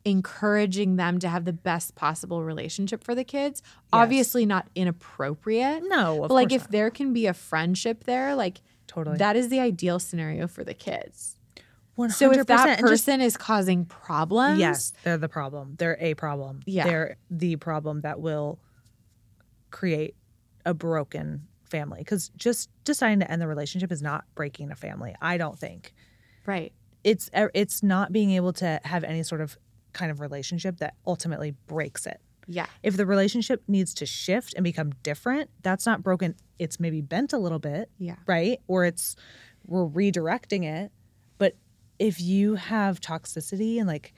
encouraging 0.09 0.95
them 0.95 1.19
to 1.19 1.29
have 1.29 1.45
the 1.45 1.53
best 1.53 1.95
possible 1.95 2.43
relationship 2.43 3.03
for 3.03 3.15
the 3.15 3.23
kids. 3.23 3.61
Obviously, 3.93 4.45
not 4.45 4.67
inappropriate. 4.75 5.83
No, 5.87 6.23
of 6.23 6.29
but 6.29 6.35
like 6.35 6.51
if 6.51 6.67
there 6.69 6.89
can 6.89 7.13
be 7.13 7.27
a 7.27 7.33
friendship 7.33 8.03
there, 8.05 8.35
like 8.35 8.61
Totally. 8.87 9.17
that 9.17 9.35
is 9.35 9.49
the 9.49 9.59
ideal 9.59 9.99
scenario 9.99 10.47
for 10.47 10.63
the 10.63 10.73
kids. 10.73 11.37
100%. 11.97 12.11
So 12.13 12.31
if 12.31 12.47
that 12.47 12.69
and 12.69 12.79
just- 12.79 13.05
person 13.05 13.21
is 13.21 13.35
causing 13.35 13.85
problems, 13.85 14.59
yes, 14.59 14.93
they're 15.03 15.17
the 15.17 15.29
problem. 15.29 15.75
They're 15.77 15.97
a 15.99 16.13
problem. 16.13 16.61
Yeah. 16.65 16.85
They're 16.85 17.17
the 17.29 17.57
problem 17.57 18.01
that 18.01 18.19
will 18.19 18.59
create 19.69 20.15
a 20.65 20.73
broken 20.73 21.47
family. 21.69 21.99
Because 21.99 22.29
just 22.35 22.69
deciding 22.83 23.19
to 23.19 23.31
end 23.31 23.41
the 23.41 23.47
relationship 23.47 23.91
is 23.91 24.01
not 24.01 24.25
breaking 24.35 24.71
a 24.71 24.75
family. 24.75 25.15
I 25.21 25.37
don't 25.37 25.57
think 25.57 25.93
right. 26.45 26.73
it's 27.03 27.29
uh, 27.33 27.47
it's 27.53 27.83
not 27.83 28.11
being 28.11 28.31
able 28.31 28.53
to 28.53 28.79
have 28.83 29.03
any 29.03 29.23
sort 29.23 29.41
of 29.41 29.57
kind 29.99 30.11
of 30.11 30.19
relationship 30.21 30.77
that 30.77 30.95
ultimately 31.05 31.51
breaks 31.67 32.05
it. 32.07 32.19
Yeah. 32.47 32.65
If 32.81 32.97
the 32.97 33.05
relationship 33.05 33.61
needs 33.67 33.93
to 33.95 34.05
shift 34.07 34.53
and 34.55 34.63
become 34.63 34.93
different, 35.03 35.49
that's 35.61 35.85
not 35.85 36.01
broken. 36.01 36.35
It's 36.57 36.79
maybe 36.79 37.01
bent 37.01 37.31
a 37.33 37.37
little 37.37 37.59
bit, 37.59 37.89
Yeah. 37.99 38.15
right? 38.25 38.59
Or 38.67 38.85
it's 38.85 39.15
we're 39.67 39.87
redirecting 39.87 40.63
it. 40.65 40.91
But 41.37 41.55
if 41.99 42.19
you 42.19 42.55
have 42.55 42.99
toxicity 43.01 43.77
and 43.77 43.87
like 43.87 44.13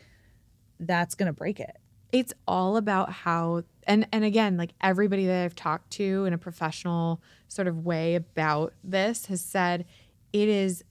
that's 0.80 1.14
gonna 1.16 1.34
break 1.34 1.60
it. 1.60 1.76
It's 2.12 2.34
all 2.48 2.78
about 2.78 3.12
how 3.12 3.64
and 3.88 4.08
and 4.12 4.24
again, 4.24 4.56
like 4.58 4.74
everybody 4.82 5.26
that 5.26 5.44
I've 5.44 5.56
talked 5.56 5.90
to 5.92 6.26
in 6.26 6.34
a 6.34 6.38
professional 6.38 7.22
sort 7.48 7.68
of 7.68 7.84
way 7.86 8.16
about 8.16 8.74
this 8.84 9.26
has 9.28 9.42
said 9.42 9.86
it 10.34 10.48
is 10.48 10.84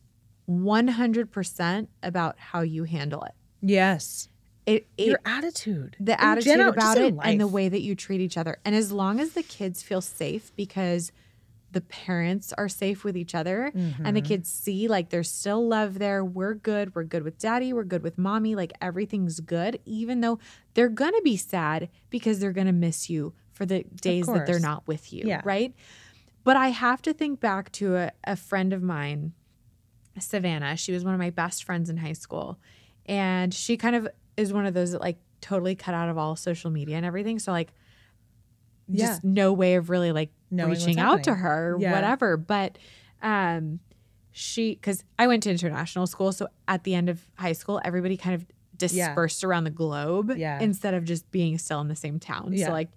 100% 0.48 1.86
about 2.02 2.38
how 2.38 2.60
you 2.60 2.84
handle 2.84 3.22
it. 3.22 3.32
Yes. 3.62 4.28
It, 4.66 4.86
it 4.96 5.06
Your 5.08 5.20
attitude. 5.24 5.96
the 5.98 6.12
In 6.12 6.18
attitude 6.20 6.44
general, 6.52 6.72
about 6.72 6.98
it 6.98 7.14
and 7.22 7.40
the 7.40 7.46
way 7.48 7.68
that 7.68 7.80
you 7.80 7.94
treat 7.94 8.20
each 8.20 8.36
other. 8.36 8.58
And 8.64 8.74
as 8.74 8.92
long 8.92 9.18
as 9.20 9.32
the 9.32 9.42
kids 9.42 9.82
feel 9.82 10.00
safe 10.00 10.52
because 10.56 11.12
the 11.72 11.80
parents 11.80 12.52
are 12.58 12.68
safe 12.68 13.04
with 13.04 13.16
each 13.16 13.34
other 13.34 13.66
and 13.66 13.94
Mm-hmm. 13.94 14.12
the 14.14 14.20
kids 14.22 14.48
see 14.50 14.88
like 14.88 15.10
there's 15.10 15.30
still 15.30 15.66
love 15.68 15.98
there. 16.00 16.24
We're 16.24 16.54
good. 16.54 16.94
We're 16.96 17.04
good 17.04 17.22
with 17.22 17.38
daddy. 17.38 17.72
We're 17.72 17.84
good 17.84 18.02
with 18.02 18.18
mommy. 18.18 18.54
Like 18.56 18.72
everything's 18.80 19.38
good, 19.40 19.78
even 19.84 20.20
though 20.20 20.38
they're 20.74 20.88
going 20.88 21.12
to 21.14 21.22
be 21.22 21.36
sad 21.36 21.88
because 22.10 22.40
they're 22.40 22.52
going 22.52 22.66
to 22.66 22.72
miss 22.72 23.08
you 23.08 23.34
for 23.52 23.66
the 23.66 23.84
days 24.02 24.26
that 24.26 24.46
they're 24.46 24.58
not 24.60 24.86
with 24.88 25.12
you. 25.12 25.22
Yeah. 25.26 25.42
Right. 25.44 25.72
But 26.42 26.56
I 26.56 26.68
have 26.68 27.02
to 27.02 27.12
think 27.12 27.38
back 27.40 27.70
to 27.72 27.96
a, 27.96 28.10
a 28.24 28.34
friend 28.34 28.72
of 28.72 28.82
mine, 28.82 29.32
Savannah. 30.18 30.76
She 30.76 30.92
was 30.92 31.04
one 31.04 31.14
of 31.14 31.20
my 31.20 31.30
best 31.30 31.64
friends 31.64 31.88
in 31.90 31.98
high 31.98 32.14
school. 32.14 32.58
And 33.06 33.52
she 33.54 33.76
kind 33.76 33.94
of 33.96 34.08
is 34.36 34.52
one 34.52 34.66
of 34.66 34.74
those 34.74 34.92
that 34.92 35.00
like 35.00 35.18
totally 35.40 35.74
cut 35.74 35.94
out 35.94 36.08
of 36.08 36.18
all 36.18 36.36
social 36.36 36.70
media 36.70 36.96
and 36.96 37.06
everything. 37.06 37.38
So 37.38 37.52
like 37.52 37.72
just 38.92 39.22
no 39.22 39.52
way 39.52 39.76
of 39.76 39.88
really 39.90 40.12
like 40.12 40.30
Knowing 40.50 40.70
reaching 40.72 40.98
out 40.98 41.22
to 41.24 41.34
her, 41.34 41.76
Yeah. 41.78 41.92
whatever. 41.92 42.36
But 42.36 42.76
um 43.22 43.78
she 44.32 44.74
because 44.74 45.04
I 45.18 45.26
went 45.28 45.42
to 45.44 45.50
international 45.50 46.06
school, 46.06 46.32
so 46.32 46.48
at 46.66 46.84
the 46.84 46.94
end 46.94 47.08
of 47.08 47.24
high 47.36 47.52
school, 47.52 47.80
everybody 47.84 48.16
kind 48.16 48.34
of 48.34 48.46
dispersed 48.76 49.44
around 49.44 49.64
the 49.64 49.70
globe 49.70 50.32
Yeah. 50.36 50.58
instead 50.60 50.94
of 50.94 51.04
just 51.04 51.30
being 51.30 51.56
still 51.58 51.80
in 51.80 51.88
the 51.88 51.94
same 51.96 52.18
town. 52.18 52.52
Yeah. 52.52 52.66
So 52.66 52.72
like, 52.72 52.88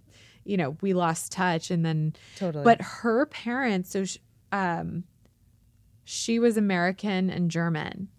you 0.46 0.58
know, 0.58 0.78
we 0.82 0.94
lost 0.94 1.32
touch 1.32 1.70
and 1.72 1.86
then 1.86 2.14
Totally. 2.38 2.64
but 2.64 2.82
her 2.82 3.26
parents, 3.28 3.90
so 3.92 4.04
sh 4.06 4.18
um, 4.52 5.04
she 6.04 6.38
was 6.40 6.58
American 6.58 7.30
and 7.30 7.50
German, 7.52 8.10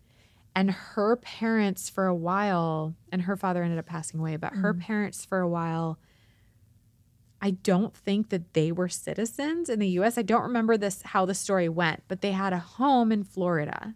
and 0.55 0.71
her 0.71 1.17
parents 1.17 1.89
for 1.89 2.07
a 2.07 2.15
while, 2.15 2.95
and 3.11 3.23
her 3.23 3.37
father 3.37 3.63
ended 3.63 3.79
up 3.79 3.87
passing 3.87 4.21
away. 4.21 4.37
But 4.37 4.55
her 4.55 4.75
mm. 4.75 4.81
parents 4.81 5.25
for 5.25 5.41
a 5.41 5.49
while, 5.49 5.99
I 7.41 7.51
don't 7.51 7.95
think 7.95 8.31
that 8.31 8.55
they 8.55 8.73
were 8.73 8.89
citizens 8.89 9.69
in 9.69 9.79
the 9.79 9.89
U.S. 9.89 10.17
I 10.17 10.23
don't 10.23 10.43
remember 10.43 10.77
this 10.77 11.03
how 11.03 11.25
the 11.25 11.35
story 11.35 11.69
went, 11.69 12.05
but 12.09 12.21
they 12.21 12.33
had 12.33 12.53
a 12.53 12.59
home 12.59 13.11
in 13.11 13.25
Florida, 13.25 13.95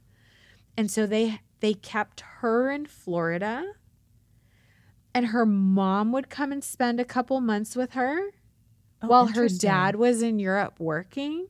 and 0.77 0.91
so 0.91 1.07
they 1.07 1.41
they 1.61 1.75
kept 1.75 2.21
her 2.41 2.71
in 2.71 2.87
Florida. 2.87 3.73
And 5.15 5.29
her 5.29 5.47
mom 5.47 6.13
would 6.13 6.29
come 6.29 6.53
and 6.53 6.63
spend 6.63 7.01
a 7.01 7.05
couple 7.05 7.41
months 7.41 7.75
with 7.75 7.93
her 7.93 8.31
Oh, 9.01 9.09
while 9.09 9.27
her 9.27 9.49
dad 9.49 9.97
was 9.97 10.23
in 10.23 10.39
Europe 10.39 10.81
working. 10.81 11.47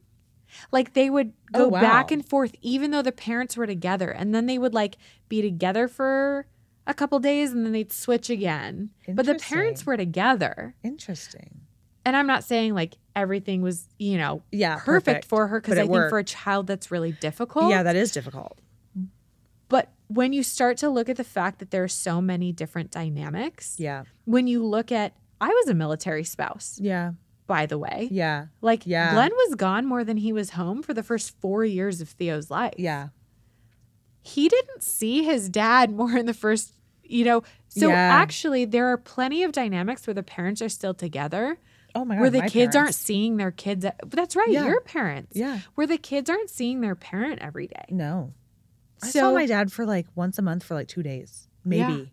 Like 0.73 0.95
they 0.95 1.11
would 1.11 1.33
oh, 1.55 1.59
go 1.59 1.65
Oh, 1.67 1.69
wow. 1.69 1.81
back 1.81 2.11
and 2.11 2.25
forth 2.27 2.55
even 2.63 2.91
though 2.91 3.03
the 3.03 3.13
parents 3.13 3.57
were 3.57 3.67
together 3.67 4.11
and 4.11 4.35
then 4.35 4.47
they 4.47 4.59
would 4.59 4.75
like 4.75 4.97
be 5.29 5.43
together 5.43 5.89
for 5.89 6.47
a 6.87 6.95
couple 6.95 7.19
days 7.19 7.53
and 7.53 7.65
then 7.67 7.73
they'd 7.73 7.93
switch 7.93 8.31
again. 8.31 8.91
But 9.09 9.27
the 9.27 9.35
parents 9.35 9.85
were 9.85 9.97
together. 9.97 10.75
Interesting. 10.83 11.61
And 12.05 12.17
I'm 12.17 12.27
not 12.27 12.45
saying 12.45 12.75
like 12.75 12.97
everything 13.15 13.61
was, 13.61 13.87
you 13.99 14.17
know, 14.17 14.43
Yeah. 14.51 14.79
perfect, 14.79 15.27
for 15.27 15.49
her 15.49 15.61
because 15.61 15.77
I 15.77 15.83
think 15.87 16.09
for 16.09 16.19
a 16.19 16.25
child 16.25 16.67
that's 16.67 16.91
really 16.91 17.13
difficult. 17.13 17.71
Yeah, 17.71 17.83
that 17.83 17.97
is 17.97 18.11
difficult. 18.13 18.59
but 19.69 19.93
when 20.07 20.33
you 20.33 20.43
start 20.43 20.79
to 20.79 20.89
look 20.89 21.11
at 21.11 21.17
the 21.19 21.25
fact 21.25 21.59
that 21.59 21.71
there 21.71 21.85
are 21.85 21.89
so 21.89 22.23
many 22.23 22.51
different 22.53 22.91
dynamics, 22.91 23.77
Yeah. 23.79 24.05
when 24.25 24.47
you 24.47 24.65
look 24.65 24.91
at 24.91 25.13
I 25.41 25.49
was 25.49 25.69
a 25.69 25.75
military 25.75 26.25
spouse, 26.25 26.79
Yeah. 26.81 27.13
By 27.49 27.67
the 27.67 27.77
way. 27.79 28.07
Yeah. 28.13 28.47
Like 28.61 28.87
Yeah. 28.87 29.13
Glenn 29.13 29.33
was 29.33 29.57
gone 29.57 29.85
more 29.87 30.05
than 30.05 30.19
he 30.19 30.33
was 30.33 30.51
home 30.51 30.83
for 30.85 30.95
the 30.95 31.03
first 31.03 31.37
four 31.41 31.65
years 31.65 32.01
of 32.01 32.09
Theo's 32.09 32.49
life. 32.53 32.75
Yeah. 32.79 33.09
He 34.23 34.49
didn't 34.49 34.85
see 34.85 35.25
his 35.25 35.49
dad 35.49 35.91
more 35.97 36.17
in 36.17 36.27
the 36.27 36.35
first, 36.35 36.75
you 37.03 37.25
know. 37.25 37.43
So 37.69 37.89
Yeah. 37.89 37.95
actually, 37.97 38.65
there 38.67 38.87
are 38.93 38.97
plenty 38.99 39.43
of 39.43 39.51
dynamics 39.51 40.07
where 40.07 40.15
the 40.15 40.23
parents 40.23 40.63
are 40.63 40.69
still 40.69 40.95
together, 40.95 41.59
Oh 41.95 42.05
my 42.05 42.15
god. 42.15 42.21
where 42.21 42.31
the 42.31 42.43
kids 42.43 42.77
aren't 42.77 42.95
seeing 42.95 43.37
their 43.39 43.51
kids. 43.51 43.85
But 43.85 44.11
that's 44.13 44.37
right, 44.37 44.49
Yeah. 44.51 44.67
your 44.67 44.81
parents. 44.83 45.33
Yeah. 45.35 45.61
Where 45.75 45.87
the 45.87 45.99
kids 45.99 46.31
aren't 46.31 46.51
seeing 46.51 46.81
their 46.83 46.95
parent 46.95 47.41
every 47.41 47.67
day. 47.67 47.87
No. 47.91 48.35
I 49.03 49.09
saw 49.09 49.33
my 49.33 49.47
dad 49.47 49.73
for 49.73 49.87
like 49.87 50.07
once 50.15 50.39
a 50.39 50.43
month 50.43 50.65
for 50.65 50.75
like 50.75 50.89
two 50.89 51.03
days, 51.03 51.49
maybe. 51.65 52.13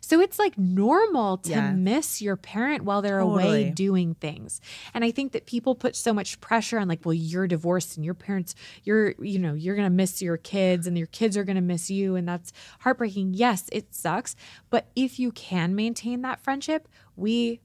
So 0.00 0.20
it's 0.20 0.38
like 0.38 0.56
normal 0.58 1.38
to 1.38 1.50
Yeah. 1.50 1.72
miss 1.72 2.20
your 2.22 2.36
parent 2.36 2.84
while 2.84 3.02
they're 3.02 3.18
away 3.18 3.70
doing 3.70 4.14
things. 4.14 4.60
And 4.94 5.04
I 5.04 5.10
think 5.10 5.32
that 5.32 5.46
people 5.46 5.74
put 5.74 5.96
so 5.96 6.12
much 6.12 6.40
pressure 6.40 6.78
on 6.78 6.88
like, 6.88 7.04
well, 7.04 7.14
you're 7.14 7.46
divorced 7.46 7.96
and 7.96 8.04
your 8.04 8.14
parents, 8.14 8.54
you're, 8.84 9.14
you 9.22 9.38
know, 9.38 9.54
you're 9.54 9.74
going 9.76 9.86
to 9.86 9.94
miss 9.94 10.20
your 10.22 10.36
kids 10.36 10.86
and 10.86 10.96
your 10.96 11.06
kids 11.08 11.36
are 11.36 11.44
going 11.44 11.56
to 11.56 11.62
miss 11.62 11.90
you. 11.90 12.16
And 12.16 12.28
that's 12.28 12.52
heartbreaking. 12.80 13.34
Yes, 13.34 13.68
it 13.72 13.94
sucks. 13.94 14.36
But 14.70 14.88
if 14.96 15.18
you 15.18 15.32
can 15.32 15.74
maintain 15.74 16.22
that 16.22 16.40
friendship, 16.40 16.88
we 17.16 17.60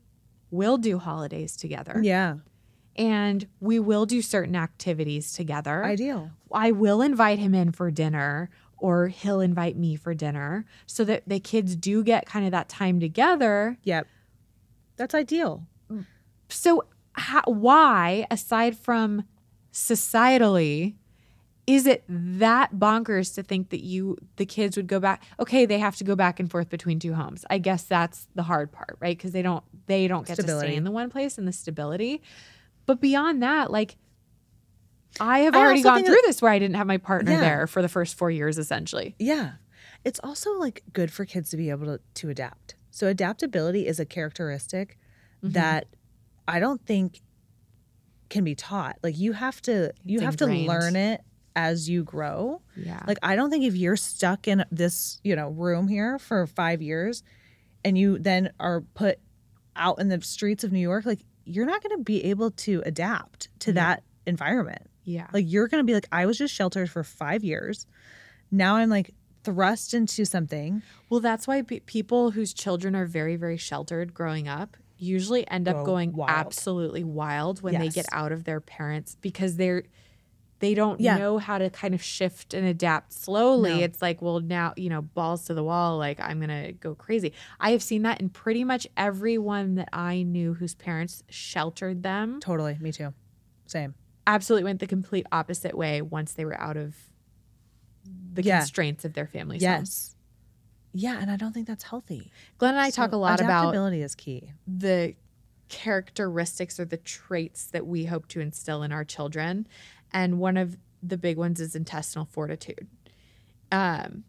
will 0.52 0.78
do 0.78 1.00
holidays 1.00 1.56
together 1.58 2.00
Yeah. 2.04 2.36
and 2.96 3.48
we 3.60 3.80
will 3.80 4.06
do 4.06 4.22
certain 4.22 4.56
activities 4.56 5.34
together. 5.34 5.84
Ideal. 5.84 6.30
I 6.52 6.72
will 6.72 7.02
invite 7.02 7.40
him 7.40 7.56
in 7.56 7.72
for 7.72 7.90
dinner 7.90 8.50
or 8.84 9.08
he'll 9.08 9.40
invite 9.40 9.78
me 9.78 9.96
for 9.96 10.14
dinner 10.14 10.66
so 10.86 11.06
that 11.06 11.24
the 11.26 11.40
kids 11.40 11.74
do 11.78 12.04
get 12.04 12.26
kind 12.26 12.46
of 12.46 12.52
that 12.52 12.68
time 12.68 13.00
together. 13.00 13.78
Yep. 13.84 14.06
That's 14.98 15.16
ideal. 15.16 15.66
So, 16.50 16.84
how, 17.14 17.44
why, 17.46 18.28
aside 18.30 18.78
from 18.78 19.24
societally, 19.72 20.96
is 21.66 21.88
it 21.88 22.04
that 22.10 22.76
bonkers 22.76 23.34
to 23.36 23.44
think 23.44 23.70
that 23.70 23.82
you, 23.82 24.18
the 24.36 24.46
kids 24.46 24.76
would 24.76 24.88
go 24.88 25.00
back? 25.00 25.24
Okay, 25.40 25.66
they 25.66 25.80
have 25.80 25.96
to 25.96 26.04
go 26.04 26.18
back 26.18 26.42
and 26.42 26.52
forth 26.52 26.70
between 26.70 27.00
two 27.00 27.14
homes. 27.14 27.46
I 27.50 27.60
guess 27.60 27.84
that's 27.84 28.28
the 28.36 28.44
hard 28.44 28.74
part, 28.74 28.98
right? 29.00 29.18
Because 29.18 29.32
they 29.32 29.42
don't, 29.42 29.64
they 29.86 30.10
don't 30.10 30.28
get 30.28 30.36
to 30.36 30.44
stay 30.44 30.76
in 30.76 30.84
the 30.84 30.92
one 30.92 31.10
place 31.10 31.38
and 31.38 31.48
the 31.48 31.54
stability. 31.54 32.22
But 32.86 33.00
beyond 33.00 33.42
that, 33.44 33.72
like, 33.72 33.96
I 35.20 35.40
have 35.40 35.56
I 35.56 35.60
already 35.60 35.82
gone 35.84 36.04
through 36.04 36.14
that- 36.16 36.24
this 36.26 36.42
where 36.42 36.52
I 36.52 36.60
didn't 36.60 36.76
have 36.76 36.88
my 36.88 36.98
partner 36.98 37.32
Yeah. 37.34 37.40
there 37.40 37.68
for 37.68 37.82
the 37.82 37.90
first 37.90 38.16
four 38.18 38.32
years, 38.32 38.58
essentially. 38.58 39.16
Yeah. 39.20 39.54
It's 40.04 40.20
also 40.24 40.54
like 40.60 40.84
good 40.94 41.12
for 41.12 41.26
kids 41.26 41.50
to 41.52 41.58
be 41.58 41.70
able 41.70 41.86
to, 41.86 42.00
to 42.16 42.30
adapt. 42.30 42.76
So 42.92 43.08
adaptability 43.08 43.88
is 43.88 44.00
a 44.00 44.06
characteristic 44.06 44.98
Mm-hmm. 45.44 45.54
that 45.54 45.88
I 46.48 46.60
don't 46.62 46.86
think 46.86 47.22
can 48.30 48.44
be 48.46 48.56
taught. 48.56 48.98
Like 49.04 49.18
you 49.18 49.34
have 49.34 49.62
to 49.64 49.92
you 50.04 50.22
have 50.22 50.34
ingrained. 50.42 50.66
to 50.68 50.72
learn 50.74 50.96
it 50.96 51.22
as 51.56 51.90
you 51.90 52.04
grow. 52.04 52.62
Yeah. 52.78 53.04
Like 53.06 53.18
I 53.22 53.36
don't 53.36 53.50
think 53.50 53.66
if 53.66 53.76
you're 53.76 53.98
stuck 53.98 54.48
in 54.48 54.64
this, 54.72 55.20
you 55.24 55.36
know, 55.36 55.50
room 55.50 55.88
here 55.90 56.18
for 56.18 56.48
5 56.48 56.82
years 56.82 57.24
and 57.86 57.98
you 57.98 58.18
then 58.20 58.52
are 58.60 58.82
put 58.94 59.20
out 59.76 60.00
in 60.00 60.08
the 60.08 60.22
streets 60.22 60.64
of 60.64 60.72
New 60.72 60.80
York, 60.80 61.06
like 61.06 61.20
you're 61.46 61.66
not 61.66 61.84
going 61.84 61.98
to 61.98 62.04
be 62.04 62.24
able 62.26 62.50
to 62.52 62.82
adapt 62.86 63.50
to 63.60 63.74
that 63.74 64.02
environment. 64.26 64.90
Yeah. 65.04 65.28
Like 65.34 65.46
you're 65.48 65.68
going 65.68 65.82
to 65.82 65.86
be 65.86 65.94
like 65.94 66.08
I 66.12 66.26
was 66.26 66.38
just 66.38 66.54
sheltered 66.54 66.90
for 66.90 67.04
5 67.04 67.44
years. 67.44 67.86
Now 68.52 68.76
I'm 68.76 68.90
like 68.90 69.14
thrust 69.44 69.94
into 69.94 70.26
something. 70.26 70.82
Well, 71.10 71.20
that's 71.20 71.48
why 71.48 71.62
pe- 71.64 71.82
people 71.82 72.32
whose 72.32 72.54
children 72.54 72.96
are 72.96 73.06
very, 73.06 73.36
very 73.36 73.58
sheltered 73.58 74.14
growing 74.14 74.48
up 74.48 74.78
usually 74.98 75.46
end 75.50 75.68
up 75.68 75.78
Go 75.78 75.86
going 75.86 76.14
wild. 76.14 76.30
absolutely 76.32 77.04
wild 77.04 77.62
when 77.62 77.78
they 77.78 77.90
get 77.90 78.06
out 78.14 78.32
of 78.32 78.46
their 78.46 78.62
parents 78.62 79.18
because 79.22 79.58
they're 79.58 79.84
they 80.60 80.76
don't 80.76 81.02
Yeah. 81.02 81.18
know 81.18 81.40
how 81.40 81.58
to 81.58 81.70
kind 81.70 81.94
of 81.94 82.02
shift 82.02 82.54
and 82.54 82.66
adapt 82.66 83.12
slowly. 83.12 83.72
No. 83.72 83.80
It's 83.80 84.02
like, 84.02 84.22
well, 84.22 84.40
now, 84.40 84.72
you 84.78 84.88
know, 84.88 85.02
balls 85.02 85.44
to 85.46 85.54
the 85.54 85.64
wall, 85.64 85.98
like 85.98 86.22
I'm 86.22 86.40
going 86.40 86.68
to 86.68 86.72
go 86.72 86.96
crazy. 86.96 87.34
I 87.60 87.72
have 87.72 87.84
seen 87.84 88.04
that 88.04 88.22
in 88.22 88.30
pretty 88.30 88.64
much 88.64 88.88
everyone 88.96 89.76
that 89.76 89.90
I 89.92 90.24
knew 90.24 90.54
whose 90.54 90.74
parents 90.74 91.22
sheltered 91.30 92.02
them 92.02 92.40
Totally. 92.40 92.78
Me 92.80 92.94
too. 92.94 93.14
Same. 93.66 93.94
Absolutely 94.28 94.64
went 94.66 94.80
the 94.80 94.88
complete 94.88 95.26
opposite 95.32 95.78
way 95.78 96.02
once 96.02 96.34
they 96.34 96.46
were 96.46 96.60
out 96.60 96.78
of 96.78 96.96
the 98.34 98.42
Yeah. 98.44 98.60
constraints 98.60 99.06
of 99.06 99.14
their 99.14 99.28
families. 99.28 99.62
Yes. 99.62 100.16
Yeah, 100.94 101.18
and 101.20 101.32
I 101.32 101.38
don't 101.38 101.54
think 101.54 101.68
that's 101.68 101.84
healthy. 101.84 102.32
Glenn 102.58 102.76
and 102.76 102.80
I 102.82 102.90
talk 102.92 103.12
a 103.14 103.18
lot 103.18 103.40
about 103.42 103.64
adaptability 103.70 104.02
is 104.02 104.14
key. 104.16 104.52
the 104.68 105.16
characteristics 105.70 106.80
or 106.80 106.86
the 106.86 106.98
traits 106.98 107.66
that 107.66 107.88
we 107.88 108.06
hope 108.06 108.28
to 108.28 108.40
instill 108.40 108.84
in 108.84 108.92
our 108.92 109.04
children. 109.04 109.68
And 110.12 110.40
one 110.40 110.56
of 110.58 110.78
the 111.02 111.18
big 111.18 111.38
ones 111.38 111.60
is 111.60 111.76
intestinal 111.76 112.26
fortitude. 112.26 112.88
Um, 113.72 114.24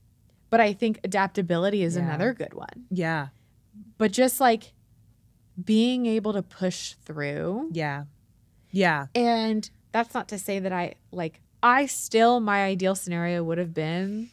but 0.48 0.60
I 0.60 0.72
think 0.72 1.00
adaptability 1.04 1.82
is 1.82 1.96
Yeah. 1.96 2.02
another 2.04 2.32
good 2.32 2.54
one. 2.54 2.86
Yeah. 2.90 3.28
But 3.98 4.12
just 4.12 4.40
like 4.40 4.72
being 5.62 6.06
able 6.06 6.32
to 6.32 6.42
push 6.42 6.94
through. 6.94 7.68
Yeah. 7.72 8.04
Yeah. 8.70 9.06
And 9.14 9.68
that's 9.94 10.12
not 10.12 10.26
to 10.28 10.38
say 10.40 10.58
that 10.58 10.72
I 10.72 10.94
like, 11.12 11.40
I 11.62 11.86
still, 11.86 12.40
my 12.40 12.64
ideal 12.64 12.96
scenario 12.96 13.44
would 13.44 13.58
have 13.58 13.72
been 13.72 14.28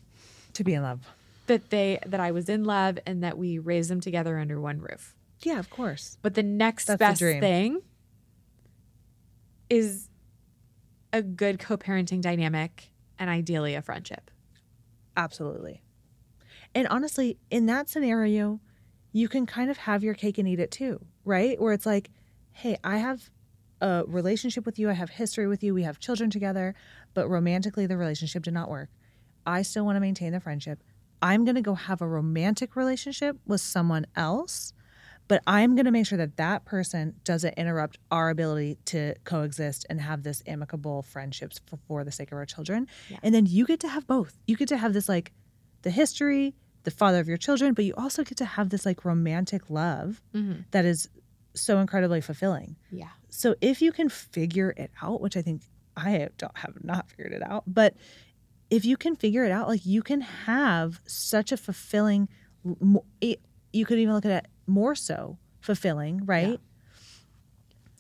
To 0.53 0.63
be 0.63 0.73
in 0.73 0.81
love. 0.81 1.05
that 1.45 1.69
they, 1.69 1.99
that 2.07 2.19
I 2.19 2.31
was 2.31 2.49
in 2.49 2.63
love 2.63 2.97
and 3.05 3.23
that 3.23 3.38
we 3.38 3.59
raised 3.59 3.91
them 3.91 4.01
together 4.01 4.39
under 4.39 4.59
one 4.59 4.79
roof. 4.81 5.15
Yeah, 5.43 5.59
of 5.59 5.69
course. 5.69 6.17
But 6.23 6.33
the 6.33 6.41
next 6.43 6.85
That's 6.85 6.97
best 6.97 7.19
thing 7.21 7.81
is 9.69 10.09
a 11.13 11.21
good 11.21 11.59
co 11.59 11.77
parenting 11.77 12.21
dynamic 12.21 12.89
and 13.19 13.29
ideally 13.29 13.75
a 13.75 13.81
friendship. 13.83 14.31
Absolutely. 15.15 15.83
And 16.73 16.88
honestly, 16.88 17.38
in 17.51 17.65
that 17.67 17.88
scenario, 17.88 18.59
you 19.11 19.27
can 19.27 19.45
kind 19.45 19.69
of 19.69 19.77
have 19.77 20.03
your 20.03 20.13
cake 20.15 20.38
and 20.38 20.47
eat 20.47 20.59
it 20.59 20.71
too, 20.71 21.05
right? 21.23 21.59
Where 21.61 21.73
it's 21.73 21.85
like, 21.85 22.09
hey, 22.53 22.77
I 22.83 22.97
have 22.97 23.29
a 23.81 24.03
relationship 24.07 24.65
with 24.65 24.79
you, 24.79 24.89
I 24.89 24.93
have 24.93 25.09
history 25.09 25.47
with 25.47 25.63
you, 25.63 25.73
we 25.73 25.83
have 25.83 25.99
children 25.99 26.29
together, 26.29 26.75
but 27.13 27.27
romantically, 27.27 27.85
the 27.87 27.97
relationship 27.97 28.43
did 28.43 28.53
not 28.53 28.69
work. 28.69 28.89
I 29.45 29.63
still 29.63 29.85
want 29.85 29.95
to 29.95 29.99
maintain 29.99 30.31
the 30.33 30.39
friendship. 30.39 30.83
I'm 31.21 31.43
going 31.45 31.55
to 31.55 31.61
go 31.61 31.73
have 31.75 32.01
a 32.01 32.07
romantic 32.07 32.75
relationship 32.75 33.37
with 33.45 33.61
someone 33.61 34.05
else, 34.15 34.73
but 35.27 35.41
I'm 35.47 35.75
going 35.75 35.85
to 35.85 35.91
make 35.91 36.05
sure 36.07 36.17
that 36.17 36.37
that 36.37 36.65
person 36.65 37.15
doesn't 37.23 37.53
interrupt 37.55 37.97
our 38.11 38.29
ability 38.29 38.77
to 38.85 39.15
coexist 39.23 39.85
and 39.89 40.01
have 40.01 40.23
this 40.23 40.41
amicable 40.47 41.01
friendships 41.03 41.59
for, 41.65 41.77
for 41.87 42.03
the 42.03 42.11
sake 42.11 42.31
of 42.31 42.37
our 42.37 42.45
children. 42.45 42.87
Yeah. 43.09 43.17
And 43.23 43.33
then 43.33 43.45
you 43.45 43.65
get 43.65 43.79
to 43.81 43.87
have 43.87 44.07
both. 44.07 44.37
You 44.47 44.55
get 44.57 44.67
to 44.69 44.77
have 44.77 44.93
this 44.93 45.07
like 45.09 45.31
the 45.83 45.91
history, 45.91 46.53
the 46.83 46.91
father 46.91 47.19
of 47.19 47.27
your 47.27 47.37
children, 47.37 47.73
but 47.73 47.85
you 47.85 47.93
also 47.95 48.23
get 48.23 48.37
to 48.39 48.45
have 48.45 48.69
this 48.69 48.85
like 48.85 49.05
romantic 49.05 49.69
love 49.69 50.21
Mm-hmm. 50.35 50.61
that 50.71 50.85
is 50.85 51.09
so 51.53 51.79
incredibly 51.79 52.21
fulfilling. 52.21 52.75
Yeah. 52.91 53.09
So 53.33 53.55
if 53.61 53.81
you 53.81 53.91
can 53.91 54.09
figure 54.09 54.73
it 54.77 54.91
out, 55.01 55.21
which 55.21 55.35
I 55.35 55.41
think 55.41 55.63
I 55.97 56.27
don't 56.37 56.57
have 56.57 56.83
not 56.83 57.09
figured 57.09 57.31
it 57.33 57.41
out, 57.41 57.63
but 57.65 57.95
if 58.69 58.85
you 58.85 58.97
can 58.97 59.15
figure 59.15 59.43
it 59.45 59.51
out, 59.51 59.67
like 59.67 59.85
you 59.85 60.03
can 60.03 60.21
have 60.21 60.99
such 61.07 61.51
a 61.51 61.57
fulfilling, 61.57 62.29
you 63.21 63.85
could 63.85 63.97
even 63.99 64.13
look 64.13 64.25
at 64.25 64.31
it 64.31 64.47
more 64.67 64.95
so 64.95 65.37
fulfilling, 65.61 66.25
right? 66.25 66.59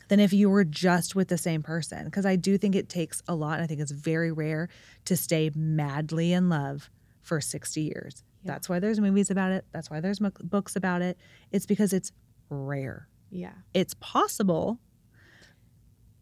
Than 0.09 0.19
if 0.19 0.33
you 0.33 0.49
were 0.49 0.65
just 0.65 1.15
with 1.15 1.29
the 1.29 1.37
same 1.37 1.63
person. 1.63 2.03
Because 2.05 2.25
I 2.25 2.35
do 2.35 2.57
think 2.57 2.75
it 2.75 2.89
takes 2.89 3.23
a 3.27 3.35
lot. 3.35 3.55
And 3.55 3.63
I 3.63 3.67
think 3.67 3.79
it's 3.79 3.91
very 3.91 4.31
rare 4.31 4.67
to 5.05 5.15
stay 5.15 5.49
madly 5.55 6.33
in 6.33 6.49
love 6.49 6.89
for 7.21 7.39
60 7.39 7.81
years. 7.81 8.23
Yeah. 8.43 8.51
That's 8.51 8.67
why 8.67 8.79
there's 8.79 8.99
movies 8.99 9.31
about 9.31 9.51
it. 9.51 9.63
That's 9.71 9.89
why 9.89 10.01
there's 10.01 10.19
books 10.19 10.75
about 10.75 11.01
it. 11.01 11.17
It's 11.51 11.65
because 11.65 11.93
it's 11.93 12.11
rare 12.49 13.07
Yeah. 13.29 13.53
it's 13.73 13.93
possible. 14.01 14.79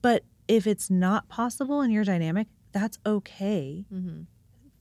But 0.02 0.24
if 0.48 0.66
it's 0.68 0.90
not 0.90 1.28
possible 1.30 1.82
in 1.82 1.92
your 1.92 2.04
dynamic, 2.04 2.48
that's 2.72 2.98
okay. 3.06 3.86
Mm-hmm. 3.94 4.22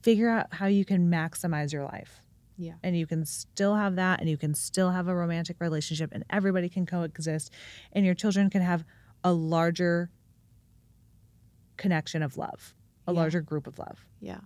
Figure 0.02 0.28
out 0.28 0.46
how 0.54 0.66
you 0.66 0.84
can 0.84 1.10
maximize 1.10 1.72
your 1.72 1.84
life. 1.84 2.22
Yeah. 2.56 2.74
And 2.82 2.96
you 2.96 3.06
can 3.06 3.24
still 3.24 3.76
have 3.76 3.96
that 3.96 4.20
and 4.20 4.28
you 4.28 4.36
can 4.36 4.54
still 4.54 4.90
have 4.90 5.06
a 5.08 5.14
romantic 5.14 5.56
relationship 5.60 6.10
and 6.12 6.24
everybody 6.30 6.68
can 6.68 6.86
coexist 6.86 7.52
and 7.92 8.04
your 8.04 8.14
children 8.14 8.50
can 8.50 8.62
have 8.62 8.84
a 9.22 9.32
larger 9.32 10.10
connection 11.76 12.22
of 12.22 12.36
love, 12.36 12.74
a 13.06 13.12
Yeah. 13.12 13.18
larger 13.20 13.40
group 13.40 13.66
of 13.66 13.78
love. 13.78 14.06
Yeah. 14.20 14.40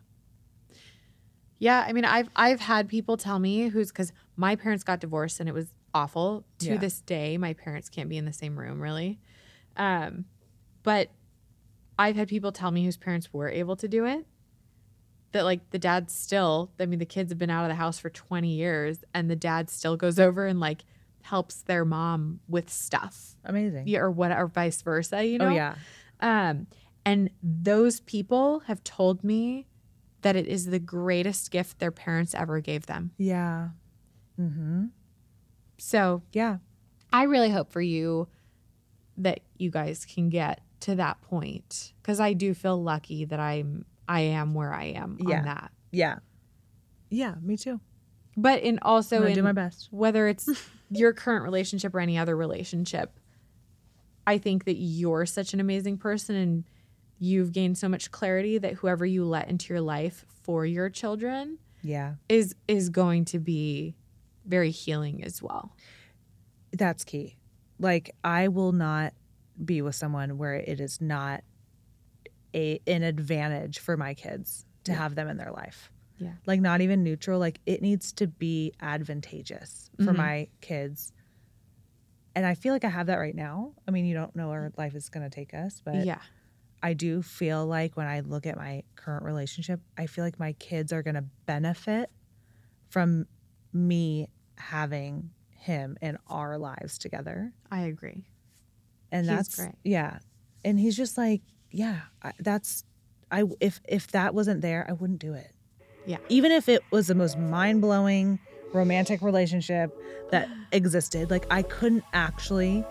Yeah, 1.59 1.85
I 1.87 1.93
mean, 1.93 2.05
I've 2.05 2.29
I've 2.35 2.61
had 2.61 2.89
people 2.89 3.17
tell 3.17 3.39
me 3.39 3.69
who's 3.69 3.89
because 3.93 4.13
my 4.37 4.57
parents 4.57 4.83
got 4.83 5.01
divorced 5.01 5.39
and 5.41 5.49
it 5.49 5.53
was 5.53 5.73
awful. 5.95 6.45
To 6.59 6.67
Yeah. 6.73 6.77
this 6.79 7.01
day, 7.01 7.39
my 7.39 7.53
parents 7.55 7.89
can't 7.89 8.09
be 8.09 8.17
in 8.19 8.25
the 8.25 8.33
same 8.33 8.59
room 8.59 8.81
really. 8.81 9.21
Um, 9.77 10.25
but 10.83 11.11
I've 11.99 12.17
had 12.17 12.29
people 12.29 12.53
tell 12.53 12.71
me 12.71 12.85
whose 12.85 12.97
parents 12.97 13.33
were 13.33 13.49
able 13.49 13.77
to 13.77 13.89
do 13.89 14.05
it. 14.07 14.27
That 15.33 15.45
like 15.45 15.71
the 15.71 15.79
dad 15.79 16.11
still, 16.11 16.71
I 16.79 16.85
mean, 16.87 16.99
the 16.99 17.07
kids 17.07 17.31
have 17.31 17.39
been 17.39 17.49
out 17.51 17.63
of 17.65 17.69
the 17.71 17.75
house 17.75 17.99
for 17.99 18.11
twenty 18.11 18.55
years, 18.55 19.03
and 19.15 19.31
the 19.31 19.37
dad 19.37 19.71
still 19.71 19.97
goes 19.97 20.19
over 20.19 20.47
and 20.47 20.61
like 20.61 20.85
helps 21.23 21.63
their 21.63 21.85
mom 21.85 22.41
with 22.49 22.69
stuff, 22.69 23.37
Amazing. 23.45 23.87
yeah, 23.87 24.01
or 24.01 24.11
what, 24.11 24.31
or 24.33 24.47
vice 24.49 24.83
versa. 24.83 25.25
You 25.25 25.39
know, 25.39 25.47
Oh 25.47 25.55
yeah. 25.55 25.75
um, 26.21 26.67
and 27.07 27.31
those 27.43 28.01
people 28.01 28.61
have 28.67 28.83
told 28.85 29.23
me 29.25 29.67
that 30.23 30.37
it 30.37 30.47
is 30.47 30.67
the 30.67 30.79
greatest 30.79 31.51
gift 31.51 31.79
their 31.79 31.91
parents 31.93 32.35
ever 32.35 32.61
gave 32.61 32.87
them. 32.87 33.13
Yeah. 33.19 33.69
Mhm. 34.39 34.91
So 35.79 36.23
Yeah. 36.33 36.59
I 37.13 37.23
really 37.25 37.51
hope 37.51 37.71
for 37.71 37.81
you 37.83 38.29
that 39.17 39.41
you 39.59 39.71
guys 39.71 40.05
can 40.05 40.29
get 40.29 40.61
to 40.83 40.95
that 40.97 41.21
point 41.23 41.93
because 42.03 42.21
I 42.21 42.33
do 42.33 42.55
feel 42.55 42.81
lucky 42.83 43.25
that 43.25 43.41
I'm 43.41 43.85
I 44.09 44.21
am 44.21 44.55
where 44.55 44.73
I 44.73 44.85
am 44.87 45.19
Yeah. 45.21 45.39
on 45.39 45.45
that. 45.47 45.73
Yeah. 45.91 46.19
Yeah, 47.11 47.35
me 47.43 47.57
too. 47.57 47.81
But 48.37 48.63
in 48.63 48.79
I'm 48.83 48.91
also 48.91 49.23
in 49.25 49.35
do 49.35 49.43
my 49.43 49.53
best. 49.53 49.89
whether 49.91 50.29
it's 50.29 50.49
your 50.91 51.13
current 51.13 51.45
relationship 51.45 51.95
or 51.95 52.01
any 52.01 52.17
other 52.19 52.37
relationship, 52.37 53.19
I 54.27 54.39
think 54.39 54.65
that 54.65 54.77
you're 54.77 55.27
such 55.27 55.53
an 55.55 55.61
amazing 55.61 55.99
person 55.99 56.37
and 56.37 56.65
you've 57.19 57.53
gained 57.53 57.79
so 57.79 57.89
much 57.89 58.11
clarity 58.11 58.59
that 58.59 58.75
whoever 58.75 59.05
you 59.07 59.25
let 59.25 59.49
into 59.49 59.73
your 59.73 59.81
life 59.81 60.25
for 60.43 60.65
your 60.67 60.89
children 60.91 61.59
Yeah. 61.83 62.15
is 62.29 62.55
is 62.67 62.89
going 62.89 63.25
to 63.27 63.39
be 63.39 63.95
very 64.45 64.71
healing 64.71 65.23
as 65.23 65.41
well. 65.43 65.77
That's 66.73 67.05
key. 67.05 67.37
Like 67.79 68.15
I 68.25 68.49
will 68.49 68.73
not 68.73 69.13
be 69.65 69.83
with 69.83 69.95
someone 69.95 70.39
where 70.39 70.55
it 70.55 70.81
is 70.81 71.01
not 71.01 71.43
a 72.55 72.81
an 72.87 73.03
advantage 73.03 73.79
for 73.79 73.97
my 73.97 74.15
kids 74.15 74.67
to 74.85 74.93
Yeah. 74.93 74.99
have 74.99 75.15
them 75.15 75.29
in 75.29 75.37
their 75.37 75.51
life. 75.53 75.91
Yeah. 76.19 76.35
Like 76.47 76.61
not 76.61 76.81
even 76.81 77.03
neutral, 77.03 77.39
like 77.39 77.61
it 77.67 77.83
needs 77.83 78.13
to 78.15 78.27
be 78.27 78.73
advantageous 78.81 79.91
for 79.99 80.13
Mhm. 80.13 80.17
my 80.17 80.49
kids. 80.61 81.13
And 82.35 82.47
I 82.47 82.55
feel 82.55 82.73
like 82.73 82.85
I 82.85 82.89
have 82.89 83.07
that 83.07 83.17
right 83.17 83.35
now. 83.35 83.75
I 83.87 83.91
mean, 83.91 84.07
you 84.07 84.15
don't 84.15 84.35
know 84.35 84.49
where 84.49 84.73
life 84.77 84.95
is 84.95 85.09
going 85.09 85.29
to 85.29 85.35
take 85.35 85.53
us, 85.55 85.81
but 85.85 86.05
yeah. 86.07 86.21
I 86.83 86.95
do 86.95 87.23
feel 87.23 87.67
like 87.67 87.97
when 87.97 88.07
I 88.07 88.21
look 88.21 88.47
at 88.47 88.57
my 88.57 88.83
current 88.97 89.25
relationship, 89.25 89.81
I 89.97 90.07
feel 90.07 90.25
like 90.25 90.39
my 90.39 90.53
kids 90.55 90.93
are 90.93 91.03
going 91.03 91.15
to 91.15 91.25
benefit 91.47 92.11
from 92.89 93.27
me 93.73 94.29
having 94.57 95.31
him 95.51 95.97
in 96.01 96.19
our 96.27 96.59
lives 96.59 96.99
together. 96.99 97.53
I 97.71 97.83
agree. 97.83 98.25
And 99.13 99.27
He's 99.29 99.37
that's 99.37 99.55
great. 99.57 99.75
yeah. 99.85 100.19
And 100.65 100.81
he's 100.81 100.97
just 100.97 101.17
like, 101.17 101.43
yeah, 101.71 102.01
I, 102.23 102.33
that's 102.41 102.83
I 103.31 103.45
if 103.61 103.81
if 103.89 104.09
that 104.13 104.35
wasn't 104.35 104.61
there, 104.63 104.85
I 104.89 104.93
wouldn't 104.93 105.21
do 105.21 105.35
it. 105.35 105.53
Yeah. 106.07 106.17
Even 106.29 106.51
if 106.51 106.69
it 106.69 106.83
was 106.91 107.07
the 107.07 107.15
most 107.15 107.39
mind-blowing 107.39 108.41
romantic 108.73 109.23
relationship 109.23 109.97
that 110.31 110.49
existed, 110.73 111.31
like 111.31 111.47
I 111.51 111.63
couldn't 111.63 112.05
actually 112.13 112.85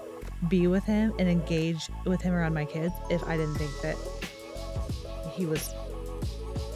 be 0.47 0.67
with 0.67 0.83
him 0.85 1.13
and 1.19 1.27
engage 1.27 1.89
with 2.05 2.21
him 2.21 2.33
around 2.33 2.53
my 2.53 2.65
kids 2.65 2.93
if 3.09 3.23
I 3.25 3.35
didn't 3.37 3.55
think 3.55 3.71
that 3.81 3.95
he 5.33 5.45
was 5.45 5.73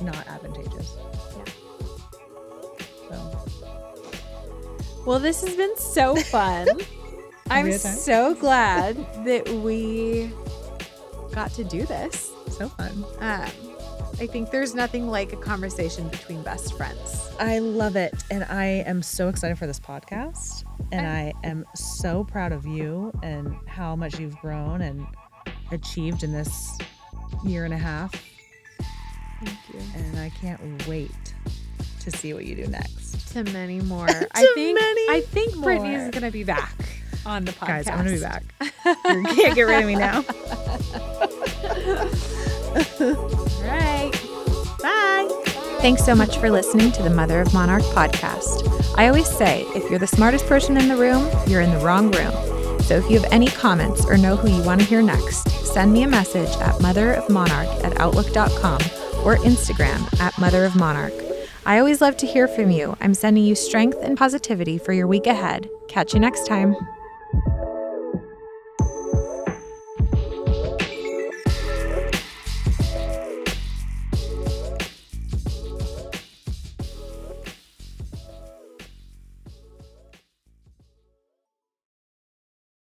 not 0.01 0.27
advantageous. 0.27 0.95
Yeah. 1.37 1.45
So, 3.09 3.45
Well, 5.05 5.19
this 5.19 5.41
has 5.41 5.55
been 5.55 5.75
so 5.77 6.15
fun. 6.15 6.67
I'm 7.49 7.65
we 7.65 7.71
had 7.73 7.81
time? 7.81 7.95
so 7.95 8.33
glad 8.35 8.95
that 9.25 9.47
we 9.49 10.31
got 11.33 11.51
to 11.51 11.63
do 11.63 11.85
this. 11.85 12.31
so 12.49 12.69
fun. 12.69 13.05
Um, 13.19 13.49
I 14.19 14.27
think 14.27 14.49
there's 14.49 14.73
nothing 14.73 15.07
like 15.09 15.33
a 15.33 15.35
conversation 15.37 16.07
between 16.07 16.41
best 16.41 16.75
friends. 16.75 17.29
I 17.39 17.59
love 17.59 17.95
it. 17.95 18.23
And 18.31 18.45
I 18.45 18.65
am 18.87 19.01
so 19.03 19.27
excited 19.27 19.57
for 19.57 19.67
this 19.67 19.79
podcast. 19.79 20.63
And 20.91 21.05
I 21.05 21.33
am 21.43 21.65
so 21.75 22.23
proud 22.23 22.51
of 22.51 22.65
you 22.65 23.11
and 23.23 23.55
how 23.67 23.95
much 23.95 24.19
you've 24.19 24.37
grown 24.37 24.81
and 24.81 25.05
achieved 25.71 26.23
in 26.23 26.31
this 26.31 26.77
year 27.43 27.65
and 27.65 27.73
a 27.73 27.77
half. 27.77 28.13
Thank 29.43 29.57
you. 29.73 29.79
And 29.95 30.17
I 30.17 30.29
can't 30.29 30.87
wait 30.87 31.11
to 31.99 32.11
see 32.11 32.33
what 32.33 32.45
you 32.45 32.55
do 32.55 32.67
next. 32.67 33.27
To 33.33 33.43
many 33.45 33.81
more. 33.81 34.07
I 34.33 34.51
think 34.55 34.79
many 34.79 35.01
I 35.09 35.21
think 35.27 35.61
Brittany 35.61 35.89
more. 35.89 35.99
is 35.99 36.09
gonna 36.11 36.31
be 36.31 36.43
back 36.45 36.73
on 37.25 37.45
the 37.45 37.51
podcast. 37.51 37.67
Guys, 37.67 37.87
I'm 37.87 38.05
going 38.05 38.07
to 38.07 38.13
be 38.15 38.19
back. 38.21 38.43
you 39.05 39.23
can't 39.35 39.55
get 39.55 39.63
rid 39.63 39.81
of 39.81 39.87
me 39.87 39.95
now. 39.95 40.17
All 42.99 43.67
right. 43.67 44.11
Bye. 44.81 45.41
Thanks 45.81 46.03
so 46.03 46.15
much 46.15 46.37
for 46.37 46.49
listening 46.49 46.91
to 46.93 47.03
the 47.03 47.09
Mother 47.09 47.41
of 47.41 47.53
Monarch 47.53 47.83
podcast. 47.83 48.67
I 48.97 49.07
always 49.07 49.27
say 49.27 49.61
if 49.75 49.89
you're 49.89 49.99
the 49.99 50.07
smartest 50.07 50.45
person 50.47 50.77
in 50.77 50.87
the 50.87 50.95
room, 50.95 51.29
you're 51.47 51.61
in 51.61 51.71
the 51.71 51.83
wrong 51.85 52.11
room. 52.11 52.33
So 52.81 52.97
if 52.97 53.09
you 53.09 53.19
have 53.19 53.31
any 53.31 53.47
comments 53.47 54.05
or 54.05 54.17
know 54.17 54.35
who 54.35 54.49
you 54.49 54.61
want 54.63 54.81
to 54.81 54.87
hear 54.87 55.01
next, 55.01 55.49
send 55.65 55.91
me 55.91 56.03
a 56.03 56.07
message 56.07 56.49
at 56.57 56.75
motherofmonarch 56.75 57.83
at 57.83 57.99
outlook.com 57.99 58.79
or 59.25 59.37
Instagram 59.37 60.19
at 60.19 60.33
motherofmonarch. 60.35 61.21
I 61.65 61.79
always 61.79 61.99
love 61.99 62.15
to 62.17 62.27
hear 62.27 62.47
from 62.47 62.69
you. 62.69 62.95
I'm 63.01 63.15
sending 63.15 63.43
you 63.43 63.55
strength 63.55 63.97
and 64.01 64.17
positivity 64.17 64.77
for 64.77 64.93
your 64.93 65.07
week 65.07 65.25
ahead. 65.25 65.67
Catch 65.87 66.13
you 66.13 66.19
next 66.19 66.45
time. 66.45 66.75